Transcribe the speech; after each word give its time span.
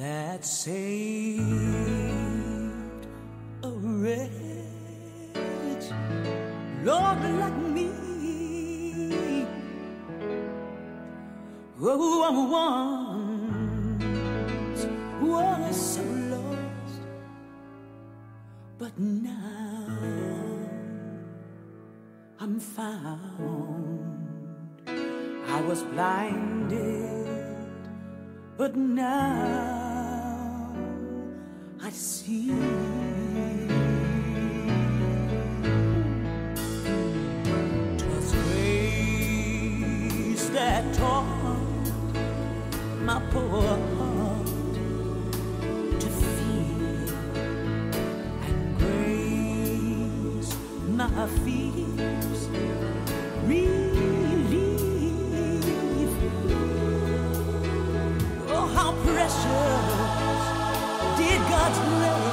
that 0.00 0.44
saved 0.46 1.44
a 3.62 3.68
wretch, 3.68 4.30
Lord, 6.82 7.22
like 7.42 7.58
me. 7.76 7.90
Oh, 11.82 12.22
I 12.28 12.30
once 14.70 14.82
was 15.20 15.76
so 15.96 16.04
lost, 16.32 17.02
but 18.78 18.98
now 18.98 19.86
I'm 22.38 22.58
found. 22.58 24.00
I 25.46 25.60
was 25.60 25.82
blinded, 25.82 27.26
but 28.56 28.74
now 28.76 29.79
I 31.82 31.88
see. 31.90 32.52
'Twas 37.96 38.32
grace 38.44 39.30
that 40.50 40.84
taught 40.92 41.86
my 43.02 43.18
poor 43.30 43.78
heart 43.96 44.46
to 46.00 46.08
feel, 46.20 47.08
and 48.46 48.78
grace 48.78 50.52
my 50.86 51.26
fears 51.44 52.40
relief. 53.46 54.52
Oh, 58.52 58.66
how 58.74 58.90
precious 59.06 59.99
God's 61.70 61.78
grace 61.78 62.29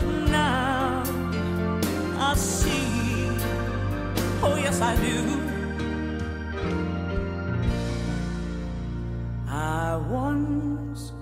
but 0.00 0.14
now 0.30 1.02
I 2.18 2.34
see. 2.34 3.30
Oh, 4.42 4.56
yes, 4.56 4.80
I 4.80 4.94
do. 4.96 5.18
I 9.48 9.96
once 9.96 11.12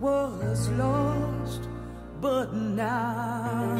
was 0.00 0.68
lost, 0.70 1.62
but 2.20 2.52
now 2.52 3.76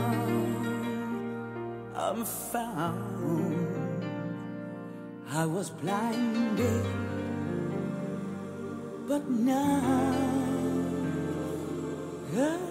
I'm 1.94 2.24
found. 2.24 4.06
I 5.28 5.44
was 5.44 5.68
blinded, 5.70 6.86
but 9.06 9.28
now 9.28 10.16
I 12.32 12.65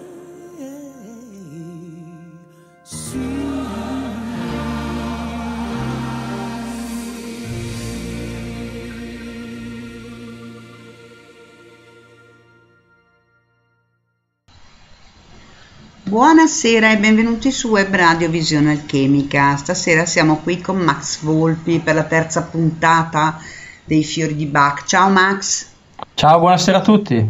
Buonasera 16.16 16.92
e 16.92 16.96
benvenuti 16.96 17.52
su 17.52 17.68
Web 17.68 17.94
Radio 17.94 18.30
Visione 18.30 18.70
Alchemica. 18.70 19.54
Stasera 19.56 20.06
siamo 20.06 20.38
qui 20.38 20.62
con 20.62 20.78
Max 20.78 21.20
Volpi 21.20 21.78
per 21.78 21.94
la 21.94 22.04
terza 22.04 22.44
puntata 22.44 23.38
dei 23.84 24.02
Fiori 24.02 24.34
di 24.34 24.46
Bach. 24.46 24.86
Ciao 24.86 25.10
Max. 25.10 25.66
Ciao, 26.14 26.38
buonasera 26.38 26.78
a 26.78 26.80
tutti. 26.80 27.28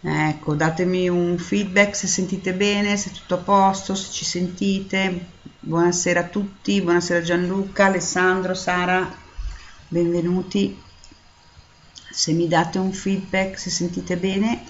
Ecco, 0.00 0.54
datemi 0.54 1.10
un 1.10 1.36
feedback 1.36 1.94
se 1.94 2.06
sentite 2.06 2.54
bene, 2.54 2.96
se 2.96 3.10
è 3.10 3.12
tutto 3.12 3.34
a 3.34 3.38
posto, 3.38 3.94
se 3.94 4.10
ci 4.10 4.24
sentite. 4.24 5.26
Buonasera 5.60 6.20
a 6.20 6.24
tutti, 6.24 6.80
buonasera 6.80 7.20
Gianluca, 7.20 7.84
Alessandro, 7.84 8.54
Sara, 8.54 9.14
benvenuti. 9.88 10.80
Se 12.10 12.32
mi 12.32 12.48
date 12.48 12.78
un 12.78 12.94
feedback, 12.94 13.58
se 13.58 13.68
sentite 13.68 14.16
bene. 14.16 14.64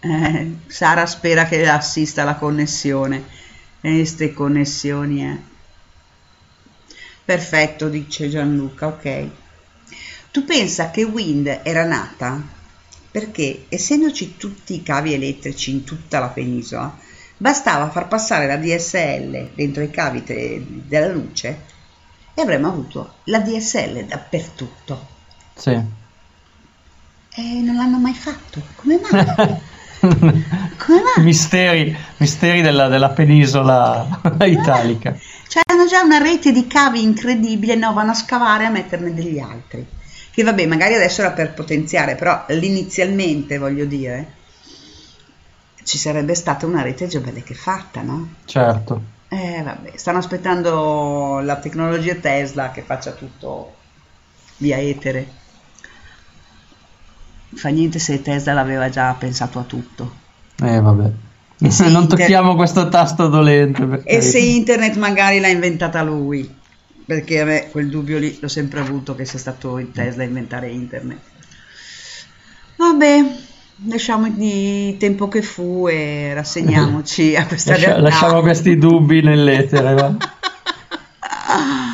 Eh, 0.00 0.52
Sara 0.68 1.06
spera 1.06 1.46
che 1.46 1.68
assista 1.68 2.22
alla 2.22 2.36
connessione. 2.36 3.24
Queste 3.80 4.32
connessioni, 4.32 5.24
eh. 5.24 5.38
Perfetto, 7.24 7.88
dice 7.88 8.28
Gianluca, 8.28 8.86
ok. 8.86 9.28
Tu 10.30 10.44
pensa 10.44 10.90
che 10.90 11.04
Wind 11.04 11.60
era 11.62 11.84
nata 11.84 12.40
perché, 13.10 13.66
essendoci 13.68 14.36
tutti 14.36 14.74
i 14.74 14.82
cavi 14.82 15.14
elettrici 15.14 15.70
in 15.70 15.84
tutta 15.84 16.18
la 16.20 16.28
penisola, 16.28 16.96
bastava 17.36 17.90
far 17.90 18.08
passare 18.08 18.46
la 18.46 18.56
DSL 18.56 19.50
dentro 19.54 19.82
i 19.82 19.90
cavi 19.90 20.22
te- 20.22 20.64
della 20.86 21.08
luce 21.08 21.64
e 22.34 22.42
avremmo 22.42 22.68
avuto 22.68 23.14
la 23.24 23.40
DSL 23.40 24.04
dappertutto. 24.04 25.06
Sì. 25.54 25.70
E 27.30 27.42
non 27.60 27.76
l'hanno 27.76 27.98
mai 27.98 28.14
fatto. 28.14 28.62
Come 28.76 29.00
mai? 29.00 29.56
Come 30.00 31.02
mai? 31.02 31.24
misteri, 31.24 31.96
misteri 32.18 32.60
della, 32.60 32.88
della 32.88 33.10
penisola 33.10 34.20
italica. 34.46 35.16
Cioè 35.48 35.62
hanno 35.66 35.86
già 35.86 36.02
una 36.02 36.18
rete 36.18 36.52
di 36.52 36.66
cavi 36.66 37.02
incredibile, 37.02 37.74
no, 37.74 37.92
vanno 37.92 38.10
a 38.12 38.14
scavare 38.14 38.66
a 38.66 38.70
metterne 38.70 39.14
degli 39.14 39.38
altri. 39.38 39.86
Che 40.30 40.42
vabbè, 40.42 40.66
magari 40.66 40.94
adesso 40.94 41.22
era 41.22 41.32
per 41.32 41.52
potenziare, 41.52 42.14
però 42.14 42.44
inizialmente, 42.48 43.58
voglio 43.58 43.84
dire, 43.86 44.34
ci 45.82 45.98
sarebbe 45.98 46.34
stata 46.34 46.66
una 46.66 46.82
rete 46.82 47.06
già 47.08 47.18
bella 47.18 47.40
che 47.40 47.54
fatta, 47.54 48.02
no? 48.02 48.34
Certo. 48.44 49.16
Eh, 49.28 49.62
vabbè, 49.62 49.92
stanno 49.96 50.18
aspettando 50.18 51.40
la 51.40 51.56
tecnologia 51.56 52.14
Tesla 52.14 52.70
che 52.70 52.82
faccia 52.82 53.12
tutto 53.12 53.74
via 54.58 54.78
etere. 54.78 55.37
Fa 57.54 57.68
niente 57.70 57.98
se 57.98 58.20
Tesla 58.22 58.52
l'aveva 58.52 58.88
già 58.90 59.14
pensato 59.18 59.58
a 59.58 59.62
tutto. 59.62 60.12
Eh, 60.62 60.80
vabbè. 60.80 61.10
Se 61.68 61.84
non 61.90 62.02
inter- 62.02 62.18
tocchiamo 62.20 62.54
questo 62.54 62.88
tasto 62.88 63.28
dolente. 63.28 63.84
per 63.84 64.02
E 64.04 64.20
se 64.20 64.38
internet 64.38 64.96
magari 64.96 65.40
l'ha 65.40 65.48
inventata 65.48 66.02
lui, 66.02 66.48
perché 67.06 67.40
a 67.40 67.44
me 67.44 67.68
quel 67.70 67.88
dubbio 67.88 68.18
lì 68.18 68.36
l'ho 68.40 68.48
sempre 68.48 68.80
avuto 68.80 69.14
che 69.14 69.24
sia 69.24 69.38
stato 69.38 69.78
il 69.78 69.90
Tesla 69.92 70.22
a 70.22 70.26
inventare 70.26 70.68
internet. 70.68 71.18
Vabbè, 72.76 73.24
lasciamo 73.86 74.26
il 74.26 74.96
tempo 74.98 75.26
che 75.28 75.42
fu 75.42 75.88
e 75.88 76.32
rassegniamoci 76.34 77.34
a 77.34 77.46
questa 77.46 77.72
Lascia- 77.72 77.86
realtà. 77.86 78.02
lasciamo 78.08 78.40
questi 78.40 78.76
dubbi 78.78 79.20
nell'etere. 79.22 79.94
va. 79.94 80.14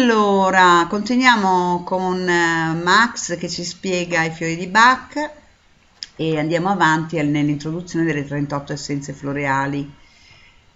Allora, 0.00 0.86
continuiamo 0.88 1.82
con 1.82 2.20
eh, 2.20 2.72
Max 2.72 3.36
che 3.36 3.48
ci 3.48 3.64
spiega 3.64 4.22
i 4.22 4.30
fiori 4.30 4.54
di 4.54 4.68
Bach 4.68 5.30
e 6.14 6.38
andiamo 6.38 6.68
avanti 6.68 7.20
nell'introduzione 7.20 8.04
delle 8.04 8.24
38 8.24 8.74
essenze 8.74 9.12
floreali 9.12 9.92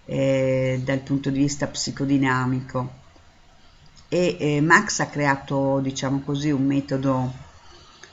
eh, 0.03 0.81
dal 0.83 0.99
punto 0.99 1.29
di 1.29 1.39
vista 1.39 1.67
psicodinamico. 1.67 2.95
E 4.09 4.35
eh, 4.37 4.61
Max 4.61 4.99
ha 4.99 5.07
creato, 5.07 5.79
diciamo 5.79 6.19
così, 6.19 6.51
un 6.51 6.65
metodo 6.65 7.31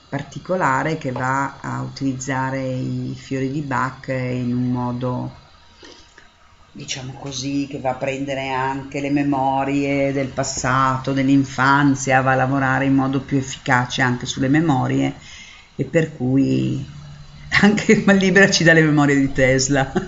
particolare 0.09 0.97
che 0.97 1.11
va 1.11 1.59
a 1.61 1.83
utilizzare 1.83 2.62
i 2.62 3.17
fiori 3.19 3.51
di 3.51 3.62
Bach 3.62 4.07
in 4.07 4.55
un 4.55 4.71
modo 4.71 5.40
diciamo 6.73 7.15
così, 7.19 7.67
che 7.69 7.81
va 7.81 7.91
a 7.91 7.95
prendere 7.95 8.49
anche 8.49 9.01
le 9.01 9.11
memorie 9.11 10.13
del 10.13 10.29
passato, 10.29 11.13
dell'infanzia, 11.13 12.21
va 12.21 12.33
a 12.33 12.37
lavorare 12.37 12.85
in 12.85 12.95
modo 12.95 13.21
più 13.21 13.37
efficace 13.37 14.03
anche 14.03 14.27
sulle 14.27 14.49
memorie 14.49 15.15
e 15.77 15.85
per 15.85 16.17
cui 16.17 16.85
anche 17.63 18.03
ma 18.05 18.13
liberaci 18.13 18.63
dalle 18.65 18.83
memorie 18.83 19.17
di 19.17 19.33
Tesla. 19.33 19.91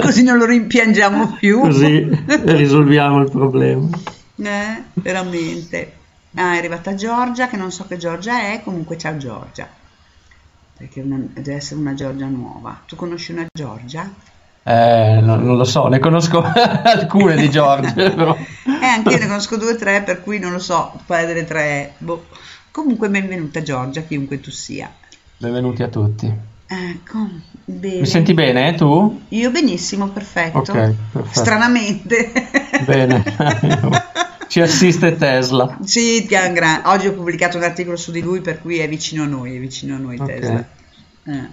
Così 0.00 0.22
non 0.22 0.38
lo 0.38 0.44
rimpiangiamo 0.44 1.36
più. 1.38 1.60
Così 1.60 2.08
risolviamo 2.26 3.20
il 3.20 3.30
problema. 3.30 3.88
Eh, 4.36 4.82
veramente. 4.94 5.92
Ah, 6.34 6.54
è 6.54 6.58
arrivata 6.58 6.94
Giorgia, 6.94 7.48
che 7.48 7.56
non 7.56 7.72
so 7.72 7.86
che 7.86 7.96
Giorgia 7.96 8.52
è, 8.52 8.60
comunque 8.62 8.96
ciao 8.96 9.16
Giorgia. 9.16 9.68
Perché 10.78 11.00
una- 11.00 11.18
deve 11.34 11.54
essere 11.54 11.80
una 11.80 11.94
Giorgia 11.94 12.26
nuova. 12.26 12.82
Tu 12.86 12.94
conosci 12.94 13.32
una 13.32 13.44
Giorgia? 13.52 14.08
Eh, 14.62 15.18
non, 15.20 15.42
non 15.44 15.56
lo 15.56 15.64
so, 15.64 15.88
ne 15.88 15.98
conosco 15.98 16.40
alcune 16.84 17.36
di 17.36 17.50
Giorgio, 17.50 17.94
però. 18.14 18.36
Eh, 18.36 18.86
anche 18.86 19.10
io 19.14 19.18
ne 19.18 19.26
conosco 19.26 19.56
due 19.56 19.72
o 19.72 19.76
tre, 19.76 20.02
per 20.02 20.22
cui 20.22 20.38
non 20.38 20.52
lo 20.52 20.58
so, 20.60 20.92
quale 21.06 21.26
delle 21.26 21.44
tre. 21.44 21.94
Boh. 21.98 22.26
Comunque 22.70 23.08
benvenuta 23.08 23.60
Giorgia, 23.62 24.02
chiunque 24.02 24.38
tu 24.40 24.50
sia. 24.52 24.88
Benvenuti 25.36 25.82
a 25.82 25.88
tutti. 25.88 26.32
Ecco, 26.70 27.28
bene. 27.64 28.00
Mi 28.00 28.06
senti 28.06 28.34
bene, 28.34 28.68
eh, 28.68 28.74
tu? 28.74 29.22
Io 29.30 29.50
benissimo, 29.50 30.08
perfetto. 30.08 30.58
Ok, 30.58 30.72
perfetto. 31.12 31.28
Stranamente. 31.32 32.30
Bene. 32.84 33.24
Ci 34.48 34.60
assiste 34.60 35.16
Tesla. 35.16 35.78
Sì, 35.84 36.24
gran- 36.24 36.82
oggi 36.86 37.06
ho 37.06 37.12
pubblicato 37.12 37.56
un 37.58 37.62
articolo 37.62 37.96
su 37.96 38.10
di 38.10 38.22
lui 38.22 38.40
per 38.40 38.60
cui 38.60 38.78
è 38.78 38.88
vicino 38.88 39.24
a 39.24 39.26
noi, 39.26 39.56
è 39.56 39.58
vicino 39.58 39.94
a 39.94 39.98
noi 39.98 40.18
Ok. 40.18 40.26
Tesla. 40.26 40.68
Eh. 41.24 41.48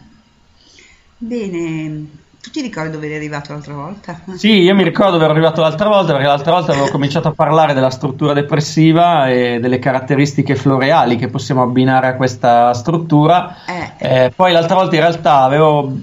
Bene, 1.18 2.08
tu 2.46 2.52
ti 2.52 2.62
ricordi 2.62 2.92
dove 2.92 3.08
eri 3.08 3.16
arrivato 3.16 3.54
l'altra 3.54 3.74
volta? 3.74 4.20
Sì, 4.36 4.62
io 4.62 4.76
mi 4.76 4.84
ricordo 4.84 5.14
dove 5.14 5.24
ero 5.24 5.34
arrivato 5.34 5.62
l'altra 5.62 5.90
volta, 5.90 6.12
perché 6.12 6.28
l'altra 6.28 6.52
volta 6.52 6.74
avevo 6.74 6.90
cominciato 6.90 7.28
a 7.30 7.32
parlare 7.32 7.74
della 7.74 7.90
struttura 7.90 8.34
depressiva 8.34 9.28
e 9.30 9.58
delle 9.60 9.80
caratteristiche 9.80 10.56
floreali 10.56 11.16
che 11.16 11.28
possiamo 11.30 11.64
abbinare 11.64 12.06
a 12.06 12.16
questa 12.16 12.72
struttura. 12.76 13.56
Eh, 13.66 13.94
Eh, 13.98 14.32
poi 14.36 14.52
l'altra 14.52 14.76
volta 14.76 14.94
in 14.94 15.02
realtà 15.02 15.42
avevo, 15.42 15.98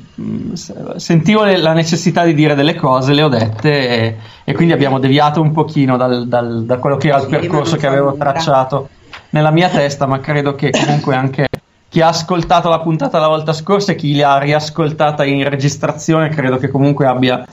s- 0.55 0.97
sentivo 0.97 1.45
le- 1.45 1.59
la 1.59 1.75
necessità 1.75 2.25
di 2.25 2.35
dire 2.35 2.57
delle 2.57 2.75
cose, 2.75 3.13
le 3.13 3.23
ho 3.23 3.29
dette 3.29 3.89
e, 3.89 4.17
e 4.43 4.53
quindi 4.55 4.73
abbiamo 4.73 4.99
deviato 4.99 5.41
un 5.41 5.53
pochino 5.53 5.97
dal- 5.97 6.27
dal- 6.27 6.65
da 6.65 6.79
quello 6.79 6.97
che 6.97 7.09
era 7.09 7.19
il 7.21 7.29
percorso 7.29 7.77
che 7.77 7.87
avevo 7.87 8.17
tracciato 8.17 8.89
nella 9.31 9.51
mia 9.53 9.69
testa, 9.69 10.07
ma 10.07 10.19
credo 10.19 10.55
che 10.57 10.71
comunque 10.71 11.15
anche 11.15 11.47
chi 11.93 12.01
ha 12.01 12.09
ascoltato 12.09 12.71
la 12.71 12.81
puntata 12.81 13.19
la 13.19 13.29
volta 13.29 13.53
scorsa 13.53 13.93
e 13.93 13.97
chi 13.97 14.17
l'ha 14.17 14.39
riascoltata 14.39 15.27
in 15.27 15.47
registrazione 15.47 16.31
credo 16.31 16.57
che 16.57 16.71
comunque 16.71 17.07
abbia 17.07 17.45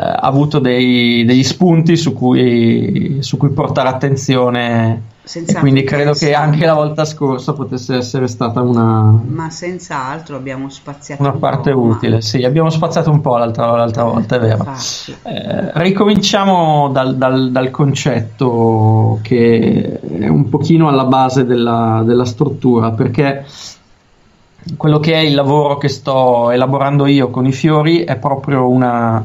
avuto 0.00 0.58
dei- 0.58 1.24
degli 1.24 1.44
spunti 1.44 1.96
su 1.96 2.14
cui, 2.14 3.18
su 3.20 3.36
cui 3.36 3.50
portare 3.50 3.88
attenzione 3.88 4.92
e 4.94 5.10
Senz'altro 5.24 5.60
quindi 5.60 5.84
credo 5.84 6.12
che 6.14 6.34
anche 6.34 6.66
la 6.66 6.74
volta 6.74 7.04
scorsa 7.04 7.52
potesse 7.52 7.94
essere 7.94 8.26
stata 8.26 8.60
una, 8.60 9.20
ma 9.24 9.50
senz'altro 9.50 10.34
abbiamo 10.34 10.68
spaziato 10.68 11.22
una 11.22 11.30
un 11.30 11.38
parte 11.38 11.72
po', 11.72 11.80
ma- 11.80 11.94
utile. 11.94 12.20
Sì, 12.20 12.42
abbiamo 12.42 12.70
spaziato 12.70 13.12
un 13.12 13.20
po' 13.20 13.36
l'altra, 13.36 13.70
l'altra 13.76 14.02
volta, 14.02 14.36
è 14.36 14.40
vero. 14.40 14.66
Eh, 15.22 15.70
ricominciamo 15.74 16.88
dal, 16.88 17.16
dal- 17.16 17.52
dal 17.52 17.70
concetto 17.70 19.20
che 19.22 20.00
è 20.00 20.26
un 20.26 20.48
pochino 20.48 20.88
alla 20.88 21.04
base 21.04 21.44
della, 21.44 22.02
della 22.04 22.24
struttura, 22.24 22.90
perché 22.90 23.44
quello 24.76 24.98
che 24.98 25.12
è 25.14 25.18
il 25.18 25.34
lavoro 25.34 25.78
che 25.78 25.88
sto 25.88 26.50
elaborando 26.50 27.06
io 27.06 27.30
con 27.30 27.46
i 27.46 27.52
fiori 27.52 28.00
è 28.00 28.16
proprio 28.16 28.68
una, 28.68 29.24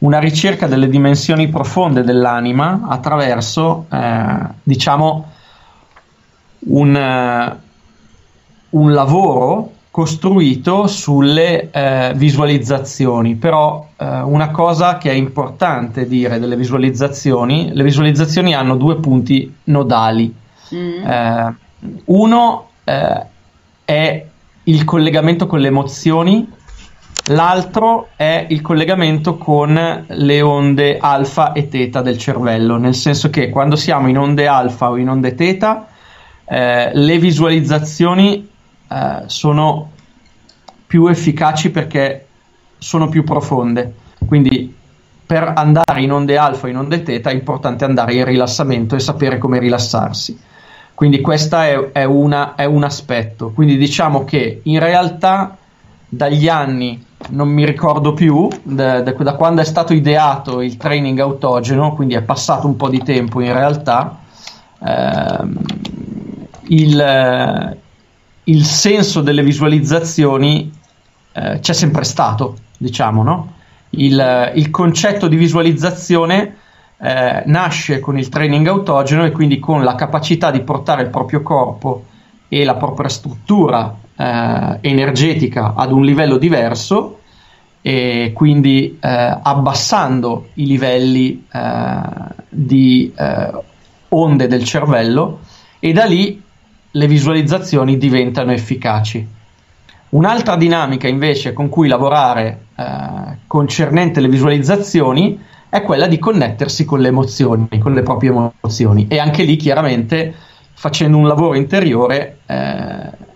una 0.00 0.18
ricerca 0.18 0.66
delle 0.66 0.88
dimensioni 0.88 1.48
profonde 1.48 2.02
dell'anima 2.02 2.82
attraverso, 2.88 3.86
eh, 3.90 4.36
diciamo, 4.62 5.26
un, 6.60 6.96
eh, 6.96 7.56
un 8.70 8.92
lavoro 8.92 9.72
costruito 9.90 10.86
sulle 10.86 11.70
eh, 11.70 12.12
visualizzazioni, 12.14 13.34
però 13.34 13.88
eh, 13.96 14.20
una 14.20 14.50
cosa 14.50 14.96
che 14.98 15.10
è 15.10 15.14
importante 15.14 16.06
dire 16.06 16.38
delle 16.38 16.56
visualizzazioni, 16.56 17.70
le 17.74 17.82
visualizzazioni 17.82 18.54
hanno 18.54 18.76
due 18.76 18.96
punti 18.96 19.52
nodali. 19.64 20.32
Mm. 20.74 21.04
Eh, 21.04 21.54
uno 22.06 22.68
eh, 22.84 23.26
è 23.84 24.26
il 24.64 24.84
collegamento 24.84 25.46
con 25.46 25.58
le 25.58 25.66
emozioni, 25.66 26.48
l'altro 27.26 28.08
è 28.16 28.46
il 28.48 28.60
collegamento 28.60 29.36
con 29.36 30.04
le 30.06 30.42
onde 30.42 30.98
alfa 30.98 31.52
e 31.52 31.68
teta 31.68 32.02
del 32.02 32.18
cervello, 32.18 32.76
nel 32.76 32.94
senso 32.94 33.30
che 33.30 33.50
quando 33.50 33.76
siamo 33.76 34.08
in 34.08 34.18
onde 34.18 34.46
alfa 34.46 34.90
o 34.90 34.96
in 34.96 35.08
onde 35.08 35.34
teta, 35.34 35.86
eh, 36.44 36.90
le 36.92 37.18
visualizzazioni 37.18 38.48
eh, 38.88 39.22
sono 39.26 39.90
più 40.86 41.06
efficaci 41.06 41.70
perché 41.70 42.26
sono 42.78 43.08
più 43.08 43.22
profonde. 43.22 43.94
Quindi 44.26 44.74
per 45.24 45.52
andare 45.54 46.02
in 46.02 46.10
onde 46.12 46.36
alfa 46.36 46.66
o 46.66 46.70
in 46.70 46.76
onde 46.76 47.04
teta 47.04 47.30
è 47.30 47.32
importante 47.32 47.84
andare 47.84 48.14
in 48.14 48.24
rilassamento 48.24 48.96
e 48.96 48.98
sapere 48.98 49.38
come 49.38 49.60
rilassarsi. 49.60 50.36
Quindi 50.92 51.20
questo 51.20 51.56
è, 51.56 51.92
è, 51.92 52.00
è 52.02 52.64
un 52.64 52.84
aspetto. 52.84 53.52
Quindi 53.52 53.76
diciamo 53.76 54.24
che 54.24 54.60
in 54.64 54.80
realtà 54.80 55.56
dagli 56.12 56.48
anni, 56.48 57.02
non 57.30 57.48
mi 57.48 57.64
ricordo 57.64 58.12
più, 58.12 58.48
da, 58.64 59.00
da, 59.00 59.12
da, 59.12 59.34
quando 59.34 59.60
è 59.60 59.64
stato 59.64 59.94
ideato 59.94 60.60
il 60.60 60.76
training 60.76 61.20
autogeno, 61.20 61.94
quindi 61.94 62.14
è 62.14 62.22
passato 62.22 62.66
un 62.66 62.76
po' 62.76 62.88
di 62.88 63.00
tempo 63.02 63.40
in 63.40 63.52
realtà, 63.52 64.18
ehm, 64.82 65.58
il, 66.68 67.76
il, 68.44 68.64
senso 68.64 69.20
delle 69.20 69.42
visualizzazioni 69.42 70.72
eh, 71.32 71.60
c'è 71.60 71.72
sempre 71.72 72.02
stato, 72.02 72.56
diciamo, 72.76 73.22
no? 73.22 73.52
il, 73.90 74.52
il 74.56 74.70
concetto 74.70 75.28
di 75.28 75.36
visualizzazione 75.36 76.56
eh, 76.98 77.42
nasce 77.46 78.00
con 78.00 78.18
il 78.18 78.28
training 78.28 78.66
autogeno 78.66 79.24
e 79.24 79.30
quindi 79.30 79.60
con 79.60 79.84
la 79.84 79.94
capacità 79.94 80.50
di 80.50 80.60
portare 80.62 81.02
il 81.02 81.08
proprio 81.08 81.42
corpo 81.42 82.06
e 82.48 82.64
la 82.64 82.74
propria 82.74 83.08
struttura 83.08 83.96
eh, 84.20 84.78
energetica 84.82 85.72
ad 85.74 85.92
un 85.92 86.04
livello 86.04 86.36
diverso 86.36 87.20
e 87.80 88.32
quindi 88.34 88.98
eh, 89.00 89.38
abbassando 89.42 90.48
i 90.54 90.66
livelli 90.66 91.46
eh, 91.50 92.00
di 92.50 93.10
eh, 93.16 93.50
onde 94.08 94.46
del 94.46 94.64
cervello 94.64 95.40
e 95.78 95.92
da 95.92 96.04
lì 96.04 96.42
le 96.90 97.06
visualizzazioni 97.06 97.96
diventano 97.96 98.52
efficaci. 98.52 99.26
Un'altra 100.10 100.56
dinamica 100.56 101.08
invece 101.08 101.54
con 101.54 101.68
cui 101.70 101.88
lavorare 101.88 102.66
eh, 102.76 102.84
concernente 103.46 104.20
le 104.20 104.28
visualizzazioni 104.28 105.40
è 105.70 105.82
quella 105.82 106.08
di 106.08 106.18
connettersi 106.18 106.84
con 106.84 107.00
le 107.00 107.08
emozioni, 107.08 107.78
con 107.78 107.94
le 107.94 108.02
proprie 108.02 108.30
emozioni 108.30 109.06
e 109.08 109.18
anche 109.18 109.44
lì 109.44 109.56
chiaramente 109.56 110.34
facendo 110.74 111.16
un 111.16 111.28
lavoro 111.28 111.56
interiore 111.56 112.38
eh, 112.44 113.28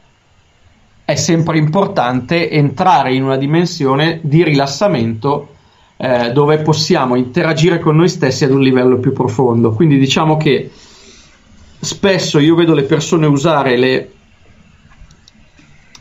è 1.05 1.15
sempre 1.15 1.59
importante 1.59 2.51
entrare 2.51 3.15
in 3.15 3.25
una 3.25 3.37
dimensione 3.37 4.21
di 4.23 4.43
rilassamento 4.43 5.49
eh, 5.97 6.33
dove 6.33 6.59
possiamo 6.59 7.15
interagire 7.15 7.79
con 7.79 7.97
noi 7.97 8.09
stessi 8.09 8.45
ad 8.45 8.51
un 8.51 8.61
livello 8.61 8.99
più 8.99 9.13
profondo. 9.13 9.73
Quindi 9.73 9.99
diciamo 9.99 10.37
che 10.37 10.71
spesso 11.81 12.39
io 12.39 12.55
vedo 12.55 12.75
le 12.75 12.85
persone 12.85 13.27
usare 13.27 13.77
le, 13.77 14.13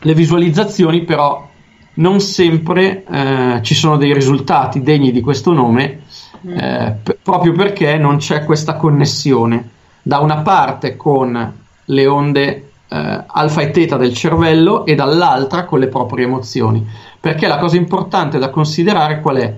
le 0.00 0.14
visualizzazioni, 0.14 1.02
però 1.04 1.50
non 1.96 2.20
sempre 2.20 3.04
eh, 3.04 3.58
ci 3.62 3.74
sono 3.74 3.96
dei 3.96 4.12
risultati 4.12 4.82
degni 4.82 5.12
di 5.12 5.20
questo 5.20 5.52
nome 5.52 6.02
Mm. 6.46 6.58
eh, 6.58 6.96
p- 7.02 7.16
proprio 7.22 7.52
perché 7.52 7.96
non 7.96 8.18
c'è 8.18 8.44
questa 8.44 8.74
connessione 8.74 9.70
da 10.02 10.18
una 10.18 10.38
parte 10.38 10.96
con 10.96 11.54
le 11.86 12.06
onde 12.06 12.72
eh, 12.94 13.24
alfa 13.26 13.60
e 13.62 13.70
teta 13.72 13.96
del 13.96 14.14
cervello 14.14 14.86
e 14.86 14.94
dall'altra 14.94 15.64
con 15.64 15.80
le 15.80 15.88
proprie 15.88 16.26
emozioni. 16.26 16.86
Perché 17.18 17.48
la 17.48 17.58
cosa 17.58 17.76
importante 17.76 18.38
da 18.38 18.50
considerare 18.50 19.20
qual 19.20 19.36
è? 19.38 19.56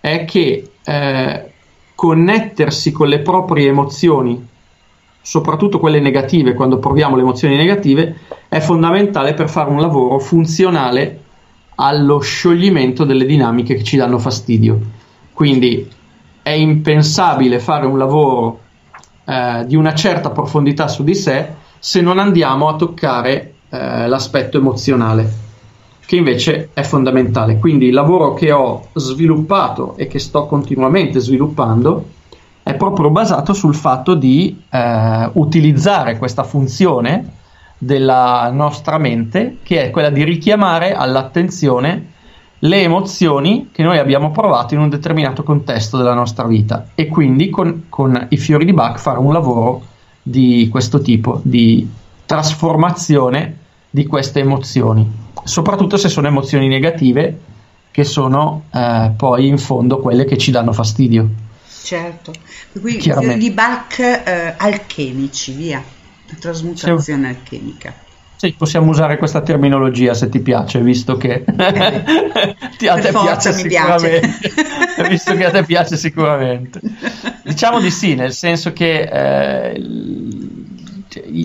È 0.00 0.24
che 0.24 0.70
eh, 0.82 1.52
connettersi 1.94 2.90
con 2.90 3.08
le 3.08 3.18
proprie 3.18 3.68
emozioni, 3.68 4.48
soprattutto 5.20 5.78
quelle 5.78 6.00
negative, 6.00 6.54
quando 6.54 6.78
proviamo 6.78 7.16
le 7.16 7.22
emozioni 7.22 7.56
negative, 7.56 8.16
è 8.48 8.60
fondamentale 8.60 9.34
per 9.34 9.50
fare 9.50 9.68
un 9.68 9.80
lavoro 9.80 10.18
funzionale 10.18 11.24
allo 11.74 12.20
scioglimento 12.20 13.04
delle 13.04 13.26
dinamiche 13.26 13.74
che 13.74 13.82
ci 13.82 13.98
danno 13.98 14.18
fastidio. 14.18 14.80
Quindi 15.34 15.86
è 16.42 16.50
impensabile 16.50 17.58
fare 17.58 17.84
un 17.84 17.98
lavoro 17.98 18.60
eh, 19.26 19.64
di 19.66 19.76
una 19.76 19.94
certa 19.94 20.30
profondità 20.30 20.88
su 20.88 21.04
di 21.04 21.14
sé 21.14 21.58
se 21.80 22.02
non 22.02 22.18
andiamo 22.18 22.68
a 22.68 22.76
toccare 22.76 23.54
eh, 23.70 24.06
l'aspetto 24.06 24.58
emozionale, 24.58 25.28
che 26.04 26.16
invece 26.16 26.68
è 26.74 26.82
fondamentale. 26.82 27.58
Quindi 27.58 27.86
il 27.86 27.94
lavoro 27.94 28.34
che 28.34 28.52
ho 28.52 28.88
sviluppato 28.92 29.96
e 29.96 30.06
che 30.06 30.18
sto 30.18 30.46
continuamente 30.46 31.20
sviluppando 31.20 32.04
è 32.62 32.74
proprio 32.74 33.10
basato 33.10 33.54
sul 33.54 33.74
fatto 33.74 34.14
di 34.14 34.62
eh, 34.68 35.30
utilizzare 35.32 36.18
questa 36.18 36.44
funzione 36.44 37.38
della 37.78 38.50
nostra 38.52 38.98
mente, 38.98 39.56
che 39.62 39.84
è 39.84 39.90
quella 39.90 40.10
di 40.10 40.22
richiamare 40.22 40.94
all'attenzione 40.94 42.12
le 42.62 42.82
emozioni 42.82 43.70
che 43.72 43.82
noi 43.82 43.96
abbiamo 43.96 44.30
provato 44.32 44.74
in 44.74 44.80
un 44.80 44.90
determinato 44.90 45.42
contesto 45.42 45.96
della 45.96 46.12
nostra 46.12 46.46
vita 46.46 46.88
e 46.94 47.08
quindi 47.08 47.48
con, 47.48 47.86
con 47.88 48.26
i 48.28 48.36
fiori 48.36 48.66
di 48.66 48.74
Bach 48.74 48.98
fare 48.98 49.18
un 49.18 49.32
lavoro 49.32 49.82
di 50.30 50.68
questo 50.70 51.00
tipo, 51.00 51.40
di 51.44 51.88
trasformazione 52.24 53.56
di 53.90 54.06
queste 54.06 54.40
emozioni, 54.40 55.04
soprattutto 55.42 55.96
se 55.96 56.08
sono 56.08 56.28
emozioni 56.28 56.68
negative 56.68 57.40
che 57.90 58.04
sono 58.04 58.66
eh, 58.72 59.12
poi 59.16 59.48
in 59.48 59.58
fondo 59.58 59.98
quelle 59.98 60.24
che 60.24 60.38
ci 60.38 60.52
danno 60.52 60.72
fastidio. 60.72 61.28
Certo, 61.82 62.32
qui 62.80 63.00
fiori 63.00 63.36
di 63.36 63.50
Bach 63.50 63.98
eh, 63.98 64.54
alchemici, 64.56 65.52
via, 65.52 65.82
trasmutazione 66.38 67.28
alchemica. 67.28 67.92
Sì, 68.40 68.54
possiamo 68.56 68.88
usare 68.88 69.18
questa 69.18 69.42
terminologia 69.42 70.14
se 70.14 70.30
ti 70.30 70.40
piace, 70.40 70.80
visto 70.80 71.18
che 71.18 71.44
eh, 71.44 72.04
ti, 72.78 72.88
a 72.88 72.94
te 72.94 73.10
piace 73.10 73.52
sicuramente. 73.52 74.40
Piace. 74.40 75.08
visto 75.10 75.34
che 75.34 75.44
a 75.44 75.50
te 75.50 75.62
piace 75.62 75.96
sicuramente. 75.98 76.80
Diciamo 77.44 77.80
di 77.80 77.90
sì, 77.90 78.14
nel 78.14 78.32
senso 78.32 78.72
che 78.72 79.02
eh, 79.02 79.82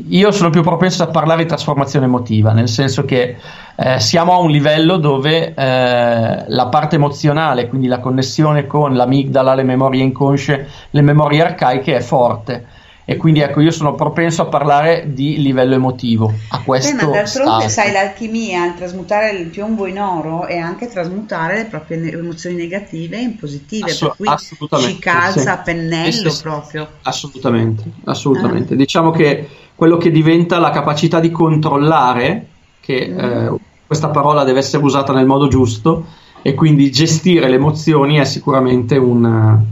io 0.07 0.31
sono 0.31 0.49
più 0.49 0.61
propenso 0.61 1.03
a 1.03 1.07
parlare 1.07 1.41
di 1.41 1.49
trasformazione 1.49 2.05
emotiva, 2.05 2.53
nel 2.53 2.69
senso 2.69 3.03
che 3.03 3.35
eh, 3.75 3.99
siamo 3.99 4.31
a 4.31 4.39
un 4.39 4.49
livello 4.49 4.95
dove 4.95 5.53
eh, 5.53 6.45
la 6.47 6.67
parte 6.67 6.95
emozionale, 6.95 7.67
quindi 7.67 7.87
la 7.87 7.99
connessione 7.99 8.67
con 8.67 8.95
l'amigdala, 8.95 9.53
le 9.53 9.63
memorie 9.63 10.01
inconsce, 10.01 10.69
le 10.91 11.01
memorie 11.01 11.41
arcaiche 11.41 11.97
è 11.97 11.99
forte 11.99 12.74
e 13.07 13.17
quindi 13.17 13.39
ecco 13.41 13.61
io 13.61 13.69
sono 13.69 13.93
propenso 13.93 14.41
a 14.41 14.45
parlare 14.45 15.13
di 15.13 15.39
livello 15.39 15.75
emotivo 15.75 16.33
a 16.49 16.61
questo 16.63 16.95
Beh, 16.95 17.03
ma 17.03 17.11
d'altronde 17.11 17.69
sai 17.69 17.91
l'alchimia 17.91 18.65
il 18.65 18.73
trasmutare 18.73 19.29
il 19.29 19.45
piombo 19.45 19.85
in 19.85 19.99
oro 20.01 20.47
è 20.47 20.57
anche 20.57 20.87
trasmutare 20.87 21.55
le 21.55 21.65
proprie 21.65 22.11
emozioni 22.11 22.55
negative 22.55 23.17
in 23.17 23.35
positive 23.35 23.91
Assu- 23.91 24.15
per 24.17 24.67
cui 24.67 24.87
ci 24.87 24.97
calza 24.97 25.39
sì. 25.39 25.47
a 25.47 25.57
pennello 25.57 26.11
sì, 26.11 26.29
sì, 26.31 26.41
proprio 26.41 26.87
assolutamente 27.03 27.83
assolutamente 28.05 28.73
ah. 28.73 28.77
diciamo 28.77 29.11
che 29.11 29.47
quello 29.75 29.97
che 29.97 30.09
diventa 30.09 30.57
la 30.57 30.71
capacità 30.71 31.19
di 31.19 31.29
controllare 31.29 32.47
che 32.79 33.07
mm. 33.07 33.19
eh, 33.19 33.55
questa 33.85 34.09
parola 34.09 34.43
deve 34.43 34.59
essere 34.59 34.83
usata 34.83 35.13
nel 35.13 35.27
modo 35.27 35.47
giusto 35.47 36.05
e 36.41 36.55
quindi 36.55 36.91
gestire 36.91 37.49
le 37.49 37.55
emozioni 37.55 38.17
è 38.17 38.25
sicuramente 38.25 38.97
un 38.97 39.63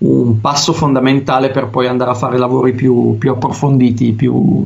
un 0.00 0.40
passo 0.40 0.72
fondamentale 0.72 1.50
per 1.50 1.68
poi 1.68 1.86
andare 1.86 2.10
a 2.10 2.14
fare 2.14 2.38
lavori 2.38 2.72
più, 2.72 3.18
più 3.18 3.32
approfonditi, 3.32 4.12
più, 4.12 4.64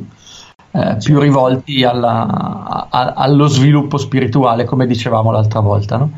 eh, 0.70 0.96
più 1.02 1.18
rivolti 1.18 1.82
alla, 1.82 2.86
a, 2.88 3.14
allo 3.16 3.48
sviluppo 3.48 3.96
spirituale, 3.96 4.64
come 4.64 4.86
dicevamo 4.86 5.32
l'altra 5.32 5.60
volta. 5.60 5.96
No? 5.96 6.10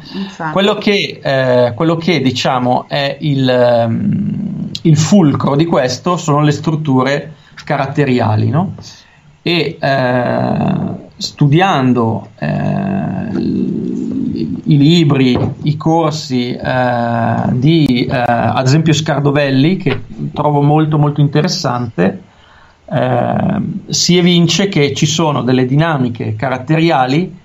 Quello, 0.52 0.75
che, 0.75 1.20
eh, 1.23 1.73
quello, 1.75 1.96
che, 1.96 2.20
diciamo 2.20 2.87
è 2.88 3.16
il, 3.20 3.85
um, 3.87 4.70
il, 4.82 4.96
fulcro 4.99 5.56
di 5.56 5.64
questo 5.64 6.16
sono 6.18 6.42
le 6.42 6.52
strutture 6.52 7.32
caratteriali. 7.64 8.50
No? 8.50 8.75
E 9.40 9.78
eh, 9.80 10.75
studiando 11.16 12.28
i 14.37 14.76
libri, 14.76 15.38
i 15.62 15.76
corsi 15.76 16.52
eh, 16.52 17.35
di 17.52 18.05
eh, 18.05 18.14
ad 18.16 18.66
esempio 18.66 18.93
Scardovelli, 18.93 19.76
che 19.76 20.02
trovo 20.33 20.62
molto 20.62 20.99
molto 20.99 21.21
interessante, 21.21 22.23
eh, 22.85 23.61
si 23.88 24.16
evince 24.16 24.69
che 24.69 24.95
ci 24.95 25.07
sono 25.07 25.43
delle 25.43 25.66
dinamiche 25.66 26.37
caratteriali 26.37 27.45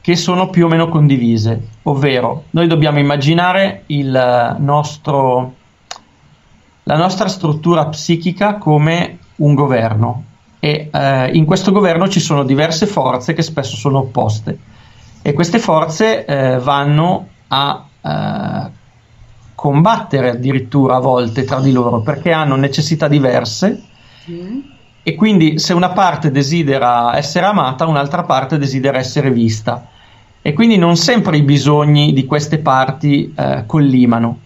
che 0.00 0.14
sono 0.14 0.50
più 0.50 0.66
o 0.66 0.68
meno 0.68 0.88
condivise, 0.88 1.68
ovvero 1.82 2.44
noi 2.50 2.68
dobbiamo 2.68 3.00
immaginare 3.00 3.82
nostro, 4.58 5.54
la 6.84 6.96
nostra 6.96 7.26
struttura 7.26 7.86
psichica 7.86 8.54
come 8.54 9.18
un 9.36 9.54
governo. 9.54 10.24
E 10.60 10.88
eh, 10.92 11.30
in 11.32 11.44
questo 11.44 11.72
governo 11.72 12.08
ci 12.08 12.20
sono 12.20 12.44
diverse 12.44 12.86
forze 12.86 13.34
che 13.34 13.42
spesso 13.42 13.76
sono 13.76 13.98
opposte 13.98 14.58
e 15.26 15.32
queste 15.32 15.58
forze 15.58 16.24
eh, 16.24 16.58
vanno 16.60 17.26
a 17.48 17.84
eh, 18.00 18.70
combattere 19.56 20.30
addirittura 20.30 20.94
a 20.94 21.00
volte 21.00 21.42
tra 21.42 21.58
di 21.58 21.72
loro 21.72 22.00
perché 22.00 22.30
hanno 22.30 22.54
necessità 22.54 23.08
diverse. 23.08 23.82
Mm. 24.30 24.58
e 25.02 25.14
quindi 25.14 25.58
se 25.58 25.72
una 25.72 25.90
parte 25.90 26.32
desidera 26.32 27.16
essere 27.16 27.46
amata 27.46 27.86
un'altra 27.86 28.22
parte 28.22 28.56
desidera 28.56 28.98
essere 28.98 29.32
vista. 29.32 29.88
E 30.42 30.52
quindi 30.52 30.76
non 30.76 30.96
sempre 30.96 31.36
i 31.38 31.42
bisogni 31.42 32.12
di 32.12 32.24
queste 32.24 32.58
parti 32.58 33.34
eh, 33.36 33.64
collimano. 33.66 34.38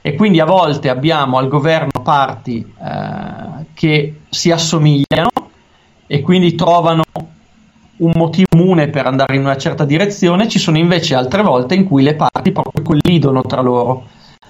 E 0.00 0.14
quindi 0.14 0.40
a 0.40 0.44
volte 0.44 0.88
abbiamo 0.88 1.38
al 1.38 1.46
governo 1.46 2.02
parti 2.02 2.64
eh, 2.64 3.64
che 3.74 4.22
si 4.28 4.50
assomigliano 4.50 5.30
e 6.08 6.20
quindi 6.20 6.56
trovano 6.56 7.04
un 7.98 8.12
motivo 8.14 8.46
comune 8.56 8.88
per 8.88 9.06
andare 9.06 9.36
in 9.36 9.42
una 9.42 9.56
certa 9.56 9.84
direzione, 9.84 10.48
ci 10.48 10.58
sono 10.58 10.78
invece 10.78 11.14
altre 11.14 11.42
volte 11.42 11.74
in 11.74 11.84
cui 11.84 12.02
le 12.02 12.14
parti 12.14 12.52
proprio 12.52 12.82
collidono 12.82 13.42
tra 13.42 13.60
loro. 13.60 14.06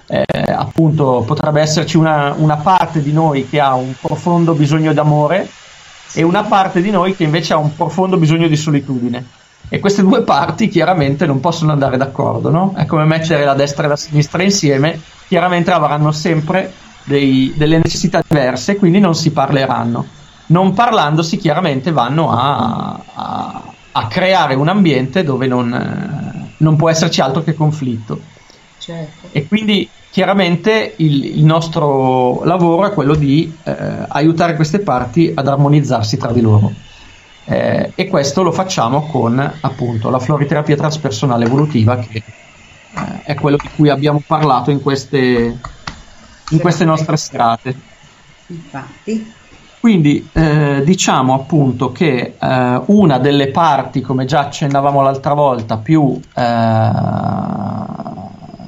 Eh, 0.08 0.24
appunto, 0.52 1.24
potrebbe 1.26 1.60
esserci 1.60 1.96
una, 1.96 2.34
una, 2.36 2.56
parte 2.56 3.02
di 3.02 3.12
noi 3.12 3.48
che 3.48 3.58
ha 3.58 3.74
un 3.74 3.92
profondo 4.00 4.54
bisogno 4.54 4.92
d'amore 4.92 5.48
e 6.12 6.22
una 6.22 6.44
parte 6.44 6.80
di 6.80 6.90
noi 6.90 7.16
che 7.16 7.24
invece 7.24 7.54
ha 7.54 7.56
un 7.56 7.74
profondo 7.74 8.16
bisogno 8.16 8.46
di 8.46 8.56
solitudine. 8.56 9.24
E 9.68 9.80
queste 9.80 10.02
due 10.02 10.22
parti 10.22 10.68
chiaramente 10.68 11.26
non 11.26 11.40
possono 11.40 11.72
andare 11.72 11.96
d'accordo, 11.96 12.50
no? 12.50 12.74
È 12.76 12.86
come 12.86 13.04
mettere 13.04 13.44
la 13.44 13.54
destra 13.54 13.86
e 13.86 13.88
la 13.88 13.96
sinistra 13.96 14.44
insieme, 14.44 15.00
chiaramente 15.26 15.72
avranno 15.72 16.12
sempre 16.12 16.72
dei, 17.02 17.52
delle 17.56 17.78
necessità 17.78 18.22
diverse, 18.26 18.76
quindi 18.76 19.00
non 19.00 19.16
si 19.16 19.32
parleranno. 19.32 20.06
Non 20.46 20.74
parlandosi, 20.74 21.36
chiaramente 21.38 21.90
vanno 21.90 22.30
a, 22.30 23.00
a, 23.14 23.62
a 23.92 24.06
creare 24.06 24.54
un 24.54 24.68
ambiente 24.68 25.24
dove 25.24 25.46
non, 25.46 25.72
eh, 25.72 26.54
non, 26.58 26.76
può 26.76 26.90
esserci 26.90 27.20
altro 27.20 27.42
che 27.42 27.54
conflitto. 27.54 28.20
Certo. 28.78 29.28
E 29.32 29.48
quindi 29.48 29.88
chiaramente 30.10 30.94
il, 30.98 31.38
il, 31.38 31.44
nostro 31.44 32.44
lavoro 32.44 32.86
è 32.86 32.92
quello 32.92 33.14
di 33.14 33.52
eh, 33.64 33.76
aiutare 34.08 34.54
queste 34.54 34.78
parti 34.78 35.32
ad 35.34 35.48
armonizzarsi 35.48 36.16
tra 36.16 36.32
di 36.32 36.40
loro. 36.40 36.72
Eh, 37.44 37.92
e 37.94 38.08
questo 38.08 38.42
lo 38.42 38.50
facciamo 38.50 39.06
con 39.06 39.38
appunto 39.60 40.10
la 40.10 40.18
floriterapia 40.18 40.74
transpersonale 40.74 41.44
evolutiva 41.44 41.96
che 41.96 42.16
eh, 42.16 43.22
è 43.22 43.34
quello 43.34 43.56
di 43.56 43.68
cui 43.76 43.88
abbiamo 43.88 44.20
parlato 44.26 44.70
in 44.70 44.82
queste, 44.82 45.58
in 46.50 46.58
queste 46.58 46.84
nostre 46.84 47.16
serate. 47.16 47.74
Infatti. 48.46 49.32
Quindi 49.86 50.28
eh, 50.32 50.82
diciamo 50.84 51.32
appunto 51.32 51.92
che 51.92 52.34
eh, 52.40 52.82
una 52.86 53.18
delle 53.18 53.52
parti, 53.52 54.00
come 54.00 54.24
già 54.24 54.40
accennavamo 54.40 55.00
l'altra 55.00 55.32
volta, 55.32 55.76
più 55.76 56.20
eh, 56.34 56.90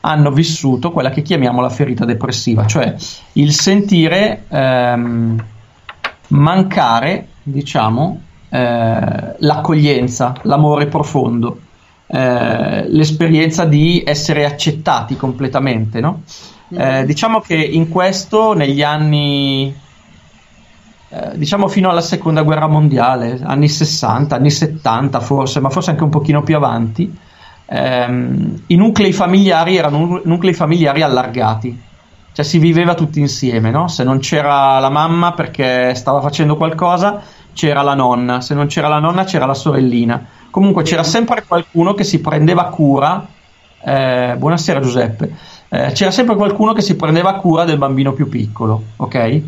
hanno 0.00 0.30
vissuto 0.30 0.90
quella 0.92 1.10
che 1.10 1.22
chiamiamo 1.22 1.60
la 1.60 1.68
ferita 1.68 2.04
depressiva, 2.04 2.66
cioè 2.66 2.94
il 3.34 3.52
sentire 3.52 4.44
ehm, 4.48 5.44
mancare, 6.28 7.28
diciamo, 7.42 8.20
eh, 8.48 9.34
l'accoglienza, 9.38 10.34
l'amore 10.42 10.86
profondo, 10.86 11.60
eh, 12.06 12.88
l'esperienza 12.88 13.64
di 13.64 14.02
essere 14.04 14.44
accettati 14.44 15.16
completamente. 15.16 16.00
No? 16.00 16.22
Eh, 16.72 17.04
diciamo 17.04 17.40
che 17.40 17.56
in 17.56 17.88
questo, 17.88 18.54
negli 18.54 18.82
anni, 18.82 19.74
eh, 21.08 21.30
diciamo 21.34 21.68
fino 21.68 21.90
alla 21.90 22.00
seconda 22.00 22.42
guerra 22.42 22.68
mondiale, 22.68 23.40
anni 23.42 23.68
60, 23.68 24.36
anni 24.36 24.50
70 24.50 25.20
forse, 25.20 25.60
ma 25.60 25.68
forse 25.68 25.90
anche 25.90 26.04
un 26.04 26.10
pochino 26.10 26.42
più 26.42 26.56
avanti, 26.56 27.12
ehm, 27.70 28.62
i 28.66 28.74
nuclei 28.74 29.12
familiari 29.12 29.76
erano 29.76 30.20
nuclei 30.24 30.54
familiari 30.54 31.02
allargati, 31.02 31.80
cioè 32.32 32.44
si 32.44 32.58
viveva 32.58 32.94
tutti 32.94 33.20
insieme, 33.20 33.70
no? 33.70 33.86
se 33.86 34.02
non 34.02 34.18
c'era 34.18 34.78
la 34.80 34.90
mamma 34.90 35.32
perché 35.32 35.94
stava 35.94 36.20
facendo 36.20 36.56
qualcosa, 36.56 37.22
c'era 37.52 37.82
la 37.82 37.94
nonna, 37.94 38.40
se 38.40 38.54
non 38.54 38.66
c'era 38.66 38.88
la 38.88 38.98
nonna 38.98 39.24
c'era 39.24 39.46
la 39.46 39.54
sorellina, 39.54 40.26
comunque 40.50 40.82
c'era 40.82 41.04
sempre 41.04 41.44
qualcuno 41.46 41.94
che 41.94 42.02
si 42.04 42.20
prendeva 42.20 42.64
cura, 42.64 43.24
eh, 43.82 44.34
buonasera 44.36 44.80
Giuseppe, 44.80 45.32
eh, 45.68 45.92
c'era 45.92 46.10
sempre 46.10 46.34
qualcuno 46.34 46.72
che 46.72 46.82
si 46.82 46.96
prendeva 46.96 47.34
cura 47.34 47.64
del 47.64 47.78
bambino 47.78 48.12
più 48.12 48.28
piccolo, 48.28 48.82
ok? 48.96 49.42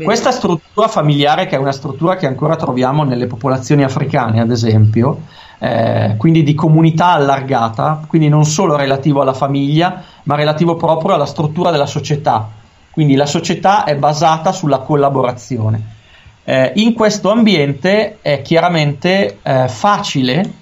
Questa 0.00 0.30
struttura 0.30 0.88
familiare, 0.88 1.46
che 1.46 1.56
è 1.56 1.58
una 1.58 1.72
struttura 1.72 2.16
che 2.16 2.26
ancora 2.26 2.56
troviamo 2.56 3.04
nelle 3.04 3.26
popolazioni 3.26 3.82
africane, 3.82 4.40
ad 4.40 4.50
esempio, 4.50 5.20
eh, 5.58 6.14
quindi 6.16 6.42
di 6.42 6.54
comunità 6.54 7.08
allargata, 7.08 8.02
quindi 8.08 8.28
non 8.28 8.44
solo 8.46 8.74
relativo 8.74 9.20
alla 9.20 9.34
famiglia, 9.34 10.02
ma 10.22 10.34
relativo 10.34 10.76
proprio 10.76 11.14
alla 11.14 11.26
struttura 11.26 11.70
della 11.70 11.86
società. 11.86 12.48
Quindi 12.90 13.14
la 13.14 13.26
società 13.26 13.84
è 13.84 13.94
basata 13.96 14.50
sulla 14.52 14.78
collaborazione. 14.78 16.00
Eh, 16.44 16.72
in 16.76 16.94
questo 16.94 17.30
ambiente 17.30 18.18
è 18.22 18.42
chiaramente 18.42 19.38
eh, 19.42 19.68
facile 19.68 20.52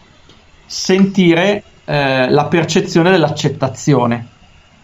sentire 0.66 1.62
eh, 1.84 2.28
la 2.30 2.44
percezione 2.46 3.10
dell'accettazione, 3.10 4.26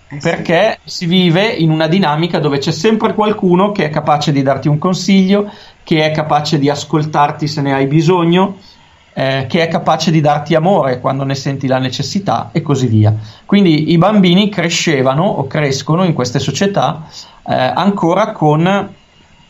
eh 0.08 0.18
perché 0.18 0.78
si 0.84 1.06
vive 1.06 1.46
in 1.46 1.70
una 1.70 1.88
dinamica 1.88 2.38
dove 2.38 2.58
c'è 2.58 2.70
sempre 2.70 3.14
qualcuno 3.14 3.72
che 3.72 3.86
è 3.86 3.90
capace 3.90 4.30
di 4.30 4.42
darti 4.42 4.68
un 4.68 4.78
consiglio, 4.78 5.50
che 5.82 6.04
è 6.04 6.12
capace 6.12 6.58
di 6.58 6.70
ascoltarti 6.70 7.48
se 7.48 7.60
ne 7.60 7.74
hai 7.74 7.86
bisogno, 7.86 8.56
eh, 9.12 9.46
che 9.48 9.62
è 9.62 9.68
capace 9.68 10.10
di 10.10 10.20
darti 10.20 10.54
amore 10.54 11.00
quando 11.00 11.24
ne 11.24 11.34
senti 11.34 11.66
la 11.66 11.78
necessità 11.78 12.50
e 12.52 12.62
così 12.62 12.86
via. 12.86 13.14
Quindi 13.44 13.90
i 13.90 13.98
bambini 13.98 14.48
crescevano 14.48 15.24
o 15.24 15.46
crescono 15.46 16.04
in 16.04 16.12
queste 16.12 16.38
società 16.38 17.08
eh, 17.44 17.54
ancora 17.54 18.32
con 18.32 18.94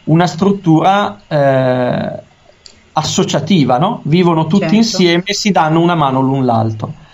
una 0.05 0.27
struttura 0.27 1.21
eh, 1.27 2.23
associativa, 2.92 3.79
no? 3.79 4.01
vivono 4.05 4.47
tutti 4.47 4.61
certo. 4.61 4.77
insieme 4.77 5.23
e 5.27 5.35
si 5.35 5.51
danno 5.51 5.81
una 5.81 5.95
mano 5.95 6.21
l'un 6.21 6.45
l'altro. 6.45 7.05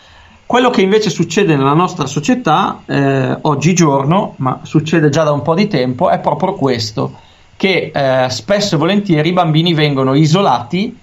Quello 0.52 0.68
che 0.68 0.82
invece 0.82 1.08
succede 1.08 1.56
nella 1.56 1.72
nostra 1.72 2.04
società 2.04 2.82
eh, 2.84 3.38
oggigiorno, 3.40 4.34
ma 4.36 4.60
succede 4.64 5.08
già 5.08 5.22
da 5.22 5.32
un 5.32 5.40
po' 5.40 5.54
di 5.54 5.66
tempo, 5.66 6.10
è 6.10 6.18
proprio 6.18 6.52
questo, 6.52 7.14
che 7.56 7.90
eh, 7.90 8.28
spesso 8.28 8.74
e 8.74 8.78
volentieri 8.78 9.30
i 9.30 9.32
bambini 9.32 9.72
vengono 9.72 10.12
isolati 10.12 10.94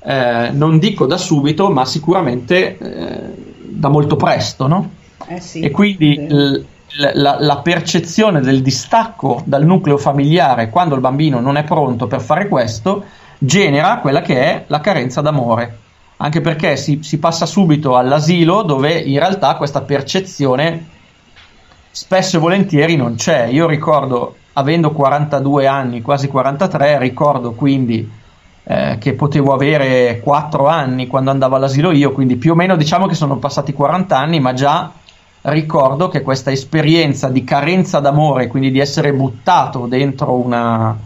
eh, 0.00 0.50
non 0.52 0.78
dico 0.78 1.06
da 1.06 1.16
subito, 1.16 1.70
ma 1.70 1.86
sicuramente 1.86 2.76
eh, 2.76 3.20
da 3.62 3.88
molto 3.88 4.16
presto, 4.16 4.66
no? 4.66 4.90
Eh 5.26 5.40
sì, 5.40 5.60
e 5.60 5.70
quindi 5.70 6.12
sì. 6.12 6.26
l- 6.28 6.64
la, 7.14 7.38
la, 7.40 7.56
percezione 7.60 8.42
del 8.42 8.60
distacco 8.60 9.40
dal 9.46 9.64
nucleo 9.64 9.96
familiare 9.96 10.68
quando 10.68 10.94
il 10.94 11.00
bambino 11.00 11.40
non 11.40 11.56
è 11.56 11.64
pronto 11.64 12.08
per 12.08 12.20
fare 12.20 12.46
questo 12.46 13.04
genera 13.38 14.00
quella 14.00 14.20
che 14.20 14.38
è 14.38 14.64
la 14.66 14.80
carenza 14.80 15.22
d'amore. 15.22 15.86
Anche 16.20 16.40
perché 16.40 16.76
si, 16.76 17.00
si 17.02 17.18
passa 17.18 17.46
subito 17.46 17.96
all'asilo 17.96 18.62
dove 18.62 18.92
in 18.92 19.18
realtà 19.18 19.54
questa 19.56 19.82
percezione 19.82 20.86
spesso 21.90 22.36
e 22.36 22.40
volentieri 22.40 22.96
non 22.96 23.14
c'è. 23.14 23.46
Io 23.46 23.66
ricordo, 23.66 24.36
avendo 24.54 24.92
42 24.92 25.66
anni, 25.66 26.02
quasi 26.02 26.28
43, 26.28 26.98
ricordo 26.98 27.52
quindi 27.52 28.08
eh, 28.64 28.98
che 29.00 29.14
potevo 29.14 29.52
avere 29.52 30.20
4 30.20 30.66
anni 30.66 31.06
quando 31.06 31.30
andavo 31.30 31.56
all'asilo 31.56 31.90
io, 31.90 32.12
quindi 32.12 32.36
più 32.36 32.52
o 32.52 32.54
meno 32.54 32.76
diciamo 32.76 33.06
che 33.06 33.14
sono 33.14 33.36
passati 33.38 33.72
40 33.72 34.16
anni, 34.16 34.40
ma 34.40 34.52
già 34.52 34.92
ricordo 35.42 36.08
che 36.08 36.22
questa 36.22 36.50
esperienza 36.50 37.28
di 37.28 37.44
carenza 37.44 38.00
d'amore, 38.00 38.48
quindi 38.48 38.70
di 38.70 38.80
essere 38.80 39.12
buttato 39.12 39.86
dentro 39.86 40.34
una, 40.34 40.96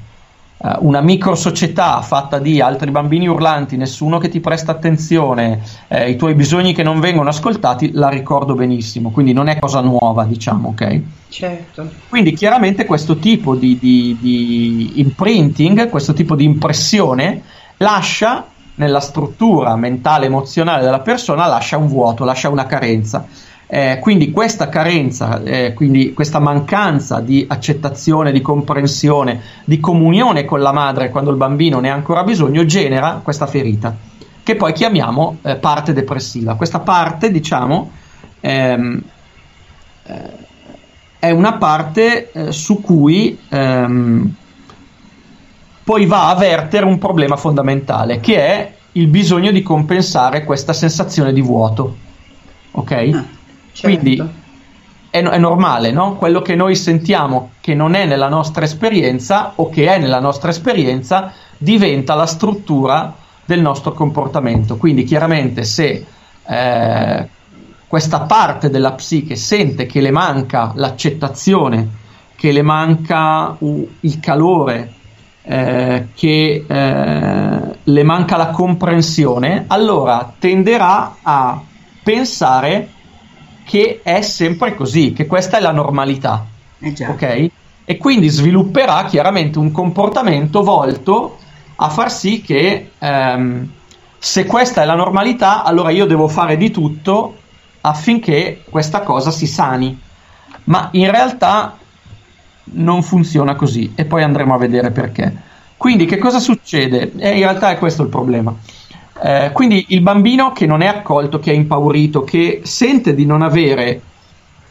una 0.81 1.01
micro 1.01 1.35
società 1.35 2.01
fatta 2.03 2.39
di 2.39 2.61
altri 2.61 2.91
bambini 2.91 3.27
urlanti, 3.27 3.77
nessuno 3.77 4.19
che 4.19 4.29
ti 4.29 4.41
presta 4.41 4.73
attenzione, 4.73 5.61
eh, 5.89 6.11
i 6.11 6.17
tuoi 6.17 6.35
bisogni 6.35 6.73
che 6.73 6.83
non 6.83 7.01
vengono 7.01 7.31
ascoltati, 7.31 7.91
la 7.93 8.09
ricordo 8.09 8.55
benissimo, 8.55 9.11
quindi 9.11 9.33
non 9.33 9.49
è 9.49 9.59
cosa 9.59 9.81
nuova, 9.81 10.25
diciamo, 10.25 10.69
ok? 10.69 11.01
Certo. 11.29 11.91
Quindi 12.09 12.33
chiaramente 12.33 12.85
questo 12.85 13.17
tipo 13.17 13.57
di, 13.57 13.77
di, 13.79 14.17
di 14.21 14.93
imprinting, 15.01 15.89
questo 15.89 16.13
tipo 16.13 16.37
di 16.37 16.45
impressione 16.45 17.43
lascia 17.79 18.47
nella 18.75 19.01
struttura 19.01 19.77
mentale 19.77 20.27
emozionale 20.27 20.83
della 20.83 21.01
persona 21.01 21.47
lascia 21.47 21.77
un 21.77 21.89
vuoto, 21.89 22.25
lascia 22.25 22.49
una 22.49 22.67
carenza. 22.67 23.27
Eh, 23.75 24.01
quindi 24.01 24.33
questa 24.33 24.69
carenza, 24.69 25.43
eh, 25.43 25.73
quindi 25.73 26.13
questa 26.13 26.39
mancanza 26.39 27.21
di 27.21 27.47
accettazione, 27.49 28.31
di 28.31 28.43
comprensione, 28.43 29.41
di 29.65 29.81
comunione 29.81 30.45
con 30.45 30.61
la 30.61 30.73
madre 30.73 31.09
quando 31.09 31.31
il 31.31 31.39
bambino 31.39 31.81
ne 31.81 31.89
ha 31.89 31.95
ancora 31.95 32.23
bisogno, 32.23 32.67
genera 32.67 33.23
questa 33.23 33.47
ferita, 33.47 33.97
che 34.43 34.57
poi 34.57 34.75
chiamiamo 34.75 35.39
eh, 35.41 35.57
parte 35.57 35.95
depressiva. 35.95 36.55
Questa 36.55 36.81
parte, 36.81 37.31
diciamo, 37.31 37.91
ehm, 38.41 39.03
eh, 40.03 40.31
è 41.19 41.31
una 41.31 41.55
parte 41.55 42.31
eh, 42.31 42.53
su 42.53 42.83
cui 42.83 43.39
ehm, 43.49 44.35
poi 45.83 46.05
va 46.05 46.29
a 46.29 46.35
vertere 46.35 46.85
un 46.85 46.99
problema 46.99 47.37
fondamentale, 47.37 48.21
che 48.21 48.37
è 48.37 48.73
il 48.93 49.07
bisogno 49.07 49.51
di 49.51 49.63
compensare 49.63 50.45
questa 50.45 50.75
sensazione 50.75 51.33
di 51.33 51.41
vuoto. 51.41 51.97
Ok? 52.73 52.93
Ah, 53.15 53.41
Quindi 53.81 54.17
certo. 54.17 54.33
è, 55.11 55.23
è 55.23 55.39
normale, 55.39 55.91
no? 55.91 56.17
Quello 56.17 56.43
che 56.43 56.55
noi 56.55 56.77
sentiamo 56.77 57.53
che 57.61 57.75
non 57.75 57.95
è 57.95 58.07
nella 58.07 58.29
nostra 58.29 58.65
esperienza 58.65 59.53
o 59.57 59.71
che 59.71 59.87
è 59.87 59.99
nella 59.99 60.21
nostra 60.21 60.51
esperienza 60.51 61.33
diventa 61.57 62.15
la 62.15 62.27
struttura 62.27 63.15
del 63.45 63.61
nostro 63.61 63.93
comportamento. 63.93 64.77
Quindi 64.77 65.05
chiaramente 65.05 65.65
se 65.65 66.05
eh, 66.47 67.29
questa 67.87 68.21
parte 68.21 68.71
della 68.71 68.93
psiche 68.93 69.37
sente 69.37 69.87
che 69.87 70.01
le 70.01 70.11
manca 70.11 70.73
l'accettazione, 70.75 72.01
che 72.35 72.51
le 72.51 72.63
manca 72.63 73.55
uh, 73.59 73.91
il 74.01 74.19
calore, 74.19 74.93
eh, 75.43 76.09
che 76.15 76.65
eh, 76.67 77.61
le 77.83 78.03
manca 78.03 78.37
la 78.37 78.49
comprensione, 78.49 79.65
allora 79.67 80.33
tenderà 80.39 81.17
a 81.21 81.61
pensare 82.03 82.89
che 83.65 84.01
è 84.03 84.23
sempre 84.23 84.75
così, 84.75 85.13
che 85.13 85.27
questa 85.27 85.59
è 85.59 85.61
la 85.61 85.73
normalità. 85.73 86.47
Eh. 86.79 87.07
Ok? 87.07 87.51
E 87.85 87.97
quindi 87.97 88.29
svilupperà 88.29 89.05
chiaramente 89.05 89.59
un 89.59 89.73
comportamento 89.73 90.63
volto 90.63 91.39
a 91.77 91.89
far 91.89 92.13
sì 92.13 92.41
che 92.43 92.91
ehm, 92.99 93.71
se 94.19 94.47
questa 94.47 94.83
è 94.83 94.85
la 94.85 94.95
normalità, 94.95 95.65
allora 95.65 95.91
io 95.91 96.07
devo 96.07 96.29
fare 96.29 96.57
di 96.57 96.71
tutto 96.71 97.39
affinché 97.81 98.63
questa 98.69 99.01
cosa 99.01 99.31
si 99.31 99.47
sani. 99.47 100.01
Ma 100.65 100.89
in 100.93 101.11
realtà 101.11 101.77
non 102.65 103.03
funziona 103.03 103.57
così 103.57 103.93
e 103.97 104.05
poi 104.05 104.23
andremo 104.23 104.55
a 104.55 104.59
vedere 104.59 104.93
perché. 104.93 105.51
Quindi 105.77 106.05
che 106.05 106.19
cosa 106.19 106.39
succede? 106.39 107.13
E 107.17 107.31
in 107.31 107.41
realtà 107.41 107.71
è 107.71 107.79
questo 107.79 108.03
il 108.03 108.09
problema. 108.09 108.55
Eh, 109.25 109.51
quindi 109.53 109.87
il 109.91 110.01
bambino 110.01 110.51
che 110.51 110.67
non 110.67 110.83
è 110.83 110.87
accolto, 110.89 111.39
che 111.39 111.53
è 111.53 111.55
impaurito, 111.55 112.25
che 112.25 112.63
sente 112.65 113.15
di 113.15 113.25
non 113.25 113.43
avere 113.43 114.01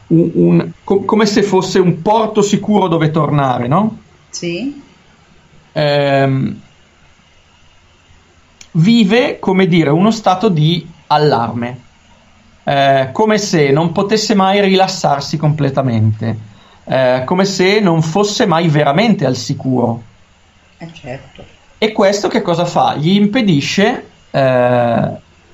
un, 0.07 0.29
un- 0.33 0.71
co- 0.83 1.05
come 1.05 1.25
se 1.25 1.41
fosse 1.41 1.79
un 1.79 2.01
porto 2.01 2.41
sicuro 2.41 2.89
dove 2.89 3.11
tornare, 3.11 3.69
no? 3.69 3.97
Sì. 4.29 4.81
Ehm, 5.71 6.59
vive, 8.73 9.39
come 9.39 9.67
dire, 9.67 9.89
uno 9.89 10.11
stato 10.11 10.49
di 10.49 10.85
allarme, 11.07 11.79
eh, 12.65 13.09
come 13.13 13.37
se 13.37 13.71
non 13.71 13.93
potesse 13.93 14.35
mai 14.35 14.59
rilassarsi 14.59 15.37
completamente, 15.37 16.37
eh, 16.83 17.21
come 17.25 17.45
se 17.45 17.79
non 17.79 18.01
fosse 18.01 18.45
mai 18.45 18.67
veramente 18.67 19.25
al 19.25 19.37
sicuro. 19.37 20.01
Eh 20.77 20.89
certo. 20.93 21.41
E 21.77 21.93
questo 21.93 22.27
che 22.27 22.41
cosa 22.41 22.65
fa? 22.65 22.95
Gli 22.95 23.15
impedisce 23.15 24.09
eh, 24.31 25.09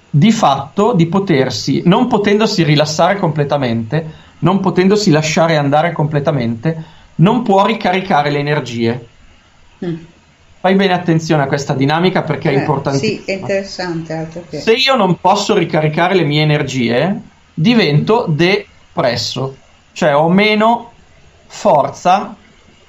di 0.10 0.32
fatto 0.32 0.94
di 0.94 1.08
potersi, 1.08 1.82
non 1.86 2.08
potendosi 2.08 2.64
rilassare 2.64 3.18
completamente, 3.18 4.26
non 4.40 4.60
potendosi 4.60 5.12
lasciare 5.12 5.58
andare 5.58 5.92
completamente, 5.92 6.84
non 7.16 7.44
può 7.44 7.66
ricaricare 7.66 8.30
le 8.30 8.40
energie. 8.40 9.08
Mm. 9.86 9.96
Fai 10.60 10.76
bene 10.76 10.94
attenzione 10.94 11.44
a 11.44 11.48
questa 11.48 11.74
dinamica 11.74 12.24
perché 12.24 12.50
è 12.52 12.56
Eh, 12.56 12.60
importantissima. 12.60 13.22
Sì, 13.24 13.32
è 13.32 13.36
interessante, 13.36 14.30
che... 14.50 14.60
Se 14.60 14.74
io 14.74 14.96
non 14.96 15.20
posso 15.20 15.56
ricaricare 15.56 16.16
le 16.16 16.24
mie 16.24 16.42
energie, 16.42 17.22
divento 17.54 18.26
depresso, 18.28 19.56
cioè 19.92 20.16
ho 20.16 20.30
meno 20.30 20.92
forza 21.46 22.36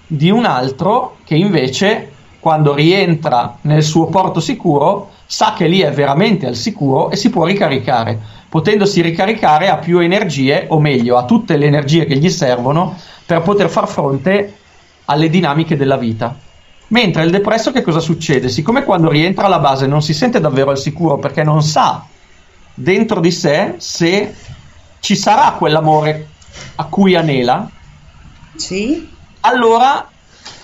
di 0.06 0.30
un 0.30 0.44
altro 0.44 1.18
che 1.24 1.34
invece 1.34 2.12
quando 2.40 2.74
rientra 2.74 3.58
nel 3.62 3.82
suo 3.82 4.06
porto 4.06 4.40
sicuro 4.40 5.10
sa 5.30 5.52
che 5.52 5.66
lì 5.66 5.80
è 5.80 5.92
veramente 5.92 6.46
al 6.46 6.56
sicuro 6.56 7.10
e 7.10 7.16
si 7.16 7.28
può 7.28 7.44
ricaricare. 7.44 8.18
Potendosi 8.48 9.02
ricaricare 9.02 9.68
ha 9.68 9.76
più 9.76 9.98
energie, 9.98 10.64
o 10.68 10.80
meglio, 10.80 11.18
ha 11.18 11.26
tutte 11.26 11.58
le 11.58 11.66
energie 11.66 12.06
che 12.06 12.16
gli 12.16 12.30
servono 12.30 12.96
per 13.26 13.42
poter 13.42 13.68
far 13.68 13.86
fronte 13.86 14.56
alle 15.04 15.28
dinamiche 15.28 15.76
della 15.76 15.98
vita. 15.98 16.34
Mentre 16.88 17.24
il 17.24 17.30
depresso 17.30 17.72
che 17.72 17.82
cosa 17.82 18.00
succede? 18.00 18.48
Siccome 18.48 18.84
quando 18.84 19.10
rientra 19.10 19.44
alla 19.44 19.58
base 19.58 19.86
non 19.86 20.00
si 20.00 20.14
sente 20.14 20.40
davvero 20.40 20.70
al 20.70 20.78
sicuro 20.78 21.18
perché 21.18 21.42
non 21.44 21.62
sa 21.62 22.06
dentro 22.72 23.20
di 23.20 23.30
sé 23.30 23.74
se 23.76 24.34
ci 25.00 25.14
sarà 25.14 25.52
quell'amore 25.52 26.28
a 26.76 26.84
cui 26.86 27.14
anela, 27.14 27.68
Sì? 28.56 29.06
allora 29.40 30.08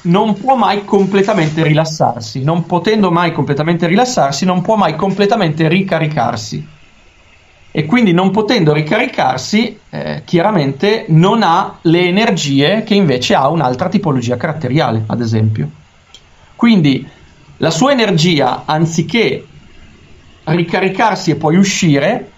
non 0.04 0.34
può 0.34 0.56
mai 0.56 0.84
completamente 0.84 1.62
rilassarsi. 1.62 2.42
Non 2.42 2.66
potendo 2.66 3.10
mai 3.10 3.32
completamente 3.32 3.86
rilassarsi, 3.86 4.44
non 4.44 4.62
può 4.62 4.76
mai 4.76 4.96
completamente 4.96 5.68
ricaricarsi. 5.68 6.66
E 7.70 7.86
quindi 7.86 8.12
non 8.12 8.30
potendo 8.30 8.72
ricaricarsi, 8.72 9.78
eh, 9.90 10.22
chiaramente 10.24 11.06
non 11.08 11.42
ha 11.42 11.78
le 11.82 12.06
energie 12.06 12.84
che 12.84 12.94
invece 12.94 13.34
ha 13.34 13.48
un'altra 13.48 13.88
tipologia 13.88 14.36
caratteriale, 14.36 15.02
ad 15.06 15.20
esempio. 15.20 15.68
Quindi 16.54 17.08
la 17.58 17.70
sua 17.70 17.92
energia, 17.92 18.62
anziché 18.64 19.44
ricaricarsi 20.44 21.32
e 21.32 21.36
poi 21.36 21.56
uscire, 21.56 22.30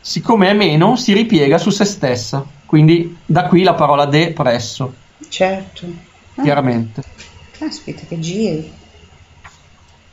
siccome 0.00 0.48
è 0.48 0.52
meno, 0.52 0.94
si 0.94 1.12
ripiega 1.12 1.58
su 1.58 1.70
se 1.70 1.84
stessa. 1.84 2.44
Quindi 2.64 3.18
da 3.24 3.44
qui 3.44 3.62
la 3.62 3.74
parola 3.74 4.06
depresso, 4.06 4.92
Certo. 5.28 5.86
Ah, 6.36 6.42
chiaramente. 6.42 7.02
Caspita, 7.58 8.02
che 8.06 8.18
giri. 8.18 8.72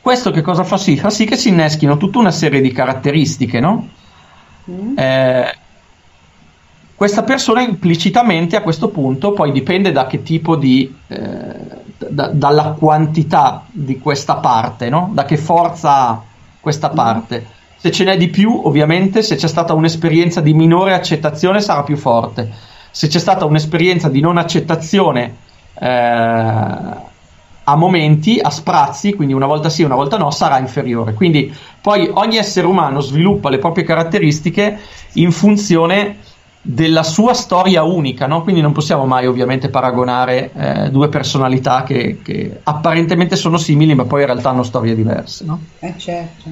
Questo 0.00 0.30
che 0.30 0.42
cosa 0.42 0.64
fa 0.64 0.76
sì? 0.76 0.96
Fa 0.96 1.10
sì 1.10 1.24
che 1.24 1.36
si 1.36 1.48
inneschino 1.48 1.96
tutta 1.96 2.18
una 2.18 2.30
serie 2.30 2.60
di 2.60 2.72
caratteristiche, 2.72 3.60
no? 3.60 3.88
Mm? 4.70 4.98
Eh, 4.98 5.56
questa 6.94 7.22
persona 7.22 7.62
implicitamente 7.62 8.56
a 8.56 8.62
questo 8.62 8.88
punto 8.88 9.32
poi 9.32 9.50
dipende 9.50 9.92
da 9.92 10.06
che 10.06 10.22
tipo 10.22 10.56
di 10.56 10.94
eh, 11.06 11.82
da- 11.96 12.28
dalla 12.28 12.74
quantità 12.78 13.64
di 13.70 13.98
questa 13.98 14.36
parte, 14.36 14.88
no? 14.88 15.10
Da 15.12 15.24
che 15.24 15.36
forza 15.36 16.08
ha 16.08 16.22
questa 16.60 16.90
parte. 16.90 17.46
Se 17.76 17.90
ce 17.90 18.04
n'è 18.04 18.16
di 18.16 18.28
più, 18.28 18.62
ovviamente, 18.64 19.22
se 19.22 19.36
c'è 19.36 19.48
stata 19.48 19.74
un'esperienza 19.74 20.40
di 20.40 20.54
minore 20.54 20.94
accettazione 20.94 21.60
sarà 21.60 21.82
più 21.82 21.96
forte. 21.96 22.50
Se 22.90 23.08
c'è 23.08 23.18
stata 23.18 23.44
un'esperienza 23.44 24.08
di 24.08 24.20
non 24.20 24.38
accettazione 24.38 25.36
eh, 25.84 27.02
a 27.66 27.76
momenti, 27.76 28.38
a 28.40 28.50
sprazzi, 28.50 29.14
quindi 29.14 29.34
una 29.34 29.46
volta 29.46 29.68
sì, 29.68 29.82
una 29.82 29.94
volta 29.94 30.16
no, 30.16 30.30
sarà 30.30 30.58
inferiore. 30.58 31.14
Quindi 31.14 31.54
poi 31.80 32.10
ogni 32.12 32.36
essere 32.36 32.66
umano 32.66 33.00
sviluppa 33.00 33.50
le 33.50 33.58
proprie 33.58 33.84
caratteristiche 33.84 34.78
in 35.14 35.30
funzione 35.30 36.16
della 36.60 37.02
sua 37.02 37.34
storia 37.34 37.82
unica, 37.82 38.26
no? 38.26 38.42
quindi 38.42 38.62
non 38.62 38.72
possiamo 38.72 39.04
mai 39.04 39.26
ovviamente 39.26 39.68
paragonare 39.68 40.50
eh, 40.54 40.90
due 40.90 41.10
personalità 41.10 41.82
che, 41.82 42.20
che 42.22 42.60
apparentemente 42.62 43.36
sono 43.36 43.58
simili, 43.58 43.94
ma 43.94 44.04
poi 44.04 44.20
in 44.20 44.26
realtà 44.26 44.48
hanno 44.48 44.62
storie 44.62 44.94
diverse. 44.94 45.44
No? 45.44 45.60
Eh 45.80 45.94
certo. 45.98 46.50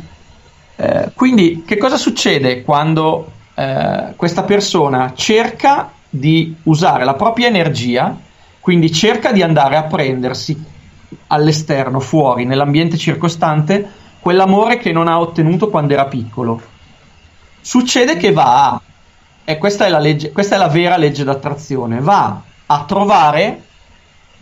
Eh, 0.77 1.11
quindi 1.15 1.63
che 1.67 1.79
cosa 1.79 1.97
succede 1.97 2.63
quando 2.63 3.31
eh, 3.55 4.13
questa 4.17 4.43
persona 4.43 5.13
cerca 5.15 5.93
di 6.11 6.57
usare 6.65 7.05
la 7.05 7.15
propria 7.15 7.47
energia, 7.47 8.15
quindi 8.63 8.93
cerca 8.93 9.33
di 9.33 9.43
andare 9.43 9.77
a 9.77 9.83
prendersi 9.83 10.57
all'esterno, 11.27 11.99
fuori, 11.99 12.45
nell'ambiente 12.45 12.97
circostante, 12.97 13.91
quell'amore 14.21 14.79
che 14.79 14.93
non 14.93 15.09
ha 15.09 15.19
ottenuto 15.19 15.69
quando 15.69 15.95
era 15.95 16.07
piccolo? 16.07 16.63
Succede 17.61 18.17
che 18.17 18.31
va 18.31 18.69
a, 18.69 18.81
e 19.43 19.59
questa 19.59 19.87
è 19.87 19.89
la, 19.89 19.99
legge, 19.99 20.31
questa 20.31 20.55
è 20.55 20.59
la 20.59 20.69
vera 20.69 20.97
legge 20.97 21.25
d'attrazione, 21.25 21.99
va 21.99 22.41
a 22.67 22.85
trovare 22.85 23.63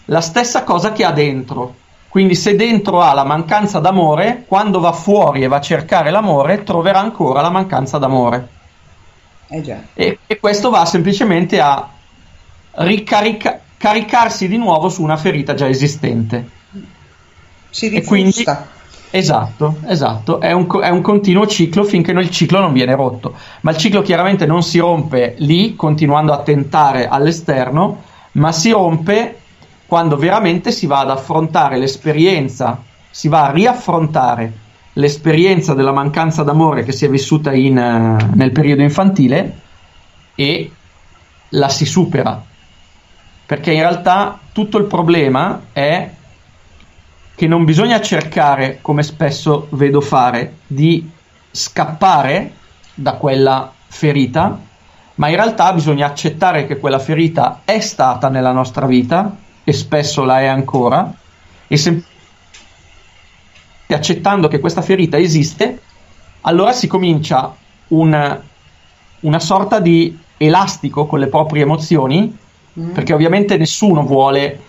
la 0.05 0.21
stessa 0.21 0.65
cosa 0.65 0.93
che 0.93 1.03
ha 1.03 1.13
dentro, 1.13 1.77
Quindi 2.11 2.35
se 2.35 2.57
dentro 2.57 3.01
ha 3.01 3.15
la 3.15 3.25
mancanza 3.25 3.79
d'amore, 3.79 4.45
quando 4.47 4.81
va 4.81 4.93
fuori 4.93 5.45
e 5.45 5.49
va 5.49 5.57
a 5.57 5.61
cercare 5.63 6.11
l'amore, 6.11 6.63
troverà 6.63 6.99
ancora 6.99 7.41
la 7.41 7.51
mancanza 7.51 7.97
d'amore. 7.97 8.49
Eh. 9.49 9.77
E, 9.95 10.19
e 10.27 10.39
questo 10.39 10.69
va 10.69 10.85
semplicemente 10.85 11.59
a 11.59 11.89
ricaricarsi 13.81 14.47
di 14.47 14.59
nuovo 14.59 14.91
su 14.91 15.03
una 15.03 15.17
ferita 15.17 15.55
già 15.55 15.67
esistente. 15.67 16.51
Si 17.71 17.89
E 17.89 18.05
quindi, 18.05 18.27
rifusta. 18.27 18.75
esatto, 19.09 19.79
esatto, 19.87 20.39
è 20.39 20.53
un, 20.53 20.67
è 20.83 20.91
un 20.91 21.01
continuo 21.01 21.47
ciclo 21.47 21.83
finché 21.85 22.11
il 22.11 22.29
ciclo 22.31 22.61
non 22.61 22.75
viene 22.75 22.95
rotto. 22.95 23.35
Ma 23.63 23.71
il 23.71 23.79
ciclo 23.79 24.03
chiaramente 24.03 24.45
non 24.45 24.63
si 24.63 24.79
rompe 24.79 25.35
lì, 25.39 25.77
continuando 25.77 26.33
a 26.35 26.43
tentare 26.43 27.09
all'esterno, 27.09 28.03
ma 28.33 28.53
si 28.53 28.71
rompe 28.71 29.39
quando 29.87 30.17
veramente 30.17 30.73
si 30.73 30.87
va 30.87 31.01
ad 31.01 31.11
affrontare 31.11 31.79
l'esperienza, 31.79 32.83
si 33.09 33.29
va 33.29 33.47
a 33.47 33.51
riaffrontare 33.51 34.53
l'esperienza 34.95 35.73
della 35.73 35.93
mancanza 35.93 36.43
d'amore 36.43 36.85
che 36.85 36.93
si 36.93 37.07
è 37.07 37.09
vissuta 37.09 37.53
in, 37.55 37.79
eh, 37.79 38.31
nel 38.35 38.53
periodo 38.53 38.83
infantile 38.83 39.59
e 40.35 40.71
la 41.51 41.69
si 41.71 41.87
supera. 41.87 42.45
Perché 43.51 43.73
in 43.73 43.81
realtà 43.81 44.39
tutto 44.53 44.79
il 44.79 44.85
problema 44.85 45.63
è 45.73 46.09
che 47.35 47.49
non 47.49 47.65
bisogna 47.65 48.01
cercare, 48.01 48.79
come 48.81 49.03
spesso 49.03 49.67
vedo 49.71 50.01
fare, 50.01 50.59
di 50.69 51.11
scappare 51.51 52.53
da 52.95 53.15
quella 53.15 53.73
ferita, 53.89 54.57
ma 55.17 55.29
in 55.29 55.35
realtà 55.35 55.73
bisogna 55.73 56.07
accettare 56.07 56.65
che 56.65 56.79
quella 56.79 57.01
ferita 57.01 57.63
è 57.65 57.81
stata 57.81 58.29
nella 58.29 58.53
nostra 58.53 58.87
vita 58.87 59.37
e 59.65 59.73
spesso 59.73 60.23
la 60.23 60.39
è 60.39 60.47
ancora, 60.47 61.13
e 61.67 61.77
sem- 61.77 62.05
accettando 63.89 64.47
che 64.47 64.61
questa 64.61 64.81
ferita 64.81 65.19
esiste, 65.19 65.83
allora 66.43 66.71
si 66.71 66.87
comincia 66.87 67.53
un- 67.89 68.41
una 69.19 69.39
sorta 69.41 69.81
di 69.81 70.17
elastico 70.37 71.07
con 71.07 71.19
le 71.19 71.27
proprie 71.27 71.65
emozioni, 71.65 72.39
Mm. 72.79 72.91
perché 72.91 73.13
ovviamente 73.13 73.57
nessuno 73.57 74.03
vuole 74.03 74.61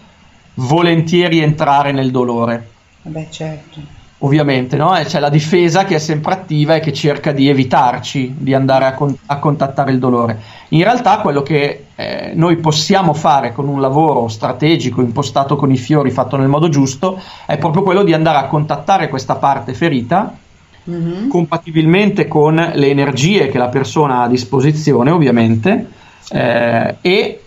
volentieri 0.55 1.39
entrare 1.39 1.91
nel 1.91 2.09
dolore 2.11 2.69
Vabbè, 3.03 3.27
certo. 3.29 3.79
ovviamente, 4.19 4.75
no? 4.75 4.95
E 4.97 5.05
c'è 5.05 5.19
la 5.19 5.29
difesa 5.29 5.85
che 5.85 5.95
è 5.95 5.99
sempre 5.99 6.33
attiva 6.33 6.75
e 6.75 6.79
che 6.79 6.93
cerca 6.93 7.31
di 7.31 7.47
evitarci 7.49 8.35
di 8.37 8.53
andare 8.53 8.85
a, 8.85 8.93
con- 8.93 9.15
a 9.27 9.37
contattare 9.37 9.91
il 9.91 9.97
dolore. 9.99 10.39
In 10.69 10.83
realtà 10.83 11.17
quello 11.19 11.41
che 11.41 11.85
eh, 11.95 12.31
noi 12.35 12.57
possiamo 12.57 13.13
fare 13.13 13.53
con 13.53 13.67
un 13.67 13.81
lavoro 13.81 14.27
strategico 14.27 15.01
impostato 15.01 15.55
con 15.55 15.71
i 15.71 15.77
fiori, 15.77 16.11
fatto 16.11 16.37
nel 16.37 16.47
modo 16.47 16.69
giusto, 16.69 17.19
è 17.45 17.57
proprio 17.57 17.81
quello 17.83 18.03
di 18.03 18.13
andare 18.13 18.37
a 18.37 18.45
contattare 18.47 19.09
questa 19.09 19.35
parte 19.35 19.73
ferita 19.73 20.35
Mhm. 20.83 21.27
compatibilmente 21.27 22.27
con 22.27 22.55
le 22.55 22.87
energie 22.89 23.49
che 23.49 23.59
la 23.59 23.67
persona 23.67 24.17
ha 24.17 24.23
a 24.23 24.27
disposizione, 24.27 25.11
ovviamente, 25.11 25.87
eh, 26.31 26.95
e 27.01 27.40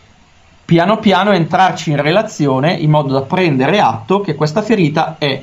piano 0.64 0.98
piano 0.98 1.33
entrarci 1.33 1.90
in 1.90 2.00
relazione 2.00 2.72
in 2.72 2.90
modo 2.90 3.12
da 3.12 3.22
prendere 3.22 3.81
atto 3.81 4.20
che 4.20 4.35
questa 4.35 4.62
ferita 4.62 5.16
è, 5.18 5.42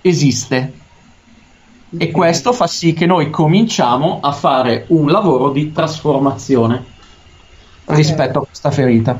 esiste. 0.00 0.72
E 1.96 2.10
questo 2.10 2.52
fa 2.52 2.66
sì 2.66 2.94
che 2.94 3.04
noi 3.04 3.28
cominciamo 3.28 4.20
a 4.22 4.32
fare 4.32 4.86
un 4.88 5.08
lavoro 5.08 5.50
di 5.50 5.72
trasformazione 5.72 6.84
rispetto 7.86 8.40
a 8.40 8.46
questa 8.46 8.70
ferita. 8.70 9.16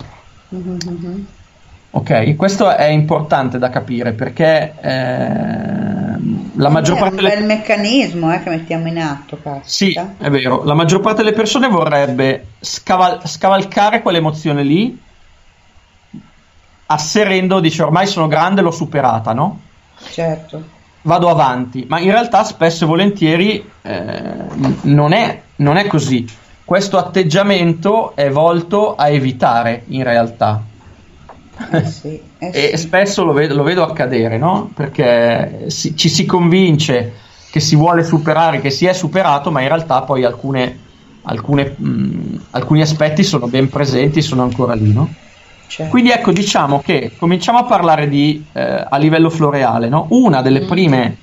Ok, 1.94 2.36
questo 2.36 2.74
è 2.74 2.86
importante 2.86 3.58
da 3.58 3.68
capire 3.68 4.14
perché 4.14 4.74
ehm, 4.80 6.52
la 6.54 6.70
maggior 6.70 6.96
È 6.96 7.00
parte 7.00 7.16
un 7.16 7.22
delle 7.22 7.36
bel 7.36 7.44
meccanismo 7.44 8.32
eh, 8.32 8.42
che 8.42 8.48
mettiamo 8.48 8.88
in 8.88 8.98
atto, 8.98 9.38
caspita. 9.42 10.14
Sì, 10.18 10.24
è 10.24 10.30
vero. 10.30 10.64
La 10.64 10.72
maggior 10.72 11.00
parte 11.00 11.22
delle 11.22 11.34
persone 11.34 11.68
vorrebbe 11.68 12.46
scaval- 12.60 13.20
scavalcare 13.26 14.00
quell'emozione 14.00 14.62
lì, 14.62 14.98
asserendo, 16.92 17.60
dice 17.60 17.82
ormai 17.82 18.06
sono 18.06 18.28
grande, 18.28 18.60
l'ho 18.62 18.70
superata, 18.70 19.32
no? 19.32 19.60
Certo. 20.10 20.62
Vado 21.02 21.28
avanti, 21.28 21.84
ma 21.88 21.98
in 21.98 22.10
realtà 22.12 22.44
spesso 22.44 22.84
e 22.84 22.86
volentieri 22.86 23.72
eh, 23.82 24.52
non, 24.82 25.12
è, 25.12 25.42
non 25.56 25.76
è 25.76 25.86
così. 25.86 26.24
Questo 26.64 26.96
atteggiamento 26.96 28.14
è 28.14 28.30
volto 28.30 28.94
a 28.94 29.08
evitare 29.08 29.84
in 29.88 30.04
realtà. 30.04 30.70
Eh 31.70 31.84
sì, 31.86 32.20
eh 32.38 32.50
E 32.54 32.76
sì. 32.76 32.86
spesso 32.86 33.24
lo 33.24 33.32
vedo, 33.32 33.54
lo 33.54 33.62
vedo 33.62 33.82
accadere, 33.82 34.38
no? 34.38 34.70
Perché 34.74 35.64
si- 35.70 35.96
ci 35.96 36.08
si 36.08 36.24
convince 36.24 37.14
che 37.50 37.60
si 37.60 37.76
vuole 37.76 38.04
superare, 38.04 38.60
che 38.60 38.70
si 38.70 38.86
è 38.86 38.92
superato, 38.92 39.50
ma 39.50 39.60
in 39.60 39.68
realtà 39.68 40.02
poi 40.04 40.24
alcune, 40.24 40.78
alcune, 41.22 41.74
mh, 41.78 42.46
alcuni 42.50 42.80
aspetti 42.80 43.22
sono 43.24 43.48
ben 43.48 43.68
presenti, 43.68 44.22
sono 44.22 44.42
ancora 44.42 44.74
lì, 44.74 44.92
no? 44.92 45.18
Certo. 45.72 45.90
Quindi 45.90 46.10
ecco, 46.10 46.32
diciamo 46.32 46.82
che 46.84 47.12
cominciamo 47.16 47.56
a 47.56 47.64
parlare 47.64 48.06
di, 48.06 48.44
eh, 48.52 48.86
a 48.86 48.98
livello 48.98 49.30
floreale, 49.30 49.88
no? 49.88 50.04
Una 50.10 50.42
delle 50.42 50.66
prime 50.66 51.16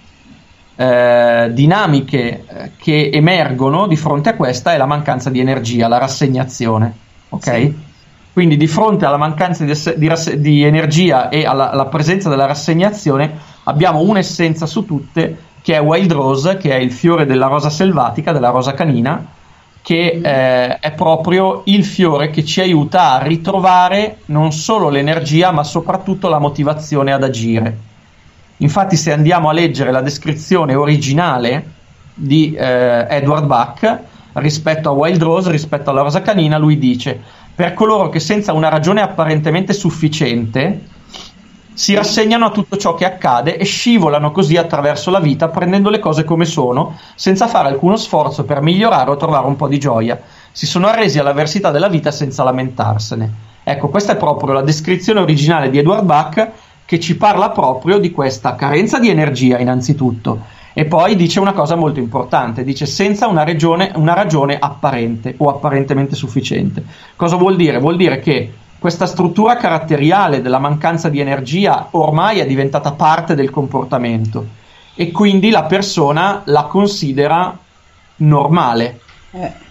eh, 0.76 1.52
dinamiche 1.54 2.46
eh, 2.48 2.72
che 2.76 3.12
emergono 3.14 3.86
di 3.86 3.96
fronte 3.96 4.30
a 4.30 4.36
questa 4.36 4.74
è 4.74 4.78
la 4.78 4.88
mancanza 4.88 5.30
di 5.30 5.40
energia, 5.40 5.88
la 5.88 6.00
rassegnazione, 6.00 6.92
ok? 7.30 7.74
Quindi 8.34 8.58
di 8.58 8.66
fronte 8.66 9.06
alla 9.06 9.18
mancanza 9.18 9.66
di, 9.66 9.74
di 9.98 10.08
rasse- 10.08 10.42
di 10.42 10.64
energia 10.64 11.30
e 11.30 11.46
alla, 11.46 11.70
alla 11.70 11.86
presenza 11.86 12.28
della 12.28 12.48
rassegnazione 12.48 13.32
abbiamo 13.66 14.00
un'essenza 14.00 14.66
su 14.66 14.84
tutte 14.84 15.38
che 15.62 15.76
è 15.76 15.80
Wild 15.80 16.12
Rose, 16.12 16.58
che 16.58 16.72
è 16.72 16.80
il 16.80 16.92
fiore 16.92 17.28
della 17.28 17.46
rosa 17.46 17.70
selvatica, 17.70 18.32
della 18.32 18.50
rosa 18.50 18.74
canina, 18.74 19.24
che 19.82 20.20
eh, 20.22 20.80
è 20.80 20.92
proprio 20.92 21.64
il 21.66 21.84
fiore 21.84 22.30
che 22.30 22.46
ci 22.46 22.62
aiuta 22.62 23.14
a 23.14 23.24
ritrovare 23.24 24.18
non 24.26 24.52
solo 24.52 24.90
l'energia 24.90 25.52
ma 25.52 25.64
soprattutto 25.64 26.28
la 26.30 26.40
motivazione 26.40 27.12
ad 27.12 27.24
agire. 27.24 27.78
Infatti 28.58 28.96
se 28.96 29.12
andiamo 29.12 29.50
a 29.50 29.54
leggere 29.54 29.92
la 29.92 30.02
descrizione 30.02 30.76
originale 30.76 31.78
di 32.14 32.54
eh, 32.54 33.08
Edward 33.10 33.46
Bach 33.46 34.00
rispetto 34.34 34.90
a 34.90 34.94
Wild 34.94 35.22
Rose, 35.22 35.52
rispetto 35.52 35.90
alla 35.90 36.02
rosa 36.02 36.22
canina, 36.22 36.58
lui 36.58 36.78
dice 36.78 37.20
per 37.60 37.74
coloro 37.74 38.08
che 38.08 38.22
senza 38.22 38.54
una 38.54 38.70
ragione 38.70 39.02
apparentemente 39.02 39.74
sufficiente 39.74 40.82
si 41.80 41.94
rassegnano 41.94 42.48
a 42.48 42.52
tutto 42.52 42.76
ciò 42.76 42.94
che 42.94 43.06
accade 43.06 43.56
e 43.56 43.64
scivolano 43.64 44.32
così 44.32 44.58
attraverso 44.58 45.12
la 45.12 45.22
vita 45.22 45.48
prendendo 45.48 45.90
le 45.90 46.00
cose 46.00 46.26
come 46.26 46.44
sono, 46.44 46.98
senza 47.16 47.48
fare 47.48 47.70
alcuno 47.70 47.96
sforzo 47.96 48.44
per 48.44 48.62
migliorare 48.62 49.10
o 49.10 49.16
trovare 49.16 49.48
un 49.48 49.56
po' 49.56 49.70
di 49.70 49.80
gioia. 49.80 50.20
Si 50.52 50.66
sono 50.66 50.88
arresi 50.88 51.20
all'avversità 51.20 51.72
della 51.72 51.88
vita 51.88 52.12
senza 52.12 52.44
lamentarsene. 52.44 53.34
Ecco, 53.64 53.88
questa 53.88 54.12
è 54.12 54.18
proprio 54.18 54.52
la 54.52 54.62
descrizione 54.62 55.22
originale 55.22 55.70
di 55.70 55.78
Edward 55.78 56.04
Bach 56.04 56.50
che 56.84 57.00
ci 57.00 57.16
parla 57.16 57.50
proprio 57.52 57.98
di 57.98 58.12
questa 58.12 58.56
carenza 58.56 59.00
di 59.00 59.08
energia 59.08 59.58
innanzitutto 59.58 60.58
e 60.74 60.84
poi 60.84 61.16
dice 61.16 61.40
una 61.40 61.54
cosa 61.54 61.76
molto 61.76 62.00
importante, 62.00 62.66
dice 62.66 62.88
senza 62.88 63.28
una, 63.28 63.46
regione- 63.46 63.94
una 63.96 64.14
ragione 64.14 64.58
apparente 64.60 65.36
o 65.38 65.48
apparentemente 65.48 66.16
sufficiente. 66.16 66.84
Cosa 67.16 67.38
vuol 67.38 67.56
dire? 67.56 67.80
Vuol 67.80 67.96
dire 67.96 68.20
che 68.20 68.52
questa 68.80 69.06
struttura 69.06 69.58
caratteriale 69.58 70.42
della 70.42 70.60
mancanza 70.60 71.10
di 71.10 71.20
energia 71.20 71.90
ormai 71.92 72.40
è 72.40 72.46
diventata 72.46 72.94
parte 72.94 73.36
del 73.36 73.50
comportamento 73.50 74.48
e 74.96 75.12
quindi 75.12 75.50
la 75.50 75.64
persona 75.64 76.42
la 76.46 76.64
considera 76.64 77.58
normale. 78.18 79.00
Eh, 79.32 79.68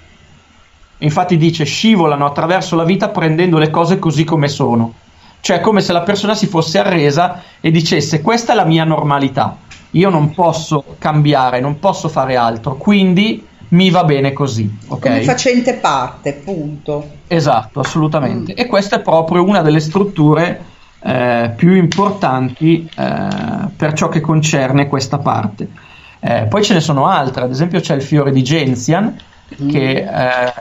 Infatti 0.98 1.36
dice 1.36 1.64
scivolano 1.64 2.26
attraverso 2.26 2.74
la 2.74 2.84
vita 2.84 3.08
prendendo 3.08 3.58
le 3.58 3.70
cose 3.70 3.98
così 3.98 4.24
come 4.24 4.48
sono. 4.48 4.94
Cioè 5.40 5.60
come 5.60 5.80
se 5.80 5.92
la 5.92 6.02
persona 6.02 6.34
si 6.34 6.46
fosse 6.46 6.78
arresa 6.78 7.42
e 7.60 7.70
dicesse 7.70 8.20
questa 8.20 8.52
è 8.52 8.56
la 8.56 8.64
mia 8.64 8.82
normalità, 8.82 9.56
io 9.92 10.10
non 10.10 10.34
posso 10.34 10.84
cambiare, 10.98 11.60
non 11.60 11.78
posso 11.78 12.08
fare 12.08 12.34
altro, 12.34 12.74
quindi 12.74 13.46
mi 13.68 13.90
va 13.90 14.04
bene 14.04 14.32
così. 14.32 14.70
ok? 14.88 15.00
Come 15.00 15.22
facente 15.22 15.74
parte, 15.74 16.32
punto. 16.32 17.08
Esatto, 17.26 17.80
assolutamente. 17.80 18.54
E 18.54 18.66
questa 18.66 18.96
è 18.96 19.00
proprio 19.00 19.44
una 19.44 19.62
delle 19.62 19.80
strutture 19.80 20.60
eh, 21.00 21.52
più 21.54 21.74
importanti 21.74 22.88
eh, 22.96 23.28
per 23.76 23.92
ciò 23.92 24.08
che 24.08 24.20
concerne 24.20 24.88
questa 24.88 25.18
parte. 25.18 25.68
Eh, 26.20 26.46
poi 26.48 26.64
ce 26.64 26.74
ne 26.74 26.80
sono 26.80 27.06
altre, 27.06 27.44
ad 27.44 27.50
esempio 27.50 27.80
c'è 27.80 27.94
il 27.94 28.02
fiore 28.02 28.32
di 28.32 28.42
Gentian 28.42 29.16
che 29.70 30.06
eh, 30.06 30.52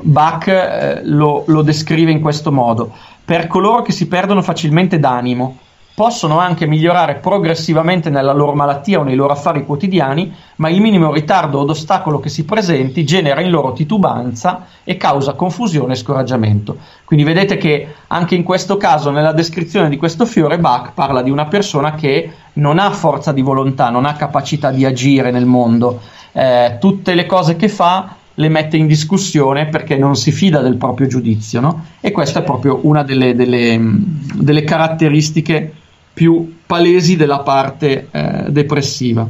Bach 0.00 0.48
eh, 0.48 1.00
lo, 1.04 1.44
lo 1.46 1.62
descrive 1.62 2.10
in 2.10 2.20
questo 2.20 2.50
modo. 2.50 2.92
Per 3.24 3.46
coloro 3.46 3.82
che 3.82 3.92
si 3.92 4.08
perdono 4.08 4.42
facilmente 4.42 4.98
d'animo, 4.98 5.58
possono 5.98 6.38
anche 6.38 6.64
migliorare 6.64 7.16
progressivamente 7.16 8.08
nella 8.08 8.32
loro 8.32 8.54
malattia 8.54 9.00
o 9.00 9.02
nei 9.02 9.16
loro 9.16 9.32
affari 9.32 9.66
quotidiani, 9.66 10.32
ma 10.58 10.68
il 10.68 10.80
minimo 10.80 11.12
ritardo 11.12 11.58
o 11.58 11.68
ostacolo 11.68 12.20
che 12.20 12.28
si 12.28 12.44
presenti 12.44 13.04
genera 13.04 13.40
in 13.40 13.50
loro 13.50 13.72
titubanza 13.72 14.66
e 14.84 14.96
causa 14.96 15.32
confusione 15.32 15.94
e 15.94 15.96
scoraggiamento. 15.96 16.76
Quindi 17.04 17.24
vedete 17.24 17.56
che 17.56 17.94
anche 18.06 18.36
in 18.36 18.44
questo 18.44 18.76
caso, 18.76 19.10
nella 19.10 19.32
descrizione 19.32 19.88
di 19.88 19.96
questo 19.96 20.24
fiore, 20.24 20.60
Bach 20.60 20.92
parla 20.94 21.20
di 21.20 21.30
una 21.30 21.46
persona 21.46 21.96
che 21.96 22.30
non 22.52 22.78
ha 22.78 22.92
forza 22.92 23.32
di 23.32 23.42
volontà, 23.42 23.90
non 23.90 24.04
ha 24.04 24.12
capacità 24.12 24.70
di 24.70 24.84
agire 24.84 25.32
nel 25.32 25.46
mondo. 25.46 25.98
Eh, 26.30 26.76
tutte 26.78 27.16
le 27.16 27.26
cose 27.26 27.56
che 27.56 27.68
fa 27.68 28.14
le 28.34 28.48
mette 28.48 28.76
in 28.76 28.86
discussione 28.86 29.66
perché 29.66 29.96
non 29.96 30.14
si 30.14 30.30
fida 30.30 30.60
del 30.60 30.76
proprio 30.76 31.08
giudizio, 31.08 31.58
no? 31.58 31.86
E 31.98 32.12
questa 32.12 32.38
è 32.38 32.42
proprio 32.44 32.78
una 32.82 33.02
delle, 33.02 33.34
delle, 33.34 33.80
delle 33.80 34.62
caratteristiche 34.62 35.72
più 36.18 36.62
palesi 36.66 37.14
della 37.14 37.38
parte 37.42 38.08
eh, 38.10 38.46
depressiva. 38.48 39.24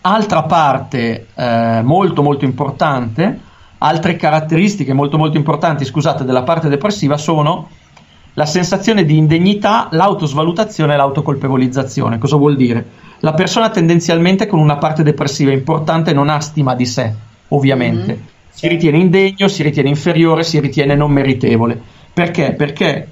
Altra 0.00 0.42
parte 0.42 1.28
eh, 1.32 1.82
molto 1.84 2.20
molto 2.20 2.44
importante, 2.44 3.38
altre 3.78 4.16
caratteristiche 4.16 4.92
molto 4.92 5.16
molto 5.18 5.36
importanti, 5.36 5.84
scusate, 5.84 6.24
della 6.24 6.42
parte 6.42 6.68
depressiva 6.68 7.16
sono 7.16 7.68
la 8.34 8.44
sensazione 8.44 9.04
di 9.04 9.16
indegnità, 9.18 9.86
l'autosvalutazione 9.92 10.94
e 10.94 10.96
l'autocolpevolizzazione. 10.96 12.18
Cosa 12.18 12.34
vuol 12.34 12.56
dire? 12.56 12.84
La 13.20 13.34
persona 13.34 13.70
tendenzialmente 13.70 14.48
con 14.48 14.58
una 14.58 14.78
parte 14.78 15.04
depressiva 15.04 15.52
importante 15.52 16.12
non 16.12 16.28
ha 16.28 16.40
stima 16.40 16.74
di 16.74 16.86
sé, 16.86 17.14
ovviamente. 17.50 18.14
Mm-hmm. 18.14 18.26
Si 18.50 18.66
ritiene 18.66 18.98
indegno, 18.98 19.46
si 19.46 19.62
ritiene 19.62 19.90
inferiore, 19.90 20.42
si 20.42 20.58
ritiene 20.58 20.96
non 20.96 21.12
meritevole. 21.12 21.80
Perché? 22.12 22.54
Perché 22.54 23.08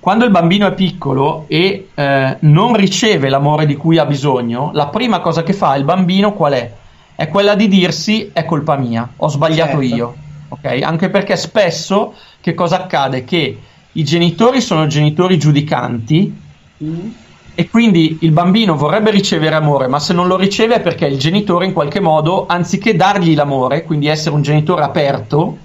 quando 0.00 0.24
il 0.24 0.30
bambino 0.30 0.66
è 0.66 0.72
piccolo 0.72 1.44
e 1.46 1.90
eh, 1.94 2.36
non 2.40 2.74
riceve 2.74 3.28
l'amore 3.28 3.66
di 3.66 3.76
cui 3.76 3.98
ha 3.98 4.06
bisogno, 4.06 4.70
la 4.72 4.86
prima 4.86 5.20
cosa 5.20 5.42
che 5.42 5.52
fa 5.52 5.76
il 5.76 5.84
bambino 5.84 6.32
qual 6.32 6.54
è? 6.54 6.72
È 7.14 7.28
quella 7.28 7.54
di 7.54 7.68
dirsi 7.68 8.30
è 8.32 8.46
colpa 8.46 8.76
mia, 8.76 9.06
ho 9.14 9.28
sbagliato 9.28 9.82
certo. 9.82 9.94
io. 9.94 10.14
Okay? 10.48 10.80
Anche 10.82 11.10
perché 11.10 11.36
spesso 11.36 12.14
che 12.40 12.54
cosa 12.54 12.84
accade? 12.84 13.24
Che 13.24 13.58
i 13.92 14.02
genitori 14.02 14.62
sono 14.62 14.86
genitori 14.86 15.38
giudicanti 15.38 16.34
mm. 16.82 17.08
e 17.54 17.68
quindi 17.68 18.18
il 18.22 18.32
bambino 18.32 18.76
vorrebbe 18.76 19.10
ricevere 19.10 19.54
amore, 19.54 19.86
ma 19.86 20.00
se 20.00 20.14
non 20.14 20.28
lo 20.28 20.38
riceve 20.38 20.76
è 20.76 20.80
perché 20.80 21.04
il 21.04 21.18
genitore 21.18 21.66
in 21.66 21.74
qualche 21.74 22.00
modo, 22.00 22.46
anziché 22.46 22.96
dargli 22.96 23.34
l'amore, 23.34 23.84
quindi 23.84 24.06
essere 24.06 24.34
un 24.34 24.40
genitore 24.40 24.82
aperto, 24.82 25.58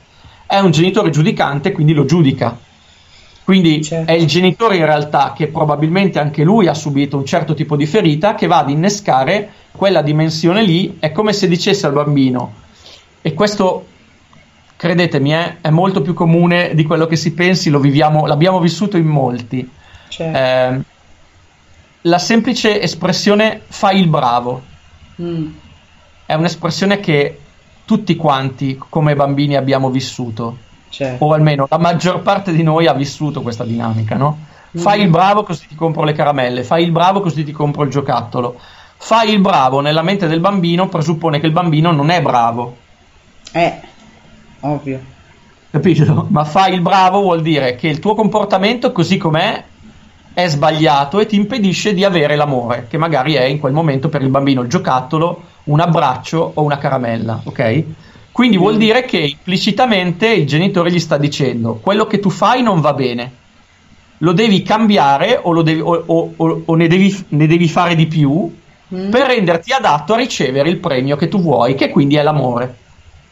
è 0.46 0.60
un 0.60 0.72
genitore 0.72 1.10
giudicante, 1.10 1.72
quindi 1.72 1.94
lo 1.94 2.04
giudica. 2.04 2.65
Quindi 3.46 3.84
certo. 3.84 4.12
è 4.12 4.16
il 4.16 4.26
genitore 4.26 4.76
in 4.76 4.86
realtà 4.86 5.34
che 5.38 5.48
probabilmente 5.48 6.18
anche 6.18 6.44
lui 6.44 6.68
ha 6.68 6.74
subito 6.74 7.16
un 7.16 7.26
certo 7.26 7.54
tipo 7.54 7.76
di 7.76 7.86
ferita 7.86 8.34
che 8.34 8.48
va 8.48 8.58
ad 8.58 8.72
innescare 8.72 9.50
quella 9.72 10.02
dimensione 10.02 10.64
lì. 10.64 10.98
È 11.00 11.12
come 11.12 11.32
se 11.32 11.48
dicesse 11.48 11.86
al 11.86 11.94
bambino, 11.94 12.54
e 13.22 13.36
questo 13.36 13.86
credetemi 14.76 15.30
è, 15.30 15.58
è 15.62 15.70
molto 15.70 16.02
più 16.02 16.16
comune 16.16 16.74
di 16.74 16.84
quello 16.84 17.06
che 17.06 17.16
si 17.16 17.34
pensi, 17.34 17.70
lo 17.70 17.80
viviamo, 17.80 18.26
l'abbiamo 18.26 18.60
vissuto 18.60 18.98
in 18.98 19.06
molti. 19.06 19.70
Certo. 20.08 20.38
Eh, 20.38 20.94
la 22.02 22.18
semplice 22.18 22.82
espressione 22.82 23.62
fai 23.68 24.00
il 24.00 24.08
bravo 24.08 24.64
mm. 25.22 25.48
è 26.26 26.34
un'espressione 26.34 27.00
che 27.00 27.40
tutti 27.86 28.16
quanti 28.16 28.80
come 28.90 29.16
bambini 29.16 29.56
abbiamo 29.56 29.92
vissuto 29.92 30.58
Certo. 30.96 31.26
O 31.26 31.34
almeno 31.34 31.68
la 31.70 31.78
maggior 31.78 32.22
parte 32.22 32.54
di 32.54 32.64
noi 32.64 32.88
ha 32.88 32.94
vissuto 32.94 33.42
questa 33.42 33.66
dinamica, 33.66 34.16
no? 34.16 34.38
Fai 34.72 35.02
il 35.02 35.10
bravo 35.10 35.44
così 35.44 35.68
ti 35.68 35.76
compro 35.76 36.06
le 36.06 36.14
caramelle, 36.14 36.64
fai 36.64 36.84
il 36.84 36.92
bravo 36.92 37.20
così 37.20 37.44
ti 37.44 37.52
compro 37.52 37.84
il 37.84 37.90
giocattolo. 37.90 38.58
Fai 38.96 39.34
il 39.34 39.40
bravo 39.40 39.82
nella 39.82 40.02
mente 40.04 40.28
del 40.28 40.40
bambino 40.40 40.88
presuppone 40.88 41.42
che 41.42 41.48
il 41.48 41.52
bambino 41.52 41.92
non 41.92 42.12
è 42.12 42.22
bravo. 42.22 42.78
Eh, 43.52 43.74
ovvio. 44.62 45.00
Capito? 45.70 46.28
Ma 46.30 46.46
fai 46.46 46.74
il 46.74 46.80
bravo 46.80 47.20
vuol 47.20 47.42
dire 47.42 47.76
che 47.76 47.90
il 47.90 48.00
tuo 48.00 48.16
comportamento 48.16 48.94
così 48.94 49.18
com'è 49.18 49.64
è 50.34 50.48
sbagliato 50.48 51.20
e 51.20 51.26
ti 51.26 51.36
impedisce 51.36 51.94
di 51.94 52.06
avere 52.06 52.38
l'amore, 52.38 52.88
che 52.90 52.98
magari 52.98 53.34
è 53.34 53.44
in 53.44 53.60
quel 53.60 53.74
momento 53.74 54.08
per 54.08 54.22
il 54.22 54.30
bambino 54.30 54.62
il 54.62 54.70
giocattolo, 54.70 55.42
un 55.66 55.82
abbraccio 55.82 56.52
o 56.54 56.64
una 56.64 56.78
caramella, 56.78 57.42
ok? 57.44 57.84
Quindi 58.36 58.58
vuol 58.58 58.76
dire 58.76 59.06
che 59.06 59.20
implicitamente 59.20 60.28
il 60.28 60.46
genitore 60.46 60.92
gli 60.92 61.00
sta 61.00 61.18
dicendo 61.18 61.76
quello 61.76 62.06
che 62.06 62.20
tu 62.20 62.30
fai 62.30 62.62
non 62.62 62.82
va 62.82 62.92
bene, 62.92 63.32
lo 64.18 64.34
devi 64.34 64.62
cambiare 64.62 65.40
o, 65.42 65.62
devi, 65.62 65.80
o, 65.80 66.04
o, 66.06 66.62
o 66.66 66.76
ne, 66.76 66.88
devi, 66.88 67.26
ne, 67.30 67.48
devi, 67.48 67.70
fare 67.70 67.96
di 67.96 68.08
più 68.08 68.54
mm. 68.94 69.10
per 69.10 69.28
renderti 69.28 69.72
adatto 69.72 70.16
a 70.16 70.18
ricevere 70.18 70.68
il 70.68 70.80
premio 70.80 71.16
che 71.16 71.30
tu 71.30 71.40
vuoi, 71.40 71.76
che 71.76 71.90
quindi 71.90 72.18
è 72.18 72.24
l'amore. 72.24 72.76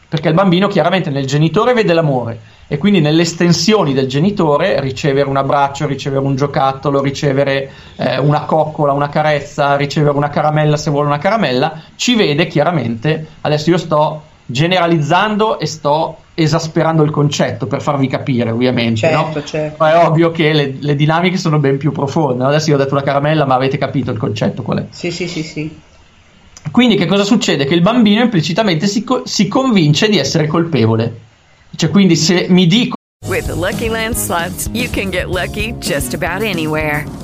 Perché 0.08 0.28
il 0.28 0.34
bambino 0.34 0.68
chiaramente 0.68 1.10
nel 1.10 1.26
genitore 1.26 1.74
vede 1.74 1.92
l'amore 1.92 2.40
e 2.66 2.78
quindi 2.78 3.02
nelle 3.02 3.22
estensioni 3.22 3.92
del 3.92 4.08
genitore 4.08 4.80
ricevere 4.80 5.28
un 5.28 5.36
abbraccio, 5.36 5.86
ricevere 5.86 6.24
un 6.24 6.34
giocattolo, 6.34 7.02
ricevere 7.02 7.70
eh, 7.96 8.18
una 8.20 8.44
coccola, 8.46 8.92
una 8.92 9.10
carezza, 9.10 9.76
ricevere 9.76 10.16
una 10.16 10.30
caramella 10.30 10.78
se 10.78 10.88
vuole 10.88 11.08
una 11.08 11.18
caramella, 11.18 11.78
ci 11.94 12.14
vede 12.14 12.46
chiaramente, 12.46 13.26
adesso 13.42 13.68
io 13.68 13.76
sto 13.76 14.32
generalizzando 14.46 15.58
e 15.58 15.66
sto 15.66 16.18
esasperando 16.34 17.02
il 17.02 17.10
concetto 17.10 17.66
per 17.66 17.80
farvi 17.80 18.08
capire, 18.08 18.50
ovviamente. 18.50 19.00
Certo, 19.00 19.38
no? 19.38 19.44
certo. 19.44 19.76
Ma 19.78 19.92
è 19.92 20.06
ovvio 20.06 20.30
che 20.30 20.52
le, 20.52 20.76
le, 20.80 20.94
dinamiche 20.96 21.36
sono 21.36 21.58
ben 21.58 21.78
più 21.78 21.92
profonde. 21.92 22.44
Adesso 22.44 22.70
io 22.70 22.76
ho 22.76 22.78
detto 22.78 22.94
una 22.94 23.02
caramella, 23.02 23.44
ma 23.44 23.54
avete 23.54 23.78
capito 23.78 24.10
il 24.10 24.18
concetto 24.18 24.62
qual 24.62 24.78
è? 24.78 24.86
Sì, 24.90 25.10
sì, 25.10 25.28
sì, 25.28 25.42
sì. 25.42 25.80
Quindi 26.70 26.96
che 26.96 27.06
cosa 27.06 27.24
succede? 27.24 27.66
Che 27.66 27.74
il 27.74 27.82
bambino 27.82 28.22
implicitamente 28.22 28.86
si, 28.86 29.04
co- 29.04 29.22
si 29.26 29.48
convince 29.48 30.08
di 30.08 30.18
essere 30.18 30.46
colpevole. 30.46 31.20
Cioè, 31.76 31.90
quindi 31.90 32.16
se 32.16 32.46
mi 32.48 32.66
dico 32.66 32.94
With 33.26 33.46
the 33.46 33.54
Lucky 33.54 33.88
Land 33.88 34.16
slots, 34.16 34.68
you 34.72 34.88
can 34.90 35.10
get 35.10 35.28
lucky 35.28 35.72
just 35.78 36.14
about 36.14 36.42
anywhere. 36.42 37.23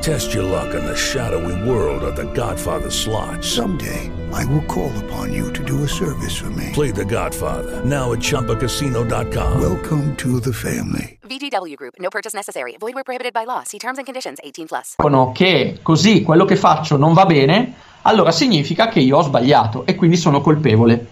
Test 0.00 0.32
your 0.32 0.44
luck 0.44 0.74
in 0.74 0.82
the 0.82 0.96
shadowy 0.96 1.68
world 1.68 2.02
of 2.02 2.16
The 2.16 2.24
Godfather 2.32 2.88
slot. 2.88 3.44
Someday, 3.44 4.10
I 4.32 4.46
will 4.46 4.62
call 4.62 4.90
upon 5.04 5.30
you 5.30 5.52
to 5.52 5.62
do 5.62 5.84
a 5.84 5.86
service 5.86 6.34
for 6.38 6.48
me. 6.48 6.70
Play 6.72 6.90
The 6.90 7.04
Godfather, 7.04 7.84
now 7.84 8.12
at 8.12 8.20
ChumbaCasino.com. 8.20 9.60
Welcome 9.60 10.16
to 10.16 10.40
the 10.40 10.54
family. 10.54 11.18
VGW 11.28 11.76
Group, 11.76 11.96
no 12.00 12.08
purchase 12.08 12.32
necessary. 12.32 12.76
Void 12.80 12.94
where 12.94 13.04
prohibited 13.04 13.34
by 13.34 13.44
law. 13.44 13.62
See 13.62 13.78
terms 13.78 13.98
and 13.98 14.06
conditions 14.06 14.40
18+. 14.42 14.68
Plus. 14.68 15.32
Che 15.34 15.80
così 15.82 16.22
quello 16.22 16.46
che 16.46 16.56
faccio 16.56 16.96
non 16.96 17.12
va 17.12 17.26
bene, 17.26 17.74
allora 18.02 18.32
significa 18.32 18.88
che 18.88 19.00
io 19.00 19.18
ho 19.18 19.22
sbagliato 19.22 19.84
e 19.84 19.96
quindi 19.96 20.16
sono 20.16 20.40
colpevole. 20.40 21.08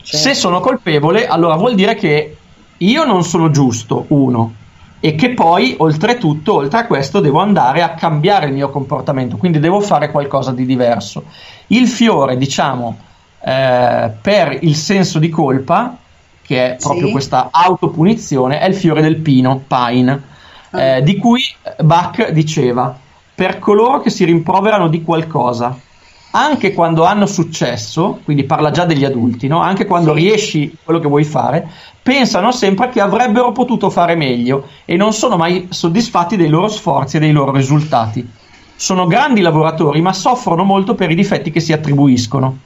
Certo. 0.00 0.16
Se 0.16 0.34
sono 0.34 0.60
colpevole, 0.60 1.26
allora 1.26 1.56
vuol 1.56 1.74
dire 1.74 1.96
che 1.96 2.36
io 2.76 3.04
non 3.04 3.24
sono 3.24 3.50
giusto, 3.50 4.04
uno, 4.10 4.54
e 5.04 5.16
che 5.16 5.30
poi, 5.30 5.74
oltretutto, 5.78 6.54
oltre 6.54 6.78
a 6.78 6.86
questo, 6.86 7.18
devo 7.18 7.40
andare 7.40 7.82
a 7.82 7.94
cambiare 7.94 8.46
il 8.46 8.52
mio 8.52 8.70
comportamento, 8.70 9.36
quindi 9.36 9.58
devo 9.58 9.80
fare 9.80 10.12
qualcosa 10.12 10.52
di 10.52 10.64
diverso. 10.64 11.24
Il 11.66 11.88
fiore, 11.88 12.36
diciamo, 12.36 12.96
eh, 13.44 14.12
per 14.22 14.58
il 14.60 14.76
senso 14.76 15.18
di 15.18 15.28
colpa, 15.28 15.96
che 16.40 16.74
è 16.74 16.76
proprio 16.76 17.06
sì. 17.06 17.10
questa 17.10 17.48
autopunizione, 17.50 18.60
è 18.60 18.68
il 18.68 18.76
fiore 18.76 19.02
del 19.02 19.16
pino, 19.16 19.64
pine, 19.66 20.22
ah. 20.70 20.80
eh, 20.80 21.02
di 21.02 21.16
cui 21.16 21.42
Bach 21.80 22.30
diceva, 22.30 22.96
per 23.34 23.58
coloro 23.58 24.00
che 24.02 24.10
si 24.10 24.24
rimproverano 24.24 24.86
di 24.86 25.02
qualcosa, 25.02 25.76
anche 26.32 26.72
quando 26.72 27.04
hanno 27.04 27.26
successo, 27.26 28.20
quindi 28.24 28.44
parla 28.44 28.70
già 28.70 28.84
degli 28.84 29.04
adulti, 29.04 29.48
no? 29.48 29.60
anche 29.60 29.84
quando 29.84 30.12
riesci 30.12 30.74
quello 30.82 30.98
che 30.98 31.08
vuoi 31.08 31.24
fare, 31.24 31.68
pensano 32.02 32.52
sempre 32.52 32.88
che 32.88 33.00
avrebbero 33.00 33.52
potuto 33.52 33.90
fare 33.90 34.14
meglio 34.14 34.66
e 34.84 34.96
non 34.96 35.12
sono 35.12 35.36
mai 35.36 35.68
soddisfatti 35.70 36.36
dei 36.36 36.48
loro 36.48 36.68
sforzi 36.68 37.16
e 37.16 37.20
dei 37.20 37.32
loro 37.32 37.52
risultati. 37.52 38.26
sono 38.74 39.06
grandi 39.06 39.42
lavoratori, 39.42 40.00
ma 40.00 40.12
soffrono 40.12 40.64
molto 40.64 40.94
per 40.94 41.10
i 41.10 41.14
difetti 41.14 41.50
che 41.50 41.60
si 41.60 41.72
attribuiscono. 41.72 42.58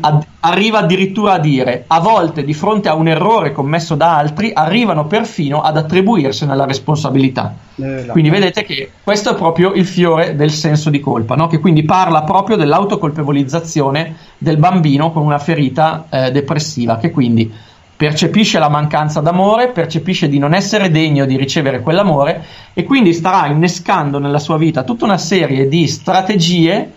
Ad- 0.00 0.26
arriva 0.40 0.78
addirittura 0.78 1.34
a 1.34 1.38
dire, 1.38 1.84
a 1.86 2.00
volte 2.00 2.44
di 2.44 2.54
fronte 2.54 2.88
a 2.88 2.94
un 2.94 3.08
errore 3.08 3.52
commesso 3.52 3.94
da 3.94 4.16
altri, 4.16 4.52
arrivano 4.54 5.06
perfino 5.06 5.62
ad 5.62 5.76
attribuirsene 5.76 6.54
la 6.54 6.64
responsabilità. 6.64 7.54
Quindi 7.74 8.30
vedete 8.30 8.64
che 8.64 8.90
questo 9.02 9.32
è 9.32 9.34
proprio 9.34 9.72
il 9.72 9.86
fiore 9.86 10.34
del 10.34 10.50
senso 10.50 10.90
di 10.90 11.00
colpa, 11.00 11.34
no? 11.34 11.46
che 11.46 11.58
quindi 11.58 11.84
parla 11.84 12.22
proprio 12.22 12.56
dell'autocolpevolizzazione 12.56 14.16
del 14.38 14.56
bambino 14.56 15.12
con 15.12 15.24
una 15.24 15.38
ferita 15.38 16.06
eh, 16.08 16.30
depressiva, 16.30 16.96
che 16.98 17.10
quindi 17.10 17.52
percepisce 17.98 18.60
la 18.60 18.68
mancanza 18.68 19.20
d'amore, 19.20 19.70
percepisce 19.70 20.28
di 20.28 20.38
non 20.38 20.54
essere 20.54 20.88
degno 20.88 21.24
di 21.24 21.36
ricevere 21.36 21.80
quell'amore 21.80 22.44
e 22.72 22.84
quindi 22.84 23.12
starà 23.12 23.48
innescando 23.48 24.20
nella 24.20 24.38
sua 24.38 24.56
vita 24.56 24.84
tutta 24.84 25.04
una 25.04 25.18
serie 25.18 25.66
di 25.66 25.88
strategie 25.88 26.92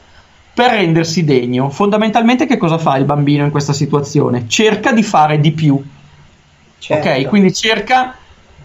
per 0.61 0.69
rendersi 0.73 1.23
degno. 1.23 1.71
Fondamentalmente 1.71 2.45
che 2.45 2.57
cosa 2.57 2.77
fa 2.77 2.95
il 2.97 3.05
bambino 3.05 3.43
in 3.43 3.49
questa 3.49 3.73
situazione? 3.73 4.47
Cerca 4.47 4.91
di 4.91 5.01
fare 5.01 5.39
di 5.39 5.51
più. 5.53 5.81
Certo. 6.77 7.09
Ok, 7.09 7.25
quindi 7.27 7.51
cerca 7.51 8.15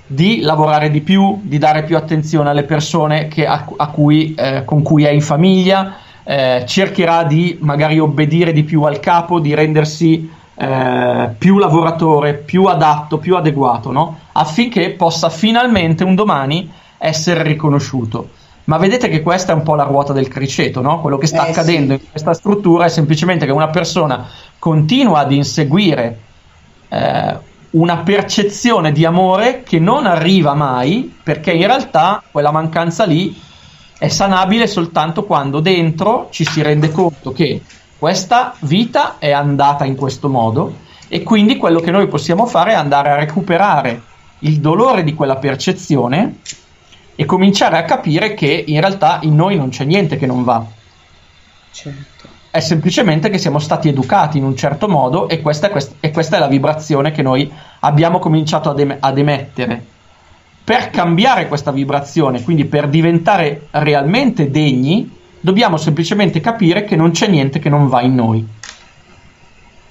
di 0.06 0.40
lavorare 0.40 0.90
di 0.90 1.00
più, 1.00 1.40
di 1.42 1.56
dare 1.56 1.84
più 1.84 1.96
attenzione 1.96 2.50
alle 2.50 2.64
persone 2.64 3.28
che- 3.28 3.46
a, 3.46 3.66
a 3.78 3.88
cui, 3.88 4.34
eh, 4.34 4.62
con 4.66 4.82
cui 4.82 5.04
è 5.04 5.10
in 5.10 5.22
famiglia, 5.22 5.96
eh, 6.22 6.64
cercherà 6.66 7.24
di 7.24 7.56
magari 7.62 7.98
obbedire 7.98 8.52
di 8.52 8.62
più 8.62 8.82
al 8.82 9.00
capo, 9.00 9.40
di 9.40 9.54
rendersi 9.54 10.28
eh, 10.54 11.30
più 11.38 11.56
lavoratore, 11.56 12.34
più 12.34 12.64
adatto, 12.64 13.16
più 13.16 13.36
adeguato, 13.36 13.90
no? 13.90 14.18
affinché 14.32 14.90
possa 14.90 15.30
finalmente 15.30 16.04
un 16.04 16.14
domani 16.14 16.70
essere 16.98 17.42
riconosciuto. 17.42 18.35
Ma 18.66 18.78
vedete 18.78 19.08
che 19.08 19.22
questa 19.22 19.52
è 19.52 19.54
un 19.54 19.62
po' 19.62 19.74
la 19.76 19.84
ruota 19.84 20.12
del 20.12 20.28
criceto, 20.28 20.80
no? 20.80 21.00
Quello 21.00 21.18
che 21.18 21.26
sta 21.26 21.46
Eh, 21.46 21.50
accadendo 21.50 21.94
sì. 21.94 22.02
in 22.02 22.10
questa 22.10 22.34
struttura 22.34 22.86
è 22.86 22.88
semplicemente 22.88 23.46
che 23.46 23.52
una 23.52 23.68
persona 23.68 24.26
continua 24.58 25.20
ad 25.20 25.32
inseguire 25.32 26.18
eh, 26.88 27.36
una 27.70 27.96
percezione 27.98 28.90
di 28.90 29.04
amore 29.04 29.62
che 29.62 29.78
non 29.78 30.06
arriva 30.06 30.54
mai, 30.54 31.14
perché 31.22 31.52
in 31.52 31.66
realtà 31.66 32.22
quella 32.30 32.50
mancanza 32.50 33.04
lì 33.04 33.40
è 33.98 34.08
sanabile 34.08 34.66
soltanto 34.66 35.24
quando 35.24 35.60
dentro 35.60 36.28
ci 36.30 36.44
si 36.44 36.60
rende 36.60 36.90
conto 36.90 37.32
che 37.32 37.62
questa 37.98 38.54
vita 38.60 39.16
è 39.18 39.30
andata 39.30 39.84
in 39.84 39.94
questo 39.96 40.28
modo 40.28 40.74
e 41.08 41.22
quindi 41.22 41.56
quello 41.56 41.80
che 41.80 41.90
noi 41.92 42.08
possiamo 42.08 42.46
fare 42.46 42.72
è 42.72 42.74
andare 42.74 43.10
a 43.10 43.14
recuperare 43.14 44.02
il 44.40 44.60
dolore 44.60 45.04
di 45.04 45.14
quella 45.14 45.36
percezione 45.36 46.40
e 47.16 47.24
cominciare 47.24 47.78
a 47.78 47.84
capire 47.84 48.34
che 48.34 48.64
in 48.66 48.78
realtà 48.78 49.18
in 49.22 49.34
noi 49.34 49.56
non 49.56 49.70
c'è 49.70 49.84
niente 49.84 50.16
che 50.16 50.26
non 50.26 50.44
va. 50.44 50.64
Certo. 51.72 52.28
È 52.50 52.60
semplicemente 52.60 53.28
che 53.28 53.38
siamo 53.38 53.58
stati 53.58 53.88
educati 53.88 54.38
in 54.38 54.44
un 54.44 54.56
certo 54.56 54.88
modo 54.88 55.28
e 55.28 55.40
questa 55.40 55.66
è, 55.66 55.70
quest- 55.70 55.96
e 56.00 56.10
questa 56.10 56.36
è 56.36 56.38
la 56.38 56.46
vibrazione 56.46 57.10
che 57.10 57.22
noi 57.22 57.50
abbiamo 57.80 58.18
cominciato 58.18 58.70
ad, 58.70 58.78
em- 58.78 58.96
ad 58.98 59.18
emettere. 59.18 59.84
Per 60.62 60.90
cambiare 60.90 61.48
questa 61.48 61.70
vibrazione, 61.70 62.42
quindi 62.42 62.64
per 62.64 62.88
diventare 62.88 63.68
realmente 63.70 64.50
degni, 64.50 65.10
dobbiamo 65.40 65.76
semplicemente 65.76 66.40
capire 66.40 66.84
che 66.84 66.96
non 66.96 67.12
c'è 67.12 67.28
niente 67.28 67.58
che 67.58 67.68
non 67.68 67.88
va 67.88 68.00
in 68.02 68.14
noi. 68.14 68.46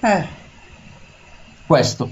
Eh, 0.02 0.26
Questo. 1.66 2.12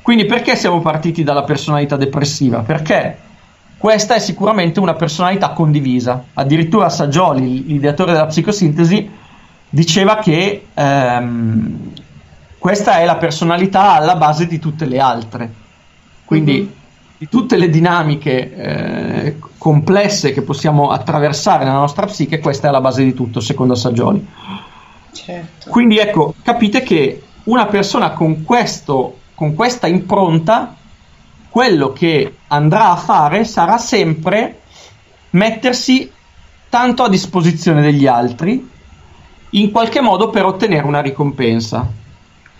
Quindi 0.00 0.26
perché 0.26 0.54
siamo 0.54 0.80
partiti 0.80 1.22
dalla 1.24 1.44
personalità 1.44 1.96
depressiva? 1.96 2.60
Perché 2.60 3.18
questa 3.84 4.14
è 4.14 4.18
sicuramente 4.18 4.80
una 4.80 4.94
personalità 4.94 5.50
condivisa. 5.50 6.24
Addirittura 6.32 6.88
Sagioli, 6.88 7.66
l'ideatore 7.66 8.12
della 8.12 8.24
psicosintesi, 8.24 9.10
diceva 9.68 10.16
che 10.16 10.68
ehm, 10.72 11.92
questa 12.56 13.00
è 13.00 13.04
la 13.04 13.16
personalità 13.16 13.92
alla 13.92 14.16
base 14.16 14.46
di 14.46 14.58
tutte 14.58 14.86
le 14.86 14.98
altre. 14.98 15.52
Quindi 16.24 16.74
di 17.18 17.28
tutte 17.28 17.58
le 17.58 17.68
dinamiche 17.68 18.56
eh, 18.56 19.38
complesse 19.58 20.32
che 20.32 20.40
possiamo 20.40 20.88
attraversare 20.88 21.64
nella 21.64 21.76
nostra 21.76 22.06
psiche, 22.06 22.38
questa 22.38 22.68
è 22.68 22.70
la 22.70 22.80
base 22.80 23.04
di 23.04 23.12
tutto, 23.12 23.40
secondo 23.40 23.74
Sagioli. 23.74 24.26
certo. 25.12 25.68
Quindi 25.68 25.98
ecco, 25.98 26.32
capite 26.42 26.82
che 26.82 27.22
una 27.44 27.66
persona 27.66 28.12
con, 28.12 28.44
questo, 28.44 29.18
con 29.34 29.52
questa 29.52 29.86
impronta, 29.86 30.74
quello 31.54 31.92
che 31.92 32.38
andrà 32.48 32.90
a 32.90 32.96
fare 32.96 33.44
sarà 33.44 33.78
sempre 33.78 34.62
mettersi 35.30 36.10
tanto 36.68 37.04
a 37.04 37.08
disposizione 37.08 37.80
degli 37.80 38.08
altri, 38.08 38.68
in 39.50 39.70
qualche 39.70 40.00
modo 40.00 40.30
per 40.30 40.46
ottenere 40.46 40.84
una 40.84 41.00
ricompensa. 41.00 41.88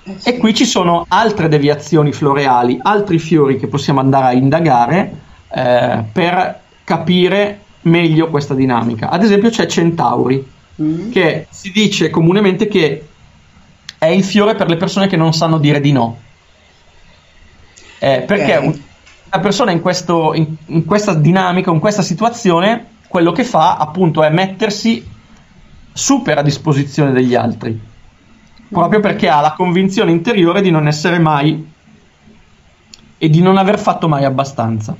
Eh, 0.04 0.14
sì. 0.16 0.28
E 0.28 0.36
qui 0.36 0.54
ci 0.54 0.64
sono 0.64 1.06
altre 1.08 1.48
deviazioni 1.48 2.12
floreali, 2.12 2.78
altri 2.80 3.18
fiori 3.18 3.58
che 3.58 3.66
possiamo 3.66 3.98
andare 3.98 4.26
a 4.26 4.32
indagare 4.32 5.20
eh, 5.48 6.04
per 6.12 6.60
capire 6.84 7.62
meglio 7.80 8.28
questa 8.28 8.54
dinamica. 8.54 9.08
Ad 9.10 9.24
esempio 9.24 9.50
c'è 9.50 9.66
Centauri, 9.66 10.52
Mm. 10.82 11.12
che 11.12 11.46
si 11.50 11.70
dice 11.70 12.10
comunemente 12.10 12.66
che 12.66 13.06
è 13.96 14.06
il 14.06 14.24
fiore 14.24 14.56
per 14.56 14.68
le 14.68 14.76
persone 14.76 15.06
che 15.06 15.16
non 15.16 15.32
sanno 15.32 15.58
dire 15.58 15.80
di 15.80 15.92
no. 15.92 16.18
Eh, 18.04 18.20
perché 18.26 18.56
Ok. 18.58 18.64
un- 18.64 18.80
una 19.32 19.42
persona 19.42 19.70
in, 19.70 19.80
questo- 19.80 20.34
in- 20.34 20.54
in 20.66 20.84
questa 20.84 21.14
dinamica, 21.14 21.70
in 21.70 21.78
questa 21.78 22.02
situazione, 22.02 22.86
quello 23.08 23.32
che 23.32 23.44
fa 23.44 23.76
appunto 23.76 24.22
è 24.22 24.28
mettersi 24.28 25.02
super 25.92 26.36
a 26.38 26.42
disposizione 26.42 27.12
degli 27.12 27.34
altri, 27.34 27.80
proprio 28.68 29.00
perché 29.00 29.28
ha 29.30 29.40
la 29.40 29.52
convinzione 29.52 30.10
interiore 30.10 30.60
di 30.60 30.70
non 30.70 30.86
essere 30.86 31.18
mai 31.18 31.72
e 33.16 33.28
di 33.30 33.40
non 33.40 33.56
aver 33.56 33.78
fatto 33.78 34.06
mai 34.06 34.24
abbastanza. 34.24 34.94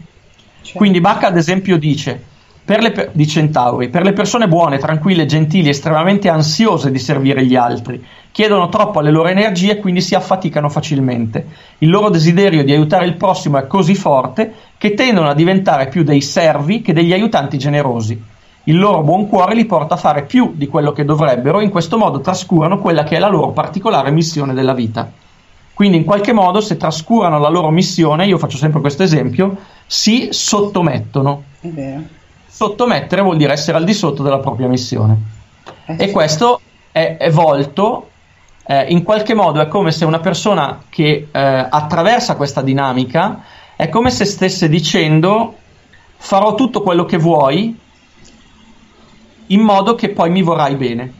Certo. 0.63 0.79
Quindi 0.79 1.01
Bach 1.01 1.25
ad 1.25 1.37
esempio 1.37 1.77
dice 1.77 2.25
le 2.67 3.11
di 3.13 3.27
Centauri, 3.27 3.91
per 3.91 4.03
le 4.03 4.13
persone 4.13 4.49
buone, 4.49 4.79
tranquille, 4.79 5.27
gentili, 5.27 5.69
estremamente 5.69 6.29
ansiose 6.29 6.91
di 6.91 6.99
servire 6.99 7.45
gli 7.45 7.57
altri, 7.57 8.03
chiedono 8.33 8.69
troppo 8.69 9.01
alle 9.01 9.11
loro 9.11 9.29
energie 9.29 9.73
e 9.73 9.79
quindi 9.79 10.01
si 10.01 10.15
affaticano 10.15 10.69
facilmente. 10.69 11.47
Il 11.79 11.91
loro 11.91 12.09
desiderio 12.09 12.65
di 12.65 12.73
aiutare 12.73 13.05
il 13.05 13.17
prossimo 13.17 13.59
è 13.59 13.67
così 13.67 13.95
forte 13.95 14.53
che 14.79 14.95
tendono 14.95 15.29
a 15.29 15.35
diventare 15.35 15.89
più 15.89 16.03
dei 16.03 16.23
servi 16.23 16.81
che 16.81 16.95
degli 16.95 17.13
aiutanti 17.13 17.59
generosi. 17.59 18.21
Il 18.65 18.79
loro 18.79 19.03
buon 19.03 19.29
cuore 19.29 19.55
li 19.55 19.67
porta 19.67 19.95
a 19.95 19.99
fare 19.99 20.25
più 20.25 20.55
di 20.55 20.67
quello 20.67 20.93
che 20.93 21.05
dovrebbero 21.05 21.61
e 21.61 21.65
in 21.65 21.71
questo 21.71 21.99
modo 21.99 22.21
trascurano 22.21 22.79
quella 22.79 23.05
che 23.05 23.17
è 23.17 23.19
la 23.19 23.29
loro 23.29 23.51
particolare 23.51 24.11
missione 24.11 24.55
della 24.55 24.73
vita. 24.73 25.13
Quindi 25.75 25.99
in 25.99 26.05
qualche 26.05 26.33
modo 26.33 26.63
se 26.63 26.79
trascurano 26.79 27.39
la 27.39 27.51
loro 27.51 27.71
missione, 27.71 28.27
io 28.27 28.39
faccio 28.39 28.57
sempre 28.57 28.81
questo 28.81 29.03
esempio, 29.03 29.57
si 29.87 30.29
sottomettono. 30.31 31.43
È 31.61 31.69
vero. 31.69 32.23
Sottomettere 32.55 33.21
vuol 33.21 33.37
dire 33.37 33.53
essere 33.53 33.79
al 33.79 33.85
di 33.85 33.93
sotto 33.93 34.23
della 34.23 34.39
propria 34.39 34.69
missione. 34.69 35.17
Eh, 35.87 35.97
E 35.99 36.07
sì. 36.07 36.13
questo 36.13 36.61
è, 36.93 37.17
è 37.19 37.29
volto, 37.31 38.11
eh, 38.65 38.85
in 38.91 39.03
qualche 39.03 39.35
modo 39.35 39.61
è 39.61 39.67
come 39.67 39.91
se 39.91 40.05
una 40.05 40.21
persona 40.21 40.83
che 40.89 41.27
eh, 41.33 41.67
attraversa 41.69 42.37
questa 42.37 42.63
dinamica 42.63 43.43
è 43.75 43.89
come 43.89 44.11
se 44.11 44.25
stesse 44.25 44.69
dicendo 44.69 45.57
farò 46.17 46.55
tutto 46.55 46.81
quello 46.83 47.05
che 47.05 47.17
vuoi 47.17 47.77
in 49.49 49.61
modo 49.61 49.97
che 49.97 50.11
poi 50.11 50.31
mi 50.31 50.43
vorrai 50.43 50.77
bene. 50.77 51.13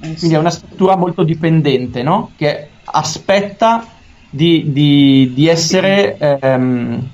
Eh, 0.00 0.06
sì. 0.08 0.14
Quindi 0.16 0.34
è 0.34 0.38
una 0.38 0.50
struttura 0.50 0.96
molto 0.96 1.22
dipendente, 1.22 2.02
no? 2.02 2.32
Che 2.36 2.68
aspetta 2.84 3.86
di, 4.28 4.72
di- 4.72 5.30
di 5.32 5.46
essere, 5.46 6.16
ehm, 6.18 7.08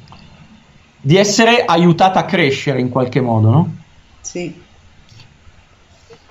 di 1.01 1.17
essere 1.17 1.65
aiutata 1.65 2.21
a 2.21 2.25
crescere 2.25 2.81
in 2.81 2.89
qualche 2.91 3.21
modo, 3.21 3.51
no? 3.51 3.75
Sì. 4.21 4.61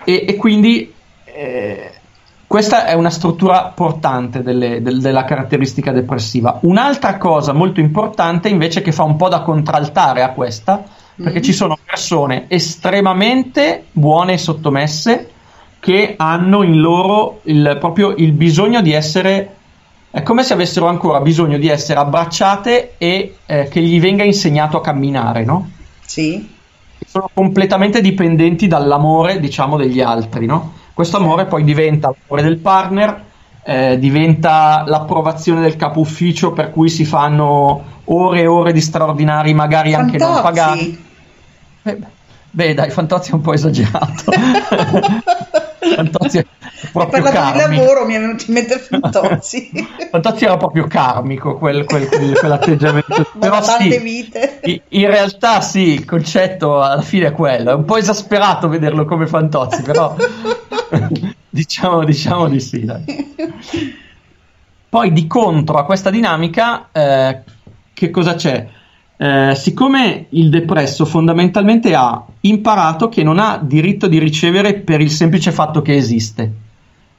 E, 0.04 0.26
e 0.28 0.36
quindi 0.36 0.94
eh, 1.26 1.92
questa 2.48 2.86
è 2.86 2.94
una 2.94 3.10
struttura 3.10 3.72
portante 3.76 4.42
delle- 4.42 4.82
del- 4.82 5.00
della 5.02 5.24
caratteristica 5.24 5.92
depressiva. 5.92 6.60
Un'altra 6.64 7.18
cosa 7.18 7.54
molto 7.54 7.80
importante 7.80 8.50
invece 8.50 8.82
che 8.82 8.92
fa 8.92 9.04
un 9.04 9.16
po' 9.16 9.28
da 9.30 9.42
contraltare 9.42 10.24
a 10.24 10.30
questa, 10.30 10.84
perché 11.16 11.38
Mhm. 11.40 11.44
ci 11.44 11.54
sono 11.54 11.78
persone 11.84 12.46
estremamente 12.48 13.86
buone 13.92 14.34
e 14.34 14.38
sottomesse 14.38 15.30
che 15.80 16.16
hanno 16.18 16.64
in 16.64 16.80
loro 16.80 17.42
il, 17.44 17.78
proprio 17.80 18.14
il 18.16 18.32
bisogno 18.32 18.82
di 18.82 18.94
essere, 18.94 19.56
è 20.12 20.24
come 20.24 20.44
se 20.44 20.54
avessero 20.54 20.88
ancora 20.88 21.20
bisogno 21.20 21.58
di 21.58 21.68
essere 21.68 22.00
abbracciate 22.00 22.96
e 22.98 23.36
eh, 23.46 23.68
che 23.68 23.82
gli 23.82 24.00
venga 24.00 24.24
insegnato 24.24 24.78
a 24.78 24.82
camminare, 24.82 25.46
no? 25.46 25.70
Sì. 26.06 26.58
sono 27.06 27.30
completamente 27.32 28.02
dipendenti 28.02 28.68
dall'amore, 28.68 29.40
diciamo, 29.40 29.78
degli 29.78 30.02
altri, 30.02 30.48
no? 30.48 30.74
Questo 30.94 31.18
amore 31.18 31.46
poi 31.46 31.64
diventa 31.64 32.12
l'amore 32.12 32.42
del 32.42 32.58
partner, 32.58 33.24
eh, 33.64 34.00
diventa 34.00 34.84
l'approvazione 34.88 35.62
del 35.62 35.76
capo 35.76 36.00
ufficio 36.00 36.54
per 36.54 36.72
cui 36.72 36.90
si 36.90 37.06
fanno 37.06 37.84
ore 38.06 38.42
e 38.42 38.48
ore 38.48 38.74
di 38.74 38.82
straordinari, 38.82 39.54
magari 39.54 39.94
anche 39.94 40.18
non 40.18 40.34
Fantozzi. 40.34 40.42
pagati. 40.42 41.06
Eh, 41.84 41.98
Beh, 42.52 42.74
dai, 42.74 42.90
Fantozzi 42.90 43.32
è 43.32 43.34
un 43.36 43.42
po' 43.42 43.54
esagerato. 43.54 44.32
Fantozzi 45.96 46.40
è 46.40 46.46
proprio 46.92 47.24
parlato 47.24 47.68
di 47.68 47.76
lavoro, 47.76 48.06
mi 48.06 48.16
è 48.16 48.20
venuto 48.20 48.46
in 48.48 48.54
mente 48.54 48.80
Fantozzi. 48.80 49.70
Fantozzi 50.10 50.46
era 50.46 50.58
proprio 50.58 50.88
karmico 50.88 51.58
quel, 51.58 51.86
quel- 51.86 52.08
quel- 52.08 52.38
quell'atteggiamento. 52.38 53.32
Però 53.40 53.62
tante 53.62 53.92
sì, 53.92 54.00
vite. 54.00 54.60
in 54.90 55.08
realtà 55.08 55.62
sì, 55.62 55.94
il 55.94 56.06
concetto 56.06 56.82
alla 56.82 57.02
fine 57.02 57.28
è 57.28 57.32
quello. 57.32 57.72
È 57.72 57.76
un 57.76 57.86
po' 57.86 57.98
esasperato 57.98 58.68
vederlo 58.68 59.06
come 59.06 59.28
Fantozzi, 59.28 59.82
però 59.84 60.16
diciamo, 61.50 62.04
diciamo 62.04 62.48
di 62.48 62.60
sì. 62.60 62.84
Dai. 62.84 63.36
Poi 64.90 65.12
di 65.12 65.28
contro 65.28 65.78
a 65.78 65.86
questa 65.86 66.10
dinamica, 66.10 66.90
eh, 66.92 67.44
che 67.94 68.10
cosa 68.10 68.34
c'è? 68.34 68.68
Eh, 69.22 69.54
siccome 69.54 70.28
il 70.30 70.50
depresso 70.50 71.04
fondamentalmente 71.04 71.94
ha 71.94 72.24
imparato 72.40 73.10
che 73.10 73.22
non 73.22 73.38
ha 73.38 73.60
diritto 73.62 74.08
di 74.08 74.18
ricevere 74.18 74.76
per 74.76 75.02
il 75.02 75.12
semplice 75.12 75.52
fatto 75.52 75.82
che 75.82 75.94
esiste. 75.94 76.54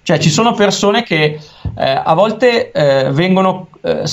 Cioè 0.03 0.19
ci 0.19 0.31
sono 0.31 0.55
persone 0.55 1.03
che 1.03 1.39
eh, 1.77 2.03
a 2.03 2.15
volte 2.15 2.71
eh, 2.73 3.11
vengono 3.13 3.69
eh, 3.83 4.05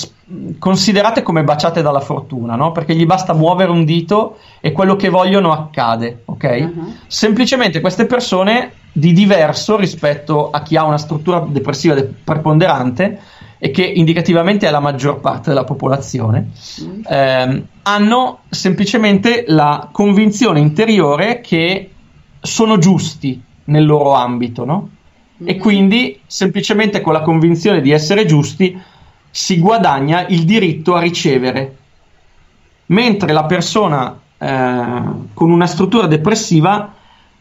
considerate 0.59 1.21
come 1.23 1.45
baciate 1.45 1.81
dalla 1.81 2.01
fortuna, 2.01 2.57
no? 2.57 2.73
Perché 2.73 2.93
gli 2.93 3.05
basta 3.05 3.33
muovere 3.33 3.71
un 3.71 3.85
dito 3.85 4.37
e 4.59 4.73
quello 4.73 4.97
che 4.97 5.07
vogliono 5.07 5.53
accade, 5.53 6.23
ok? 6.25 6.71
Semplicemente 7.07 7.79
queste 7.79 8.05
persone 8.05 8.73
di 8.91 9.13
diverso 9.13 9.77
rispetto 9.77 10.49
a 10.49 10.61
chi 10.61 10.75
ha 10.75 10.83
una 10.83 10.97
struttura 10.97 11.39
depressiva 11.47 11.93
de- 11.93 12.03
preponderante 12.03 13.17
e 13.59 13.71
che 13.71 13.83
indicativamente 13.83 14.67
è 14.67 14.71
la 14.71 14.79
maggior 14.79 15.19
parte 15.19 15.49
della 15.49 15.63
popolazione, 15.63 16.51
ehm, 17.07 17.65
hanno 17.83 18.39
semplicemente 18.49 19.45
la 19.47 19.89
convinzione 19.91 20.59
interiore 20.59 21.41
che 21.41 21.91
sono 22.39 22.77
giusti 22.77 23.41
nel 23.65 23.85
loro 23.85 24.13
ambito, 24.13 24.65
no? 24.65 24.89
E 25.43 25.57
quindi 25.57 26.19
semplicemente 26.25 27.01
con 27.01 27.13
la 27.13 27.21
convinzione 27.21 27.81
di 27.81 27.91
essere 27.91 28.25
giusti 28.25 28.79
si 29.29 29.59
guadagna 29.59 30.25
il 30.27 30.45
diritto 30.45 30.95
a 30.95 30.99
ricevere. 30.99 31.75
Mentre 32.87 33.33
la 33.33 33.45
persona 33.45 34.19
eh, 34.37 34.47
con 35.33 35.51
una 35.51 35.67
struttura 35.67 36.07
depressiva 36.07 36.93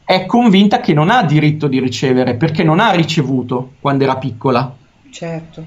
è 0.05 0.27
convinta 0.27 0.81
che 0.81 0.93
non 0.93 1.11
ha 1.11 1.23
diritto 1.23 1.69
di 1.69 1.81
ricevere 1.81 2.35
perché 2.35 2.63
non 2.63 2.81
ha 2.81 2.91
ricevuto 2.91 3.73
quando 3.81 4.05
era 4.05 4.17
piccola 4.17 4.75
Certo. 5.17 5.67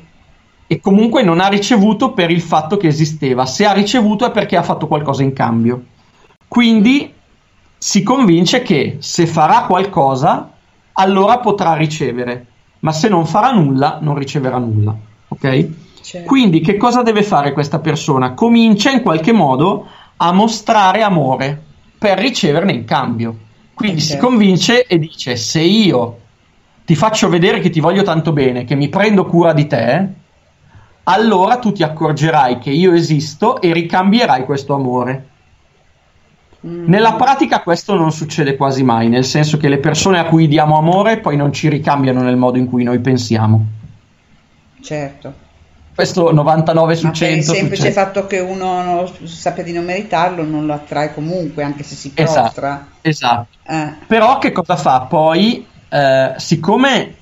E 0.71 0.79
comunque 0.79 1.23
non 1.23 1.39
ha 1.39 1.47
ricevuto 1.47 2.13
per 2.13 2.29
il 2.29 2.41
fatto 2.41 2.77
che 2.77 2.85
esisteva. 2.85 3.47
Se 3.47 3.65
ha 3.65 3.71
ricevuto 3.71 4.27
è 4.27 4.29
perché 4.29 4.55
ha 4.55 4.61
fatto 4.61 4.85
qualcosa 4.85 5.23
in 5.23 5.33
cambio. 5.33 5.83
Quindi 6.47 7.11
si 7.75 8.03
convince 8.03 8.61
che 8.61 8.97
se 8.99 9.25
farà 9.25 9.63
qualcosa, 9.63 10.51
allora 10.93 11.39
potrà 11.39 11.73
ricevere, 11.73 12.45
ma 12.81 12.91
se 12.91 13.09
non 13.09 13.25
farà 13.25 13.49
nulla, 13.49 13.97
non 13.99 14.15
riceverà 14.15 14.59
nulla. 14.59 14.95
Ok? 15.29 15.69
Certo. 16.03 16.27
Quindi 16.27 16.59
che 16.61 16.77
cosa 16.77 17.01
deve 17.01 17.23
fare 17.23 17.51
questa 17.51 17.79
persona? 17.79 18.35
Comincia 18.35 18.91
in 18.91 19.01
qualche 19.01 19.31
modo 19.31 19.87
a 20.17 20.31
mostrare 20.31 21.01
amore 21.01 21.63
per 21.97 22.19
riceverne 22.19 22.73
in 22.73 22.85
cambio. 22.85 23.35
Quindi 23.73 24.01
si 24.01 24.09
certo. 24.09 24.27
convince 24.27 24.85
e 24.85 24.99
dice: 24.99 25.35
Se 25.35 25.61
io 25.61 26.19
ti 26.85 26.93
faccio 26.93 27.27
vedere 27.27 27.59
che 27.59 27.71
ti 27.71 27.79
voglio 27.79 28.03
tanto 28.03 28.31
bene, 28.33 28.65
che 28.65 28.75
mi 28.75 28.87
prendo 28.87 29.25
cura 29.25 29.51
di 29.51 29.65
te, 29.65 30.27
allora 31.11 31.57
tu 31.57 31.71
ti 31.71 31.81
accorgerai 31.83 32.59
che 32.59 32.69
io 32.69 32.93
esisto 32.93 33.59
e 33.61 33.73
ricambierai 33.73 34.45
questo 34.45 34.73
amore. 34.75 35.27
Nella 36.61 37.13
pratica 37.13 37.61
questo 37.61 37.95
non 37.95 38.11
succede 38.11 38.57
quasi 38.57 38.83
mai, 38.83 39.07
nel 39.07 39.23
senso 39.23 39.57
che 39.57 39.69
le 39.69 39.77
persone 39.77 40.19
a 40.19 40.25
cui 40.25 40.47
diamo 40.47 40.77
amore 40.77 41.19
poi 41.19 41.37
non 41.37 41.53
ci 41.53 41.69
ricambiano 41.69 42.21
nel 42.21 42.35
modo 42.35 42.57
in 42.57 42.67
cui 42.67 42.83
noi 42.83 42.99
pensiamo. 42.99 43.65
Certo. 44.81 45.33
Questo 45.95 46.31
99 46.31 46.95
su 46.95 47.05
Ma 47.07 47.11
per 47.11 47.21
il 47.21 47.27
100 47.43 47.53
semplice 47.53 47.75
succede. 47.75 47.93
fatto 47.93 48.27
che 48.27 48.39
uno 48.39 48.81
non- 48.83 49.09
sappia 49.25 49.63
di 49.63 49.73
non 49.73 49.83
meritarlo, 49.85 50.43
non 50.43 50.65
lo 50.65 50.73
attrae 50.73 51.13
comunque, 51.13 51.63
anche 51.63 51.83
se 51.83 51.95
si 51.95 52.11
Esatto, 52.13 52.41
prostra. 52.41 52.87
esatto. 53.01 53.47
Eh, 53.67 53.93
Però 54.07 54.37
che 54.37 54.51
cosa 54.51 54.75
fa? 54.75 55.01
Poi, 55.01 55.65
eh, 55.89 56.33
siccome 56.37 57.15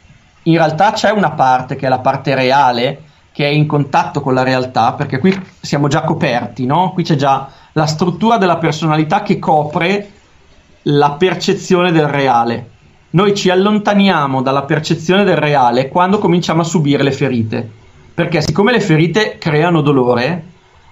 in 0.44 0.58
realtà 0.58 0.92
c'è 0.94 1.12
una 1.12 1.32
parte 1.32 1.76
che 1.76 1.86
è 1.88 1.90
la 1.90 2.00
parte 2.00 2.36
reale, 2.36 3.02
che 3.38 3.46
è 3.46 3.50
in 3.50 3.68
contatto 3.68 4.22
con 4.22 4.34
la 4.34 4.42
realtà, 4.42 4.94
perché 4.94 5.20
qui 5.20 5.40
siamo 5.62 5.88
già 5.88 6.02
coperti, 6.02 6.66
no? 6.66 6.92
Qui 6.92 7.04
c'è 7.04 7.16
già 7.16 7.48
la 7.74 7.86
struttura 7.86 8.38
della 8.38 8.58
personalità 8.58 9.22
che 9.22 9.38
copre 9.38 10.10
la 10.82 11.12
percezione 11.12 11.92
del 11.92 12.08
reale. 12.08 12.70
Noi 13.12 13.36
ci 13.36 13.52
allontaniamo 13.52 14.42
dalla 14.42 14.64
percezione 14.64 15.24
del 15.24 15.36
reale 15.36 15.88
quando 15.88 16.18
cominciamo 16.18 16.62
a 16.62 16.64
subire 16.64 17.04
le 17.04 17.12
ferite. 17.12 17.70
Perché 18.12 18.42
siccome 18.42 18.72
le 18.72 18.80
ferite 18.80 19.38
creano 19.38 19.82
dolore, 19.82 20.44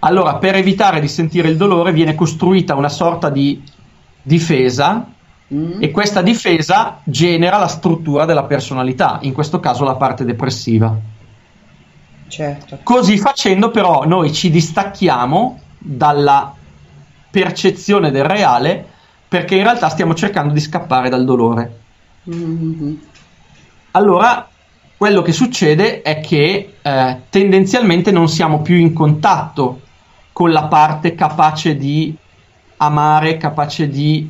allora 0.02 0.36
per 0.36 0.54
evitare 0.54 1.00
di 1.00 1.08
sentire 1.08 1.50
il 1.50 1.58
dolore 1.58 1.94
viene 1.94 2.14
costruita 2.14 2.76
una 2.76 2.90
sorta 2.90 3.32
di 3.32 3.60
difesa 4.22 5.08
e 5.80 5.90
questa 5.90 6.22
difesa 6.22 7.00
genera 7.06 7.58
la 7.58 7.66
struttura 7.66 8.26
della 8.26 8.44
personalità, 8.44 9.18
in 9.24 9.34
questo 9.34 9.60
caso 9.60 9.84
la 9.84 9.96
parte 9.96 10.24
depressiva. 10.26 11.15
Certo. 12.36 12.80
Così 12.84 13.18
facendo 13.18 13.72
però 13.72 14.06
noi 14.06 14.34
ci 14.34 14.50
distacchiamo 14.50 15.62
dalla 15.78 16.54
percezione 17.32 18.12
del 18.12 18.26
reale 18.26 18.86
perché 19.28 19.56
in 19.56 19.64
realtà 19.64 19.90
stiamo 19.90 20.14
cercando 20.14 20.54
di 20.54 20.60
scappare 20.60 21.10
dal 21.10 21.24
dolore. 21.24 21.80
Mhm. 22.24 23.00
Allora, 23.92 24.48
quello 24.98 25.22
che 25.22 25.32
succede 25.32 26.02
è 26.02 26.20
che 26.20 26.76
eh, 26.82 27.18
tendenzialmente 27.30 28.12
non 28.12 28.28
siamo 28.28 28.62
più 28.62 28.76
in 28.76 28.94
contatto 28.94 29.82
con 30.34 30.52
la 30.52 30.66
parte 30.66 31.16
capace 31.16 31.78
di 31.78 32.16
amare, 32.78 33.38
capace 33.38 33.88
di 33.88 34.30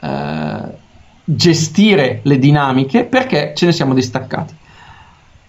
eh, 0.00 0.80
gestire 1.24 2.20
le 2.22 2.38
dinamiche 2.38 3.04
perché 3.04 3.52
ce 3.56 3.66
ne 3.66 3.72
siamo 3.72 3.94
distaccati. 3.94 4.60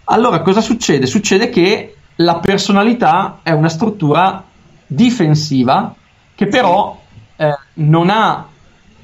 Allora, 0.06 0.42
cosa 0.42 0.62
succede? 0.62 1.06
Succede 1.06 1.50
che 1.50 1.96
la 2.18 2.40
personalità 2.40 3.40
è 3.42 3.52
una 3.52 3.70
struttura 3.70 4.44
difensiva 4.86 5.96
che 6.36 6.48
però 6.48 7.00
eh, 7.36 7.58
non 7.76 8.10
ha, 8.10 8.46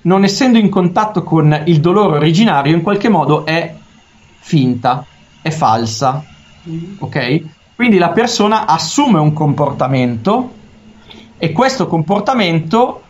non 0.01 0.23
essendo 0.23 0.57
in 0.57 0.69
contatto 0.69 1.23
con 1.23 1.63
il 1.65 1.79
dolore 1.79 2.17
originario, 2.17 2.75
in 2.75 2.81
qualche 2.81 3.09
modo 3.09 3.45
è 3.45 3.75
finta, 4.39 5.05
è 5.41 5.49
falsa. 5.49 6.23
Ok? 6.99 7.41
Quindi 7.75 7.97
la 7.97 8.09
persona 8.09 8.65
assume 8.65 9.19
un 9.19 9.31
comportamento 9.31 10.53
e 11.37 11.51
questo 11.53 11.87
comportamento 11.87 13.03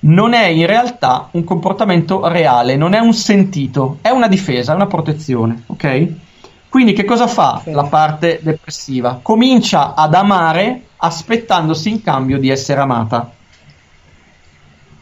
non 0.00 0.34
è 0.34 0.46
in 0.46 0.66
realtà 0.66 1.28
un 1.32 1.44
comportamento 1.44 2.26
reale, 2.28 2.76
non 2.76 2.92
è 2.92 2.98
un 2.98 3.14
sentito, 3.14 3.98
è 4.02 4.10
una 4.10 4.28
difesa, 4.28 4.72
è 4.72 4.74
una 4.74 4.86
protezione, 4.86 5.62
ok? 5.66 6.12
Quindi 6.70 6.92
che 6.92 7.04
cosa 7.04 7.26
fa 7.26 7.62
la 7.64 7.82
parte 7.82 8.38
depressiva? 8.42 9.18
Comincia 9.20 9.92
ad 9.94 10.14
amare 10.14 10.84
aspettandosi 10.98 11.90
in 11.90 12.00
cambio 12.00 12.38
di 12.38 12.48
essere 12.48 12.80
amata. 12.80 13.28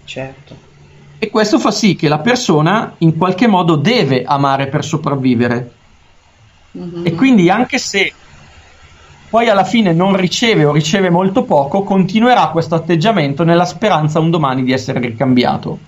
Certo. 0.04 0.56
E 1.18 1.28
questo 1.28 1.58
fa 1.58 1.70
sì 1.70 1.94
che 1.94 2.08
la 2.08 2.20
persona 2.20 2.94
in 2.98 3.18
qualche 3.18 3.46
modo 3.46 3.76
deve 3.76 4.24
amare 4.24 4.68
per 4.68 4.82
sopravvivere. 4.82 5.72
Mhm. 6.70 7.02
E 7.04 7.14
quindi 7.14 7.50
anche 7.50 7.76
se 7.76 8.14
poi 9.28 9.50
alla 9.50 9.64
fine 9.64 9.92
non 9.92 10.16
riceve 10.16 10.64
o 10.64 10.72
riceve 10.72 11.10
molto 11.10 11.42
poco, 11.42 11.82
continuerà 11.82 12.48
questo 12.48 12.76
atteggiamento 12.76 13.44
nella 13.44 13.66
speranza 13.66 14.20
un 14.20 14.30
domani 14.30 14.64
di 14.64 14.72
essere 14.72 15.00
ricambiato. 15.00 15.78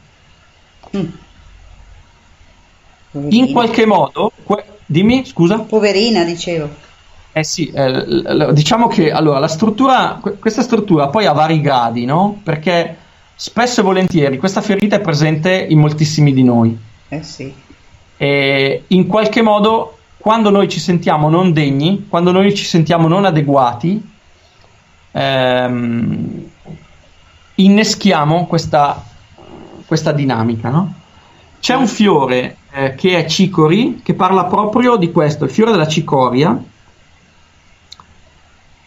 In 3.13 3.53
qualche 3.53 3.87
modo, 3.87 4.31
que- 4.45 4.79
dimmi, 4.91 5.25
scusa? 5.25 5.61
Poverina, 5.61 6.25
dicevo. 6.25 6.69
Eh 7.33 7.45
sì, 7.45 7.71
eh, 7.73 8.53
diciamo 8.53 8.89
che 8.89 9.13
allora 9.13 9.39
la 9.39 9.47
struttura, 9.47 10.19
que- 10.21 10.39
questa 10.39 10.63
struttura 10.63 11.09
poi 11.09 11.27
ha 11.27 11.33
vari 11.33 11.61
gradi, 11.61 12.05
no? 12.05 12.41
Perché 12.43 12.97
spesso 13.37 13.81
e 13.81 13.85
volentieri 13.85 14.37
questa 14.37 14.61
ferita 14.61 14.97
è 14.97 15.01
presente 15.01 15.53
in 15.69 15.79
moltissimi 15.79 16.33
di 16.33 16.43
noi. 16.43 16.77
Eh 17.09 17.23
sì. 17.23 17.55
E 18.17 18.85
in 18.89 19.07
qualche 19.07 19.43
modo, 19.43 19.99
quando 20.19 20.51
noi 20.51 20.69
ci 20.69 20.81
sentiamo 20.81 21.31
non 21.31 21.53
degni, 21.53 22.07
quando 22.09 22.33
noi 22.33 22.55
ci 22.55 22.65
sentiamo 22.65 23.07
non 23.07 23.25
adeguati, 23.25 24.11
ehm, 25.13 26.51
inneschiamo 27.55 28.47
questa, 28.47 29.05
questa 29.87 30.11
dinamica, 30.11 30.69
no? 30.69 30.95
C'è 31.61 31.75
un 31.75 31.87
fiore 31.87 32.57
eh, 32.73 32.95
che 32.95 33.19
è 33.19 33.27
cicori, 33.27 34.01
che 34.03 34.15
parla 34.15 34.45
proprio 34.47 34.97
di 34.97 35.11
questo, 35.13 35.45
il 35.45 35.51
fiore 35.51 35.71
della 35.73 35.87
cicoria, 35.87 36.61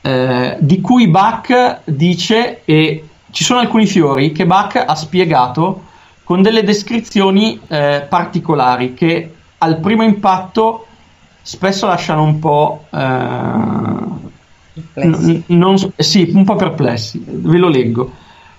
eh, 0.01 0.57
di 0.59 0.81
cui 0.81 1.07
Bach 1.07 1.81
dice, 1.85 2.63
e 2.65 3.07
ci 3.31 3.43
sono 3.43 3.59
alcuni 3.59 3.85
fiori 3.85 4.31
che 4.31 4.45
Bach 4.45 4.83
ha 4.85 4.95
spiegato 4.95 5.83
con 6.23 6.41
delle 6.41 6.63
descrizioni 6.63 7.59
eh, 7.67 8.05
particolari 8.09 8.93
che 8.93 9.33
al 9.59 9.79
primo 9.79 10.03
impatto 10.03 10.87
spesso 11.41 11.85
lasciano 11.87 12.23
un 12.23 12.39
po'... 12.39 12.87
eh, 12.91 12.97
n- 14.93 15.43
non- 15.47 15.93
sì, 15.95 16.31
un 16.33 16.43
po' 16.43 16.55
perplessi. 16.55 17.23
Ve 17.25 17.57
lo 17.57 17.67
leggo. 17.69 18.11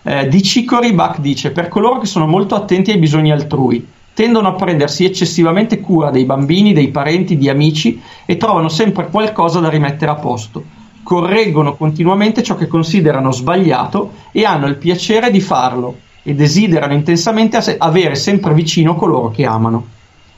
Eh, 0.03 0.29
di 0.29 0.43
Cicori 0.43 0.93
Bach 0.93 1.19
dice: 1.21 1.51
Per 1.51 1.69
coloro 1.69 1.99
che 1.99 2.07
sono 2.07 2.27
molto 2.27 2.55
attenti 2.55 2.91
ai 2.91 2.99
bisogni 2.99 3.33
altrui, 3.33 3.87
tendono 4.15 4.49
a 4.49 4.55
prendersi 4.55 5.05
eccessivamente 5.05 5.81
cura 5.81 6.11
dei 6.11 6.25
bambini, 6.25 6.73
dei 6.73 6.89
parenti, 6.89 7.37
di 7.37 7.49
amici 7.49 8.01
e 8.25 8.37
trovano 8.37 8.69
sempre 8.69 9.09
qualcosa 9.09 9.61
da 9.61 9.69
rimettere 9.69 10.13
a 10.13 10.15
posto. 10.15 10.65
Correggono 11.03 11.75
continuamente 11.75 12.43
ciò 12.43 12.55
che 12.57 12.69
considerano 12.69 13.33
sbagliato 13.33 14.13
e 14.33 14.45
hanno 14.45 14.67
il 14.67 14.77
piacere 14.77 15.31
di 15.31 15.41
farlo 15.41 15.99
e 16.23 16.35
desiderano 16.35 16.95
intensamente 16.95 17.59
avere 17.79 18.15
sempre 18.15 18.55
vicino 18.55 18.95
coloro 18.95 19.31
che 19.31 19.45
amano. 19.45 19.87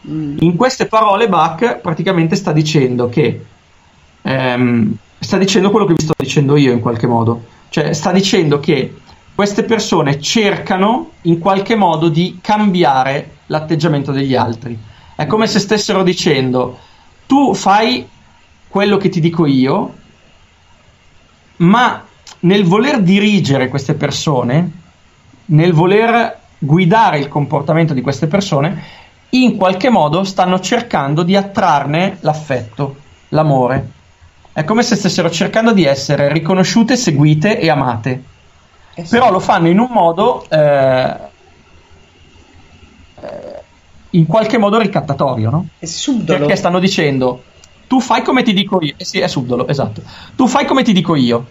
In 0.09 0.57
queste 0.57 0.87
parole 0.87 1.29
Bach 1.29 1.79
praticamente 1.79 2.35
sta 2.35 2.53
dicendo 2.53 3.09
che 3.09 3.45
ehm, 4.22 4.97
sta 5.18 5.37
dicendo 5.37 5.70
quello 5.70 5.87
che 5.87 5.95
vi 5.95 6.03
sto 6.03 6.14
dicendo 6.16 6.57
io 6.57 6.72
in 6.72 6.81
qualche 6.81 7.07
modo, 7.07 7.45
cioè 7.68 7.93
sta 7.93 8.12
dicendo 8.12 8.59
che 8.59 8.95
queste 9.35 9.64
persone 9.64 10.20
cercano 10.20 11.11
in 11.22 11.39
qualche 11.39 11.74
modo 11.74 12.09
di 12.09 12.39
cambiare 12.41 13.36
l'atteggiamento 13.47 14.12
degli 14.12 14.34
altri. 14.34 14.78
È 15.14 15.26
come 15.26 15.47
se 15.47 15.59
stessero 15.59 16.03
dicendo 16.03 16.78
tu 17.26 17.55
fai 17.55 18.09
quello 18.68 18.97
che 18.97 19.09
ti 19.09 19.20
dico 19.20 19.47
io, 19.47 19.94
ma 21.57 22.05
nel 22.40 22.64
voler 22.64 23.01
dirigere 23.01 23.68
queste 23.68 23.94
persone, 23.94 24.70
nel 25.47 25.72
voler 25.72 26.38
guidare 26.59 27.18
il 27.18 27.28
comportamento 27.28 27.94
di 27.94 28.03
queste 28.03 28.26
persone, 28.26 28.82
in 29.30 29.57
qualche 29.57 29.90
modo 29.90 30.24
stanno 30.24 30.61
cercando 30.61 31.22
di 31.22 31.36
attrarne 31.36 32.18
l'affetto, 32.20 32.97
l'amore. 33.30 33.90
È 34.53 34.64
come 34.64 34.82
se 34.82 34.97
stessero 34.97 35.30
cercando 35.30 35.72
di 35.72 35.84
essere 35.84 36.32
riconosciute, 36.32 36.97
seguite 36.97 37.59
e 37.59 37.68
amate. 37.68 38.22
Però 39.09 39.30
lo 39.30 39.40
fanno 39.40 39.68
in 39.68 39.78
un 39.78 39.88
modo 39.90 40.47
eh, 40.49 41.16
eh, 43.21 43.62
in 44.11 44.27
qualche 44.27 44.59
modo 44.59 44.79
ricattatorio, 44.79 45.51
no? 45.51 45.69
È 45.79 45.87
subdolo. 45.87 46.39
Perché 46.39 46.57
stanno 46.57 46.79
dicendo 46.79 47.43
tu 47.87 48.01
fai 48.01 48.23
come 48.23 48.43
ti 48.43 48.53
dico 48.53 48.79
io. 48.81 48.95
Eh 48.97 49.05
sì, 49.05 49.21
è 49.21 49.29
subdolo, 49.29 49.69
esatto. 49.69 50.03
Tu 50.35 50.47
fai 50.47 50.67
come 50.67 50.83
ti 50.83 50.93
dico 50.93 51.14
io. 51.14 51.47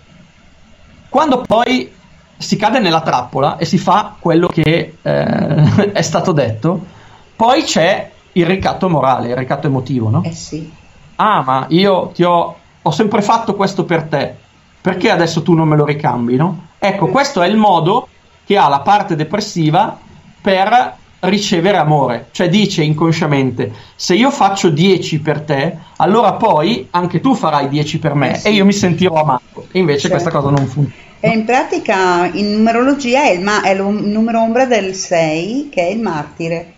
Quando 1.09 1.41
poi 1.41 1.91
si 2.38 2.57
cade 2.57 2.80
nella 2.80 3.01
trappola 3.01 3.57
e 3.57 3.66
si 3.66 3.78
fa 3.78 4.16
quello 4.20 4.47
che 4.47 4.97
eh, 5.01 5.91
è 5.93 6.01
stato 6.01 6.32
detto, 6.34 6.84
poi 7.36 7.63
c'è 7.63 8.11
il 8.34 8.45
ricatto 8.45 8.89
morale, 8.89 9.30
il 9.30 9.36
ricatto 9.36 9.68
emotivo, 9.68 10.09
no? 10.09 10.24
Eh 10.24 10.34
sì. 10.34 10.70
Ah, 11.18 11.41
ma 11.41 11.66
io 11.70 12.07
ti 12.13 12.24
ho, 12.24 12.55
ho 12.82 12.91
sempre 12.91 13.22
fatto 13.22 13.55
questo 13.55 13.86
per 13.86 14.03
te, 14.03 14.36
perché 14.82 15.09
adesso 15.09 15.41
tu 15.41 15.53
non 15.53 15.70
me 15.70 15.78
lo 15.78 15.86
ricambi, 15.86 16.36
no? 16.36 16.68
Ecco, 16.78 17.07
questo 17.07 17.41
è 17.41 17.47
il 17.47 17.55
modo 17.55 18.09
che 18.43 18.57
ha 18.57 18.68
la 18.68 18.82
parte 18.82 19.16
depressiva 19.16 19.97
per 20.41 20.97
ricevere 21.20 21.78
amore, 21.78 22.28
cioè 22.32 22.49
dice 22.49 22.84
inconsciamente 22.84 23.72
se 23.95 24.13
io 24.13 24.30
faccio 24.30 24.70
10 24.70 25.20
per 25.22 25.41
te, 25.41 25.76
allora 25.97 26.34
poi 26.34 26.88
anche 26.91 27.20
tu 27.20 27.34
farai 27.34 27.68
10 27.68 27.99
per 27.99 28.13
me 28.13 28.34
Eh 28.34 28.38
sì. 28.38 28.47
e 28.47 28.51
io 28.51 28.66
mi 28.66 28.74
sentirò 28.74 29.16
amato. 29.16 29.68
E 29.72 29.80
invece 29.80 30.07
Certo. 30.07 30.18
questa 30.18 30.32
cosa 30.32 30.49
non 30.51 30.68
funziona. 30.68 31.03
E 31.20 31.30
in 31.30 31.45
pratica 31.45 32.30
in 32.32 32.51
numerologia 32.51 33.24
è 33.24 33.32
il, 33.32 33.41
ma- 33.41 33.61
è 33.63 33.72
il 33.72 33.82
numero 33.82 34.41
ombra 34.41 34.66
del 34.66 34.93
6 34.93 35.70
che 35.72 35.82
è 35.88 35.89
il 35.89 35.99
martire. 35.99 36.74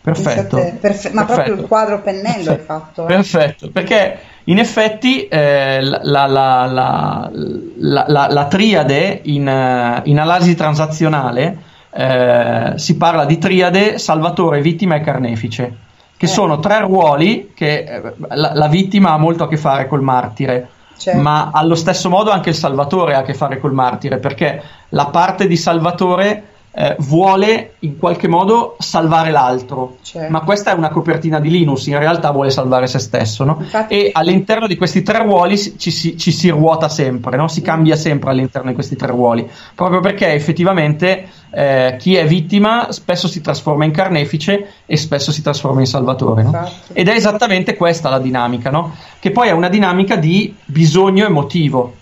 Perfetto. 0.00 0.56
Perfe- 0.80 1.10
ma 1.12 1.24
proprio 1.24 1.44
Perfetto. 1.46 1.60
il 1.62 1.66
quadro 1.66 2.00
pennello 2.02 2.50
hai 2.50 2.58
fatto. 2.58 3.04
eh? 3.04 3.06
Perfetto, 3.06 3.70
perché 3.70 4.18
in 4.44 4.58
effetti 4.58 5.26
eh, 5.26 5.80
la, 5.80 6.00
la- 6.02 6.26
la- 6.26 6.66
la- 6.66 7.30
la- 7.78 8.04
la- 8.06 8.28
la 8.30 8.46
triade 8.46 9.20
in, 9.24 9.48
eh, 9.48 10.02
in 10.04 10.20
analisi 10.20 10.54
transazionale 10.54 11.56
eh, 11.94 12.72
si 12.76 12.96
parla 12.96 13.24
di 13.24 13.38
triade 13.38 13.98
salvatore, 13.98 14.60
vittima 14.60 14.96
e 14.96 15.00
carnefice, 15.00 15.76
che 16.16 16.26
Eh. 16.26 16.28
sono 16.28 16.58
tre 16.58 16.80
ruoli 16.80 17.52
che 17.54 17.84
eh, 17.84 18.14
la, 18.30 18.52
la 18.54 18.68
vittima 18.68 19.12
ha 19.12 19.18
molto 19.18 19.44
a 19.44 19.48
che 19.48 19.56
fare 19.56 19.86
col 19.86 20.02
martire. 20.02 20.68
Certo. 20.96 21.20
Ma 21.20 21.50
allo 21.52 21.74
stesso 21.74 22.08
modo 22.08 22.30
anche 22.30 22.50
il 22.50 22.54
Salvatore 22.54 23.14
ha 23.14 23.18
a 23.18 23.22
che 23.22 23.34
fare 23.34 23.58
col 23.58 23.72
martire, 23.72 24.18
perché 24.18 24.62
la 24.90 25.06
parte 25.06 25.48
di 25.48 25.56
Salvatore 25.56 26.53
eh, 26.76 26.96
vuole 26.98 27.74
in 27.80 27.98
qualche 27.98 28.26
modo 28.26 28.74
salvare 28.80 29.30
l'altro, 29.30 29.98
Certo. 30.02 30.30
ma 30.32 30.40
questa 30.40 30.72
è 30.72 30.74
una 30.74 30.88
copertina 30.88 31.38
di 31.38 31.48
Linus, 31.48 31.86
in 31.86 31.98
realtà 31.98 32.32
vuole 32.32 32.50
salvare 32.50 32.88
se 32.88 32.98
stesso, 32.98 33.44
no? 33.44 33.58
Infatti- 33.60 33.94
E 33.94 34.10
all'interno 34.12 34.66
di 34.66 34.76
questi 34.76 35.02
tre 35.02 35.22
ruoli 35.22 35.56
ci, 35.56 35.90
si, 35.92 36.16
ci 36.18 36.32
si 36.32 36.48
ruota 36.48 36.88
sempre, 36.88 37.36
no? 37.36 37.46
si 37.46 37.62
cambia 37.62 37.94
sempre 37.94 38.30
all'interno 38.30 38.68
di 38.70 38.74
questi 38.74 38.96
tre 38.96 39.06
ruoli, 39.08 39.48
proprio 39.74 40.00
perché 40.00 40.32
effettivamente 40.32 41.28
eh, 41.50 41.94
chi 41.98 42.16
è 42.16 42.26
vittima 42.26 42.90
spesso 42.90 43.28
si 43.28 43.40
trasforma 43.40 43.84
in 43.84 43.92
carnefice 43.92 44.66
e 44.84 44.96
spesso 44.96 45.30
si 45.30 45.42
trasforma 45.42 45.78
in 45.78 45.86
salvatore. 45.86 46.42
no? 46.42 46.68
Ed 46.92 47.06
è 47.06 47.14
esattamente 47.14 47.76
questa 47.76 48.08
la 48.08 48.18
dinamica, 48.18 48.70
no? 48.70 48.96
che 49.20 49.30
poi 49.30 49.46
è 49.48 49.52
una 49.52 49.68
dinamica 49.68 50.16
di 50.16 50.52
bisogno 50.64 51.24
emotivo. 51.24 51.94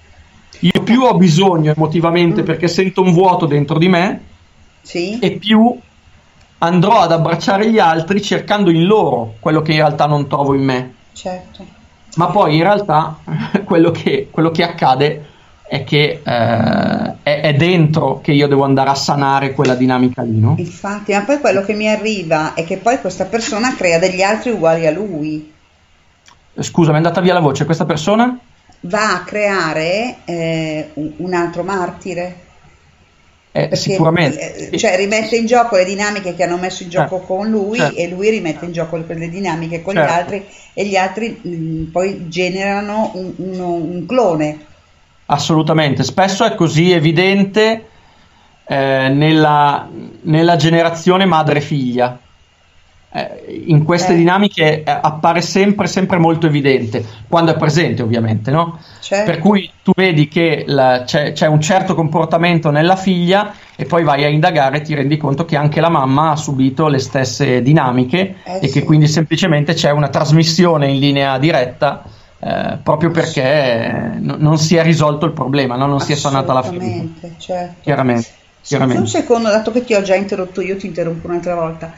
Io 0.61 0.83
più 0.83 1.03
ho 1.03 1.15
bisogno 1.15 1.73
emotivamente 1.77 2.43
perché 2.43 2.69
sento 2.69 3.03
un 3.03 3.13
vuoto 3.13 3.47
dentro 3.47 3.79
di 3.79 3.89
me, 3.89 4.21
Sì. 4.83 5.19
e 5.21 5.33
più 5.33 5.79
andrò 6.59 7.01
ad 7.01 7.13
abbracciare 7.13 7.71
gli 7.71 7.79
altri 7.79 8.21
cercando 8.21 8.71
in 8.71 8.85
loro 8.85 9.35
quello 9.41 9.63
che 9.63 9.73
in 9.73 9.79
realtà 9.79 10.07
non 10.07 10.29
trovo 10.29 10.55
in 10.55 10.63
me. 10.63 10.95
Certo. 11.13 11.65
Ma 12.17 12.27
poi 12.27 12.57
in 12.57 12.63
realtà 12.63 13.19
quello 13.65 13.91
che, 13.91 14.29
quello 14.31 14.51
che 14.51 14.63
accade 14.63 15.27
è 15.67 15.85
che 15.85 16.21
eh, 16.23 17.15
è, 17.23 17.41
è 17.41 17.55
dentro 17.55 18.21
che 18.21 18.33
io 18.33 18.47
devo 18.47 18.65
andare 18.65 18.91
a 18.91 18.95
sanare 18.95 19.55
quella 19.55 19.75
dinamica 19.75 20.23
lì, 20.23 20.39
no? 20.39 20.55
Infatti, 20.59 21.13
ma 21.13 21.23
poi 21.23 21.41
quello 21.41 21.63
che 21.63 21.73
mi 21.73 21.89
arriva 21.89 22.55
è 22.55 22.65
che 22.65 22.77
poi 22.77 23.01
questa 23.01 23.25
persona 23.25 23.75
crea 23.75 23.99
degli 23.99 24.23
altri 24.23 24.51
uguali 24.51 24.87
a 24.87 24.91
lui. 24.91 25.51
Scusa, 26.59 26.89
mi 26.91 26.97
è 26.97 26.99
andata 26.99 27.23
via 27.23 27.33
la 27.33 27.41
voce. 27.41 27.65
Questa 27.65 27.87
persona? 27.87 28.39
Va 28.81 29.15
a 29.15 29.23
creare 29.23 30.17
eh, 30.27 30.91
un 30.95 31.13
un 31.17 31.33
altro 31.33 31.63
martire. 31.63 32.42
Eh, 33.55 33.69
Perché, 33.69 33.77
sicuramente. 33.77 34.71
eh, 34.71 34.79
cioè 34.79 34.97
rimette 34.97 35.37
in 35.37 35.45
gioco 35.45 35.77
le 35.77 35.85
dinamiche 35.85 36.35
che 36.35 36.43
hanno 36.43 36.57
messo 36.57 36.83
in 36.83 36.89
gioco 36.89 37.19
Certo, 37.19 37.35
con 37.35 37.51
lui 37.51 37.79
certo. 37.79 37.99
e 37.99 38.09
lui 38.09 38.31
rimette 38.31 38.65
in 38.65 38.73
gioco 38.73 38.99
quelle 39.03 39.29
dinamiche 39.29 39.83
con 39.83 39.95
Certo. 39.95 40.11
gli 40.11 40.15
altri 40.17 40.47
e 40.73 40.87
gli 40.87 40.97
altri 40.97 41.39
mh, 41.43 41.91
poi 41.91 42.29
generano 42.29 43.11
un, 43.15 43.33
uno- 43.37 43.75
un 43.75 44.07
clone. 44.07 44.59
Assolutamente, 45.27 46.03
spesso 46.03 46.45
è 46.47 46.55
così 46.55 46.93
evidente 46.93 47.85
eh, 48.67 49.09
nella, 49.11 49.87
nella 50.23 50.57
generazione 50.57 51.27
madre-figlia. 51.27 52.19
Eh, 53.15 53.65
in 53.67 53.85
queste 53.85 54.15
Eh. 54.15 54.17
dinamiche 54.17 54.83
eh, 54.83 54.99
appare 55.03 55.43
sempre, 55.43 55.87
sempre 55.87 56.17
molto 56.17 56.47
evidente, 56.47 57.05
quando 57.29 57.53
è 57.53 57.57
presente 57.59 58.01
ovviamente, 58.03 58.51
no? 58.51 58.81
Certo. 59.01 59.31
Per 59.31 59.39
cui 59.39 59.71
tu 59.83 59.93
vedi 59.95 60.29
che 60.29 60.65
la- 60.67 61.03
c'è, 61.05 61.33
c'è 61.33 61.47
un 61.47 61.61
certo 61.61 61.95
comportamento 61.95 62.71
nella 62.71 62.97
figlia 62.97 63.53
e 63.77 63.85
poi 63.85 64.03
vai 64.03 64.25
a 64.25 64.29
indagare 64.29 64.79
e 64.79 64.81
ti 64.81 64.95
rendi 64.95 65.19
conto 65.19 65.45
che 65.45 65.57
anche 65.57 65.81
la 65.83 65.91
mamma 65.91 66.31
ha 66.31 66.37
subito 66.37 66.89
le 66.89 66.99
stesse 66.99 67.61
dinamiche 67.61 68.37
Eh 68.45 68.57
e 68.57 68.61
che 68.61 68.69
sì. 68.81 68.85
quindi 68.85 69.07
semplicemente 69.09 69.75
c'è 69.75 69.91
una 69.91 70.09
trasmissione 70.09 70.89
in 70.89 70.99
linea 70.99 71.37
diretta 71.39 72.05
eh, 72.39 72.79
proprio 72.83 73.11
perché 73.11 74.17
no- 74.21 74.37
non 74.39 74.57
si 74.57 74.77
è 74.77 74.83
risolto 74.83 75.27
il 75.27 75.33
problema, 75.33 75.77
no? 75.77 75.85
non 75.87 76.01
si 76.01 76.13
è 76.13 76.17
sanata 76.17 76.55
la 76.55 76.63
ferita. 76.63 76.85
Assolutamente, 76.85 77.35
certo. 77.39 77.75
Chiaramente, 77.83 78.41
Scusa 78.63 78.85
un 79.01 79.07
secondo, 79.09 79.49
dato 79.51 79.73
che 79.73 79.85
ti 79.85 79.93
ho 79.93 80.03
già 80.03 80.15
interrotto 80.15 80.61
io, 80.61 80.77
ti 80.77 80.87
interrompo 80.87 81.27
un'altra 81.27 81.55
volta. 81.57 81.93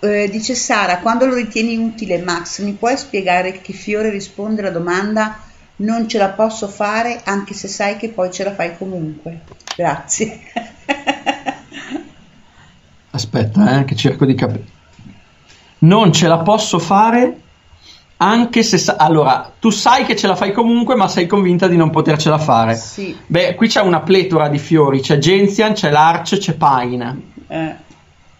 Eh, 0.00 0.28
dice 0.30 0.54
Sara, 0.54 0.98
quando 0.98 1.26
lo 1.26 1.34
ritieni 1.34 1.76
utile, 1.76 2.18
Max, 2.18 2.60
mi 2.60 2.72
puoi 2.72 2.96
spiegare 2.96 3.60
che 3.60 3.72
Fiore 3.72 4.10
risponde 4.10 4.60
alla 4.60 4.70
domanda 4.70 5.40
non 5.78 6.08
ce 6.08 6.18
la 6.18 6.30
posso 6.30 6.66
fare 6.68 7.20
anche 7.24 7.54
se 7.54 7.68
sai 7.68 7.96
che 7.96 8.08
poi 8.08 8.32
ce 8.32 8.44
la 8.44 8.54
fai 8.54 8.76
comunque? 8.76 9.42
Grazie. 9.76 10.40
Aspetta, 13.10 13.80
eh, 13.80 13.84
che 13.84 13.94
cerco 13.94 14.24
di 14.24 14.34
capire. 14.34 14.64
Non 15.80 16.12
ce 16.12 16.26
la 16.26 16.38
posso 16.38 16.78
fare 16.78 17.40
anche 18.16 18.62
se... 18.64 18.78
sa- 18.78 18.96
allora, 18.96 19.52
tu 19.58 19.70
sai 19.70 20.04
che 20.04 20.16
ce 20.16 20.26
la 20.26 20.34
fai 20.34 20.52
comunque, 20.52 20.96
ma 20.96 21.06
sei 21.06 21.26
convinta 21.26 21.68
di 21.68 21.76
non 21.76 21.90
potercela 21.90 22.38
fare. 22.38 22.74
Sì. 22.74 23.16
Beh, 23.26 23.54
qui 23.54 23.68
c'è 23.68 23.80
una 23.80 24.00
pletora 24.00 24.48
di 24.48 24.58
fiori, 24.58 25.00
c'è 25.00 25.18
Gentian, 25.18 25.74
c'è 25.74 25.90
Larch, 25.90 26.38
c'è 26.38 26.54
Pine. 26.54 27.22
Eh, 27.46 27.74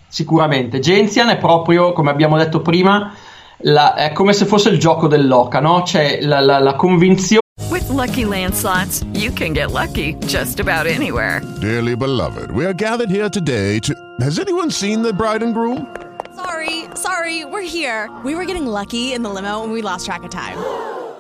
Sicuramente. 0.09 0.81
Gentian 0.81 1.29
è 1.29 1.39
proprio, 1.39 1.93
come 1.93 2.11
abbiamo 2.11 2.37
detto 2.37 2.61
prima, 2.63 3.13
la- 3.59 3.95
è 3.95 4.13
come 4.13 4.33
se 4.33 4.45
fosse 4.47 4.71
il 4.71 4.79
gioco 4.79 5.07
dell'oca, 5.07 5.61
no? 5.61 5.83
C'è 5.83 6.21
la, 6.23 6.41
la- 6.41 6.59
la 6.59 6.75
convinzione 6.75 7.41
With 7.71 7.89
Lucky 7.91 8.25
Land 8.25 8.55
slots, 8.55 9.05
you 9.13 9.31
can 9.33 9.53
get 9.53 9.71
lucky 9.71 10.17
just 10.27 10.59
about 10.61 10.87
anywhere. 10.87 11.43
Dearly 11.61 11.95
beloved, 11.97 12.51
we 12.51 12.65
are 12.65 12.73
gathered 12.73 13.11
here 13.11 13.29
today 13.29 13.79
to. 13.81 13.93
Has 14.21 14.39
anyone 14.39 14.71
seen 14.71 15.03
the 15.03 15.13
bride 15.13 15.43
and 15.43 15.53
groom? 15.53 15.87
Sorry, 16.35 16.85
sorry, 16.95 17.45
we're 17.45 17.61
here. 17.67 18.09
We 18.25 18.35
were 18.35 18.47
getting 18.47 18.67
lucky 18.67 19.13
in 19.13 19.23
the 19.23 19.29
limo 19.29 19.63
and 19.65 19.73
we 19.73 19.83
lost 19.83 20.07
track 20.07 20.23
of 20.23 20.31
time. 20.31 20.57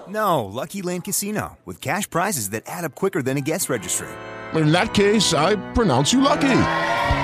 No, 0.08 0.46
Lucky 0.46 0.80
Land 0.80 1.04
Casino, 1.04 1.58
with 1.66 1.80
cash 1.82 2.08
prizes 2.08 2.50
that 2.50 2.62
add 2.66 2.84
up 2.84 2.94
quicker 2.94 3.20
than 3.20 3.36
a 3.36 3.42
guest 3.42 3.68
registry. 3.68 4.08
In 4.54 4.72
that 4.72 4.94
case, 4.94 5.34
I 5.34 5.56
pronounce 5.74 6.12
you 6.14 6.22
lucky. 6.22 6.48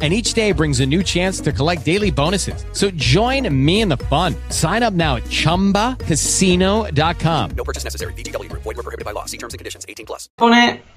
And 0.00 0.14
each 0.14 0.32
day 0.32 0.52
brings 0.52 0.80
a 0.80 0.86
new 0.86 1.02
chance 1.02 1.42
to 1.42 1.52
collect 1.52 1.84
daily 1.84 2.10
bonuses. 2.10 2.64
So 2.72 2.90
join 2.92 3.46
me 3.52 3.82
in 3.82 3.88
the 3.88 3.98
fun. 4.08 4.34
Sign 4.48 4.82
up 4.82 4.94
now 4.94 5.16
at 5.16 5.24
chumbacasino.com. 5.24 7.50
No 7.54 7.64
purchase 7.64 7.84
necessary. 7.84 8.14
VGW 8.14 8.48
Group. 8.48 8.62
Void 8.62 8.76
were 8.76 8.82
prohibited 8.82 9.04
by 9.04 9.12
law. 9.12 9.26
See 9.26 9.36
terms 9.36 9.52
and 9.52 9.58
conditions. 9.58 9.84
18 9.86 10.06
plus. 10.06 10.30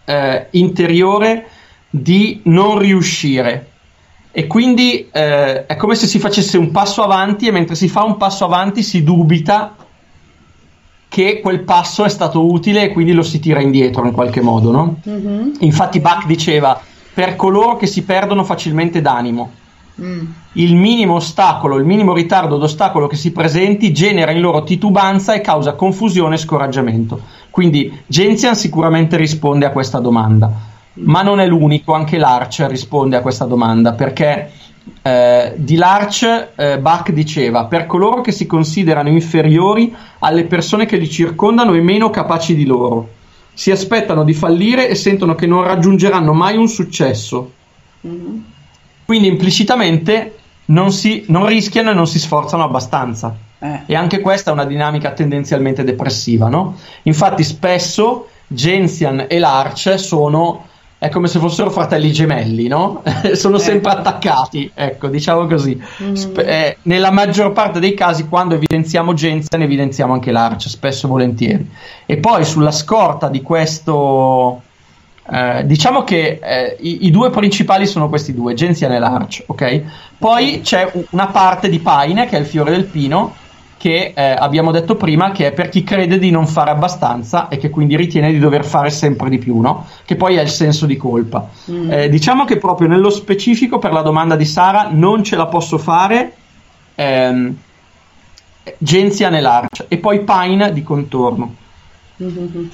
eh, 0.06 0.48
interiore 0.52 1.48
di 1.90 2.40
non 2.46 2.80
riuscire 2.80 3.68
e 4.32 4.48
quindi 4.48 5.10
eh, 5.12 5.68
è 5.68 5.76
come 5.76 5.94
se 5.94 6.08
si 6.08 6.18
facesse 6.18 6.58
un 6.58 6.72
passo 6.72 7.04
avanti 7.04 7.46
e 7.46 7.52
mentre 7.52 7.76
si 7.76 7.88
fa 7.88 8.04
un 8.04 8.18
passo 8.18 8.46
avanti 8.46 8.82
si 8.82 9.04
dubita 9.04 9.76
che 11.08 11.40
quel 11.40 11.60
passo 11.60 12.04
è 12.04 12.10
stato 12.10 12.52
utile 12.52 12.86
e 12.86 12.90
quindi 12.92 13.12
lo 13.12 13.22
si 13.22 13.40
tira 13.40 13.62
indietro 13.62 14.04
in 14.08 14.12
qualche 14.12 14.42
modo, 14.42 14.72
no? 14.72 14.96
Infatti 15.60 16.00
Bach 16.00 16.26
diceva 16.26 16.82
per 17.14 17.36
coloro 17.36 17.76
che 17.76 17.88
si 17.88 18.04
perdono 18.04 18.44
facilmente 18.44 19.02
d'animo, 19.02 19.52
Mm. 20.02 20.26
il 20.54 20.76
minimo 20.76 21.16
ostacolo, 21.16 21.78
il 21.78 21.86
minimo 21.86 22.14
ritardo 22.14 22.58
d'ostacolo 22.58 23.06
che 23.06 23.16
si 23.16 23.32
presenti 23.32 23.94
genera 23.94 24.32
in 24.32 24.42
loro 24.42 24.64
titubanza 24.64 25.34
e 25.34 25.42
causa 25.42 25.74
confusione 25.74 26.34
e 26.34 26.40
scoraggiamento. 26.40 27.22
Quindi 27.52 28.02
Genzian 28.08 28.56
sicuramente 28.56 29.18
risponde 29.18 29.68
a 29.68 29.70
questa 29.70 30.00
domanda, 30.00 30.52
ma 30.94 31.22
non 31.22 31.40
è 31.40 31.46
l'unico, 31.46 31.94
anche 31.94 32.18
Larch 32.18 32.66
risponde 32.68 33.18
a 33.18 33.22
questa 33.22 33.46
domanda 33.46 33.94
perché 33.94 34.52
eh, 35.04 35.54
di 35.58 35.76
Larch 35.76 36.48
eh, 36.56 36.80
Bach 36.80 37.12
diceva 37.12 37.66
per 37.66 37.86
coloro 37.86 38.22
che 38.22 38.32
si 38.32 38.48
considerano 38.48 39.10
inferiori 39.10 39.94
alle 40.20 40.46
persone 40.46 40.88
che 40.88 40.98
li 40.98 41.08
circondano 41.08 41.76
e 41.76 41.82
meno 41.82 42.10
capaci 42.10 42.56
di 42.56 42.66
loro, 42.66 43.10
si 43.54 43.72
aspettano 43.72 44.24
di 44.24 44.34
fallire 44.34 44.90
e 44.90 44.96
sentono 44.96 45.36
che 45.36 45.46
non 45.46 45.64
raggiungeranno 45.64 46.34
mai 46.34 46.58
un 46.58 46.68
successo. 46.68 47.52
Quindi 49.06 49.28
implicitamente 49.28 50.38
non, 50.66 50.92
si, 50.92 51.26
non 51.28 51.46
rischiano 51.46 51.92
e 51.92 51.94
non 51.94 52.08
si 52.08 52.20
sforzano 52.20 52.64
abbastanza. 52.64 53.36
E 53.86 53.96
anche 53.96 54.20
questa 54.20 54.50
è 54.50 54.54
una 54.54 54.66
dinamica 54.66 55.12
tendenzialmente 55.12 55.86
depressiva, 55.86 56.50
no? 56.50 56.78
Infatti 57.04 57.44
spesso 57.44 58.28
Genzian 58.48 59.26
e 59.30 59.40
Larch 59.40 59.98
sono 59.98 60.68
è 61.04 61.10
come 61.10 61.28
se 61.28 61.38
fossero 61.38 61.70
fratelli 61.70 62.14
gemelli, 62.14 62.70
no? 62.70 63.04
sono 63.34 63.58
sempre 63.58 63.92
attaccati, 63.92 64.72
ecco, 64.74 65.10
diciamo 65.10 65.46
così. 65.48 65.78
Sp- 66.14 66.40
eh, 66.40 66.78
nella 66.84 67.12
maggior 67.12 67.52
parte 67.52 67.82
dei 67.82 67.94
casi, 67.94 68.30
quando 68.30 68.56
evidenziamo 68.56 69.14
Genzian, 69.14 69.62
evidenziamo 69.62 70.14
anche 70.14 70.32
Larch, 70.32 70.70
spesso 70.70 71.08
e 71.08 71.10
volentieri. 71.10 71.70
E 72.06 72.18
poi 72.20 72.46
sulla 72.46 72.72
scorta 72.72 73.28
di 73.28 73.42
questo, 73.42 74.62
eh, 75.30 75.66
diciamo 75.66 76.06
che 76.06 76.40
eh, 76.42 76.78
i, 76.80 77.06
i 77.06 77.12
due 77.12 77.30
principali 77.32 77.86
sono 77.86 78.08
questi 78.08 78.34
due, 78.34 78.54
Genzian 78.54 78.94
e 78.94 79.00
Larch, 79.00 79.44
ok? 79.48 79.82
Poi 80.18 80.62
c'è 80.64 80.90
u- 80.94 81.06
una 81.10 81.28
parte 81.28 81.68
di 81.68 81.80
Paine, 81.80 82.28
che 82.28 82.38
è 82.38 82.40
il 82.40 82.46
fiore 82.46 82.72
del 82.72 82.86
pino, 82.86 83.43
che 83.84 84.14
eh, 84.16 84.24
abbiamo 84.32 84.72
detto 84.72 84.96
prima, 84.96 85.32
che 85.32 85.48
è 85.48 85.52
per 85.52 85.68
chi 85.68 85.84
crede 85.84 86.18
di 86.18 86.32
non 86.32 86.48
fare 86.48 86.70
abbastanza 86.70 87.50
e 87.50 87.58
che 87.58 87.70
quindi 87.70 87.98
ritiene 87.98 88.32
di 88.32 88.40
dover 88.40 88.64
fare 88.64 88.90
sempre 88.90 89.28
di 89.28 89.38
più, 89.38 89.60
no? 89.60 89.86
Che 90.06 90.16
poi 90.16 90.38
è 90.38 90.42
il 90.42 90.48
senso 90.48 90.86
di 90.86 90.96
colpa. 90.96 91.50
Mm. 91.70 91.92
Eh, 91.92 92.08
diciamo 92.08 92.46
che 92.46 92.56
proprio 92.56 92.88
nello 92.88 93.10
specifico 93.10 93.80
per 93.80 93.92
la 93.92 94.02
domanda 94.02 94.38
di 94.38 94.46
Sara 94.46 94.88
non 94.90 95.22
ce 95.22 95.36
la 95.36 95.48
posso 95.48 95.78
fare 95.78 96.34
ehm, 96.96 97.54
Genzian 98.78 99.36
e 99.36 99.42
Larch 99.42 99.84
e 99.90 99.98
poi 99.98 100.22
Pine 100.22 100.72
di 100.72 100.82
contorno. 100.82 101.56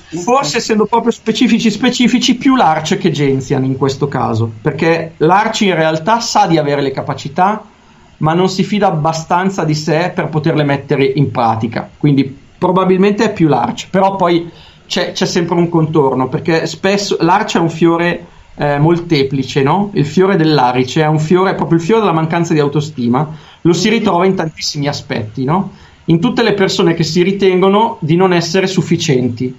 Forse 0.09 0.57
essendo 0.57 0.85
proprio 0.85 1.11
specifici 1.11 1.71
specifici 1.71 2.35
più 2.35 2.55
Larch 2.55 2.99
che 2.99 3.09
Genzian 3.09 3.63
in 3.63 3.77
questo 3.77 4.07
caso, 4.07 4.51
perché 4.61 5.13
Larch 5.17 5.61
in 5.61 5.73
realtà 5.73 6.19
sa 6.19 6.45
di 6.45 6.59
avere 6.59 6.83
le 6.83 6.91
capacità, 6.91 7.63
ma 8.19 8.33
non 8.33 8.49
si 8.49 8.63
fida 8.63 8.87
abbastanza 8.87 9.63
di 9.63 9.75
sé 9.75 10.11
per 10.13 10.29
poterle 10.29 10.63
mettere 10.63 11.03
in 11.03 11.31
pratica. 11.31 11.89
Quindi 11.97 12.37
probabilmente 12.57 13.25
è 13.25 13.33
più 13.33 13.47
Larch, 13.47 13.89
però 13.89 14.15
poi 14.15 14.49
c'è, 14.87 15.11
c'è 15.11 15.25
sempre 15.25 15.55
un 15.55 15.69
contorno, 15.69 16.27
perché 16.27 16.65
spesso 16.65 17.17
Larch 17.19 17.55
è 17.55 17.59
un 17.59 17.69
fiore 17.69 18.25
eh, 18.55 18.77
molteplice, 18.77 19.63
no? 19.63 19.91
Il 19.93 20.05
fiore 20.05 20.35
dell'arice 20.35 21.01
è 21.01 21.07
un 21.07 21.19
fiore, 21.19 21.51
è 21.51 21.55
proprio 21.55 21.77
il 21.77 21.83
fiore 21.83 22.01
della 22.01 22.13
mancanza 22.13 22.53
di 22.53 22.59
autostima, 22.59 23.27
lo 23.61 23.73
si 23.73 23.89
ritrova 23.89 24.25
in 24.25 24.35
tantissimi 24.35 24.87
aspetti, 24.87 25.43
no? 25.45 25.71
In 26.05 26.19
tutte 26.19 26.43
le 26.43 26.53
persone 26.53 26.93
che 26.93 27.03
si 27.03 27.21
ritengono 27.21 27.97
di 27.99 28.15
non 28.15 28.33
essere 28.33 28.67
sufficienti. 28.67 29.55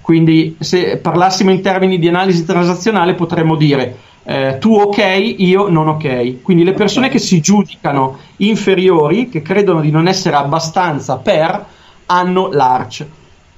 Quindi 0.00 0.56
se 0.58 0.96
parlassimo 0.96 1.50
in 1.50 1.60
termini 1.60 1.98
di 1.98 2.08
analisi 2.08 2.44
transazionale 2.44 3.14
potremmo 3.14 3.54
dire 3.56 3.96
eh, 4.24 4.58
tu 4.58 4.74
ok, 4.74 5.34
io 5.38 5.68
non 5.68 5.88
ok. 5.88 6.42
Quindi 6.42 6.64
le 6.64 6.72
persone 6.72 7.08
che 7.08 7.18
si 7.18 7.40
giudicano 7.40 8.18
inferiori, 8.36 9.28
che 9.28 9.42
credono 9.42 9.80
di 9.80 9.90
non 9.90 10.06
essere 10.06 10.36
abbastanza 10.36 11.16
per, 11.16 11.64
hanno 12.06 12.48
l'arch. 12.50 13.06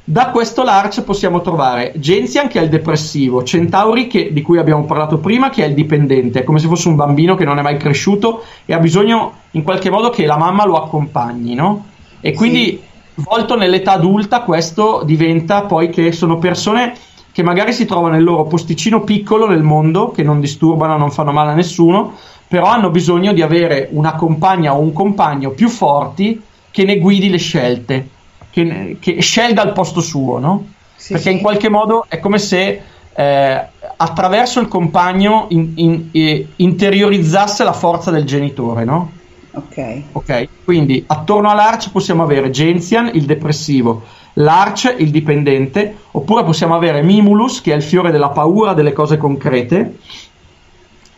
Da 0.06 0.28
questo 0.30 0.62
l'arch 0.62 1.02
possiamo 1.02 1.40
trovare 1.40 1.92
Genzian 1.96 2.48
che 2.48 2.60
è 2.60 2.62
il 2.62 2.68
depressivo, 2.68 3.42
Centauri 3.42 4.06
che, 4.06 4.34
di 4.34 4.42
cui 4.42 4.58
abbiamo 4.58 4.84
parlato 4.84 5.16
prima 5.16 5.48
che 5.48 5.64
è 5.64 5.68
il 5.68 5.74
dipendente, 5.74 6.40
è 6.40 6.44
come 6.44 6.58
se 6.58 6.66
fosse 6.66 6.88
un 6.88 6.96
bambino 6.96 7.34
che 7.36 7.46
non 7.46 7.58
è 7.58 7.62
mai 7.62 7.78
cresciuto 7.78 8.42
e 8.66 8.74
ha 8.74 8.78
bisogno 8.78 9.32
in 9.52 9.62
qualche 9.62 9.88
modo 9.88 10.10
che 10.10 10.26
la 10.26 10.36
mamma 10.36 10.66
lo 10.66 10.76
accompagni, 10.76 11.54
no? 11.54 11.86
E 12.20 12.34
quindi 12.34 12.82
volto 13.14 13.56
nell'età 13.56 13.92
adulta 13.92 14.42
questo 14.42 15.02
diventa 15.04 15.62
poi 15.62 15.88
che 15.88 16.12
sono 16.12 16.36
persone 16.36 16.94
che 17.34 17.42
magari 17.42 17.72
si 17.72 17.84
trovano 17.84 18.14
nel 18.14 18.22
loro 18.22 18.44
posticino 18.44 19.02
piccolo 19.02 19.48
nel 19.48 19.64
mondo, 19.64 20.12
che 20.12 20.22
non 20.22 20.38
disturbano, 20.38 20.96
non 20.96 21.10
fanno 21.10 21.32
male 21.32 21.50
a 21.50 21.54
nessuno, 21.54 22.12
però 22.46 22.66
hanno 22.66 22.90
bisogno 22.90 23.32
di 23.32 23.42
avere 23.42 23.88
una 23.90 24.14
compagna 24.14 24.72
o 24.72 24.78
un 24.78 24.92
compagno 24.92 25.50
più 25.50 25.68
forti 25.68 26.40
che 26.70 26.84
ne 26.84 26.98
guidi 26.98 27.28
le 27.30 27.38
scelte, 27.38 28.08
che, 28.50 28.62
ne- 28.62 28.96
che 29.00 29.20
scelga 29.20 29.62
al 29.62 29.72
posto 29.72 30.00
suo, 30.00 30.38
no? 30.38 30.66
Perché 31.08 31.30
in 31.30 31.40
qualche 31.40 31.68
modo 31.68 32.04
è 32.06 32.20
come 32.20 32.38
se 32.38 32.80
eh, 33.16 33.66
attraverso 33.96 34.60
il 34.60 34.68
compagno 34.68 35.46
in- 35.48 35.72
in- 35.74 36.08
eh, 36.12 36.46
interiorizzasse 36.54 37.64
la 37.64 37.72
forza 37.72 38.12
del 38.12 38.24
genitore, 38.24 38.84
no? 38.84 39.10
Ok. 39.54 40.02
Ok, 40.12 40.48
quindi 40.64 41.02
attorno 41.06 41.50
all'Arch 41.50 41.90
possiamo 41.90 42.22
avere 42.22 42.50
Genzian, 42.50 43.10
il 43.12 43.24
depressivo, 43.24 44.02
l'Arch, 44.34 44.94
il 44.98 45.10
dipendente, 45.10 45.96
oppure 46.12 46.44
possiamo 46.44 46.74
avere 46.74 47.02
Mimulus, 47.02 47.60
che 47.60 47.72
è 47.72 47.76
il 47.76 47.82
fiore 47.82 48.10
della 48.10 48.30
paura 48.30 48.72
delle 48.74 48.92
cose 48.92 49.16
concrete, 49.16 49.98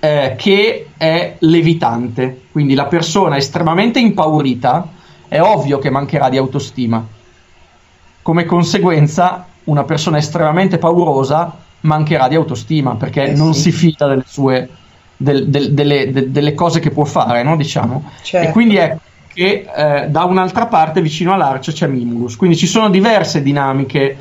eh, 0.01 0.35
che 0.37 0.89
è 0.97 1.37
levitante. 1.41 2.43
Quindi 2.53 2.75
la 2.75 2.87
persona 2.87 3.37
estremamente 3.37 3.99
impaurita 3.99 4.89
è 5.29 5.41
ovvio 5.41 5.79
che 5.79 5.91
mancherà 5.91 6.29
di 6.29 6.37
autostima. 6.37 7.05
Come 8.23 8.45
conseguenza, 8.45 9.47
una 9.65 9.85
persona 9.85 10.19
estremamente 10.19 10.79
paurosa 10.79 11.57
mancherà 11.81 12.29
di 12.29 12.35
autostima 12.35 12.97
perché 12.97 13.33
non 13.33 13.55
si 13.55 13.71
fida 13.73 14.07
delle 14.07 14.25
sue 14.27 14.69
del- 15.17 15.49
del- 15.49 15.73
delle, 15.73 16.11
de- 16.13 16.31
delle 16.31 16.55
cose 16.55 16.81
che 16.81 16.91
può 16.91 17.05
fare, 17.05 17.43
no? 17.43 17.57
diciamo. 17.57 18.11
Certo. 18.23 18.49
E 18.49 18.53
quindi 18.53 18.77
ecco 18.77 19.01
che 19.37 19.67
eh, 19.77 20.09
da 20.09 20.25
un'altra 20.25 20.65
parte 20.67 21.03
vicino 21.03 21.35
all'arce 21.35 21.71
c'è 21.73 21.87
Mimulus. 21.87 22.37
Quindi 22.37 22.57
ci 22.57 22.67
sono 22.67 22.89
diverse 22.89 23.43
dinamiche 23.43 24.17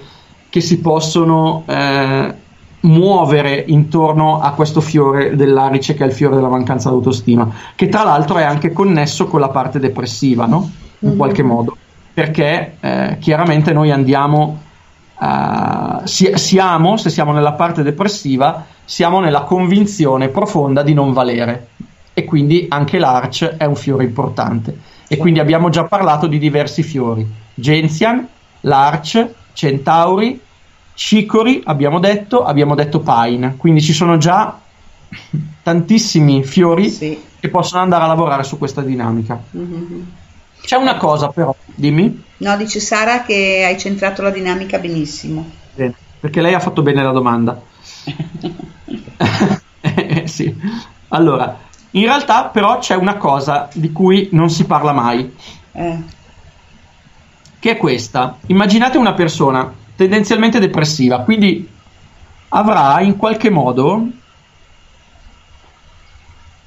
che 0.50 0.60
si 0.60 0.82
possono 0.82 1.64
eh, 1.68 2.34
muovere 2.82 3.64
intorno 3.68 4.42
a 4.42 4.52
questo 4.52 4.82
fiore 4.82 5.38
dell'arice 5.38 5.94
che 5.94 6.04
è 6.04 6.08
il 6.08 6.12
fiore 6.12 6.36
della 6.36 6.50
mancanza 6.50 6.90
d'autostima, 6.90 7.50
che 7.76 7.88
tra 7.88 8.04
l'altro 8.04 8.38
è 8.38 8.44
anche 8.44 8.74
connesso 8.74 9.26
con 9.28 9.40
la 9.40 9.50
parte 9.50 9.80
depressiva, 9.80 10.46
no? 10.46 10.70
In 11.00 11.12
Mhm. 11.12 11.18
qualche 11.18 11.44
modo, 11.44 11.78
perché 12.14 12.76
eh, 12.82 13.18
chiaramente 13.20 13.72
noi 13.72 13.92
andiamo 13.92 14.60
si- 16.04 16.32
siamo, 16.36 16.98
se 16.98 17.10
siamo 17.10 17.32
nella 17.32 17.54
parte 17.54 17.84
depressiva, 17.84 18.66
siamo 18.84 19.22
nella 19.22 19.44
convinzione 19.44 20.28
profonda 20.28 20.84
di 20.84 20.94
non 20.94 21.14
valere. 21.14 21.70
E 22.14 22.26
quindi 22.26 22.66
anche 22.70 23.00
l'arch 23.00 23.56
è 23.58 23.66
un 23.66 23.76
fiore 23.76 24.04
importante. 24.04 24.78
E 25.08 25.18
quindi 25.18 25.40
abbiamo 25.40 25.70
già 25.70 25.86
parlato 25.86 26.28
di 26.28 26.38
diversi 26.38 26.84
fiori. 26.84 27.26
Gentian, 27.54 28.28
l'arch, 28.62 29.28
centauri, 29.54 30.40
cicori, 30.94 31.62
abbiamo 31.66 32.00
detto, 32.00 32.44
abbiamo 32.44 32.76
detto 32.76 33.00
pine. 33.00 33.56
Quindi 33.58 33.82
ci 33.82 33.94
sono 33.94 34.18
già 34.18 34.60
tantissimi 35.62 36.44
fiori 36.44 36.92
che 36.92 37.50
possono 37.50 37.82
andare 37.82 38.04
a 38.04 38.08
lavorare 38.08 38.44
su 38.44 38.58
questa 38.58 38.82
dinamica. 38.82 39.42
Mhm. 39.52 40.12
C'è 40.62 40.78
una 40.78 40.98
cosa 40.98 41.28
però, 41.30 41.56
dimmi. 41.76 42.24
No, 42.38 42.58
dice 42.58 42.80
Sara 42.80 43.22
che 43.24 43.64
hai 43.66 43.78
centrato 43.78 44.24
la 44.24 44.32
dinamica 44.32 44.80
benissimo. 44.80 45.48
Bene, 45.76 45.94
perché 46.20 46.42
lei 46.42 46.56
ha 46.56 46.60
fatto 46.60 46.82
bene 46.82 47.04
la 47.04 47.12
domanda. 47.12 47.62
Eh, 49.96 50.28
sì. 50.28 50.54
Allora, 51.10 51.58
in 51.96 52.04
realtà 52.06 52.46
però 52.50 52.78
c'è 52.80 52.96
una 52.96 53.18
cosa 53.18 53.70
di 53.74 53.92
cui 53.92 54.30
non 54.32 54.50
si 54.50 54.66
parla 54.66 54.92
mai, 54.94 55.34
Eh, 55.72 56.04
che 57.60 57.72
è 57.72 57.78
questa. 57.78 58.42
Immaginate 58.48 58.98
una 58.98 59.14
persona 59.14 59.74
tendenzialmente 59.96 60.60
depressiva, 60.60 61.22
quindi 61.24 61.68
avrà 62.50 63.02
in 63.02 63.18
qualche 63.18 63.50
modo 63.50 64.08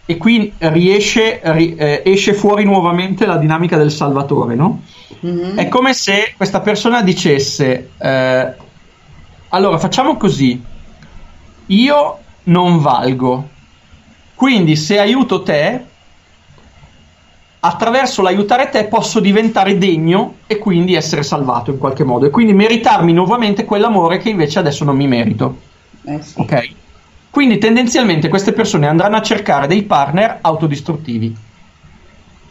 e 0.04 0.16
qui 0.16 0.54
riesce, 0.58 1.40
ri- 1.44 1.74
eh, 1.74 2.02
esce 2.06 2.32
fuori 2.32 2.64
nuovamente 2.64 3.26
la 3.26 3.36
dinamica 3.36 3.76
del 3.76 3.90
salvatore, 3.92 4.54
no? 4.54 4.82
mhm. 5.20 5.56
È 5.56 5.68
come 5.68 5.92
se 5.92 6.32
questa 6.36 6.60
persona 6.60 7.02
dicesse: 7.02 7.94
eh, 7.98 8.56
Allora 9.48 9.78
facciamo 9.78 10.16
così, 10.16 10.66
io 11.66 12.24
non 12.44 12.78
valgo, 12.80 13.57
quindi 14.38 14.76
se 14.76 15.00
aiuto 15.00 15.42
te, 15.42 15.84
attraverso 17.58 18.22
l'aiutare 18.22 18.68
te 18.68 18.84
posso 18.84 19.18
diventare 19.18 19.76
degno 19.78 20.36
e 20.46 20.58
quindi 20.58 20.94
essere 20.94 21.24
salvato 21.24 21.72
in 21.72 21.78
qualche 21.78 22.04
modo 22.04 22.26
e 22.26 22.30
quindi 22.30 22.52
meritarmi 22.52 23.12
nuovamente 23.12 23.64
quell'amore 23.64 24.18
che 24.18 24.28
invece 24.28 24.60
adesso 24.60 24.84
non 24.84 24.94
mi 24.94 25.08
merito. 25.08 25.58
Eh 26.04 26.22
sì. 26.22 26.34
Ok? 26.36 26.70
Quindi 27.30 27.58
tendenzialmente 27.58 28.28
queste 28.28 28.52
persone 28.52 28.86
andranno 28.86 29.16
a 29.16 29.22
cercare 29.22 29.66
dei 29.66 29.82
partner 29.82 30.38
autodistruttivi 30.40 31.36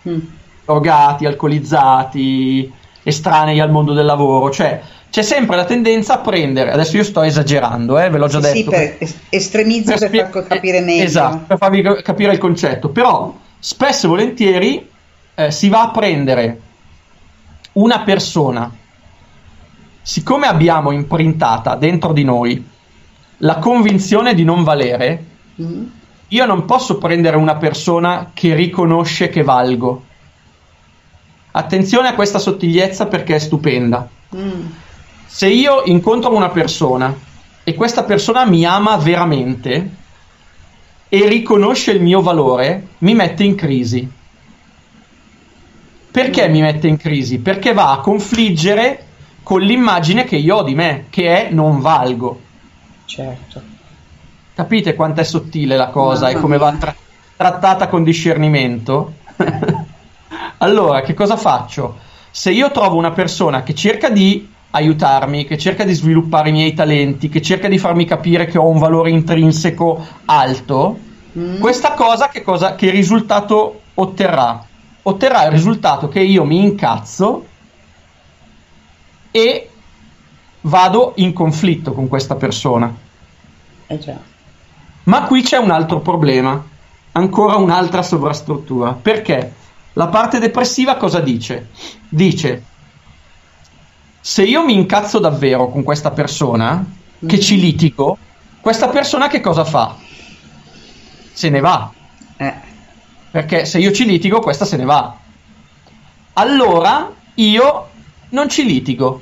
Mm. 0.10 0.20
drogati, 0.66 1.26
alcolizzati, 1.26 2.70
estranei 3.02 3.62
al 3.62 3.72
mondo 3.72 3.94
del 3.94 4.06
lavoro, 4.06 4.52
cioè 4.52 4.82
c'è 5.10 5.22
sempre 5.22 5.56
la 5.56 5.66
tendenza 5.66 6.16
a 6.16 6.18
prendere, 6.20 6.72
adesso 6.72 6.98
io 6.98 7.04
sto 7.04 7.22
esagerando, 7.24 7.98
eh, 8.00 8.10
ve 8.10 8.18
l'ho 8.18 8.28
già 8.28 8.42
Sì, 8.42 8.54
detto. 8.60 8.70
per 8.72 8.96
es- 9.00 9.16
estremizzo 9.30 9.96
per, 9.98 10.08
spie- 10.08 10.30
far 10.32 10.48
capire 10.48 10.82
meglio. 10.82 11.04
Esatto, 11.04 11.46
per 11.48 11.58
farvi 11.58 11.82
ca- 11.82 12.02
capire 12.02 12.34
il 12.34 12.38
concetto, 12.38 12.90
però 12.90 13.36
spesso 13.60 14.06
e 14.06 14.10
volentieri 14.10 14.90
eh, 15.36 15.52
si 15.52 15.70
va 15.70 15.82
a 15.84 15.90
prendere 15.92 16.60
una 17.74 18.00
persona, 18.02 18.72
siccome 20.02 20.48
abbiamo 20.48 20.92
imprintata 20.92 21.76
dentro 21.76 22.12
di 22.14 22.24
noi 22.24 22.66
la 23.42 23.58
convinzione 23.58 24.34
di 24.34 24.44
non 24.44 24.64
valere, 24.64 25.24
Mhm. 25.56 25.92
io 26.30 26.46
non 26.46 26.66
posso 26.66 26.98
prendere 26.98 27.38
una 27.38 27.56
persona 27.56 28.32
che 28.34 28.54
riconosce 28.56 29.30
che 29.30 29.44
valgo. 29.44 30.04
Attenzione 31.52 32.08
a 32.10 32.14
questa 32.14 32.40
sottigliezza 32.40 33.08
perché 33.08 33.36
è 33.36 33.40
stupenda. 33.40 34.08
Mm. 34.36 34.66
Se 35.28 35.48
io 35.48 35.84
incontro 35.84 36.34
una 36.34 36.50
persona 36.50 37.14
e 37.64 37.76
questa 37.76 38.04
persona 38.04 38.46
mi 38.46 38.66
ama 38.66 38.96
veramente 38.96 39.96
e 41.10 41.28
riconosce 41.28 41.92
il 41.92 42.02
mio 42.02 42.22
valore, 42.22 42.88
mi 43.00 43.14
mette 43.14 43.44
in 43.44 43.56
crisi. 43.56 44.10
Perché 46.10 46.48
mi 46.48 46.62
mette 46.62 46.88
in 46.88 46.98
crisi? 46.98 47.40
Perché 47.40 47.74
va 47.74 47.92
a 47.92 48.00
confliggere 48.00 49.06
con 49.44 49.62
l'immagine 49.62 50.24
che 50.24 50.38
io 50.38 50.56
ho 50.58 50.64
di 50.64 50.76
me, 50.76 51.06
che 51.10 51.48
è 51.48 51.52
non 51.52 51.82
valgo. 51.82 52.42
Certo. 53.06 53.62
Capite 54.56 54.96
quanto 54.96 55.22
è 55.22 55.24
sottile 55.24 55.76
la 55.76 55.90
cosa 55.90 56.30
e 56.30 56.36
come 56.36 56.58
va 56.58 56.74
tra- 56.74 56.96
trattata 57.36 57.90
con 57.90 58.04
discernimento? 58.04 59.14
allora, 60.58 61.02
che 61.02 61.14
cosa 61.14 61.38
faccio? 61.38 61.98
Se 62.32 62.50
io 62.50 62.72
trovo 62.72 62.96
una 62.96 63.12
persona 63.12 63.62
che 63.62 63.76
cerca 63.76 64.10
di 64.10 64.56
aiutarmi, 64.78 65.46
che 65.46 65.58
cerca 65.58 65.84
di 65.84 65.94
sviluppare 65.94 66.50
i 66.50 66.54
miei 66.54 66.74
talenti, 66.74 67.30
che 67.30 67.42
cerca 67.42 67.68
di 67.68 67.78
farmi 67.78 68.06
capire 68.06 68.46
che 68.46 68.58
ho 68.58 68.68
un 68.68 68.80
valore 68.80 69.10
intrinseco 69.12 70.06
alto, 70.26 71.06
Mm. 71.38 71.60
questa 71.60 71.94
cosa 71.94 72.30
che, 72.30 72.42
cosa 72.42 72.74
che 72.74 72.90
risultato 72.90 73.82
otterrà? 73.94 74.66
Otterrà 75.04 75.46
il 75.46 75.52
risultato 75.52 76.08
che 76.08 76.20
io 76.20 76.44
mi 76.44 76.64
incazzo 76.64 77.46
e 79.30 79.70
vado 80.62 81.14
in 81.18 81.34
conflitto 81.34 81.94
con 81.94 82.08
questa 82.08 82.36
persona. 82.36 82.94
Eh 83.86 84.00
già. 84.00 84.18
Ma 85.04 85.24
qui 85.24 85.44
c'è 85.44 85.58
un 85.58 85.70
altro 85.70 86.00
problema, 86.00 86.62
ancora 87.12 87.56
un'altra 87.56 88.02
sovrastruttura. 88.02 88.94
Perché 88.94 89.54
la 89.94 90.08
parte 90.08 90.40
depressiva 90.40 90.96
cosa 90.96 91.20
dice? 91.20 91.70
Dice: 92.10 92.64
se 94.28 94.44
io 94.44 94.66
mi 94.66 94.74
incazzo 94.74 95.20
davvero 95.20 95.70
con 95.70 95.84
questa 95.84 96.12
persona, 96.12 96.86
che 97.26 97.40
ci 97.40 97.58
litigo, 97.58 98.18
questa 98.60 98.90
persona 98.90 99.30
che 99.30 99.40
cosa 99.40 99.64
fa? 99.64 99.96
Se 101.32 101.50
ne 101.50 101.62
va. 101.62 101.90
Eh. 102.36 102.54
Perché 103.32 103.64
se 103.64 103.80
io 103.80 103.94
ci 103.94 104.04
litigo, 104.04 104.42
questa 104.42 104.66
se 104.66 104.76
ne 104.76 104.84
va. 104.84 105.16
Allora 106.34 107.10
io 107.36 107.88
non 108.32 108.50
ci 108.50 108.66
litigo. 108.66 109.22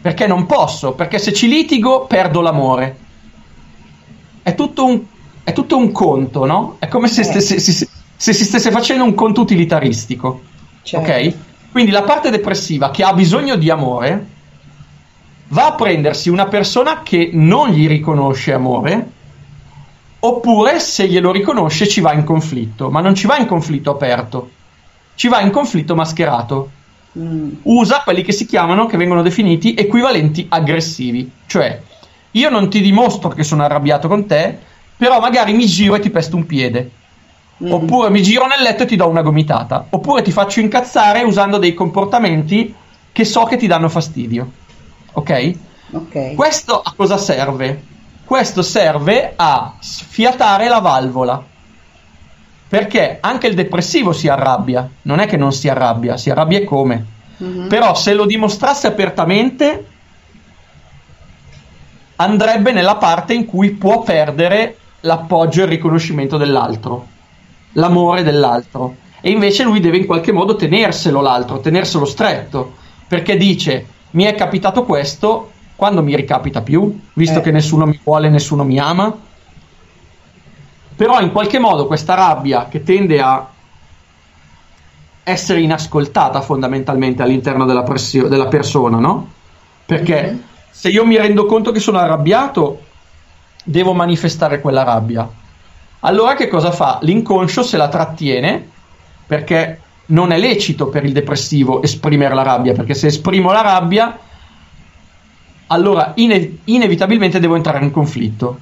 Perché 0.00 0.28
non 0.28 0.46
posso, 0.46 0.92
perché 0.92 1.18
se 1.18 1.32
ci 1.32 1.48
litigo 1.48 2.06
perdo 2.06 2.42
l'amore. 2.42 2.96
È 4.40 4.54
tutto 4.54 4.84
un, 4.86 5.02
è 5.42 5.52
tutto 5.52 5.76
un 5.76 5.90
conto, 5.90 6.44
no? 6.44 6.76
È 6.78 6.86
come 6.86 7.08
se, 7.08 7.24
stesse- 7.24 7.58
si- 7.58 7.72
si- 7.72 7.88
se 8.16 8.32
si 8.32 8.44
stesse 8.44 8.70
facendo 8.70 9.02
un 9.02 9.14
conto 9.14 9.40
utilitaristico. 9.40 10.42
Certo. 10.82 11.10
Ok? 11.10 11.34
Quindi 11.70 11.90
la 11.90 12.02
parte 12.02 12.30
depressiva 12.30 12.90
che 12.90 13.04
ha 13.04 13.12
bisogno 13.12 13.56
di 13.56 13.70
amore 13.70 14.26
va 15.48 15.66
a 15.66 15.74
prendersi 15.74 16.28
una 16.28 16.46
persona 16.46 17.02
che 17.02 17.30
non 17.32 17.70
gli 17.70 17.86
riconosce 17.86 18.52
amore, 18.52 19.10
oppure 20.20 20.80
se 20.80 21.06
glielo 21.06 21.32
riconosce 21.32 21.88
ci 21.88 22.00
va 22.00 22.12
in 22.12 22.24
conflitto, 22.24 22.90
ma 22.90 23.00
non 23.00 23.14
ci 23.14 23.26
va 23.26 23.38
in 23.38 23.46
conflitto 23.46 23.90
aperto, 23.90 24.50
ci 25.14 25.28
va 25.28 25.40
in 25.40 25.50
conflitto 25.50 25.94
mascherato. 25.94 26.70
Mm. 27.18 27.50
Usa 27.62 28.02
quelli 28.04 28.22
che 28.22 28.32
si 28.32 28.46
chiamano, 28.46 28.86
che 28.86 28.96
vengono 28.96 29.22
definiti 29.22 29.74
equivalenti 29.74 30.46
aggressivi, 30.48 31.30
cioè 31.46 31.80
io 32.32 32.50
non 32.50 32.70
ti 32.70 32.80
dimostro 32.80 33.30
che 33.30 33.42
sono 33.42 33.64
arrabbiato 33.64 34.06
con 34.06 34.26
te, 34.26 34.56
però 34.96 35.18
magari 35.18 35.52
mi 35.52 35.66
giro 35.66 35.96
e 35.96 36.00
ti 36.00 36.10
pesto 36.10 36.36
un 36.36 36.46
piede. 36.46 36.90
Mm. 37.62 37.72
Oppure 37.72 38.10
mi 38.10 38.22
giro 38.22 38.46
nel 38.46 38.62
letto 38.62 38.84
e 38.84 38.86
ti 38.86 38.96
do 38.96 39.08
una 39.08 39.22
gomitata. 39.22 39.86
Oppure 39.90 40.22
ti 40.22 40.32
faccio 40.32 40.60
incazzare 40.60 41.22
usando 41.22 41.58
dei 41.58 41.74
comportamenti 41.74 42.74
che 43.12 43.24
so 43.24 43.44
che 43.44 43.56
ti 43.56 43.66
danno 43.66 43.88
fastidio. 43.88 44.50
Ok? 45.12 45.54
Ok. 45.92 46.34
Questo 46.34 46.80
a 46.80 46.92
cosa 46.96 47.16
serve? 47.18 47.82
Questo 48.24 48.62
serve 48.62 49.32
a 49.36 49.74
sfiatare 49.78 50.68
la 50.68 50.78
valvola. 50.78 51.42
Perché 52.68 53.18
anche 53.20 53.48
il 53.48 53.54
depressivo 53.54 54.12
si 54.12 54.28
arrabbia. 54.28 54.88
Non 55.02 55.18
è 55.18 55.26
che 55.26 55.36
non 55.36 55.52
si 55.52 55.68
arrabbia, 55.68 56.16
si 56.16 56.30
arrabbia 56.30 56.58
e 56.58 56.64
come. 56.64 57.04
Mhm. 57.38 57.68
Però 57.68 57.94
se 57.94 58.14
lo 58.14 58.24
dimostrasse 58.24 58.86
apertamente 58.86 59.86
andrebbe 62.16 62.72
nella 62.72 62.96
parte 62.96 63.34
in 63.34 63.46
cui 63.46 63.70
può 63.72 64.02
perdere 64.02 64.76
l'appoggio 65.00 65.60
e 65.60 65.64
il 65.64 65.70
riconoscimento 65.70 66.36
dell'altro, 66.36 67.06
l'amore 67.72 68.22
dell'altro. 68.22 68.96
E 69.20 69.30
invece 69.30 69.64
lui 69.64 69.80
deve 69.80 69.98
in 69.98 70.06
qualche 70.06 70.32
modo 70.32 70.56
tenerselo 70.56 71.20
l'altro, 71.20 71.60
tenerselo 71.60 72.04
stretto, 72.04 72.74
perché 73.06 73.36
dice 73.36 73.86
mi 74.12 74.24
è 74.24 74.34
capitato 74.34 74.84
questo, 74.84 75.50
quando 75.76 76.02
mi 76.02 76.16
ricapita 76.16 76.62
più, 76.62 76.98
visto 77.12 77.38
Eh. 77.38 77.42
che 77.42 77.50
nessuno 77.50 77.86
mi 77.86 78.00
vuole, 78.02 78.28
nessuno 78.28 78.64
mi 78.64 78.78
ama. 78.78 79.14
Però 80.96 81.20
in 81.20 81.32
qualche 81.32 81.58
modo 81.58 81.86
questa 81.86 82.14
rabbia 82.14 82.66
che 82.68 82.82
tende 82.82 83.20
a 83.20 83.48
essere 85.22 85.60
inascoltata 85.60 86.40
fondamentalmente 86.40 87.22
all'interno 87.22 87.64
della, 87.64 87.82
pressio- 87.82 88.26
della 88.28 88.46
persona, 88.48 88.98
no? 88.98 89.28
Perché 89.86 90.30
Mhm. 90.32 90.42
se 90.70 90.88
io 90.88 91.04
mi 91.06 91.16
rendo 91.16 91.46
conto 91.46 91.70
che 91.72 91.78
sono 91.80 91.98
arrabbiato, 91.98 92.82
devo 93.64 93.92
manifestare 93.92 94.60
quella 94.60 94.82
rabbia. 94.82 95.28
Allora 96.00 96.34
che 96.34 96.48
cosa 96.48 96.70
fa? 96.70 96.98
L'inconscio 97.02 97.62
se 97.62 97.76
la 97.76 97.88
trattiene 97.88 98.68
perché 99.26 99.80
non 100.06 100.32
è 100.32 100.38
lecito 100.38 100.88
per 100.88 101.04
il 101.04 101.12
depressivo 101.12 101.82
esprimere 101.82 102.34
la 102.34 102.42
rabbia, 102.42 102.72
perché 102.72 102.94
se 102.94 103.08
esprimo 103.08 103.52
la 103.52 103.60
rabbia 103.60 104.18
allora 105.68 106.12
ine- 106.16 106.58
inevitabilmente 106.64 107.38
devo 107.38 107.54
entrare 107.54 107.84
in 107.84 107.90
conflitto. 107.90 108.58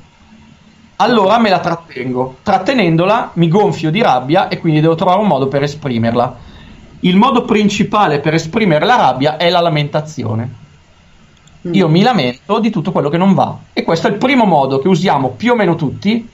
Allora 0.97 1.39
me 1.39 1.49
la 1.49 1.61
trattengo. 1.61 2.39
Trattenendola 2.43 3.31
mi 3.35 3.49
gonfio 3.49 3.91
di 3.91 4.03
rabbia 4.03 4.49
e 4.49 4.59
quindi 4.59 4.81
devo 4.81 4.95
trovare 4.95 5.21
un 5.21 5.27
modo 5.27 5.49
per 5.49 5.63
esprimerla. 5.63 6.37
Il 7.01 7.17
modo 7.17 7.45
principale 7.45 8.19
per 8.19 8.35
esprimere 8.35 8.85
la 8.85 8.97
rabbia 8.97 9.37
è 9.37 9.49
la 9.49 9.61
lamentazione. 9.61 10.67
Io 11.71 11.89
mi 11.89 12.03
lamento 12.03 12.59
di 12.59 12.71
tutto 12.71 12.93
quello 12.93 13.09
che 13.09 13.17
non 13.17 13.35
va. 13.35 13.57
E 13.73 13.85
questo 13.85 14.09
è 14.09 14.11
il 14.11 14.17
primo 14.17 14.45
modo 14.45 14.81
che 14.81 14.89
usiamo 14.89 15.31
più 15.31 15.53
o 15.53 15.55
meno 15.55 15.77
tutti 15.77 16.29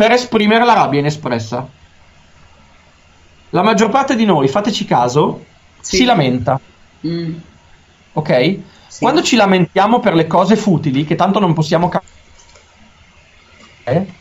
per 0.00 0.12
esprimere 0.12 0.64
la 0.64 0.72
rabbia 0.72 1.00
inespressa. 1.00 1.68
La 3.50 3.60
maggior 3.60 3.90
parte 3.90 4.16
di 4.16 4.24
noi, 4.24 4.48
fateci 4.48 4.86
caso, 4.86 5.44
si 5.78 6.04
lamenta. 6.04 6.58
Mm. 7.06 7.34
Ok? 8.14 8.58
Quando 8.98 9.20
ci 9.20 9.36
lamentiamo 9.36 10.00
per 10.00 10.14
le 10.14 10.26
cose 10.26 10.56
futili, 10.56 11.04
che 11.04 11.16
tanto 11.16 11.38
non 11.38 11.52
possiamo 11.52 11.90
cambiare, 13.84 14.14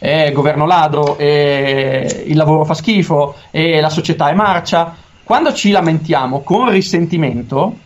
eh, 0.00 0.32
governo 0.32 0.66
ladro, 0.66 1.16
eh, 1.18 2.24
il 2.26 2.36
lavoro 2.36 2.64
fa 2.64 2.74
schifo, 2.74 3.36
e 3.52 3.80
la 3.80 3.90
società 3.90 4.28
è 4.28 4.34
marcia, 4.34 4.96
quando 5.22 5.52
ci 5.52 5.70
lamentiamo 5.70 6.40
con 6.40 6.68
risentimento, 6.68 7.78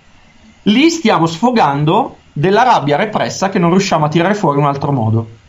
lì 0.62 0.88
stiamo 0.88 1.26
sfogando 1.26 2.16
della 2.32 2.62
rabbia 2.62 2.96
repressa 2.96 3.50
che 3.50 3.58
non 3.58 3.72
riusciamo 3.72 4.06
a 4.06 4.08
tirare 4.08 4.32
fuori 4.32 4.56
in 4.56 4.64
un 4.64 4.70
altro 4.70 4.90
modo. 4.90 5.44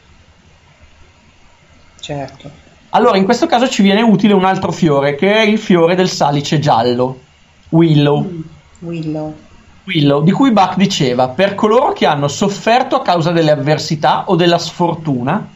Certo. 2.07 2.49
Allora, 2.91 3.17
in 3.17 3.25
questo 3.25 3.47
caso 3.47 3.67
ci 3.67 3.81
viene 3.81 4.01
utile 4.01 4.33
un 4.33 4.45
altro 4.45 4.71
fiore, 4.71 5.15
che 5.15 5.29
è 5.29 5.41
il 5.41 5.59
fiore 5.59 5.93
del 5.93 6.07
salice 6.07 6.57
giallo, 6.57 7.19
Willow. 7.67 8.43
Willow. 8.79 9.35
Willow, 9.83 10.23
di 10.23 10.31
cui 10.31 10.51
Bach 10.51 10.77
diceva, 10.77 11.27
per 11.27 11.53
coloro 11.53 11.91
che 11.91 12.05
hanno 12.05 12.29
sofferto 12.29 12.95
a 12.95 13.01
causa 13.01 13.31
delle 13.31 13.51
avversità 13.51 14.23
o 14.27 14.37
della 14.37 14.57
sfortuna 14.57 15.49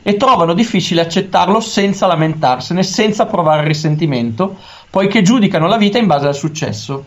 e 0.00 0.16
trovano 0.16 0.54
difficile 0.54 1.00
accettarlo 1.00 1.58
senza 1.58 2.06
lamentarsene, 2.06 2.84
senza 2.84 3.26
provare 3.26 3.66
risentimento, 3.66 4.58
poiché 4.88 5.22
giudicano 5.22 5.66
la 5.66 5.76
vita 5.76 5.98
in 5.98 6.06
base 6.06 6.28
al 6.28 6.36
successo. 6.36 7.04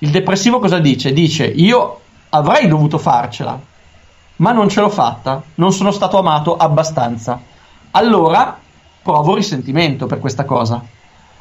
Il 0.00 0.10
depressivo 0.10 0.58
cosa 0.58 0.78
dice? 0.78 1.14
Dice, 1.14 1.46
io 1.46 2.00
avrei 2.28 2.68
dovuto 2.68 2.98
farcela, 2.98 3.58
ma 4.36 4.52
non 4.52 4.68
ce 4.68 4.80
l'ho 4.82 4.90
fatta, 4.90 5.42
non 5.54 5.72
sono 5.72 5.90
stato 5.90 6.18
amato 6.18 6.58
abbastanza. 6.58 7.48
Allora 7.92 8.58
provo 9.02 9.34
risentimento 9.34 10.06
per 10.06 10.20
questa 10.20 10.44
cosa, 10.44 10.82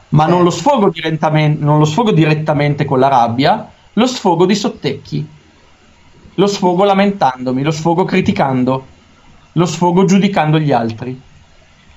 ma 0.10 0.26
non 0.26 0.44
lo 0.44 0.50
sfogo, 0.50 0.92
non 1.58 1.78
lo 1.78 1.86
sfogo 1.86 2.12
direttamente 2.12 2.86
con 2.86 3.00
la 3.00 3.08
rabbia, 3.08 3.70
lo 3.94 4.08
sfogo 4.08 4.46
di 4.46 4.56
sottecchi, 4.56 5.28
lo 6.36 6.48
sfogo 6.48 6.84
lamentandomi, 6.86 7.62
lo 7.62 7.72
sfogo 7.72 8.06
criticando, 8.06 8.86
lo 9.52 9.66
sfogo 9.66 10.06
giudicando 10.06 10.58
gli 10.60 10.72
altri. 10.72 11.22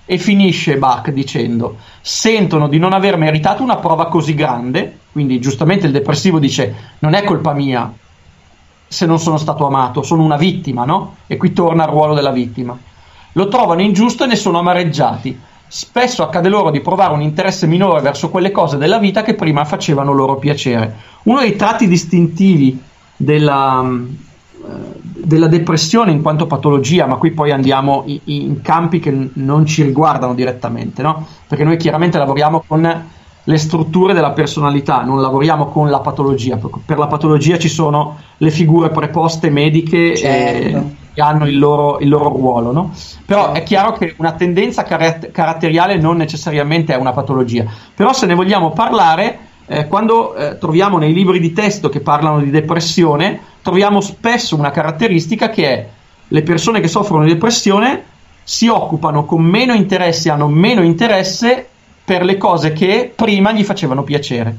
E 0.04 0.18
finisce 0.18 0.76
Bach 0.76 1.10
dicendo: 1.10 1.78
Sentono 2.00 2.68
di 2.68 2.78
non 2.78 2.92
aver 2.92 3.16
meritato 3.16 3.62
una 3.62 3.76
prova 3.76 4.08
così 4.08 4.34
grande. 4.34 4.98
Quindi, 5.12 5.40
giustamente, 5.40 5.86
il 5.86 5.92
depressivo 5.92 6.38
dice: 6.40 6.74
Non 6.98 7.14
è 7.14 7.22
colpa 7.22 7.52
mia 7.52 7.90
se 8.88 9.06
non 9.06 9.18
sono 9.18 9.38
stato 9.38 9.64
amato, 9.66 10.02
sono 10.02 10.22
una 10.22 10.36
vittima, 10.36 10.84
no? 10.84 11.16
E 11.26 11.36
qui 11.38 11.52
torna 11.52 11.84
al 11.84 11.90
ruolo 11.90 12.14
della 12.14 12.32
vittima. 12.32 12.76
Lo 13.32 13.48
trovano 13.48 13.80
ingiusto 13.80 14.24
e 14.24 14.26
ne 14.26 14.36
sono 14.36 14.58
amareggiati. 14.58 15.38
Spesso 15.66 16.22
accade 16.22 16.50
loro 16.50 16.70
di 16.70 16.80
provare 16.80 17.14
un 17.14 17.22
interesse 17.22 17.66
minore 17.66 18.02
verso 18.02 18.28
quelle 18.28 18.50
cose 18.50 18.76
della 18.76 18.98
vita 18.98 19.22
che 19.22 19.34
prima 19.34 19.64
facevano 19.64 20.12
loro 20.12 20.36
piacere. 20.36 20.94
Uno 21.22 21.40
dei 21.40 21.56
tratti 21.56 21.88
distintivi 21.88 22.78
della, 23.16 23.82
della 25.02 25.46
depressione 25.46 26.10
in 26.10 26.20
quanto 26.20 26.46
patologia, 26.46 27.06
ma 27.06 27.16
qui 27.16 27.30
poi 27.30 27.52
andiamo 27.52 28.02
in, 28.06 28.20
in 28.24 28.60
campi 28.60 28.98
che 28.98 29.30
non 29.32 29.64
ci 29.64 29.82
riguardano 29.82 30.34
direttamente, 30.34 31.00
no? 31.02 31.26
perché 31.48 31.64
noi 31.64 31.76
chiaramente 31.76 32.18
lavoriamo 32.18 32.64
con 32.66 33.04
le 33.44 33.58
strutture 33.58 34.12
della 34.12 34.30
personalità, 34.30 35.02
non 35.02 35.20
lavoriamo 35.20 35.66
con 35.66 35.90
la 35.90 36.00
patologia. 36.00 36.58
Per, 36.84 36.98
la 36.98 37.08
patologia 37.08 37.58
ci 37.58 37.68
sono 37.68 38.18
le 38.36 38.50
figure 38.50 38.90
preposte 38.90 39.50
mediche 39.50 40.16
Certo. 40.16 40.76
eh, 40.76 41.00
che 41.14 41.20
hanno 41.20 41.46
il 41.46 41.58
loro, 41.58 41.98
il 42.00 42.08
loro 42.08 42.28
ruolo, 42.28 42.72
no? 42.72 42.92
però 43.26 43.52
è 43.52 43.62
chiaro 43.62 43.92
che 43.92 44.14
una 44.18 44.32
tendenza 44.32 44.82
caratt- 44.82 45.30
caratteriale 45.30 45.96
non 45.96 46.16
necessariamente 46.16 46.94
è 46.94 46.96
una 46.96 47.12
patologia, 47.12 47.64
però 47.94 48.12
se 48.12 48.26
ne 48.26 48.34
vogliamo 48.34 48.70
parlare 48.70 49.38
eh, 49.66 49.86
quando 49.86 50.34
eh, 50.34 50.58
troviamo 50.58 50.98
nei 50.98 51.12
libri 51.12 51.38
di 51.38 51.52
testo 51.52 51.88
che 51.88 52.00
parlano 52.00 52.40
di 52.40 52.50
depressione, 52.50 53.40
troviamo 53.62 54.00
spesso 54.00 54.56
una 54.56 54.70
caratteristica 54.70 55.48
che 55.50 55.68
è 55.68 55.88
le 56.28 56.42
persone 56.42 56.80
che 56.80 56.88
soffrono 56.88 57.24
di 57.24 57.32
depressione 57.32 58.04
si 58.42 58.68
occupano 58.68 59.24
con 59.24 59.42
meno 59.42 59.72
interesse, 59.72 60.30
hanno 60.30 60.48
meno 60.48 60.82
interesse 60.82 61.68
per 62.04 62.24
le 62.24 62.36
cose 62.36 62.72
che 62.72 63.12
prima 63.14 63.52
gli 63.52 63.64
facevano 63.64 64.02
piacere. 64.02 64.54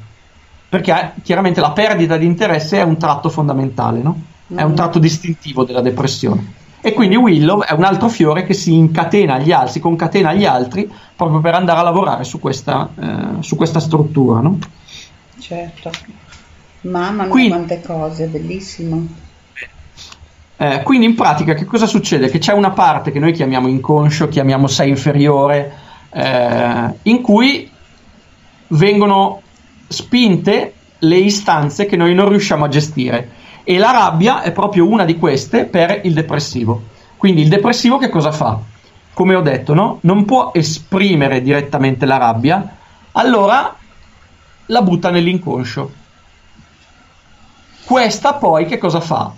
Perché 0.70 0.91
eh, 0.91 1.22
chiaramente 1.22 1.62
la 1.62 1.72
perdita 1.72 2.18
di 2.18 2.26
interesse 2.26 2.80
è 2.80 2.84
un 2.84 2.97
tratto 2.97 3.30
fondamentale, 3.30 4.01
no? 4.01 4.22
È 4.48 4.62
un 4.62 4.76
tratto 4.76 5.00
distintivo 5.00 5.64
della 5.64 5.82
depressione. 5.82 6.62
E 6.82 6.91
quindi 6.91 7.16
Willow 7.16 7.62
è 7.62 7.72
un 7.72 7.86
altro 7.86 8.10
fiore 8.10 8.44
che 8.44 8.54
si 8.54 8.74
incatena 8.74 9.36
agli 9.36 9.54
altri, 9.54 9.72
si 9.72 9.80
concatena 9.80 10.30
agli 10.30 10.44
altri 10.44 10.91
proprio 11.16 11.39
per 11.39 11.56
andare 11.56 11.80
a 11.80 11.84
lavorare 11.84 12.26
su 12.26 12.39
questa, 12.39 12.89
eh, 13.00 13.41
su 13.41 13.56
questa 13.56 13.80
struttura, 13.80 14.41
no? 14.41 14.60
Certo. 15.39 15.89
Mamma 16.82 17.24
mia, 17.24 17.32
Quindi- 17.32 17.50
quante 17.52 17.82
cose, 17.82 18.26
bellissimo. 18.28 19.08
Eh, 20.58 20.82
quindi 20.84 21.06
in 21.06 21.16
pratica 21.16 21.54
che 21.54 21.64
cosa 21.64 21.86
succede? 21.86 22.30
Che 22.30 22.39
c'è 22.39 22.52
una 22.52 22.72
parte 22.72 23.12
che 23.12 23.20
noi 23.20 23.32
chiamiamo 23.32 23.70
inconscio, 23.70 24.28
chiamiamo 24.28 24.68
sé 24.68 24.86
inferiore, 24.86 25.74
eh, 26.10 26.94
in 27.04 27.22
cui 27.22 27.70
vengono 28.68 29.41
spinte 29.88 30.74
le 31.00 31.18
istanze 31.18 31.86
che 31.86 31.96
noi 31.96 32.14
non 32.14 32.28
riusciamo 32.28 32.66
a 32.66 32.68
gestire 32.68 33.41
e 33.64 33.78
la 33.78 33.91
rabbia 33.91 34.41
è 34.41 34.51
proprio 34.51 34.88
una 34.88 35.05
di 35.05 35.18
queste 35.18 35.66
per 35.66 36.01
il 36.03 36.14
depressivo. 36.14 36.84
Quindi 37.18 37.41
il 37.41 37.49
depressivo 37.49 37.97
che 37.97 38.09
cosa 38.09 38.32
fa? 38.32 38.59
Come 39.14 39.36
ho 39.36 39.41
detto, 39.41 39.74
no? 39.74 39.99
non 40.01 40.26
può 40.26 40.51
esprimere 40.53 41.41
direttamente 41.41 42.05
la 42.05 42.18
rabbia, 42.18 42.78
allora 43.14 43.76
la 44.66 44.82
butta 44.82 45.09
nell'inconscio. 45.09 45.91
Questa 47.86 48.34
poi 48.34 48.66
che 48.66 48.78
cosa 48.78 48.99
fa? 48.99 49.32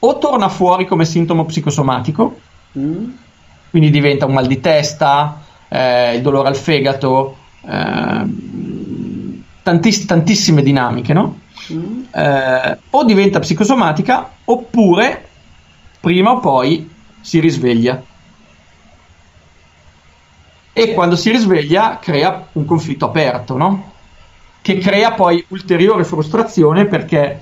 O 0.00 0.18
torna 0.18 0.48
fuori 0.48 0.84
come 0.84 1.04
sintomo 1.04 1.44
psicosomatico, 1.44 2.38
quindi 3.70 3.90
diventa 3.90 4.26
un 4.26 4.34
mal 4.34 4.46
di 4.46 4.60
testa, 4.60 5.40
eh, 5.68 6.14
il 6.16 6.22
dolore 6.22 6.48
al 6.48 6.56
fegato, 6.56 7.36
eh, 7.66 8.24
tantiss- 9.62 10.04
tantissime 10.04 10.62
dinamiche, 10.62 11.12
no? 11.12 11.38
Eh, 11.68 12.78
o 12.90 13.04
diventa 13.04 13.38
psicosomatica 13.38 14.30
oppure 14.44 15.28
prima 16.00 16.32
o 16.32 16.40
poi 16.40 16.90
si 17.20 17.40
risveglia. 17.40 18.02
E 20.72 20.92
quando 20.92 21.16
si 21.16 21.30
risveglia 21.30 21.98
crea 22.00 22.48
un 22.52 22.64
conflitto 22.64 23.06
aperto, 23.06 23.56
no? 23.56 23.92
Che 24.60 24.78
crea 24.78 25.12
poi 25.12 25.44
ulteriore 25.48 26.04
frustrazione 26.04 26.86
perché 26.86 27.40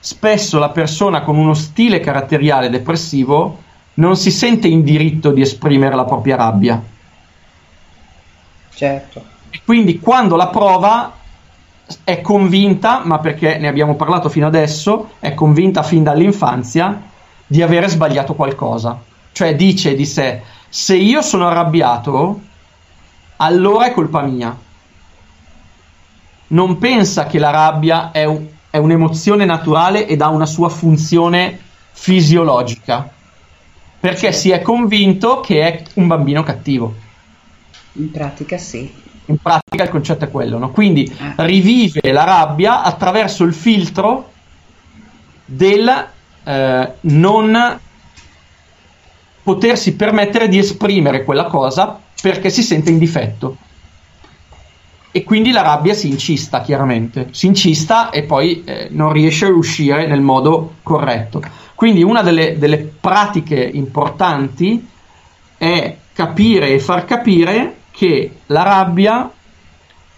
spesso 0.00 0.58
la 0.58 0.70
persona 0.70 1.22
con 1.22 1.36
uno 1.36 1.54
stile 1.54 2.00
caratteriale 2.00 2.70
depressivo 2.70 3.62
non 3.94 4.16
si 4.16 4.30
sente 4.30 4.68
in 4.68 4.82
diritto 4.82 5.30
di 5.30 5.40
esprimere 5.40 5.94
la 5.94 6.04
propria 6.04 6.36
rabbia. 6.36 6.82
Certo. 8.74 9.24
E 9.50 9.60
quindi 9.64 9.98
quando 9.98 10.36
la 10.36 10.48
prova 10.48 11.17
è 12.04 12.20
convinta, 12.20 13.02
ma 13.04 13.18
perché 13.18 13.58
ne 13.58 13.68
abbiamo 13.68 13.94
parlato 13.96 14.28
fino 14.28 14.46
adesso, 14.46 15.12
è 15.18 15.34
convinta 15.34 15.82
fin 15.82 16.02
dall'infanzia 16.02 17.02
di 17.46 17.62
avere 17.62 17.88
sbagliato 17.88 18.34
qualcosa. 18.34 19.00
Cioè 19.32 19.54
dice 19.54 19.94
di 19.94 20.04
sé, 20.04 20.42
se 20.68 20.96
io 20.96 21.22
sono 21.22 21.46
arrabbiato, 21.48 22.40
allora 23.36 23.86
è 23.86 23.92
colpa 23.92 24.22
mia. 24.22 24.56
Non 26.48 26.78
pensa 26.78 27.26
che 27.26 27.38
la 27.38 27.50
rabbia 27.50 28.10
è, 28.10 28.24
un- 28.24 28.46
è 28.70 28.76
un'emozione 28.78 29.44
naturale 29.44 30.06
ed 30.06 30.20
ha 30.22 30.28
una 30.28 30.46
sua 30.46 30.68
funzione 30.68 31.58
fisiologica, 31.92 33.10
perché 34.00 34.32
si 34.32 34.50
è 34.50 34.62
convinto 34.62 35.40
che 35.40 35.62
è 35.62 35.82
un 35.94 36.06
bambino 36.06 36.42
cattivo. 36.42 36.94
In 37.92 38.10
pratica 38.10 38.56
sì. 38.58 39.06
In 39.28 39.36
pratica 39.38 39.84
il 39.84 39.90
concetto 39.90 40.24
è 40.24 40.30
quello, 40.30 40.58
no? 40.58 40.70
Quindi 40.70 41.10
rivive 41.36 42.12
la 42.12 42.24
rabbia 42.24 42.82
attraverso 42.82 43.44
il 43.44 43.52
filtro 43.52 44.30
del 45.44 46.08
eh, 46.44 46.92
non 47.00 47.80
potersi 49.42 49.96
permettere 49.96 50.48
di 50.48 50.58
esprimere 50.58 51.24
quella 51.24 51.44
cosa 51.44 52.00
perché 52.20 52.50
si 52.50 52.62
sente 52.62 52.90
in 52.90 52.98
difetto. 52.98 53.56
E 55.10 55.24
quindi 55.24 55.50
la 55.50 55.62
rabbia 55.62 55.94
si 55.94 56.08
incista, 56.08 56.60
chiaramente. 56.60 57.28
Si 57.30 57.46
incista 57.46 58.10
e 58.10 58.24
poi 58.24 58.62
eh, 58.64 58.88
non 58.90 59.12
riesce 59.12 59.46
a 59.46 59.50
uscire 59.50 60.06
nel 60.06 60.20
modo 60.20 60.74
corretto. 60.82 61.42
Quindi 61.74 62.02
una 62.02 62.22
delle, 62.22 62.58
delle 62.58 62.78
pratiche 62.78 63.58
importanti 63.58 64.86
è 65.56 65.96
capire 66.12 66.68
e 66.70 66.78
far 66.78 67.04
capire 67.04 67.77
che 67.98 68.42
la 68.46 68.62
rabbia 68.62 69.28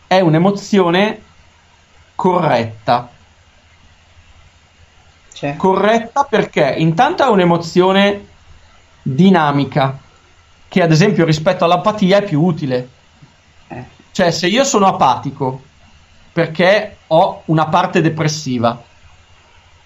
è 0.06 0.20
un'emozione 0.20 1.22
corretta. 2.14 3.08
Cioè, 5.32 5.56
Corretta 5.56 6.24
perché 6.24 6.74
intanto 6.76 7.24
è 7.24 7.28
un'emozione 7.28 8.26
dinamica, 9.00 9.98
che 10.68 10.82
ad 10.82 10.92
esempio 10.92 11.24
rispetto 11.24 11.64
all'apatia 11.64 12.18
è 12.18 12.22
più 12.22 12.42
utile. 12.42 12.88
eh, 13.68 13.84
Cioè, 14.10 14.30
se 14.30 14.48
io 14.48 14.64
sono 14.64 14.86
apatico 14.86 15.62
perché 16.34 16.98
ho 17.06 17.44
una 17.46 17.64
parte 17.68 18.02
depressiva, 18.02 18.78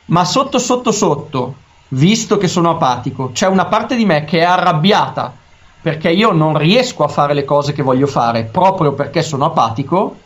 ma 0.07 0.25
sotto 0.25 0.59
sotto 0.59 0.91
sotto, 0.91 1.55
visto 1.91 2.39
che 2.39 2.49
sono 2.49 2.71
apatico, 2.71 3.31
c'è 3.31 3.47
una 3.47 3.67
parte 3.67 3.95
di 3.95 4.05
me 4.05 4.25
che 4.25 4.41
è 4.41 4.45
arrabbiata 4.45 5.43
perché 5.85 6.09
io 6.09 6.33
non 6.33 6.57
riesco 6.57 7.05
a 7.05 7.09
fare 7.09 7.35
le 7.35 7.45
cose 7.45 7.75
che 7.75 7.83
voglio 7.83 8.07
fare 8.07 8.45
proprio 8.45 8.95
perché 8.95 9.21
sono 9.23 9.45
apatico, 9.45 10.17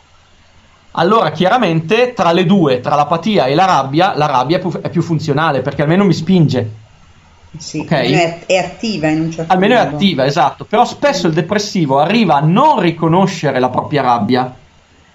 allora 0.91 1.31
chiaramente 1.31 2.13
tra 2.13 2.31
le 2.31 2.45
due, 2.45 2.79
tra 2.79 2.95
l'apatia 2.95 3.43
e 3.45 3.55
la 3.55 3.65
rabbia, 3.65 4.15
la 4.15 4.25
rabbia 4.25 4.55
è 4.55 4.61
più, 4.61 4.71
è 4.79 4.89
più 4.89 5.01
funzionale 5.01 5.59
perché 5.61 5.81
almeno 5.81 6.05
mi 6.05 6.13
spinge. 6.13 6.71
sì, 7.57 7.79
ok. 7.79 7.91
almeno 7.91 8.17
è, 8.19 8.45
è 8.45 8.55
attiva 8.55 9.09
in 9.09 9.19
un 9.19 9.31
certo 9.31 9.51
Almeno 9.51 9.73
è 9.75 9.83
modo. 9.83 9.95
attiva, 9.95 10.25
esatto. 10.25 10.63
Però 10.63 10.85
spesso 10.85 11.27
il 11.27 11.33
depressivo 11.33 11.99
arriva 11.99 12.35
a 12.35 12.39
non 12.39 12.79
riconoscere 12.79 13.59
la 13.59 13.69
propria 13.69 14.01
rabbia 14.01 14.55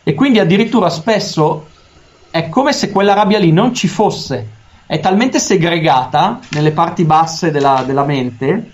e 0.03 0.13
quindi 0.13 0.41
addirittura 0.41 0.91
spesso 0.91 1.69
è 2.29 2.51
come 2.51 2.75
se 2.75 2.91
quella 2.91 3.15
rabbia 3.15 3.39
lì 3.39 3.51
non 3.51 3.73
ci 3.73 3.89
fosse. 3.89 4.51
È 4.85 5.01
talmente 5.01 5.39
segregata 5.39 6.39
nelle 6.51 6.73
parti 6.73 7.05
basse 7.07 7.51
della, 7.51 7.83
della 7.87 8.05
mente 8.05 8.73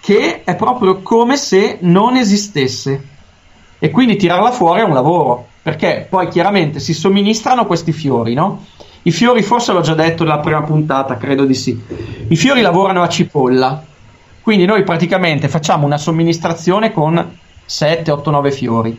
che 0.00 0.42
è 0.44 0.56
proprio 0.56 1.00
come 1.02 1.36
se 1.36 1.78
non 1.80 2.16
esistesse. 2.16 3.08
E 3.78 3.90
quindi 3.90 4.16
tirarla 4.16 4.50
fuori 4.50 4.80
è 4.80 4.84
un 4.84 4.92
lavoro, 4.92 5.46
perché 5.62 6.06
poi 6.08 6.28
chiaramente 6.28 6.80
si 6.80 6.92
somministrano 6.92 7.66
questi 7.66 7.92
fiori, 7.92 8.34
no? 8.34 8.64
I 9.02 9.10
fiori, 9.10 9.42
forse 9.42 9.72
l'ho 9.72 9.80
già 9.80 9.94
detto 9.94 10.24
nella 10.24 10.40
prima 10.40 10.62
puntata, 10.62 11.16
credo 11.16 11.44
di 11.44 11.54
sì. 11.54 11.78
I 12.28 12.36
fiori 12.36 12.60
lavorano 12.60 13.02
a 13.02 13.08
cipolla, 13.08 13.82
quindi 14.42 14.66
noi 14.66 14.82
praticamente 14.82 15.48
facciamo 15.48 15.86
una 15.86 15.96
somministrazione 15.96 16.92
con 16.92 17.38
7, 17.64 18.10
8, 18.10 18.30
9 18.30 18.50
fiori. 18.50 18.98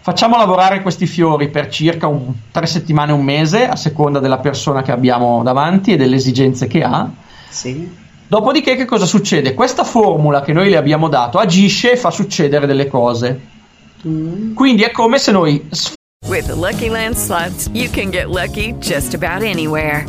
Facciamo 0.00 0.36
lavorare 0.36 0.82
questi 0.82 1.06
fiori 1.06 1.48
per 1.48 1.68
circa 1.68 2.06
un, 2.06 2.32
3 2.50 2.66
settimane, 2.66 3.12
un 3.12 3.22
mese, 3.22 3.66
a 3.66 3.76
seconda 3.76 4.20
della 4.20 4.38
persona 4.38 4.82
che 4.82 4.92
abbiamo 4.92 5.42
davanti 5.42 5.92
e 5.92 5.96
delle 5.96 6.16
esigenze 6.16 6.66
che 6.66 6.82
ha. 6.82 7.10
Sì. 7.48 8.02
Dopodiché 8.34 8.74
che 8.74 8.84
cosa 8.84 9.06
succede? 9.06 9.54
Questa 9.54 9.84
formula 9.84 10.42
che 10.42 10.52
noi 10.52 10.68
le 10.68 10.76
abbiamo 10.76 11.08
dato 11.08 11.38
agisce 11.38 11.92
e 11.92 11.96
fa 11.96 12.10
succedere 12.10 12.66
delle 12.66 12.88
cose. 12.88 13.40
Quindi 14.02 14.82
è 14.82 14.90
come 14.90 15.18
se 15.18 15.30
noi 15.30 15.70
With 16.26 16.46
the 16.46 16.54
Lucky 16.56 16.88
Land 16.88 17.14
slots, 17.14 17.70
you 17.72 17.88
can 17.88 18.10
get 18.10 18.28
lucky 18.28 18.74
just 18.80 19.14
about 19.14 19.44
anywhere. 19.44 20.04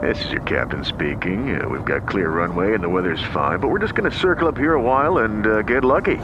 This 0.00 0.24
is 0.24 0.30
your 0.30 0.44
captain 0.44 0.84
speaking. 0.84 1.60
Uh, 1.60 1.68
we've 1.68 1.84
got 1.84 2.06
clear 2.06 2.30
runway 2.30 2.72
and 2.72 2.84
the 2.84 2.88
weather's 2.88 3.22
fine, 3.32 3.58
but 3.58 3.68
we're 3.68 3.80
just 3.80 3.96
going 3.96 4.08
to 4.08 4.16
circle 4.16 4.46
up 4.46 4.56
here 4.56 4.74
a 4.74 4.80
while 4.80 5.24
and 5.24 5.44
uh, 5.44 5.62
get 5.62 5.82
lucky. 5.82 6.18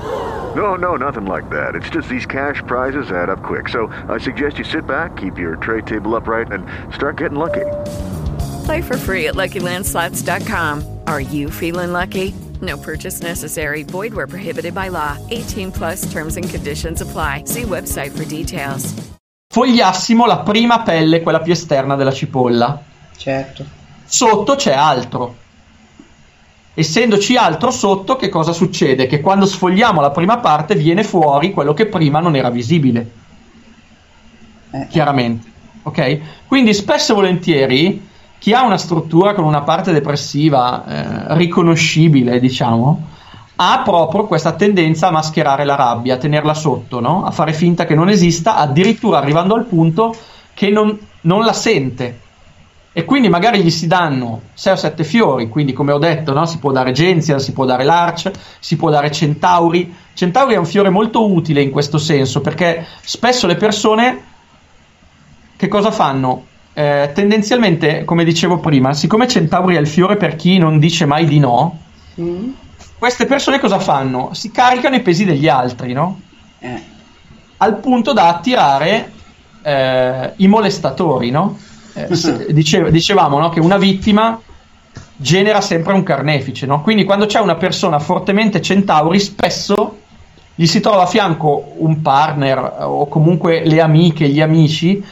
No, 0.55 0.77
no, 0.77 0.95
nothing 0.95 1.27
like 1.27 1.51
that. 1.51 1.75
It's 1.75 1.91
just 1.91 2.09
these 2.09 2.25
cash 2.25 2.63
prizes 2.69 3.11
add 3.11 3.31
up 3.31 3.43
quick. 3.43 3.69
So 3.69 3.91
I 4.09 4.19
suggest 4.19 4.59
you 4.59 4.65
sit 4.65 4.87
back, 4.87 5.17
keep 5.17 5.41
your 5.41 5.57
tray 5.57 5.83
table 5.83 6.15
upright, 6.15 6.53
and 6.53 6.65
start 6.95 7.17
getting 7.17 7.37
lucky. 7.37 7.65
Play 8.67 8.83
for 8.83 8.97
free 8.99 9.29
at 9.29 9.35
LuckyLandSlots.com. 9.35 10.83
Are 11.07 11.21
you 11.21 11.51
feeling 11.51 11.93
lucky? 11.93 12.35
No 12.61 12.77
purchase 12.77 13.23
necessary. 13.23 13.85
Void 13.85 14.13
where 14.13 14.27
prohibited 14.27 14.75
by 14.75 14.89
law. 14.89 15.17
18 15.31 15.73
plus 15.73 16.11
terms 16.13 16.37
and 16.37 16.51
conditions 16.51 17.01
apply. 17.01 17.45
See 17.47 17.63
website 17.63 18.11
for 18.11 18.25
details. 18.25 18.95
fogliassimo 19.57 20.27
la 20.27 20.41
prima 20.41 20.81
pelle, 20.81 21.23
quella 21.23 21.41
più 21.41 21.53
esterna 21.53 21.97
della 21.97 22.13
cipolla. 22.13 22.79
Certo. 23.17 23.65
Sotto 24.05 24.55
c'è 24.55 24.75
altro. 24.75 25.35
Essendoci 26.75 27.37
altro 27.37 27.71
sotto, 27.71 28.17
che 28.17 28.29
cosa 28.29 28.53
succede? 28.53 29.07
Che 29.07 29.23
quando 29.23 29.47
sfogliamo 29.47 30.03
la 30.03 30.11
prima 30.11 30.41
parte 30.41 30.75
viene 30.75 31.05
fuori 31.05 31.53
quello 31.53 31.73
che 31.73 31.87
prima 31.87 32.21
non 32.21 32.37
era 32.37 32.51
visibile. 32.51 33.11
Chiaramente. 34.91 35.51
Ok? 35.85 36.21
Quindi 36.47 36.75
spesso 36.75 37.13
e 37.13 37.15
volentieri 37.15 38.09
chi 38.39 38.53
ha 38.53 38.65
una 38.65 38.79
struttura 38.79 39.35
con 39.35 39.45
una 39.45 39.63
parte 39.63 39.93
depressiva 39.93 40.85
eh, 40.87 41.35
riconoscibile, 41.37 42.39
diciamo, 42.39 43.15
ha 43.57 43.83
proprio 43.83 44.27
questa 44.27 44.53
tendenza 44.53 45.09
a 45.09 45.13
mascherare 45.13 45.65
la 45.65 45.77
rabbia, 45.77 46.15
a 46.15 46.19
tenerla 46.19 46.55
sotto, 46.55 47.01
no? 47.01 47.25
a 47.25 47.31
fare 47.31 47.53
finta 47.53 47.87
che 47.87 47.95
non 47.95 48.09
esista, 48.09 48.57
addirittura 48.57 49.19
arrivando 49.19 49.55
al 49.55 49.65
punto 49.65 50.15
che 50.53 50.69
non, 50.69 50.99
non 51.23 51.45
la 51.45 51.53
sente. 51.55 52.21
E 52.93 53.05
quindi 53.05 53.29
magari 53.29 53.63
gli 53.63 53.71
si 53.71 53.87
danno 53.87 54.41
6 54.55 54.73
o 54.73 54.77
7 54.77 55.05
fiori, 55.05 55.49
quindi 55.49 55.73
come 55.73 55.93
ho 55.93 55.99
detto, 55.99 56.33
no? 56.33 56.47
si 56.47 56.59
può 56.59 56.73
dare 56.73 56.93
Gentian, 56.93 57.41
si 57.41 57.53
può 57.53 57.65
dare 57.65 57.85
Larch, 57.85 58.31
si 58.59 58.77
può 58.77 58.91
dare 58.91 59.11
Centauri. 59.11 59.95
Centauri 60.15 60.55
è 60.55 60.59
un 60.59 60.65
fiore 60.65 60.89
molto 60.89 61.31
utile 61.31 61.61
in 61.61 61.71
questo 61.71 61.99
senso, 61.99 62.41
perché 62.41 62.87
spesso 63.03 63.47
le 63.47 63.57
persone 63.57 64.25
che 65.57 65.69
cosa 65.69 65.91
fanno? 65.91 66.45
Eh, 66.79 67.11
tendenzialmente, 67.15 68.05
come 68.05 68.23
dicevo 68.23 68.59
prima, 68.59 68.93
siccome 68.93 69.27
Centauri 69.27 69.77
è 69.77 69.81
il 69.81 69.87
fiore 69.89 70.17
per 70.19 70.37
chi 70.37 70.59
non 70.59 70.79
dice 70.79 71.07
mai 71.07 71.25
di 71.25 71.39
no, 71.39 71.79
Mm. 72.21 72.51
queste 72.99 73.25
persone 73.27 73.59
cosa 73.59 73.79
fanno? 73.79 74.31
Si 74.35 74.51
caricano 74.51 74.95
i 74.97 75.01
pesi 75.01 75.25
degli 75.25 75.49
altri, 75.49 75.93
no? 75.95 76.21
Eh. 76.59 76.83
Al 77.59 77.77
punto 77.79 78.13
da 78.13 78.29
attirare 78.29 79.13
eh, 79.63 80.33
i 80.37 80.47
molestatori, 80.49 81.31
no? 81.31 81.57
Eh, 81.95 82.13
se- 82.17 82.53
dice- 82.53 82.91
dicevamo 82.91 83.39
no, 83.39 83.49
che 83.49 83.61
una 83.61 83.79
vittima 83.79 84.39
genera 85.17 85.61
sempre 85.63 85.95
un 85.95 86.03
carnefice, 86.03 86.67
no? 86.67 86.83
Quindi 86.83 87.05
quando 87.05 87.25
c'è 87.27 87.41
una 87.41 87.57
persona 87.57 87.99
fortemente 87.99 88.61
centauri, 88.61 89.19
spesso 89.19 89.99
gli 90.55 90.67
si 90.67 90.81
trova 90.81 91.03
a 91.03 91.07
fianco 91.07 91.73
un 91.79 92.01
partner 92.03 92.77
o 92.81 93.09
comunque 93.09 93.63
le 93.65 93.81
amiche, 93.81 94.29
gli 94.29 94.41
amici 94.43 95.03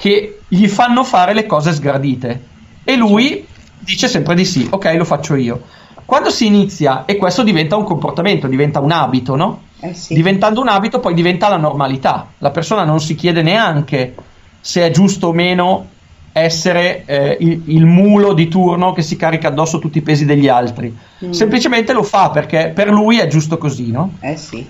che 0.00 0.40
gli 0.48 0.66
fanno 0.66 1.04
fare 1.04 1.34
le 1.34 1.44
cose 1.44 1.74
sgradite 1.74 2.42
e 2.84 2.96
lui 2.96 3.46
dice 3.80 4.08
sempre 4.08 4.34
di 4.34 4.46
sì, 4.46 4.66
ok, 4.70 4.94
lo 4.96 5.04
faccio 5.04 5.34
io. 5.34 5.60
Quando 6.06 6.30
si 6.30 6.46
inizia 6.46 7.04
e 7.04 7.16
questo 7.16 7.42
diventa 7.42 7.76
un 7.76 7.84
comportamento, 7.84 8.46
diventa 8.46 8.80
un 8.80 8.92
abito, 8.92 9.36
no? 9.36 9.64
Eh 9.78 9.92
sì. 9.92 10.14
Diventando 10.14 10.62
un 10.62 10.68
abito 10.68 11.00
poi 11.00 11.12
diventa 11.12 11.50
la 11.50 11.58
normalità. 11.58 12.28
La 12.38 12.50
persona 12.50 12.84
non 12.84 12.98
si 12.98 13.14
chiede 13.14 13.42
neanche 13.42 14.14
se 14.58 14.86
è 14.86 14.90
giusto 14.90 15.26
o 15.26 15.32
meno 15.34 15.88
essere 16.32 17.04
eh, 17.04 17.36
il, 17.38 17.64
il 17.66 17.84
mulo 17.84 18.32
di 18.32 18.48
turno 18.48 18.94
che 18.94 19.02
si 19.02 19.16
carica 19.16 19.48
addosso 19.48 19.80
tutti 19.80 19.98
i 19.98 20.02
pesi 20.02 20.24
degli 20.24 20.48
altri. 20.48 20.96
Mm. 21.26 21.32
Semplicemente 21.32 21.92
lo 21.92 22.04
fa 22.04 22.30
perché 22.30 22.72
per 22.74 22.88
lui 22.88 23.18
è 23.18 23.26
giusto 23.26 23.58
così, 23.58 23.90
no? 23.90 24.14
Eh 24.20 24.38
sì. 24.38 24.66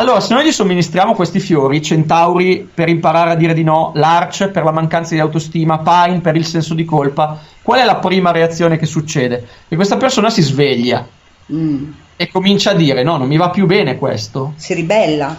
Allora, 0.00 0.20
se 0.20 0.32
noi 0.32 0.44
gli 0.44 0.52
somministriamo 0.52 1.12
questi 1.14 1.40
fiori, 1.40 1.82
Centauri 1.82 2.68
per 2.72 2.88
imparare 2.88 3.30
a 3.30 3.34
dire 3.34 3.52
di 3.52 3.64
no, 3.64 3.90
Larch 3.94 4.48
per 4.50 4.62
la 4.62 4.70
mancanza 4.70 5.14
di 5.14 5.20
autostima, 5.20 5.80
Pine 5.80 6.20
per 6.20 6.36
il 6.36 6.46
senso 6.46 6.74
di 6.74 6.84
colpa, 6.84 7.40
qual 7.62 7.80
è 7.80 7.84
la 7.84 7.96
prima 7.96 8.30
reazione 8.30 8.76
che 8.76 8.86
succede? 8.86 9.44
Che 9.66 9.74
questa 9.74 9.96
persona 9.96 10.30
si 10.30 10.42
sveglia 10.42 11.06
Mm. 11.50 11.90
e 12.14 12.30
comincia 12.30 12.72
a 12.72 12.74
dire 12.74 13.02
no, 13.02 13.16
non 13.16 13.26
mi 13.26 13.38
va 13.38 13.48
più 13.48 13.66
bene 13.66 13.96
questo. 13.96 14.52
Si 14.56 14.74
ribella. 14.74 15.34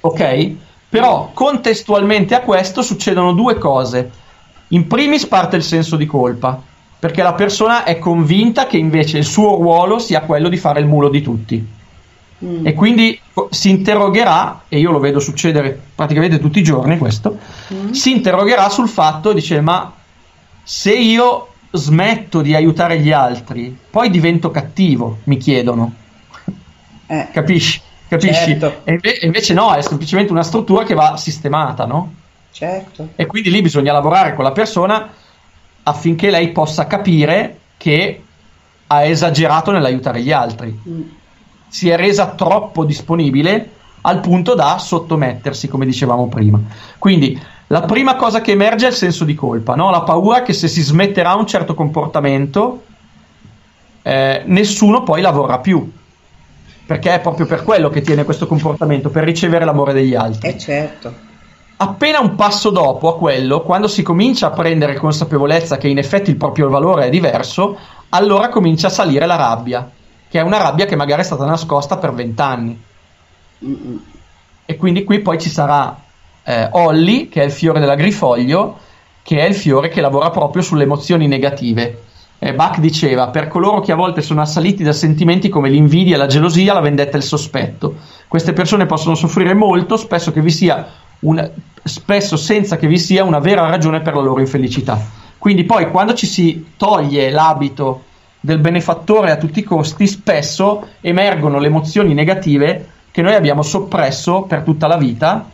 Ok? 0.00 0.50
Però 0.88 1.32
contestualmente 1.34 2.34
a 2.36 2.40
questo 2.42 2.80
succedono 2.80 3.32
due 3.32 3.58
cose. 3.58 4.10
In 4.68 4.86
primis 4.86 5.26
parte 5.26 5.56
il 5.56 5.64
senso 5.64 5.96
di 5.96 6.06
colpa, 6.06 6.62
perché 6.98 7.22
la 7.22 7.34
persona 7.34 7.84
è 7.84 7.98
convinta 7.98 8.66
che 8.66 8.78
invece 8.78 9.18
il 9.18 9.24
suo 9.24 9.56
ruolo 9.56 9.98
sia 9.98 10.22
quello 10.22 10.48
di 10.48 10.56
fare 10.56 10.80
il 10.80 10.86
mulo 10.86 11.08
di 11.08 11.20
tutti. 11.20 11.80
Mm. 12.44 12.66
E 12.66 12.74
quindi 12.74 13.20
si 13.50 13.70
interrogherà, 13.70 14.62
e 14.68 14.78
io 14.78 14.90
lo 14.90 14.98
vedo 14.98 15.20
succedere 15.20 15.78
praticamente 15.94 16.38
tutti 16.40 16.58
i 16.58 16.62
giorni 16.64 16.98
questo, 16.98 17.38
Mm. 17.72 17.90
si 17.90 18.10
interrogherà 18.12 18.68
sul 18.68 18.88
fatto, 18.88 19.32
dice, 19.32 19.60
ma 19.60 19.92
se 20.62 20.92
io 20.92 21.48
smetto 21.70 22.42
di 22.42 22.54
aiutare 22.54 22.98
gli 22.98 23.12
altri, 23.12 23.76
poi 23.90 24.10
divento 24.10 24.50
cattivo, 24.50 25.18
mi 25.24 25.36
chiedono. 25.36 25.92
Eh. 27.06 27.28
Capisci? 27.32 27.80
Capisci? 28.08 28.58
Certo. 28.58 28.80
E, 28.84 28.92
inve- 28.92 29.18
invece 29.22 29.54
no, 29.54 29.72
è 29.72 29.80
semplicemente 29.80 30.32
una 30.32 30.42
struttura 30.42 30.84
che 30.84 30.94
va 30.94 31.16
sistemata, 31.16 31.86
no? 31.86 32.14
Certo. 32.50 33.08
E 33.16 33.24
quindi 33.26 33.50
lì 33.50 33.62
bisogna 33.62 33.92
lavorare 33.92 34.34
con 34.34 34.44
la 34.44 34.52
persona 34.52 35.10
affinché 35.84 36.30
lei 36.30 36.50
possa 36.50 36.86
capire 36.86 37.58
che 37.78 38.22
ha 38.86 39.04
esagerato 39.04 39.70
nell'aiutare 39.70 40.20
gli 40.20 40.30
altri. 40.32 40.78
Mm. 40.88 41.00
Si 41.72 41.88
è 41.88 41.96
resa 41.96 42.26
troppo 42.26 42.84
disponibile 42.84 43.70
al 44.02 44.20
punto 44.20 44.54
da 44.54 44.76
sottomettersi, 44.76 45.68
come 45.68 45.86
dicevamo 45.86 46.28
prima. 46.28 46.60
Quindi 46.98 47.40
La 47.72 47.80
prima 47.80 48.16
cosa 48.16 48.42
che 48.42 48.50
emerge 48.50 48.84
è 48.84 48.90
il 48.90 48.94
senso 48.94 49.24
di 49.24 49.34
colpa, 49.34 49.74
no? 49.74 49.90
la 49.90 50.02
paura 50.02 50.42
che 50.42 50.52
se 50.52 50.68
si 50.68 50.82
smetterà 50.82 51.32
un 51.32 51.46
certo 51.46 51.72
comportamento, 51.72 52.82
eh, 54.02 54.42
nessuno 54.44 55.02
poi 55.04 55.22
lavorerà 55.22 55.58
più. 55.58 55.90
Perché 56.84 57.14
è 57.14 57.20
proprio 57.20 57.46
per 57.46 57.62
quello 57.62 57.88
che 57.88 58.02
tiene 58.02 58.24
questo 58.24 58.46
comportamento, 58.46 59.08
per 59.08 59.24
ricevere 59.24 59.64
l'amore 59.64 59.94
degli 59.94 60.14
altri. 60.14 60.50
Eh 60.50 60.58
certo. 60.58 61.14
Appena 61.78 62.20
un 62.20 62.34
passo 62.34 62.68
dopo 62.68 63.08
a 63.08 63.16
quello, 63.16 63.62
quando 63.62 63.88
si 63.88 64.02
comincia 64.02 64.48
a 64.48 64.50
prendere 64.50 64.94
consapevolezza 64.96 65.78
che 65.78 65.88
in 65.88 65.96
effetti 65.96 66.28
il 66.28 66.36
proprio 66.36 66.68
valore 66.68 67.06
è 67.06 67.08
diverso, 67.08 67.78
allora 68.10 68.50
comincia 68.50 68.88
a 68.88 68.90
salire 68.90 69.24
la 69.24 69.36
rabbia, 69.36 69.90
che 70.32 70.38
è 70.38 70.42
una 70.42 70.56
rabbia 70.56 70.86
che 70.86 70.96
magari 70.96 71.20
è 71.20 71.24
stata 71.26 71.44
nascosta 71.44 71.98
per 71.98 72.14
vent'anni. 72.14 72.82
E 74.64 74.76
quindi 74.78 75.04
qui 75.04 75.18
poi 75.18 75.38
ci 75.38 75.50
sarà 75.50 75.94
eh, 76.42 76.70
Olli, 76.72 77.28
che 77.28 77.42
è 77.42 77.44
il 77.44 77.52
fiore 77.52 77.80
dell'agrifoglio, 77.80 78.78
che 79.22 79.40
è 79.40 79.46
il 79.46 79.54
fiore 79.54 79.90
che 79.90 80.00
lavora 80.00 80.30
proprio 80.30 80.62
sulle 80.62 80.84
emozioni 80.84 81.26
negative. 81.26 82.04
Eh, 82.38 82.54
Bach 82.54 82.78
diceva: 82.78 83.28
Per 83.28 83.46
coloro 83.48 83.80
che 83.80 83.92
a 83.92 83.94
volte 83.94 84.22
sono 84.22 84.40
assaliti 84.40 84.82
da 84.82 84.92
sentimenti 84.92 85.50
come 85.50 85.68
l'invidia, 85.68 86.16
la 86.16 86.24
gelosia, 86.24 86.72
la 86.72 86.80
vendetta 86.80 87.12
e 87.12 87.18
il 87.18 87.24
sospetto. 87.24 87.96
Queste 88.26 88.54
persone 88.54 88.86
possono 88.86 89.14
soffrire 89.14 89.52
molto, 89.52 89.98
spesso, 89.98 90.32
che 90.32 90.40
vi 90.40 90.50
sia 90.50 90.88
una, 91.18 91.46
spesso 91.84 92.38
senza 92.38 92.78
che 92.78 92.86
vi 92.86 92.98
sia 92.98 93.22
una 93.22 93.38
vera 93.38 93.68
ragione 93.68 94.00
per 94.00 94.14
la 94.14 94.22
loro 94.22 94.40
infelicità. 94.40 94.98
Quindi 95.36 95.64
poi 95.64 95.90
quando 95.90 96.14
ci 96.14 96.24
si 96.24 96.68
toglie 96.78 97.28
l'abito 97.28 98.04
del 98.44 98.58
benefattore 98.58 99.30
a 99.30 99.36
tutti 99.36 99.60
i 99.60 99.62
costi, 99.62 100.08
spesso 100.08 100.88
emergono 101.00 101.60
le 101.60 101.68
emozioni 101.68 102.12
negative 102.12 102.88
che 103.12 103.22
noi 103.22 103.34
abbiamo 103.34 103.62
soppresso 103.62 104.42
per 104.42 104.62
tutta 104.62 104.88
la 104.88 104.96
vita, 104.96 105.48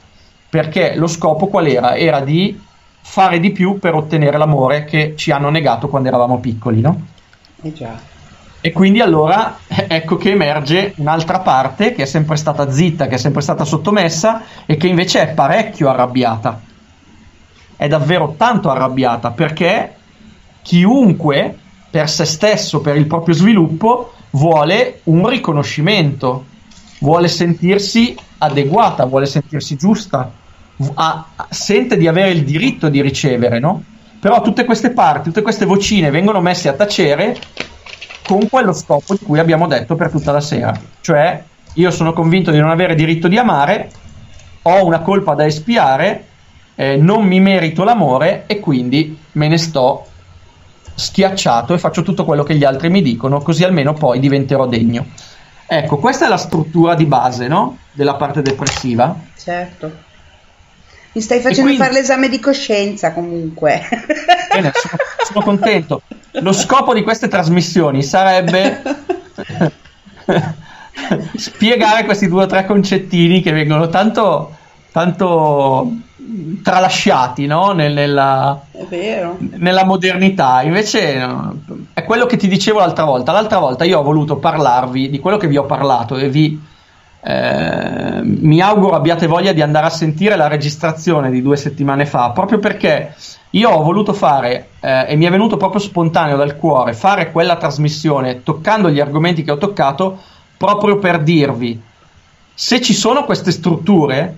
perché 0.49 0.95
lo 0.97 1.07
scopo 1.07 1.49
qual 1.49 1.67
era? 1.67 1.97
Era 1.97 2.21
di 2.21 2.59
fare 3.03 3.41
di 3.41 3.51
più 3.51 3.79
per 3.79 3.95
ottenere 3.95 4.39
l'amore 4.39 4.85
che 4.85 5.13
ci 5.17 5.31
hanno 5.31 5.51
negato 5.51 5.89
quando 5.89 6.09
eravamo 6.09 6.41
piccoli, 6.41 6.81
no? 6.81 7.01
Eh 7.61 7.73
già. 7.75 8.01
E 8.61 8.73
quindi 8.73 9.01
allora 9.01 9.59
ecco 9.69 10.17
che 10.17 10.31
emerge 10.31 10.95
un'altra 10.97 11.41
parte 11.41 11.93
che 11.93 12.05
è 12.05 12.07
sempre 12.07 12.37
stata 12.37 12.71
zitta, 12.71 13.07
che 13.07 13.17
è 13.17 13.19
sempre 13.19 13.43
stata 13.43 13.65
sottomessa 13.65 14.43
e 14.65 14.79
che 14.79 14.87
invece 14.87 15.21
è 15.21 15.35
parecchio 15.35 15.91
arrabbiata. 15.91 16.63
È 17.77 17.87
davvero 17.87 18.35
tanto 18.39 18.71
arrabbiata 18.71 19.31
perché 19.33 19.95
chiunque 20.63 21.59
per 21.91 22.09
se 22.11 22.25
stesso, 22.25 22.81
per 22.81 22.97
il 22.97 23.07
proprio 23.07 23.35
sviluppo, 23.35 24.13
vuole 24.31 25.01
un 25.05 25.29
riconoscimento, 25.29 26.45
vuole 27.01 27.29
sentirsi 27.29 28.17
adeguata, 28.39 29.05
vuole 29.05 29.27
sentirsi 29.27 29.77
giusta, 29.77 30.31
ha- 30.95 31.27
sente 31.49 31.97
di 31.97 32.07
avere 32.07 32.31
il 32.31 32.45
diritto 32.45 32.89
di 32.89 33.01
ricevere, 33.01 33.59
no? 33.59 33.83
Però 34.21 34.41
tutte 34.43 34.65
queste 34.65 34.91
parti, 34.91 35.29
tutte 35.29 35.43
queste 35.43 35.65
vocine 35.65 36.11
vengono 36.11 36.41
messe 36.41 36.69
a 36.69 36.75
tacere 36.75 37.37
con 38.27 38.49
quello 38.49 38.73
scopo 38.73 39.15
di 39.15 39.25
cui 39.25 39.39
abbiamo 39.39 39.67
detto 39.67 39.95
per 39.95 40.11
tutta 40.11 40.33
la 40.33 40.41
sera, 40.41 40.79
cioè 41.01 41.43
io 41.75 41.91
sono 41.91 42.13
convinto 42.13 42.51
di 42.51 42.59
non 42.59 42.71
avere 42.71 42.95
diritto 42.95 43.29
di 43.29 43.39
amare, 43.39 43.91
ho 44.63 44.85
una 44.85 44.99
colpa 45.01 45.35
da 45.35 45.47
espiare, 45.47 46.25
eh, 46.75 46.97
non 46.97 47.25
mi 47.25 47.41
merito 47.41 47.85
l'amore 47.85 48.45
e 48.47 48.61
quindi 48.61 49.17
me 49.33 49.49
ne 49.49 49.57
sto 49.57 50.05
schiacciato 50.99 51.75
e 51.75 51.79
faccio 51.79 52.03
tutto 52.03 52.25
quello 52.25 52.43
che 52.43 52.57
gli 52.57 52.65
altri 52.65 52.91
mi 52.91 53.03
dicono, 53.03 53.41
così 53.41 53.63
almeno 53.63 53.93
poi 53.93 54.19
diventerò 54.19 54.67
degno. 54.67 55.07
Ecco, 55.67 55.99
questa 55.99 56.27
è 56.27 56.29
la 56.29 56.37
struttura 56.37 56.95
di 56.95 57.05
base, 57.05 57.47
no? 57.47 57.79
Della 57.93 58.15
parte 58.15 58.43
depressiva. 58.43 59.15
Certo. 59.37 60.07
Mi 61.13 61.21
stai 61.21 61.41
facendo 61.41 61.63
quindi- 61.63 61.83
fare 61.83 61.93
l'esame 61.93 62.29
di 62.29 62.41
coscienza 62.41 63.13
comunque. 63.13 63.83
Bene, 64.53 64.73
sono, 64.75 64.97
sono 65.25 65.45
contento. 65.45 66.03
Lo 66.33 66.53
scopo 66.53 66.95
di 66.95 67.03
queste 67.03 67.29
trasmissioni 67.29 68.03
sarebbe 68.03 68.83
spiegare 71.37 72.05
questi 72.05 72.29
due 72.29 72.45
o 72.45 72.47
tre 72.47 72.67
concettini 72.67 73.41
che 73.41 73.53
vengono 73.53 73.89
tanto, 73.89 74.57
tanto 74.91 75.93
tralasciati 76.63 77.47
no? 77.47 77.73
Nel- 77.73 77.93
nella, 77.93 78.61
nella 79.39 79.85
modernità. 79.85 80.63
Invece 80.63 81.27
è 81.93 82.05
quello 82.05 82.27
che 82.27 82.37
ti 82.37 82.49
dicevo 82.49 82.79
l'altra 82.79 83.05
volta. 83.05 83.33
L'altra 83.33 83.59
volta 83.59 83.85
io 83.85 83.99
ho 83.99 84.03
voluto 84.03 84.37
parlarvi 84.37 85.11
di 85.11 85.19
quello 85.19 85.37
che 85.37 85.49
vi 85.49 85.57
ho 85.57 85.65
parlato 85.65 86.17
e 86.17 86.29
vi 86.29 86.77
eh, 87.21 88.21
mi 88.23 88.61
auguro 88.61 88.95
abbiate 88.95 89.27
voglia 89.27 89.53
di 89.53 89.61
andare 89.61 89.87
a 89.87 89.91
sentire 89.91 90.37
la 90.37 90.47
registrazione 90.47 91.31
di 91.31 91.43
due 91.43 91.57
settimane 91.57 92.07
fa, 92.07 92.31
proprio 92.31 92.59
perché 92.59 93.15
io 93.51 93.71
ho 93.71 93.83
voluto 93.83 94.13
fare, 94.13 94.71
eh, 94.81 95.07
e 95.09 95.17
mi 95.17 95.25
è 95.25 95.31
venuto 95.31 95.57
proprio 95.57 95.81
spontaneo 95.81 96.37
dal 96.37 96.57
cuore, 96.57 96.93
fare 96.95 97.33
quella 97.33 97.57
trasmissione 97.57 98.43
toccando 98.43 98.89
gli 98.89 99.01
argomenti 99.01 99.43
che 99.43 99.51
ho 99.51 99.59
toccato, 99.59 100.19
proprio 100.57 100.99
per 100.99 101.23
dirvi, 101.23 101.81
se 102.55 102.81
ci 102.81 102.95
sono 102.95 103.25
queste 103.25 103.53
strutture, 103.53 104.37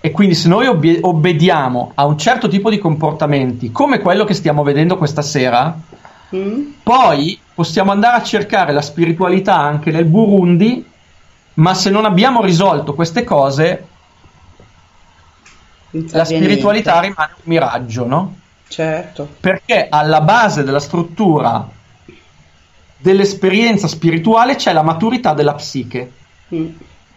e 0.00 0.10
quindi 0.10 0.34
se 0.34 0.48
noi 0.48 0.66
obbie- 0.66 0.98
obbediamo 1.02 1.92
a 1.94 2.06
un 2.06 2.16
certo 2.16 2.48
tipo 2.48 2.70
di 2.70 2.78
comportamenti, 2.78 3.72
come 3.72 3.98
quello 3.98 4.24
che 4.24 4.34
stiamo 4.34 4.62
vedendo 4.62 4.96
questa 4.96 5.22
sera, 5.22 5.76
poi 6.82 7.40
possiamo 7.54 7.90
andare 7.90 8.16
a 8.16 8.22
cercare 8.22 8.72
la 8.72 8.82
spiritualità 8.82 9.56
anche 9.56 9.90
nel 9.90 10.04
Burundi, 10.04 10.84
ma 11.54 11.74
se 11.74 11.90
non 11.90 12.04
abbiamo 12.04 12.42
risolto 12.42 12.94
queste 12.94 13.24
cose, 13.24 13.88
la 15.90 16.24
spiritualità 16.24 17.00
niente. 17.00 17.08
rimane 17.08 17.32
un 17.34 17.42
miraggio, 17.44 18.06
no? 18.06 18.36
Certo. 18.68 19.28
Perché 19.40 19.88
alla 19.90 20.20
base 20.20 20.62
della 20.62 20.80
struttura 20.80 21.66
dell'esperienza 23.00 23.88
spirituale 23.88 24.56
c'è 24.56 24.72
la 24.72 24.82
maturità 24.82 25.32
della 25.32 25.54
psiche. 25.54 26.12
Mm. 26.54 26.66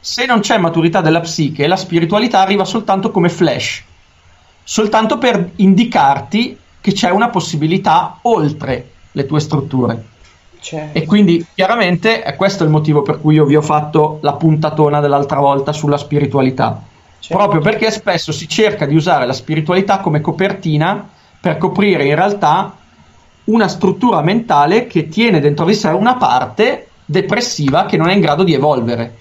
Se 0.03 0.26
non 0.26 0.40
c'è 0.40 0.57
maturità 0.57 0.99
della 0.99 1.19
psiche, 1.19 1.68
la 1.68 1.76
spiritualità 1.76 2.40
arriva 2.40 2.65
soltanto 2.65 3.11
come 3.11 3.30
flash, 3.30 3.84
soltanto 4.64 5.19
per 5.19 5.52
indicarti 5.57 6.57
che 6.82 6.91
c'è 6.91 7.11
una 7.11 7.30
possibilità 7.30 8.18
oltre 8.23 8.90
le 9.11 9.26
tue 9.28 9.40
strutture. 9.40 10.03
Certo. 10.60 10.98
E 10.98 11.06
quindi 11.06 11.45
chiaramente 11.53 12.23
è 12.23 12.36
questo 12.36 12.64
il 12.64 12.72
motivo 12.72 13.03
per 13.03 13.22
cui 13.22 13.36
io 13.36 13.45
vi 13.45 13.56
ho 13.56 13.61
fatto 13.61 14.18
la 14.23 14.34
puntatona 14.34 14.99
dell'altra 14.99 15.40
volta 15.40 15.72
sulla 15.72 15.98
spiritualità. 15.98 16.82
Proprio 17.28 17.61
perché 17.61 17.91
spesso 17.91 18.32
si 18.32 18.48
cerca 18.48 18.88
di 18.88 18.95
usare 18.95 19.28
la 19.28 19.34
spiritualità 19.34 19.99
come 19.99 20.19
copertina 20.19 21.07
per 21.40 21.60
coprire 21.60 22.06
in 22.06 22.15
realtà 22.15 22.76
una 23.44 23.68
struttura 23.68 24.22
mentale 24.22 24.88
che 24.88 25.07
tiene 25.07 25.40
dentro 25.40 25.65
di 25.65 25.76
sé 25.76 25.90
una 25.90 26.15
parte 26.15 26.88
depressiva 27.06 27.86
che 27.86 27.98
non 27.98 28.10
è 28.10 28.14
in 28.14 28.19
grado 28.19 28.44
di 28.44 28.53
evolvere. 28.53 29.19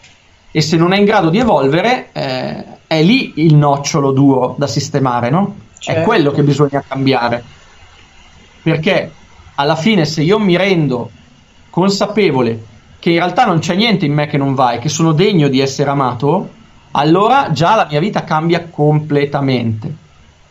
E 0.53 0.61
se 0.61 0.77
non 0.77 0.93
è 0.93 0.99
in 0.99 1.05
grado 1.05 1.31
di 1.31 1.39
evolvere, 1.39 2.09
eh, 2.13 2.65
è 2.87 3.03
lì 3.03 3.35
il 3.37 3.55
nocciolo 3.55 4.11
duro 4.11 4.57
da 4.59 4.67
sistemare, 4.67 5.31
no? 5.31 5.57
È 5.79 5.83
Certo. 5.83 6.03
quello 6.03 6.33
che 6.33 6.43
bisogna 6.43 6.83
cambiare. 6.87 7.43
Perché 8.63 9.13
alla 9.55 9.77
fine, 9.77 10.05
se 10.05 10.23
io 10.23 10.39
mi 10.39 10.57
rendo 10.57 11.11
consapevole 11.71 12.67
che 12.99 13.11
in 13.11 13.17
realtà 13.17 13.47
non 13.47 13.61
c'è 13.61 13.75
niente 13.75 14.05
in 14.05 14.13
me 14.13 14.27
che 14.27 14.37
non 14.37 14.55
va 14.55 14.73
e 14.73 14.79
che 14.79 14.89
sono 14.89 15.13
degno 15.13 15.49
di 15.49 15.61
essere 15.61 15.89
amato, 15.89 16.51
allora 16.93 17.51
già 17.53 17.77
la 17.77 17.87
mia 17.89 18.01
vita 18.01 18.25
cambia 18.25 18.67
completamente. 18.69 19.95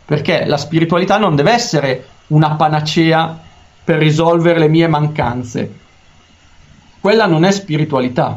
Perché 0.06 0.46
la 0.46 0.58
spiritualità 0.58 1.18
non 1.18 1.36
deve 1.36 1.52
essere 1.52 2.08
una 2.28 2.56
panacea 2.56 3.38
per 3.84 3.98
risolvere 3.98 4.60
le 4.60 4.68
mie 4.68 4.88
mancanze. 4.88 5.78
Quella 7.00 7.28
non 7.28 7.44
è 7.44 7.52
spiritualità, 7.52 8.36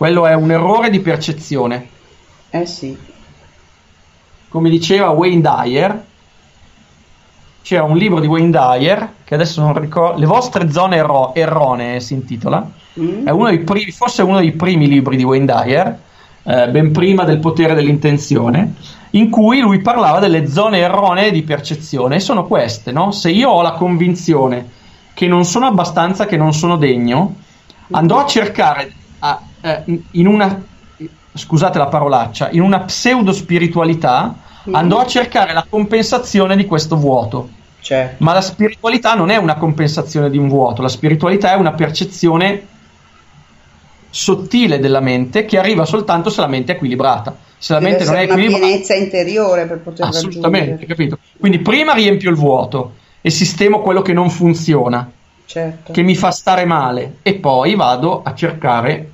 quello 0.00 0.26
è 0.26 0.32
un 0.32 0.50
errore 0.50 0.88
di 0.88 1.00
percezione. 1.00 1.86
Eh 2.48 2.64
sì. 2.64 2.96
Come 4.48 4.70
diceva 4.70 5.10
Wayne 5.10 5.42
Dyer, 5.42 6.04
c'era 7.60 7.82
un 7.82 7.98
libro 7.98 8.18
di 8.18 8.26
Wayne 8.26 8.48
Dyer 8.48 9.12
che 9.22 9.34
adesso 9.34 9.60
non 9.60 9.78
ricordo, 9.78 10.18
Le 10.18 10.24
vostre 10.24 10.72
zone 10.72 10.96
erro- 10.96 11.34
erronee 11.34 12.00
si 12.00 12.14
intitola. 12.14 12.66
Mm. 12.98 13.26
È 13.26 13.30
uno 13.30 13.48
dei 13.50 13.58
primi, 13.58 13.90
forse 13.90 14.22
uno 14.22 14.38
dei 14.38 14.52
primi 14.52 14.88
libri 14.88 15.18
di 15.18 15.22
Wayne 15.22 15.44
Dyer, 15.44 15.98
eh, 16.44 16.68
ben 16.70 16.92
prima 16.92 17.24
del 17.24 17.38
potere 17.38 17.74
dell'intenzione, 17.74 18.76
in 19.10 19.28
cui 19.28 19.60
lui 19.60 19.82
parlava 19.82 20.18
delle 20.18 20.48
zone 20.48 20.78
erronee 20.78 21.30
di 21.30 21.42
percezione. 21.42 22.16
E 22.16 22.20
sono 22.20 22.46
queste, 22.46 22.90
no? 22.90 23.10
Se 23.10 23.30
io 23.30 23.50
ho 23.50 23.60
la 23.60 23.72
convinzione 23.72 24.66
che 25.12 25.26
non 25.26 25.44
sono 25.44 25.66
abbastanza, 25.66 26.24
che 26.24 26.38
non 26.38 26.54
sono 26.54 26.78
degno, 26.78 27.34
andrò 27.90 28.20
a 28.20 28.26
cercare 28.26 28.90
a- 29.18 29.42
eh, 29.60 29.82
in 30.12 30.26
una, 30.26 30.62
scusate 31.32 31.78
la 31.78 31.86
parolaccia, 31.86 32.50
in 32.50 32.62
una 32.62 32.80
pseudo 32.80 33.32
spiritualità, 33.32 34.34
andrò 34.70 35.00
a 35.00 35.06
cercare 35.06 35.52
la 35.52 35.64
compensazione 35.68 36.56
di 36.56 36.66
questo 36.66 36.96
vuoto. 36.96 37.48
Certo. 37.80 38.22
Ma 38.22 38.34
la 38.34 38.42
spiritualità 38.42 39.14
non 39.14 39.30
è 39.30 39.36
una 39.36 39.54
compensazione 39.54 40.28
di 40.28 40.36
un 40.36 40.48
vuoto, 40.48 40.82
la 40.82 40.88
spiritualità 40.88 41.52
è 41.52 41.56
una 41.56 41.72
percezione 41.72 42.66
sottile 44.10 44.80
della 44.80 45.00
mente 45.00 45.44
che 45.44 45.56
arriva 45.56 45.84
soltanto 45.84 46.30
se 46.30 46.40
la 46.40 46.48
mente 46.48 46.72
è 46.72 46.74
equilibrata. 46.74 47.34
Se 47.56 47.74
la 47.74 47.80
mente 47.80 48.04
non 48.04 48.14
è 48.14 48.20
essere 48.20 48.32
una 48.32 48.40
equilibrata, 48.40 48.66
pienezza 48.66 48.94
interiore 48.94 49.66
per 49.66 49.80
poter 49.80 50.06
assolutamente, 50.06 50.70
raggiungere. 50.70 50.86
capito? 50.86 51.18
Quindi 51.38 51.58
prima 51.60 51.92
riempio 51.92 52.30
il 52.30 52.36
vuoto 52.36 52.94
e 53.20 53.30
sistemo 53.30 53.80
quello 53.80 54.02
che 54.02 54.12
non 54.12 54.30
funziona, 54.30 55.10
Certo. 55.44 55.92
che 55.92 56.02
mi 56.02 56.16
fa 56.16 56.30
stare 56.30 56.64
male, 56.64 57.16
e 57.22 57.34
poi 57.34 57.74
vado 57.74 58.22
a 58.22 58.34
cercare 58.34 59.10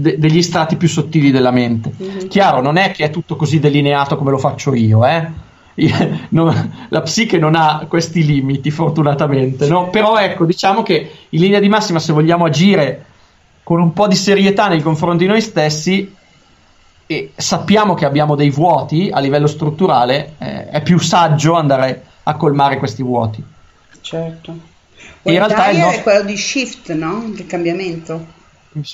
de- 0.00 0.18
degli 0.18 0.42
stati 0.42 0.76
più 0.76 0.88
sottili 0.88 1.30
della 1.30 1.50
mente. 1.50 1.92
Mhm. 1.96 2.28
Chiaro, 2.28 2.60
non 2.60 2.76
è 2.76 2.90
che 2.92 3.04
è 3.04 3.10
tutto 3.10 3.36
così 3.36 3.58
delineato 3.58 4.16
come 4.16 4.30
lo 4.30 4.38
faccio 4.38 4.74
io, 4.74 5.04
eh? 5.04 5.46
Non- 6.30 6.86
la 6.88 7.02
psiche 7.02 7.38
non 7.38 7.54
ha 7.54 7.84
questi 7.88 8.24
limiti, 8.24 8.70
fortunatamente, 8.70 9.68
no? 9.68 9.90
Però 9.90 10.18
ecco, 10.18 10.44
diciamo 10.44 10.82
che 10.82 11.10
in 11.28 11.40
linea 11.40 11.60
di 11.60 11.68
massima, 11.68 11.98
se 12.00 12.12
vogliamo 12.12 12.44
agire 12.46 13.04
con 13.62 13.80
un 13.80 13.92
po' 13.92 14.08
di 14.08 14.16
serietà 14.16 14.68
nei 14.68 14.80
confronti 14.82 15.24
di 15.24 15.30
noi 15.30 15.40
stessi 15.40 16.14
e 17.06 17.32
sappiamo 17.36 17.94
che 17.94 18.04
abbiamo 18.06 18.34
dei 18.34 18.50
vuoti 18.50 19.08
a 19.12 19.18
livello 19.20 19.46
strutturale, 19.46 20.34
eh, 20.38 20.68
è 20.70 20.82
più 20.82 20.98
saggio 20.98 21.54
andare 21.54 22.04
a 22.24 22.34
colmare 22.34 22.78
questi 22.78 23.02
vuoti. 23.02 23.42
Certo. 24.00 24.50
In 25.22 25.32
In 25.32 25.38
realtà 25.38 25.68
il 25.70 25.78
nostro- 25.78 25.98
è 25.98 26.02
quello 26.02 26.22
di 26.24 26.36
shift, 26.36 26.92
no? 26.92 27.30
Di 27.34 27.46
cambiamento. 27.46 28.36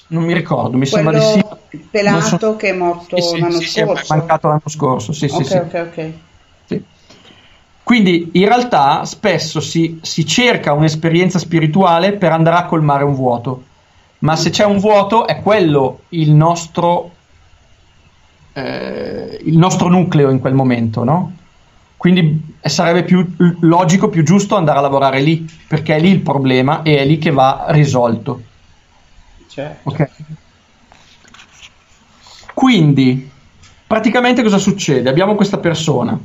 Non 0.09 0.23
mi 0.25 0.33
ricordo, 0.33 0.77
mi 0.77 0.87
quello 0.89 1.11
sembra 1.13 1.37
di 1.71 1.79
sì. 1.79 1.89
pelato 1.91 2.21
Non 2.21 2.39
so- 2.39 2.57
che 2.57 2.69
è 2.71 2.73
morto 2.73 3.17
Sì, 3.21 3.29
sì, 3.29 3.41
l'anno 3.41 3.61
sì, 3.61 3.65
sì, 3.67 3.81
è 3.81 3.85
scorso. 3.85 4.15
mancato 4.15 4.47
l'anno 4.49 4.61
scorso, 4.69 5.13
sì, 5.13 5.29
sì, 5.29 5.43
ok, 5.43 5.47
sì. 5.47 5.57
ok, 5.57 5.75
ok. 5.75 6.83
Quindi 7.83 8.31
in 8.35 8.47
realtà 8.47 9.05
spesso 9.05 9.61
si, 9.61 9.99
si 10.03 10.25
cerca 10.25 10.73
un'esperienza 10.73 11.39
spirituale 11.39 12.17
per 12.17 12.33
andare 12.33 12.57
a 12.57 12.65
colmare 12.67 13.05
un 13.05 13.15
vuoto, 13.15 13.65
ma 14.21 14.37
se 14.37 14.49
c'è 14.51 14.65
un 14.65 14.79
vuoto 14.79 15.27
è 15.27 15.43
quello 15.43 16.07
il 16.11 16.31
nostro, 16.33 17.11
eh, 18.53 19.39
il 19.45 19.57
nostro 19.59 19.89
nucleo 19.89 20.31
in 20.31 20.39
quel 20.39 20.55
momento, 20.55 21.05
no? 21.05 21.37
Quindi 21.97 22.57
eh, 22.61 22.69
sarebbe 22.69 23.05
più 23.05 23.35
logico, 23.61 24.09
più 24.09 24.23
giusto 24.23 24.57
andare 24.57 24.79
a 24.79 24.83
lavorare 24.83 25.21
lì, 25.21 25.47
perché 25.67 25.97
è 25.97 26.01
lì 26.01 26.09
il 26.11 26.21
problema 26.23 26.83
e 26.83 26.97
è 26.99 27.05
lì 27.05 27.19
che 27.19 27.31
va 27.31 27.67
risolto. 27.69 28.43
Certo. 29.55 29.89
Ok. 29.89 30.09
Quindi, 32.53 33.31
praticamente 33.87 34.43
cosa 34.43 34.59
succede? 34.59 35.09
Abbiamo 35.09 35.37
questa 35.37 35.59
persona 35.59 36.19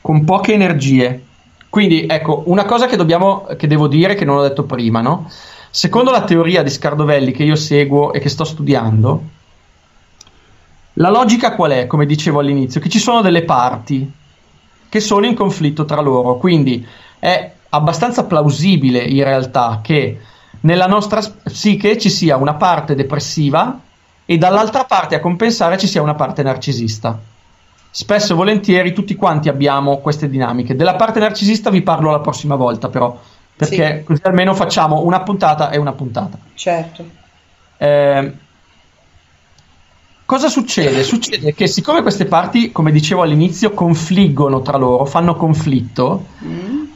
con 0.00 0.24
poche 0.24 0.52
energie. 0.52 1.24
Quindi, 1.68 2.06
ecco, 2.08 2.42
una 2.46 2.64
cosa 2.64 2.86
che, 2.86 2.96
dobbiamo, 2.96 3.46
che 3.56 3.68
devo 3.68 3.86
dire 3.86 4.16
che 4.16 4.24
non 4.24 4.38
ho 4.38 4.42
detto 4.42 4.64
prima, 4.64 5.00
no? 5.00 5.30
Secondo 5.70 6.10
la 6.10 6.24
teoria 6.24 6.64
di 6.64 6.70
Scardovelli 6.70 7.30
che 7.30 7.44
io 7.44 7.54
seguo 7.54 8.12
e 8.12 8.18
che 8.18 8.28
sto 8.28 8.42
studiando, 8.42 9.22
la 10.94 11.08
logica 11.08 11.54
qual 11.54 11.70
è, 11.70 11.86
come 11.86 12.04
dicevo 12.04 12.40
all'inizio? 12.40 12.80
Che 12.80 12.88
ci 12.88 12.98
sono 12.98 13.22
delle 13.22 13.44
parti 13.44 14.10
che 14.88 15.00
sono 15.00 15.24
in 15.24 15.34
conflitto 15.34 15.84
tra 15.84 16.00
loro, 16.00 16.36
quindi 16.36 16.84
è 17.18 17.52
abbastanza 17.70 18.24
plausibile 18.24 18.98
in 18.98 19.24
realtà 19.24 19.80
che 19.82 20.20
nella 20.62 20.86
nostra 20.86 21.20
psiche 21.44 21.98
ci 21.98 22.10
sia 22.10 22.36
una 22.36 22.54
parte 22.54 22.94
depressiva 22.94 23.80
e 24.24 24.38
dall'altra 24.38 24.84
parte 24.84 25.14
a 25.14 25.20
compensare 25.20 25.78
ci 25.78 25.86
sia 25.86 26.02
una 26.02 26.14
parte 26.14 26.42
narcisista. 26.42 27.18
Spesso 27.90 28.32
e 28.32 28.36
volentieri 28.36 28.92
tutti 28.92 29.14
quanti 29.14 29.48
abbiamo 29.48 29.98
queste 29.98 30.28
dinamiche. 30.28 30.76
Della 30.76 30.94
parte 30.94 31.20
narcisista 31.20 31.70
vi 31.70 31.82
parlo 31.82 32.10
la 32.10 32.20
prossima 32.20 32.54
volta 32.54 32.88
però, 32.88 33.18
perché 33.54 34.02
così 34.04 34.22
almeno 34.24 34.54
facciamo 34.54 35.02
una 35.02 35.20
puntata 35.20 35.70
e 35.70 35.78
una 35.78 35.92
puntata. 35.92 36.38
Certo. 36.54 37.04
Eh, 37.76 38.32
cosa 40.24 40.48
succede? 40.48 41.02
Succede 41.02 41.52
che 41.54 41.66
siccome 41.66 42.00
queste 42.02 42.24
parti, 42.24 42.72
come 42.72 42.92
dicevo 42.92 43.22
all'inizio, 43.22 43.72
confliggono 43.72 44.62
tra 44.62 44.78
loro, 44.78 45.04
fanno 45.04 45.34
conflitto, 45.34 46.26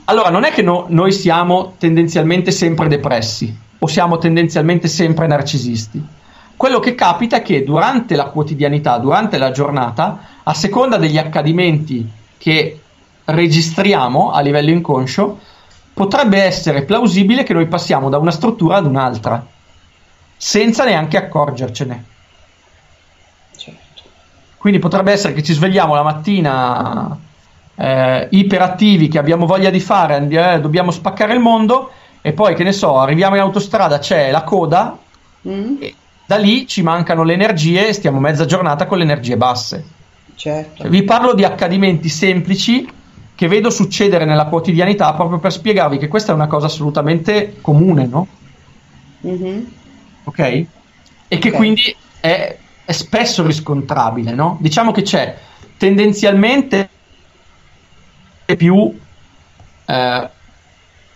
allora 0.07 0.31
non 0.31 0.45
è 0.45 0.51
che 0.51 0.63
no- 0.63 0.87
noi 0.89 1.13
siamo 1.13 1.75
tendenzialmente 1.79 2.51
sempre 2.51 2.89
depressi 2.89 3.55
o 3.79 3.87
siamo 3.87 4.19
tendenzialmente 4.19 4.89
sempre 4.89 5.27
narcisisti. 5.27 6.05
Quello 6.57 6.79
che 6.79 6.95
capita 6.95 7.37
è 7.37 7.43
che 7.43 7.65
durante 7.65 8.17
la 8.17 8.27
quotidianità, 8.27 8.99
durante 8.99 9.37
la 9.37 9.51
giornata, 9.51 10.21
a 10.43 10.55
seconda 10.55 10.97
degli 10.97 11.19
accadimenti 11.19 12.09
che 12.39 12.81
registriamo 13.25 14.31
a 14.31 14.41
livello 14.41 14.71
inconscio, 14.71 15.39
potrebbe 15.93 16.41
essere 16.41 16.85
plausibile 16.85 17.43
che 17.43 17.53
noi 17.53 17.67
passiamo 17.67 18.09
da 18.09 18.19
una 18.19 18.31
struttura 18.31 18.77
ad 18.77 18.87
un'altra, 18.87 19.45
senza 20.37 20.85
neanche 20.85 21.17
accorgercene. 21.17 22.05
Quindi 24.57 24.79
potrebbe 24.79 25.13
essere 25.13 25.33
che 25.33 25.43
ci 25.43 25.53
svegliamo 25.53 25.95
la 25.95 26.03
mattina 26.03 27.19
eh, 27.77 28.29
iperattivi, 28.31 29.09
che 29.09 29.19
abbiamo 29.19 29.47
voglia 29.47 29.71
di 29.71 29.81
fare, 29.81 30.27
eh, 30.29 30.61
dobbiamo 30.61 30.91
spaccare 30.91 31.35
il 31.35 31.41
mondo, 31.41 31.91
e 32.21 32.33
poi 32.33 32.55
che 32.55 32.65
ne 32.65 32.73
so, 32.73 32.99
arriviamo 32.99 33.37
in 33.37 33.43
autostrada, 33.43 33.99
c'è 33.99 34.31
la 34.31 34.43
coda, 34.43 34.99
e 35.43 35.95
da 36.27 36.37
lì 36.37 36.67
ci 36.67 36.83
mancano 36.83 37.23
le 37.23 37.35
energie 37.35 37.89
e 37.89 37.93
stiamo 37.93 38.19
mezza 38.19 38.45
giornata 38.45 38.87
con 38.87 38.99
le 38.99 39.05
energie 39.05 39.37
basse. 39.37 39.85
Certo. 40.35 40.83
Cioè, 40.83 40.91
vi 40.91 41.05
parlo 41.05 41.35
di 41.35 41.45
accadimenti 41.45 42.09
semplici 42.09 42.91
che 43.35 43.49
vedo 43.49 43.71
succedere 43.71 44.25
nella 44.25 44.47
quotidianità 44.47 45.13
proprio 45.15 45.39
per 45.39 45.53
spiegarvi 45.53 45.99
che 45.99 46.09
questa 46.09 46.33
è 46.33 46.35
una 46.35 46.49
cosa 46.49 46.67
assolutamente 46.67 47.59
comune, 47.61 48.07
no? 48.07 48.27
Mhm. 49.21 49.73
Ok? 50.25 50.65
E 51.29 51.39
che 51.39 51.51
quindi 51.53 51.95
è, 52.19 52.57
è 52.85 52.93
spesso 52.93 53.47
riscontrabile, 53.47 54.33
no? 54.33 54.57
Diciamo 54.61 54.91
che 54.91 55.03
c'è 55.03 55.37
tendenzialmente 55.77 56.89
più 58.55 58.97
eh, 59.87 60.31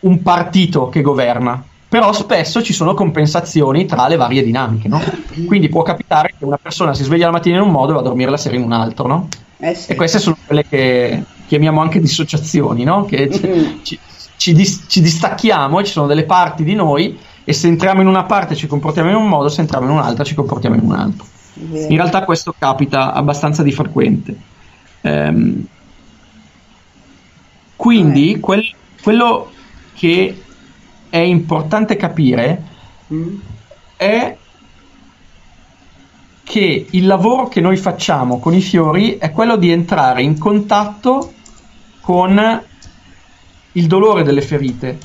un 0.01 0.23
partito 0.23 0.89
che 0.89 1.03
governa, 1.03 1.63
però 1.89 2.13
spesso 2.13 2.63
ci 2.63 2.73
sono 2.73 2.95
compensazioni 2.95 3.85
tra 3.85 4.09
le 4.09 4.17
varie 4.17 4.43
dinamiche, 4.43 4.89
no? 4.89 5.01
Quindi 5.47 5.69
può 5.69 5.83
capitare 5.83 6.35
che 6.37 6.45
una 6.45 6.59
persona 6.61 6.95
si 6.95 7.05
sveglia 7.05 7.27
la 7.27 7.33
mattina 7.33 7.57
in 7.57 7.63
un 7.63 7.71
modo 7.71 7.91
e 7.93 7.95
va 7.95 8.01
a 8.01 8.05
dormire 8.05 8.31
la 8.31 8.37
sera 8.37 8.57
in 8.57 8.63
un 8.63 8.73
altro, 8.73 9.07
no? 9.07 9.29
Eh 9.59 9.75
sì. 9.75 9.93
E 9.93 9.95
queste 9.95 10.19
sono 10.19 10.37
quelle 10.45 10.65
che 10.69 11.25
chiamiamo 11.47 11.81
anche 11.81 12.01
dissociazioni, 12.01 12.85
no? 12.85 13.05
Che 13.05 13.31
ci, 13.31 13.81
ci- 13.83 14.01
ci 14.37 14.53
dis- 14.55 14.87
ci 14.89 15.01
distacchiamo 15.01 15.81
e 15.81 15.85
ci 15.85 15.93
sono 15.93 16.07
delle 16.07 16.25
parti 16.25 16.65
di 16.65 16.75
noi 16.75 17.19
e 17.45 17.53
se 17.53 17.67
entriamo 17.67 18.01
in 18.01 18.07
una 18.07 18.25
parte 18.25 18.55
ci 18.55 18.67
comportiamo 18.67 19.11
in 19.11 19.17
un 19.17 19.29
modo, 19.29 19.49
se 19.49 19.61
entriamo 19.61 19.85
in 19.87 19.93
un'altra 19.93 20.25
ci 20.25 20.35
comportiamo 20.35 20.77
in 20.77 20.83
un 20.83 20.93
altro. 20.93 21.27
In 21.91 21.97
realtà 21.97 22.25
questo 22.25 22.55
capita 22.57 23.13
abbastanza 23.13 23.63
di 23.63 23.73
frequente. 23.73 24.37
Ehm, 25.03 25.67
quindi 27.81 28.39
quel- 28.41 28.75
quello 29.03 29.51
che 29.95 30.43
è 31.09 31.17
importante 31.17 31.97
capire 31.97 32.63
è 33.97 34.37
che 36.45 36.87
il 36.91 37.07
lavoro 37.07 37.49
che 37.49 37.63
noi 37.63 37.79
facciamo 37.79 38.39
con 38.39 38.53
i 38.53 38.61
fiori 38.61 39.17
è 39.17 39.31
quello 39.31 39.57
di 39.57 39.71
entrare 39.71 40.21
in 40.21 40.37
contatto 40.37 41.33
con 42.03 42.63
il 43.73 43.87
dolore 43.87 44.25
delle 44.25 44.43
ferite, 44.43 44.99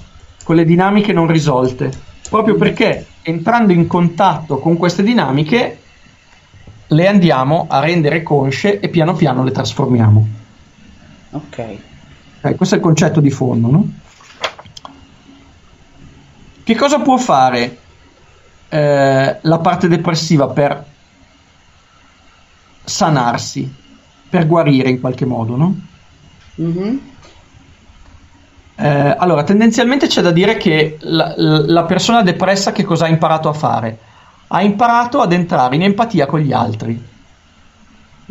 con 0.44 0.58
le 0.58 0.66
dinamiche 0.66 1.14
non 1.14 1.28
risolte, 1.28 1.90
proprio 2.30 2.56
perché 2.56 3.06
entrando 3.22 3.72
in 3.72 3.88
contatto 3.88 4.60
con 4.60 4.76
queste 4.76 5.02
dinamiche 5.02 5.80
le 6.88 7.08
andiamo 7.08 7.68
a 7.70 7.80
rendere 7.80 8.22
consce 8.22 8.82
e 8.82 8.90
piano 8.90 9.14
piano 9.14 9.46
le 9.46 9.52
trasformiamo. 9.52 10.28
Ok. 11.32 11.94
Ok, 12.46 12.56
questo 12.58 12.76
è 12.76 12.78
il 12.78 12.84
concetto 12.84 13.20
di 13.22 13.32
fondo, 13.32 13.72
no? 13.72 13.90
Che 16.64 16.76
cosa 16.76 17.00
può 17.00 17.18
fare 17.18 17.78
eh, 18.70 19.38
la 19.42 19.58
parte 19.58 19.88
depressiva 19.88 20.48
per 20.50 20.86
sanarsi, 22.84 23.74
per 24.30 24.46
guarire 24.46 24.90
in 24.90 25.00
qualche 25.00 25.26
modo, 25.26 25.56
no? 25.56 25.80
Mhm. 26.56 27.14
Eh, 28.76 29.16
allora, 29.18 29.44
tendenzialmente 29.44 30.06
c'è 30.06 30.22
da 30.22 30.32
dire 30.32 30.58
che 30.58 30.98
la, 31.02 31.34
la 31.38 31.84
persona 31.86 32.22
depressa 32.22 32.72
che 32.72 32.84
cosa 32.84 33.06
ha 33.06 33.10
imparato 33.10 33.50
a 33.50 33.54
fare? 33.54 33.98
Ha 34.48 34.62
imparato 34.62 35.20
ad 35.20 35.34
entrare 35.34 35.74
in 35.74 35.82
empatia 35.82 36.28
con 36.28 36.42
gli 36.42 36.54
altri. 36.54 37.04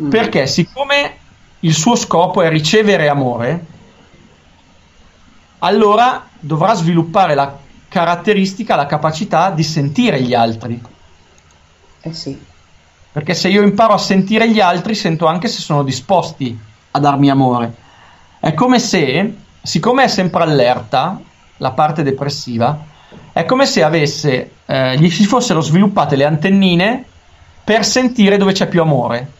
Perché 0.09 0.47
siccome 0.47 1.17
il 1.59 1.73
suo 1.73 1.95
scopo 1.95 2.41
è 2.41 2.49
ricevere 2.49 3.09
amore, 3.09 3.73
allora 5.59 6.27
dovrà 6.39 6.73
sviluppare 6.73 7.35
la 7.35 7.57
caratteristica, 7.87 8.75
la 8.75 8.85
capacità 8.85 9.51
di 9.51 9.63
sentire 9.63 10.21
gli 10.21 10.33
altri. 10.33 10.81
Eh 12.01 12.13
sì. 12.13 12.39
Perché 13.11 13.33
se 13.33 13.47
io 13.47 13.61
imparo 13.61 13.93
a 13.93 13.97
sentire 13.97 14.49
gli 14.49 14.59
altri, 14.59 14.93
sento 14.95 15.25
anche 15.25 15.47
se 15.47 15.61
sono 15.61 15.83
disposti 15.83 16.57
a 16.91 16.99
darmi 16.99 17.29
amore. 17.29 17.73
È 18.39 18.53
come 18.53 18.79
se, 18.79 19.33
siccome 19.61 20.03
è 20.03 20.07
sempre 20.07 20.43
allerta, 20.43 21.19
la 21.57 21.71
parte 21.71 22.03
depressiva, 22.03 22.77
è 23.31 23.45
come 23.45 23.65
se 23.65 23.83
avesse, 23.83 24.51
eh, 24.65 24.97
gli 24.97 25.09
si 25.09 25.25
fossero 25.25 25.61
sviluppate 25.61 26.15
le 26.15 26.25
antennine 26.25 27.05
per 27.63 27.85
sentire 27.85 28.37
dove 28.37 28.51
c'è 28.51 28.67
più 28.67 28.81
amore. 28.81 29.31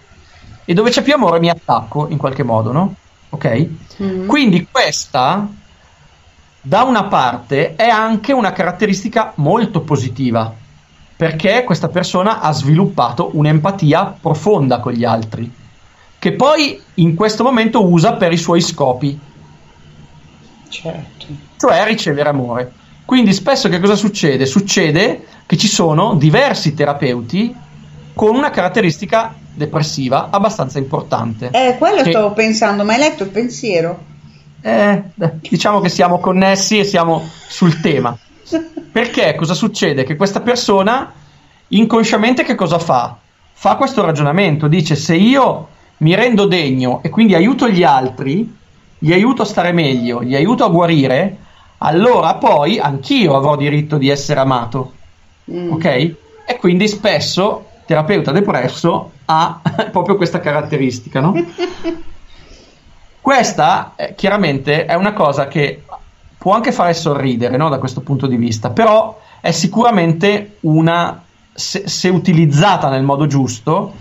e 0.68 0.74
dove 0.74 0.90
c'è 0.90 1.04
più 1.04 1.14
amore 1.14 1.40
mi 1.40 1.50
attacco 1.50 2.08
in 2.10 2.18
qualche 2.18 2.42
modo, 2.42 2.72
no? 2.72 2.96
Ok? 3.30 3.68
Mm. 4.02 4.28
Quindi 4.28 4.68
questa, 4.72 5.48
da 6.68 6.82
una 6.82 7.04
parte, 7.04 7.76
è 7.76 7.88
anche 7.88 8.34
una 8.34 8.52
caratteristica 8.52 9.34
molto 9.36 9.82
positiva, 9.82 10.52
perché 11.16 11.64
questa 11.64 11.90
persona 11.90 12.40
ha 12.42 12.52
sviluppato 12.54 13.30
un'empatia 13.34 14.16
profonda 14.20 14.80
con 14.80 14.92
gli 14.94 15.04
altri, 15.04 15.52
che 16.18 16.32
poi 16.34 16.82
in 16.96 17.14
questo 17.14 17.44
momento 17.44 17.88
usa 17.88 18.14
per 18.14 18.32
i 18.34 18.38
suoi 18.38 18.62
scopi, 18.62 19.18
Certo. 20.70 21.26
cioè 21.58 21.86
ricevere 21.86 22.30
amore. 22.30 22.72
Quindi 23.06 23.32
spesso 23.34 23.70
che 23.70 23.80
cosa 23.80 23.96
succede? 23.96 24.48
Succede 24.48 25.24
che 25.46 25.58
ci 25.58 25.68
sono 25.68 26.16
diversi 26.16 26.74
terapeuti 26.74 27.56
con 28.16 28.36
una 28.36 28.50
caratteristica 28.50 29.36
depressiva 29.54 30.30
abbastanza 30.32 30.80
importante. 30.80 31.52
Eh, 31.52 31.76
quello 31.78 32.02
Che- 32.02 32.10
stavo 32.10 32.32
pensando, 32.32 32.84
ma 32.84 32.94
hai 32.94 33.00
letto 33.00 33.22
il 33.22 33.30
pensiero? 33.30 34.14
Eh, 34.66 35.04
diciamo 35.42 35.80
che 35.80 35.90
siamo 35.90 36.18
connessi 36.18 36.80
e 36.80 36.86
siamo 36.86 37.30
sul 37.48 37.80
tema. 37.82 38.18
Perché 38.92 39.36
cosa 39.36 39.54
succede? 39.54 40.04
Che 40.04 40.16
questa 40.16 40.42
persona 40.42 41.14
inconsciamente 41.68 42.44
che 42.44 42.56
cosa 42.56 42.80
fa? 42.80 43.16
Fa 43.54 43.76
questo 43.76 44.04
ragionamento, 44.04 44.68
dice 44.68 44.96
se 44.96 45.16
io 45.16 45.68
mi 45.98 46.16
rendo 46.16 46.48
degno 46.48 47.04
e 47.04 47.12
quindi 47.12 47.36
aiuto 47.36 47.70
gli 47.70 47.84
altri, 47.84 48.52
gli 48.98 49.14
aiuto 49.14 49.44
a 49.44 49.46
stare 49.46 49.72
meglio, 49.72 50.24
gli 50.24 50.36
aiuto 50.36 50.66
a 50.66 50.70
guarire, 50.70 51.38
allora 51.78 52.34
poi 52.34 52.80
anch'io 52.80 53.36
avrò 53.36 53.56
diritto 53.56 54.00
di 54.00 54.10
essere 54.10 54.40
amato. 54.40 54.94
Mm. 55.52 55.74
Ok? 55.74 55.86
E 55.86 56.58
quindi 56.58 56.88
spesso 56.88 57.68
terapeuta 57.86 58.32
depresso 58.32 59.12
ha 59.26 59.62
proprio 59.92 60.16
questa 60.16 60.40
caratteristica, 60.40 61.20
no? 61.20 61.36
Questa 63.26 63.94
eh, 63.96 64.14
chiaramente 64.14 64.86
è 64.86 64.94
una 64.94 65.14
cosa 65.14 65.48
che 65.48 65.82
può 66.38 66.54
anche 66.54 66.72
fare 66.72 66.94
sorridere 66.94 67.58
no, 67.58 67.70
da 67.70 67.80
questo 67.80 68.02
punto 68.02 68.28
di 68.28 68.36
vista, 68.36 68.70
però 68.70 69.20
è 69.42 69.50
sicuramente 69.50 70.58
una, 70.60 71.24
se, 71.52 71.88
se 71.88 72.10
utilizzata 72.10 72.88
nel 72.88 73.02
modo 73.02 73.26
giusto, 73.26 73.94